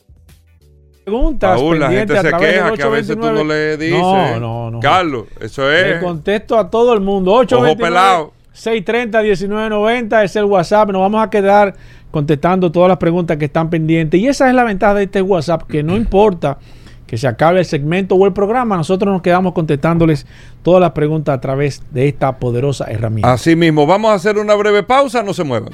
Preguntas 1.05 1.59
Paul, 1.61 1.81
la 1.81 1.91
gente 1.91 2.17
se 2.21 2.33
queja 2.33 2.73
que 2.75 2.83
a 2.83 2.89
veces 2.89 3.17
tú 3.17 3.23
no 3.23 3.45
le 3.45 3.75
829. 3.75 3.77
dices. 3.77 4.01
No, 4.01 4.41
no, 4.41 4.71
no. 4.71 4.81
Carlos, 4.81 5.25
eso 5.41 5.69
Le 5.69 5.97
es. 5.97 6.03
contesto 6.03 6.57
a 6.57 6.71
todo 6.71 6.93
el 6.95 7.01
mundo. 7.01 7.33
829 7.33 7.77
pelado. 7.77 8.33
630 8.53 9.23
1990 9.23 10.25
es 10.25 10.37
el 10.37 10.45
WhatsApp. 10.45 10.91
Nos 10.91 11.01
vamos 11.01 11.25
a 11.25 11.31
quedar 11.31 11.75
contestando 12.11 12.71
todas 12.71 12.89
las 12.89 12.99
preguntas 12.99 13.37
que 13.37 13.47
están 13.47 13.71
pendientes. 13.71 14.21
Y 14.21 14.29
esa 14.29 14.49
es 14.49 14.55
la 14.55 14.65
ventaja 14.65 14.95
de 14.95 15.05
este 15.05 15.23
WhatsApp, 15.23 15.63
que 15.63 15.83
no 15.83 15.97
importa 15.97 16.59
que 17.07 17.19
se 17.19 17.27
acabe 17.27 17.59
el 17.59 17.67
segmento 17.67 18.15
o 18.15 18.25
el 18.27 18.33
programa, 18.33 18.75
nosotros 18.77 19.13
nos 19.13 19.21
quedamos 19.21 19.53
contestándoles 19.53 20.27
todas 20.63 20.81
las 20.81 20.93
preguntas 20.93 21.35
a 21.37 21.41
través 21.43 21.83
de 21.91 22.09
esta 22.09 22.39
poderosa 22.39 22.87
herramienta. 22.91 23.31
Así 23.31 23.55
mismo, 23.55 23.87
vamos 23.87 24.13
a 24.13 24.15
hacer 24.15 24.39
una 24.39 24.55
breve 24.55 24.83
pausa, 24.83 25.23
no 25.23 25.35
se 25.35 25.45
muevan. 25.45 25.73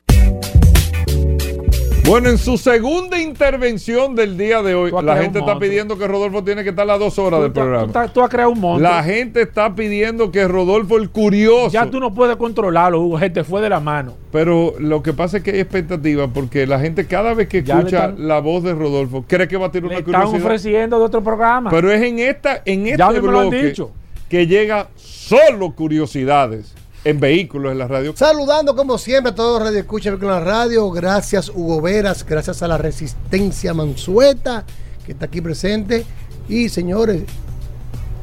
Bueno, 2.09 2.31
en 2.31 2.39
su 2.39 2.57
segunda 2.57 3.21
intervención 3.21 4.15
del 4.15 4.39
día 4.39 4.63
de 4.63 4.75
hoy, 4.75 4.91
la 5.03 5.19
gente 5.19 5.41
está 5.41 5.59
pidiendo 5.59 5.99
que 5.99 6.09
Rodolfo 6.09 6.43
tiene 6.43 6.65
que 6.65 6.71
estar 6.71 6.87
las 6.87 6.99
dos 6.99 7.19
horas 7.19 7.43
del 7.43 7.53
programa. 7.53 7.93
tú- 7.93 8.13
tú 8.15 8.23
has 8.23 8.31
creado 8.31 8.51
un 8.51 8.61
monstruo. 8.61 8.91
La 8.91 9.03
gente 9.05 9.43
está 9.43 9.75
pidiendo 9.75 10.31
que 10.33 10.49
Rodolfo 10.49 10.97
el 10.97 11.11
curioso. 11.11 11.69
Ya 11.71 11.85
tú 11.85 12.01
no 12.01 12.15
puedes 12.15 12.37
controlarlo, 12.37 13.03
Hugo. 13.03 13.19
Se 13.19 13.29
te 13.29 13.45
fue 13.45 13.61
de 13.61 13.69
la 13.69 13.81
mano. 13.81 14.15
Pero 14.33 14.73
lo 14.79 15.03
que 15.03 15.13
pasa 15.13 15.37
es 15.37 15.43
que 15.43 15.51
hay 15.51 15.61
expectativa 15.61 16.29
porque 16.29 16.67
la 16.67 16.81
gente 16.81 17.07
cada 17.07 17.35
vez 17.35 17.47
que 17.49 17.59
escucha 17.59 18.07
están- 18.07 18.27
la 18.27 18.41
voz 18.41 18.63
de 18.63 18.73
Rodolfo 18.73 19.25
cree 19.29 19.47
que 19.47 19.59
va 19.59 19.67
a 19.67 19.71
Le 19.73 19.79
una 19.81 19.99
están 19.99 20.05
curiosidad. 20.05 20.41
ofreciendo 20.47 20.99
de 20.99 21.05
otro 21.05 21.23
programa. 21.23 21.69
Pero 21.71 21.93
es 21.93 22.01
en 22.01 22.21
esta 22.21 22.63
en 22.65 22.87
este 22.87 22.97
Ya 22.99 23.11
me 23.11 23.19
lo 23.21 23.41
han 23.41 23.51
bloque 23.51 23.65
dicho. 23.67 23.91
que 24.31 24.47
llega 24.47 24.89
solo 24.97 25.73
curiosidades 25.73 26.75
en 27.09 27.21
vehículos 27.21 27.73
en 27.73 27.79
la 27.79 27.89
radio. 27.89 28.13
Saludando 28.15 28.77
como 28.77 28.99
siempre 28.99 29.33
a 29.33 29.35
todos 29.35 29.61
los 29.61 29.69
radioescuchas 29.69 30.19
con 30.19 30.29
la 30.29 30.41
radio. 30.41 30.91
Gracias 30.91 31.49
Hugo 31.49 31.81
Veras, 31.81 32.27
gracias 32.27 32.63
a 32.63 32.69
la 32.69 32.77
Resistencia 32.77 33.73
Mansueta 33.73 34.67
que 35.07 35.13
está 35.13 35.25
aquí 35.25 35.41
presente. 35.41 36.05
Y 36.51 36.69
señores, 36.69 37.23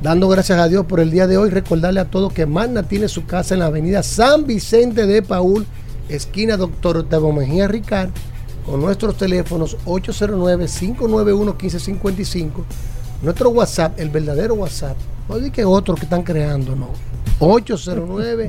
dando 0.04 0.30
gracias 0.30 0.60
a 0.60 0.68
Dios 0.68 0.86
por 0.86 1.00
el 1.00 1.10
día 1.10 1.26
de 1.26 1.38
hoy, 1.38 1.50
recordarle 1.50 2.00
a 2.00 2.12
todos 2.12 2.32
que 2.32 2.46
Magna 2.46 2.84
tiene 2.84 3.08
su 3.08 3.26
casa 3.26 3.56
en 3.56 3.62
la 3.62 3.66
avenida 3.66 4.04
San 4.04 4.46
Vicente 4.46 5.08
de 5.08 5.24
Paul, 5.24 5.66
esquina 6.08 6.56
Doctor 6.56 6.98
Octavio 6.98 7.32
Mejía 7.32 7.68
Ricard, 7.68 8.12
con 8.68 8.82
nuestros 8.82 9.18
teléfonos 9.18 9.78
809-591-1555. 9.86 12.52
Nuestro 13.24 13.50
WhatsApp, 13.50 14.00
el 14.00 14.12
verdadero 14.12 14.54
WhatsApp, 14.54 14.96
no 15.28 15.40
di 15.40 15.50
que 15.50 15.66
otro 15.66 15.96
que 15.96 16.04
están 16.04 16.22
creando, 16.22 16.76
no. 16.76 16.90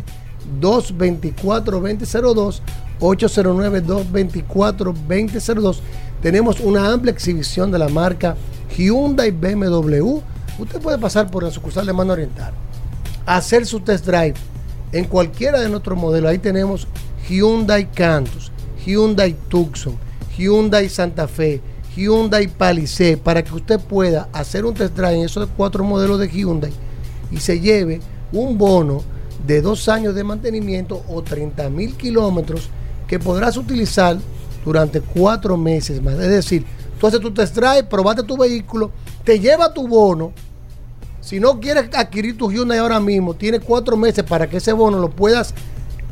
809-224-2002. 0.60 2.60
809-224-2002. 3.01 5.78
Tenemos 6.23 6.60
una 6.60 6.93
amplia 6.93 7.12
exhibición 7.12 7.70
de 7.70 7.78
la 7.78 7.89
marca 7.89 8.36
Hyundai 8.77 9.31
BMW. 9.31 10.20
Usted 10.59 10.81
puede 10.81 10.98
pasar 10.98 11.31
por 11.31 11.43
la 11.43 11.51
sucursal 11.51 11.85
de 11.86 11.93
Mano 11.93 12.14
Oriental, 12.14 12.55
hacer 13.27 13.66
su 13.66 13.81
test 13.81 14.06
drive 14.06 14.32
en 14.93 15.05
cualquiera 15.05 15.60
de 15.60 15.68
nuestros 15.68 15.98
modelos. 15.98 16.31
Ahí 16.31 16.39
tenemos 16.39 16.89
Hyundai 17.28 17.90
Cantus, 17.90 18.51
Hyundai 18.85 19.36
Tucson, 19.48 19.98
Hyundai 20.36 20.89
Santa 20.89 21.28
Fe, 21.28 21.60
Hyundai 21.94 22.48
Palisade, 22.48 23.18
para 23.18 23.44
que 23.44 23.55
usted 23.55 23.78
pueda 23.81 24.28
hacer 24.32 24.64
un 24.64 24.73
test 24.74 24.97
drive 24.97 25.18
en 25.18 25.24
esos 25.24 25.48
cuatro 25.56 25.85
modelos 25.85 26.18
de 26.18 26.28
Hyundai 26.28 26.73
y 27.31 27.39
se 27.39 27.60
lleve 27.60 28.01
un 28.32 28.56
bono 28.56 29.02
de 29.47 29.62
dos 29.62 29.89
años 29.89 30.14
de 30.14 30.24
mantenimiento 30.24 31.02
o 31.09 31.23
30 31.23 31.70
mil 31.70 31.94
kilómetros 31.97 32.68
que 33.06 33.18
podrás 33.18 33.56
utilizar 33.56 34.18
durante 34.64 35.01
cuatro 35.01 35.56
meses 35.56 36.02
más. 36.02 36.14
Es 36.14 36.28
decir, 36.28 36.64
tú 36.98 37.06
haces 37.06 37.20
tu 37.20 37.32
test 37.32 37.55
drive, 37.55 37.85
probaste 37.85 38.23
tu 38.24 38.36
vehículo, 38.36 38.90
te 39.24 39.39
lleva 39.39 39.73
tu 39.73 39.86
bono. 39.86 40.32
Si 41.20 41.40
no 41.40 41.60
quieres 41.60 41.89
adquirir 41.94 42.36
tu 42.36 42.51
Hyundai 42.51 42.78
ahora 42.78 43.01
mismo, 43.01 43.35
tienes 43.35 43.60
cuatro 43.64 43.97
meses 43.97 44.24
para 44.24 44.48
que 44.48 44.59
ese 44.59 44.73
bono 44.73 44.98
lo 44.98 45.10
puedas 45.10 45.55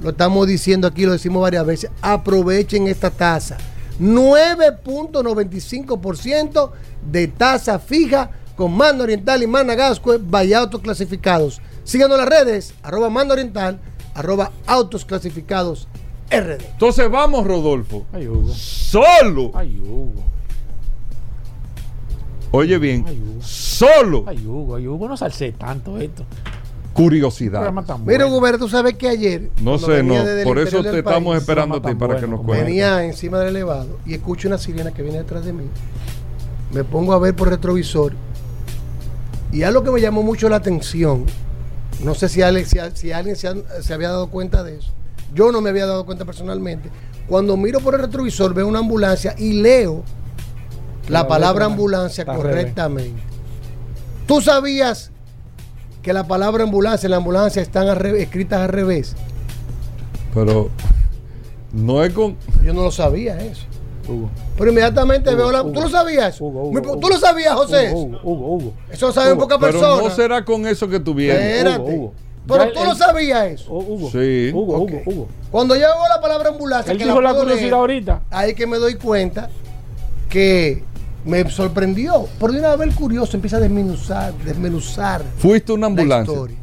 Lo 0.00 0.10
estamos 0.10 0.46
diciendo 0.46 0.86
aquí, 0.86 1.06
lo 1.06 1.12
decimos 1.12 1.40
varias 1.42 1.66
veces. 1.66 1.90
Aprovechen 2.02 2.86
esta 2.88 3.10
tasa. 3.10 3.56
9.95% 4.00 6.70
de 7.10 7.28
tasa 7.28 7.78
fija 7.78 8.30
con 8.56 8.76
Mando 8.76 9.04
Oriental 9.04 9.40
y 9.42 9.46
Managascue, 9.46 10.18
vaya 10.18 10.58
autos 10.58 10.80
clasificados. 10.80 11.62
Síganos 11.84 12.18
en 12.18 12.24
las 12.24 12.28
redes, 12.28 12.74
arroba 12.82 13.08
Mando 13.10 13.34
Oriental, 13.34 13.78
arroba 14.14 14.50
autos 14.66 15.04
clasificados 15.04 15.86
RD. 16.30 16.62
Entonces 16.72 17.10
vamos, 17.10 17.46
Rodolfo. 17.46 18.06
Ay, 18.12 18.26
Hugo. 18.28 18.48
Solo. 18.52 19.50
Ay, 19.54 19.78
Hugo. 19.78 20.12
Oye 22.50 22.78
bien, 22.78 23.04
solo. 23.42 24.24
Ay, 24.28 24.46
Hugo, 24.46 24.76
ay, 24.76 24.86
Hugo, 24.86 25.08
no 25.08 25.16
salse 25.16 25.50
tanto 25.52 25.98
esto. 25.98 26.24
Curiosidad. 26.92 27.72
Mira. 28.06 28.26
Hugo, 28.28 28.58
tú 28.58 28.68
sabes 28.68 28.94
que 28.94 29.08
ayer. 29.08 29.50
No 29.60 29.78
sé, 29.78 30.04
no. 30.04 30.14
Por 30.44 30.60
eso 30.60 30.80
te 30.82 30.98
estamos 31.00 31.32
país, 31.32 31.40
esperando 31.42 31.76
a 31.76 31.82
ti 31.82 31.94
para 31.96 32.20
que 32.20 32.28
nos 32.28 32.40
cuentes. 32.42 32.66
Venía 32.68 33.02
encima 33.04 33.40
del 33.40 33.48
elevado 33.48 33.98
y 34.06 34.14
escucho 34.14 34.46
una 34.46 34.58
sirena 34.58 34.92
que 34.92 35.02
viene 35.02 35.18
detrás 35.18 35.44
de 35.44 35.52
mí. 35.52 35.64
Me 36.72 36.84
pongo 36.84 37.12
a 37.12 37.18
ver 37.18 37.34
por 37.34 37.48
retrovisor 37.48 38.12
y 39.50 39.64
algo 39.64 39.82
que 39.82 39.90
me 39.90 40.00
llamó 40.00 40.22
mucho 40.22 40.48
la 40.48 40.56
atención. 40.56 41.26
No 42.04 42.14
sé 42.14 42.28
si, 42.28 42.42
alguien- 42.42 42.66
si, 42.66 42.78
si 42.94 43.10
alguien 43.12 43.34
se, 43.34 43.48
ha- 43.48 43.82
se 43.82 43.92
había 43.94 44.10
dado 44.10 44.28
cuenta 44.30 44.62
de 44.62 44.78
eso. 44.78 44.92
Yo 45.34 45.50
no 45.52 45.60
me 45.60 45.70
había 45.70 45.86
dado 45.86 46.06
cuenta 46.06 46.24
personalmente. 46.24 46.90
Cuando 47.28 47.56
miro 47.56 47.80
por 47.80 47.94
el 47.94 48.00
retrovisor 48.02 48.54
veo 48.54 48.66
una 48.68 48.78
ambulancia 48.80 49.34
y 49.38 49.54
leo 49.54 50.02
la 51.08 51.20
La 51.22 51.28
palabra 51.28 51.66
ambulancia 51.66 52.24
revés. 52.24 52.38
correctamente. 52.42 53.22
¿Tú 54.26 54.40
sabías 54.40 55.10
que 56.02 56.12
la 56.12 56.26
palabra 56.26 56.64
ambulancia 56.64 57.06
y 57.06 57.10
la 57.10 57.16
ambulancia 57.16 57.60
están 57.62 57.88
al 57.88 57.96
revés- 57.98 58.22
escritas 58.22 58.60
al 58.60 58.68
revés? 58.68 59.14
Pero 60.34 60.70
no 61.72 62.02
es 62.04 62.12
con. 62.12 62.36
Yo 62.62 62.72
no 62.72 62.82
lo 62.84 62.90
sabía 62.90 63.38
eso. 63.42 63.64
Hugo. 64.08 64.28
Pero 64.58 64.70
inmediatamente 64.70 65.30
Hugo, 65.30 65.38
veo 65.38 65.52
la. 65.52 65.62
Hugo. 65.62 65.72
¿Tú 65.72 65.80
lo 65.80 65.88
sabías? 65.88 66.40
Hugo. 66.40 66.98
¿Tú 67.00 67.08
lo 67.08 67.18
sabías, 67.18 67.54
José? 67.54 67.90
Hugo, 67.92 68.18
Hugo, 68.22 68.32
Hugo, 68.32 68.54
Hugo. 68.56 68.72
Eso 68.90 69.06
lo 69.08 69.12
saben 69.12 69.38
pocas 69.38 69.58
Pero 69.58 69.72
personas. 69.72 70.04
no 70.04 70.10
será 70.10 70.44
con 70.44 70.66
eso 70.66 70.88
que 70.88 71.00
tú 71.00 71.14
vienes. 71.14 71.40
Espérate. 71.58 72.10
Pero 72.46 72.64
Ya 72.64 72.72
tú 72.72 72.80
él- 72.80 72.88
lo 72.88 72.94
sabías 72.94 73.46
eso. 73.46 73.72
Hugo. 73.72 74.10
Sí. 74.10 74.50
Hugo. 74.52 74.78
Hugo, 74.78 75.02
Hugo. 75.06 75.28
Cuando 75.50 75.74
yo 75.74 75.80
veo 75.82 76.08
la 76.14 76.20
palabra 76.20 76.50
ambulancia, 76.50 76.92
Él 76.92 76.98
que 76.98 77.04
dijo 77.04 77.20
la 77.20 77.34
curiosidad 77.34 77.60
leer, 77.62 77.74
ahorita. 77.74 78.20
ahí 78.30 78.54
que 78.54 78.66
me 78.66 78.76
doy 78.78 78.94
cuenta 78.96 79.48
que 80.28 80.82
me 81.24 81.48
sorprendió. 81.50 82.26
Por 82.38 82.52
de 82.52 82.58
una 82.58 82.76
vez 82.76 82.88
el 82.88 82.94
curioso 82.94 83.36
empieza 83.36 83.56
a 83.56 83.60
desmenuzar, 83.60 84.34
desmenuzar 84.44 85.22
Fuiste 85.38 85.72
una 85.72 85.82
la 85.82 85.86
ambulancia. 85.86 86.32
historia. 86.32 86.56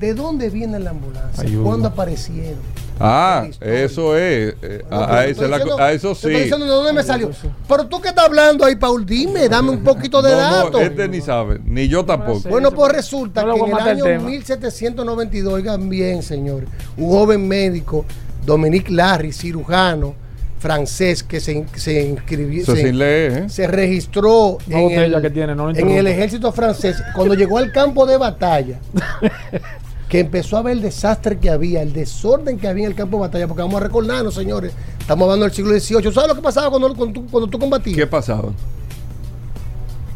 ¿De 0.00 0.14
dónde 0.14 0.48
viene 0.50 0.78
la 0.80 0.90
ambulancia? 0.90 1.44
Ay. 1.46 1.60
¿Cuándo 1.62 1.88
aparecieron? 1.88 2.58
Ah, 3.00 3.46
historia. 3.48 3.84
eso 3.84 4.16
es. 4.16 4.54
eh, 4.62 4.84
Bueno, 4.88 5.04
a, 5.04 5.06
pero 5.08 5.18
a 5.18 5.24
te 5.24 5.30
esa 5.30 5.30
estoy 5.30 5.44
es 5.44 5.50
la 5.78 5.84
a 5.86 5.92
eso 5.92 6.12
estoy 6.12 6.34
sí. 6.34 6.40
diciendo 6.42 6.64
de 6.66 6.70
dónde 6.70 6.92
me 6.92 7.02
salió. 7.02 7.30
Pero 7.68 7.86
tú 7.86 8.00
que 8.00 8.08
estás 8.08 8.26
hablando 8.26 8.64
ahí, 8.64 8.76
Paul, 8.76 9.06
dime, 9.06 9.48
dame 9.48 9.70
un 9.70 9.82
poquito 9.82 10.20
de 10.22 10.30
No, 10.32 10.36
datos. 10.36 10.72
no, 10.72 10.80
este 10.80 11.08
ni 11.08 11.20
sabe, 11.20 11.60
ni 11.64 11.88
yo 11.88 12.04
tampoco. 12.04 12.48
Bueno, 12.48 12.70
pues 12.72 12.92
resulta 12.92 13.42
No 13.42 13.54
que 13.54 13.60
en 13.60 13.66
el 13.66 13.72
el 13.78 13.88
año 13.88 14.04
tema. 14.04 14.24
1792, 14.28 15.52
oigan 15.54 15.88
bien, 15.88 16.22
señores, 16.22 16.68
un 16.96 17.08
joven 17.10 17.48
médico, 17.48 18.04
Dominique 18.44 18.92
Larry, 18.92 19.32
cirujano 19.32 20.14
francés, 20.58 21.22
que 21.22 21.40
se, 21.40 21.64
se 21.74 22.02
inscribió, 22.02 22.62
Eso 22.62 22.76
se, 22.76 22.82
sin 22.82 22.98
leer, 22.98 23.32
¿eh? 23.32 23.48
se 23.48 23.66
registró 23.66 24.58
en 24.68 24.82
botella 24.82 25.16
el, 25.16 25.22
que 25.22 25.30
tiene, 25.30 25.54
no 25.54 25.62
lo 25.64 25.70
en 25.70 25.76
interrumpa. 25.76 26.00
el 26.00 26.06
ejército 26.08 26.52
francés. 26.52 27.02
Cuando 27.16 27.32
llegó 27.32 27.56
al 27.56 27.72
campo 27.72 28.04
de 28.04 28.18
batalla, 28.18 28.78
que 30.10 30.18
empezó 30.20 30.56
a 30.58 30.62
ver 30.62 30.72
el 30.72 30.82
desastre 30.82 31.38
que 31.38 31.48
había, 31.48 31.80
el 31.82 31.92
desorden 31.92 32.58
que 32.58 32.66
había 32.66 32.84
en 32.84 32.90
el 32.90 32.96
campo 32.96 33.16
de 33.16 33.20
batalla, 33.22 33.46
porque 33.46 33.62
vamos 33.62 33.80
a 33.80 33.84
recordarnos, 33.84 34.34
señores, 34.34 34.72
estamos 34.98 35.24
hablando 35.24 35.44
del 35.46 35.54
siglo 35.54 35.70
XVIII. 35.78 36.12
¿Sabes 36.12 36.28
lo 36.28 36.34
que 36.34 36.42
pasaba 36.42 36.68
cuando, 36.68 36.92
cuando 36.96 37.20
tú, 37.20 37.26
cuando 37.30 37.48
tú 37.48 37.58
combatías? 37.60 37.96
¿Qué 37.96 38.06
pasaba? 38.08 38.50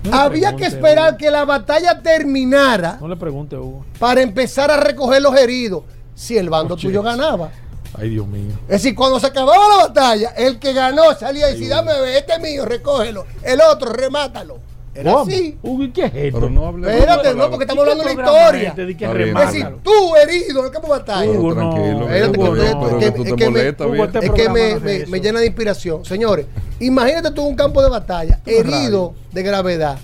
No 0.03 0.13
Había 0.15 0.49
pregunte, 0.49 0.57
que 0.69 0.75
esperar 0.75 1.11
Hugo. 1.11 1.19
que 1.19 1.31
la 1.31 1.45
batalla 1.45 2.03
terminara 2.03 2.99
No 3.01 3.09
le 3.09 3.17
pregunte, 3.17 3.57
Hugo. 3.57 3.85
para 3.99 4.21
empezar 4.21 4.71
a 4.71 4.77
recoger 4.79 5.23
los 5.23 5.35
heridos 5.37 5.85
si 6.15 6.37
el 6.37 6.51
bando 6.51 6.75
Oye. 6.75 6.89
tuyo 6.89 7.01
ganaba. 7.03 7.51
Ay, 7.97 8.11
Dios 8.11 8.27
mío. 8.27 8.51
Es 8.65 8.83
decir, 8.83 8.95
cuando 8.97 9.21
se 9.21 9.29
acababa 9.29 9.69
la 9.79 9.87
batalla, 9.87 10.31
el 10.37 10.59
que 10.59 10.73
ganó 10.73 11.15
salía 11.19 11.49
y 11.51 11.53
decía, 11.53 11.77
dame, 11.77 11.93
este 12.19 12.33
es 12.35 12.41
mío, 12.41 12.65
recógelo. 12.65 13.25
El 13.45 13.61
otro, 13.61 13.93
remátalo. 13.93 14.59
Era 14.95 15.11
¿Cómo? 15.13 15.23
así. 15.25 15.59
Hugo, 15.63 15.83
¿y 15.85 15.91
qué 15.91 16.05
es 16.05 16.15
esto? 16.15 16.39
Pero 16.39 16.51
no 16.51 16.67
hable 16.69 16.95
Espérate, 16.95 17.35
no, 17.35 17.51
porque 17.51 17.65
estamos 17.65 17.83
¿Y 17.83 17.87
qué 17.87 17.91
hablando 17.93 18.05
de 18.05 18.15
la 18.15 18.23
historia. 18.23 18.63
es 18.63 18.69
este 18.79 18.91
Está 18.93 19.13
bien, 19.13 19.37
Es 19.37 19.47
decir, 19.53 19.69
tú 19.83 19.91
herido 20.17 20.61
en 20.61 20.67
el 20.67 20.71
campo 20.71 20.87
de 20.87 20.99
batalla. 21.01 21.31
Hugo, 21.33 21.55
no. 21.55 21.71
tranquilo, 21.75 22.01
Espérate, 22.09 22.39
Hugo, 22.39 22.55
que- 22.55 22.61
pero 22.61 22.99
que- 22.99 23.05
que 23.05 23.05
que- 23.05 23.11
tú 23.19 23.25
te 23.25 23.35
que 23.37 23.45
me- 23.45 23.51
molestas, 23.51 23.87
Hugo, 23.87 23.93
bien. 23.95 24.05
este 24.07 24.19
es 24.19 24.25
que 24.25 24.31
programa 24.31 24.55
me, 24.55 24.71
no 24.71 24.77
es 24.77 24.83
me- 24.83 24.97
eso. 24.97 25.11
me 25.11 25.21
llena 25.21 25.41
de 25.41 25.47
inspiración. 25.47 26.05
Señores, 26.05 26.47
imagínate 26.79 27.31
tú 27.33 27.41
en 27.43 27.47
un 27.49 27.55
campo 27.57 27.83
de 27.83 27.89
batalla, 27.91 28.41
es 28.47 28.61
herido 28.61 29.15
de 29.33 29.43
gravedad, 29.43 29.99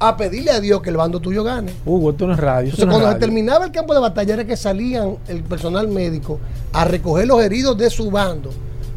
a 0.00 0.16
pedirle 0.16 0.52
a 0.52 0.60
Dios 0.60 0.80
que 0.80 0.90
el 0.90 0.96
bando 0.96 1.20
tuyo 1.20 1.44
gane. 1.44 1.72
Hugo, 1.84 2.10
esto 2.12 2.26
no 2.26 2.32
es 2.32 2.38
radio. 2.40 2.70
esto 2.70 2.82
Entonces, 2.82 2.86
no 2.86 2.92
es 2.92 2.94
cuando 2.94 3.08
se 3.08 3.12
radio. 3.14 3.20
terminaba 3.20 3.64
el 3.66 3.72
campo 3.72 3.92
de 3.94 4.00
batalla, 4.00 4.34
era 4.34 4.44
que 4.46 4.56
salían 4.56 5.16
el 5.28 5.42
personal 5.42 5.86
médico 5.88 6.40
a 6.72 6.84
recoger 6.86 7.26
los 7.26 7.42
heridos 7.42 7.76
de 7.76 7.90
su 7.90 8.10
bando. 8.10 8.50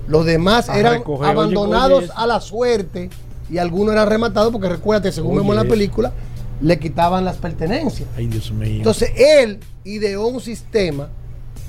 Los 0.08 0.26
demás 0.26 0.70
A 0.70 0.78
eran 0.80 0.94
recoger, 1.00 1.24
oye, 1.30 1.32
abandonados 1.32 1.98
oye, 2.00 2.06
eso. 2.06 2.14
a 2.18 2.28
la 2.28 2.40
suerte 2.40 3.10
y 3.52 3.58
algunos 3.58 3.94
eran 3.94 4.08
rematados 4.08 4.52
porque 4.52 4.70
recuérdate, 4.70 5.12
según 5.12 5.36
vemos 5.36 5.52
en 5.56 5.64
la 5.64 5.70
película, 5.70 6.14
le 6.62 6.80
quitaban 6.80 7.26
las 7.26 7.36
pertenencias. 7.36 8.08
Ay, 8.16 8.28
Dios 8.28 8.52
mío. 8.52 8.78
Entonces 8.78 9.12
él 9.16 9.60
ideó 9.84 10.28
un 10.28 10.40
sistema 10.40 11.10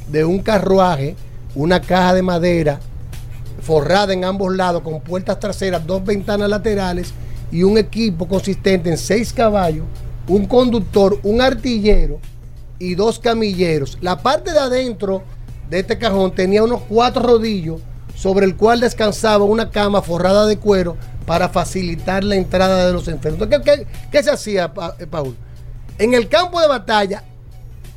de 0.09 0.25
un 0.25 0.39
carruaje, 0.39 1.17
una 1.57 1.81
caja 1.81 2.15
de 2.15 2.23
madera 2.23 2.81
forrada 3.61 4.13
en 4.13 4.25
ambos 4.25 4.55
lados 4.55 4.83
con 4.83 5.01
puertas 5.01 5.41
traseras, 5.41 5.85
dos 5.85 6.05
ventanas 6.05 6.49
laterales 6.49 7.13
y 7.51 7.65
un 7.65 7.77
equipo 7.79 8.29
consistente 8.29 8.91
en 8.91 8.99
seis 8.99 9.33
caballos, 9.33 9.85
un 10.29 10.47
conductor, 10.47 11.19
un 11.25 11.41
artillero 11.41 12.21
y 12.79 12.95
dos 12.95 13.19
camilleros. 13.19 13.99
La 14.01 14.23
parte 14.23 14.53
de 14.53 14.59
adentro 14.59 15.23
de 15.69 15.81
este 15.81 15.99
cajón 15.99 16.33
tenía 16.33 16.63
unos 16.63 16.83
cuatro 16.89 17.23
rodillos 17.23 17.81
sobre 18.15 18.47
el 18.47 18.57
cual 18.57 18.81
descansaba 18.81 19.45
una 19.45 19.71
cama 19.71 20.01
forrada 20.01 20.47
de 20.47 20.59
cuero 20.59 20.97
para 21.33 21.49
facilitar 21.49 22.23
la 22.25 22.37
entrada 22.37 22.87
de 22.87 22.93
los 22.93 23.09
enfermos. 23.09 23.49
¿qué, 23.49 23.87
qué- 24.11 24.23
se 24.23 24.31
hacía, 24.31 24.71
eh, 24.99 25.07
Paul? 25.07 25.35
En 25.99 26.13
el 26.13 26.29
campo 26.29 26.61
de 26.61 26.69
batalla 26.69 27.25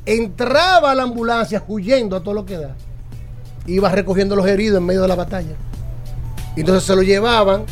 entraba 0.05 0.95
la 0.95 1.03
ambulancia 1.03 1.61
huyendo 1.67 2.15
a 2.15 2.23
todo 2.23 2.33
lo 2.33 2.45
que 2.45 2.55
da. 2.57 2.77
Iba 3.67 3.89
recogiendo 3.89 4.37
los 4.37 4.47
heridos 4.47 4.77
en 4.77 4.85
medio 4.85 5.01
de 5.01 5.09
la 5.09 5.15
batalla. 5.15 5.53
Entonces 6.55 6.85
se 6.85 6.95
lo 6.95 7.01
llevaban 7.03 7.63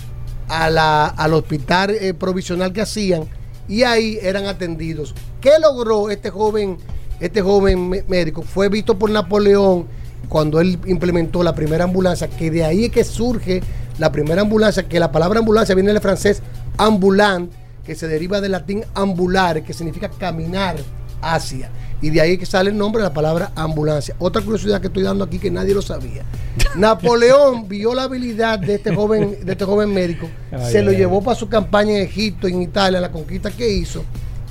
a 0.50 0.70
la- 0.70 1.06
al 1.06 1.34
hospital 1.34 1.92
eh, 1.92 2.14
provisional 2.14 2.74
que 2.74 2.82
hacían 2.82 3.24
y 3.70 3.84
ahí 3.84 4.20
eran 4.22 4.48
atendidos. 4.48 5.16
¿Qué 5.40 5.52
logró 5.62 6.10
este 6.10 6.30
joven, 6.30 6.78
este 7.22 7.42
joven 7.42 7.90
médico? 8.10 8.42
Fue 8.42 8.68
visto 8.68 9.00
por 9.00 9.10
Napoleón 9.10 9.88
cuando 10.28 10.60
él 10.60 10.78
implementó 10.88 11.42
la 11.42 11.56
primera 11.56 11.86
ambulancia, 11.86 12.28
que 12.28 12.52
de 12.52 12.66
ahí 12.66 12.84
es 12.84 12.92
que 12.92 13.06
surge 13.06 13.64
la 13.98 14.12
primera 14.12 14.42
ambulancia, 14.42 14.88
que 14.88 15.00
la 15.00 15.12
palabra 15.12 15.40
ambulancia 15.40 15.76
viene 15.76 15.92
del 15.92 16.02
francés 16.02 16.42
ambulant, 16.78 17.52
que 17.86 17.96
se 17.96 18.08
deriva 18.08 18.42
del 18.42 18.54
latín 18.54 18.84
ambulare, 18.94 19.64
que 19.64 19.74
significa 19.74 20.10
caminar 20.10 20.78
hacia. 21.22 21.70
Y 22.02 22.10
de 22.10 22.20
ahí 22.20 22.38
que 22.38 22.46
sale 22.46 22.70
el 22.70 22.78
nombre 22.78 23.02
de 23.02 23.10
la 23.10 23.14
palabra 23.14 23.52
ambulancia. 23.56 24.16
Otra 24.20 24.42
curiosidad 24.42 24.82
que 24.82 24.88
estoy 24.88 25.04
dando 25.04 25.24
aquí 25.24 25.40
que 25.40 25.50
nadie 25.50 25.74
lo 25.74 25.82
sabía. 25.82 26.24
Napoleón 26.76 27.68
vio 27.68 27.94
la 27.94 28.04
habilidad 28.04 28.60
de 28.60 28.76
este 28.76 28.94
joven, 28.94 29.38
de 29.46 29.52
este 29.52 29.66
joven 29.66 29.94
médico, 29.94 30.30
Ay, 30.52 30.72
se 30.72 30.82
lo 30.82 30.92
ay, 30.92 30.98
llevó 30.98 31.22
para 31.22 31.38
su 31.38 31.48
campaña 31.48 31.92
en 31.92 32.04
Egipto, 32.04 32.48
en 32.48 32.62
Italia, 32.62 33.00
la 33.00 33.12
conquista 33.12 33.52
que 33.52 33.70
hizo, 33.70 34.04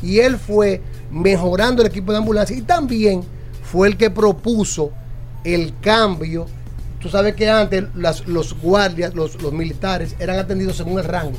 y 0.02 0.18
él 0.18 0.36
fue 0.36 0.80
mejorando 1.10 1.82
el 1.82 1.88
equipo 1.88 2.10
de 2.12 2.18
ambulancia 2.18 2.56
y 2.56 2.62
también 2.62 3.22
fue 3.62 3.88
el 3.88 3.96
que 3.96 4.10
propuso 4.10 4.90
el 5.44 5.74
cambio. 5.80 6.46
Tú 7.02 7.08
sabes 7.08 7.34
que 7.34 7.50
antes 7.50 7.84
las- 7.96 8.26
los 8.28 8.54
guardias, 8.60 9.14
los, 9.14 9.40
los 9.42 9.52
militares, 9.52 10.14
eran 10.20 10.38
atendidos 10.38 10.76
según 10.76 10.98
el 10.98 11.04
rango. 11.04 11.32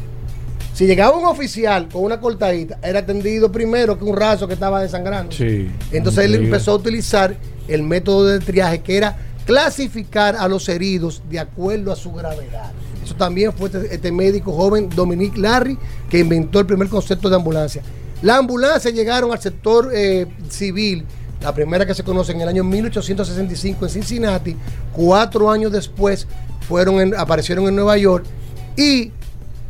Si 0.73 0.85
llegaba 0.85 1.17
un 1.17 1.25
oficial 1.25 1.87
con 1.87 2.03
una 2.03 2.19
cortadita, 2.19 2.79
era 2.83 2.99
atendido 2.99 3.51
primero 3.51 3.97
que 3.97 4.03
un 4.03 4.17
raso 4.17 4.47
que 4.47 4.55
estaba 4.55 4.81
desangrando. 4.81 5.31
Sí. 5.31 5.69
Entonces 5.91 6.25
él 6.25 6.35
empezó 6.35 6.71
a 6.71 6.75
utilizar 6.75 7.35
el 7.67 7.83
método 7.83 8.25
de 8.25 8.39
triaje 8.39 8.81
que 8.81 8.97
era 8.97 9.15
clasificar 9.45 10.35
a 10.35 10.47
los 10.47 10.67
heridos 10.67 11.21
de 11.29 11.39
acuerdo 11.39 11.91
a 11.91 11.95
su 11.95 12.11
gravedad. 12.11 12.71
Eso 13.03 13.13
también 13.15 13.53
fue 13.53 13.67
este, 13.67 13.93
este 13.95 14.11
médico 14.11 14.51
joven 14.51 14.89
Dominique 14.89 15.39
Larry 15.39 15.77
que 16.09 16.19
inventó 16.19 16.59
el 16.59 16.65
primer 16.65 16.89
concepto 16.89 17.29
de 17.29 17.35
ambulancia. 17.35 17.81
La 18.21 18.37
ambulancia 18.37 18.89
llegaron 18.91 19.31
al 19.31 19.39
sector 19.39 19.91
eh, 19.93 20.25
civil, 20.49 21.03
la 21.43 21.53
primera 21.53 21.85
que 21.85 21.93
se 21.93 22.03
conoce 22.03 22.31
en 22.31 22.39
el 22.39 22.47
año 22.47 22.63
1865 22.63 23.85
en 23.85 23.91
Cincinnati, 23.91 24.55
cuatro 24.93 25.51
años 25.51 25.73
después 25.73 26.25
fueron 26.67 27.13
aparecieron 27.15 27.67
en 27.67 27.75
Nueva 27.75 27.97
York 27.97 28.25
y 28.77 29.11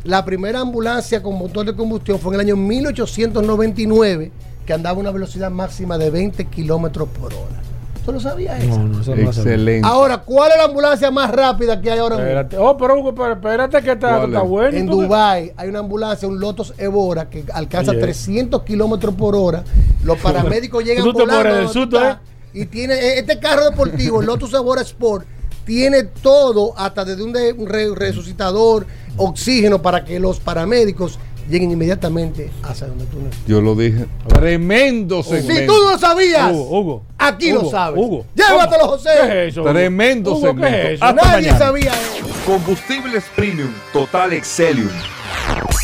la 0.04 0.24
primera 0.24 0.60
ambulancia 0.60 1.20
con 1.20 1.36
motor 1.36 1.66
de 1.66 1.74
combustión 1.74 2.20
fue 2.20 2.34
en 2.34 2.40
el 2.40 2.46
año 2.46 2.56
1899, 2.56 4.30
que 4.64 4.72
andaba 4.72 4.98
a 4.98 5.00
una 5.00 5.10
velocidad 5.10 5.50
máxima 5.50 5.98
de 5.98 6.10
20 6.10 6.44
kilómetros 6.44 7.08
por 7.08 7.34
hora. 7.34 7.63
¿Tú 8.04 8.12
lo 8.12 8.20
sabías 8.20 8.62
eso? 8.62 8.78
No, 8.78 8.84
no, 8.88 9.00
eso 9.00 9.10
no 9.14 9.22
lo 9.22 9.32
sabía. 9.32 9.54
Excelente. 9.54 9.88
Ahora, 9.88 10.18
¿cuál 10.18 10.50
es 10.52 10.58
la 10.58 10.64
ambulancia 10.64 11.10
más 11.10 11.30
rápida 11.30 11.80
que 11.80 11.90
hay 11.90 11.98
ahora 11.98 12.16
mismo? 12.16 12.28
Espérate. 12.28 12.58
Oh, 12.58 12.76
pero 12.76 12.98
Hugo, 12.98 13.14
pero 13.14 13.32
espérate 13.32 13.82
que 13.82 13.92
está, 13.92 14.16
¿Cuál 14.18 14.28
está 14.30 14.42
es? 14.42 14.48
bueno. 14.48 14.76
En. 14.78 14.86
Dubai 14.86 15.52
hay 15.56 15.68
una 15.68 15.78
ambulancia, 15.78 16.28
un 16.28 16.38
Lotus 16.38 16.74
Evora, 16.76 17.30
que 17.30 17.44
alcanza 17.52 17.92
Oye. 17.92 18.00
300 18.00 18.62
kilómetros 18.62 19.14
por 19.14 19.34
hora. 19.34 19.64
Los 20.04 20.18
paramédicos 20.18 20.84
llegan 20.84 21.02
Tú 21.04 21.14
te 21.14 21.20
volando 21.22 21.54
del 21.54 21.64
estás, 21.64 22.18
y 22.52 22.66
tiene 22.66 22.94
e- 22.94 23.18
este 23.20 23.38
carro 23.38 23.64
deportivo, 23.70 24.20
el 24.20 24.26
Lotus 24.26 24.52
Evora 24.52 24.82
Sport, 24.82 25.24
tiene 25.64 26.02
todo, 26.02 26.74
hasta 26.76 27.06
desde 27.06 27.22
un, 27.24 27.32
de- 27.32 27.54
un 27.54 27.66
re- 27.66 27.94
resucitador, 27.94 28.86
oxígeno 29.16 29.80
para 29.80 30.04
que 30.04 30.20
los 30.20 30.40
paramédicos 30.40 31.18
lleguen 31.48 31.70
inmediatamente 31.70 32.50
hacia 32.62 32.86
donde 32.88 33.04
tú 33.06 33.18
necesitas. 33.18 33.46
Yo 33.48 33.60
lo 33.60 33.74
dije. 33.74 34.06
Tremendo 34.28 35.22
segmento. 35.22 35.52
Si 35.60 35.66
tú 35.66 35.72
no 35.84 35.90
lo 35.92 35.98
sabías, 35.98 36.52
Hugo, 36.52 36.78
Hugo. 36.80 37.02
aquí 37.18 37.52
lo 37.52 37.70
sabes. 37.70 38.00
Hugo. 38.02 38.24
Llévatelo, 38.34 38.80
¿Cómo? 38.82 38.92
José. 38.92 39.10
¿Qué 39.20 39.42
es 39.46 39.52
eso? 39.52 39.62
Hugo? 39.62 39.70
Tremendo 39.72 40.30
Hugo, 40.32 40.40
¿qué 40.40 40.46
segmento. 40.48 40.76
es 40.78 40.94
eso? 40.94 41.04
Hasta 41.04 41.22
Nadie 41.22 41.36
mañana. 41.52 41.58
sabía 41.58 41.92
eso. 41.92 42.26
Combustibles 42.46 43.24
Premium 43.34 43.70
Total 43.92 44.32
Excelium 44.32 44.88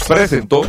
presentó 0.08 0.62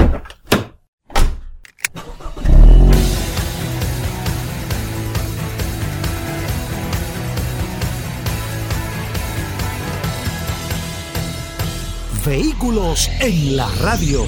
Vehículos 12.26 13.10
en 13.20 13.58
la 13.58 13.68
radio. 13.82 14.28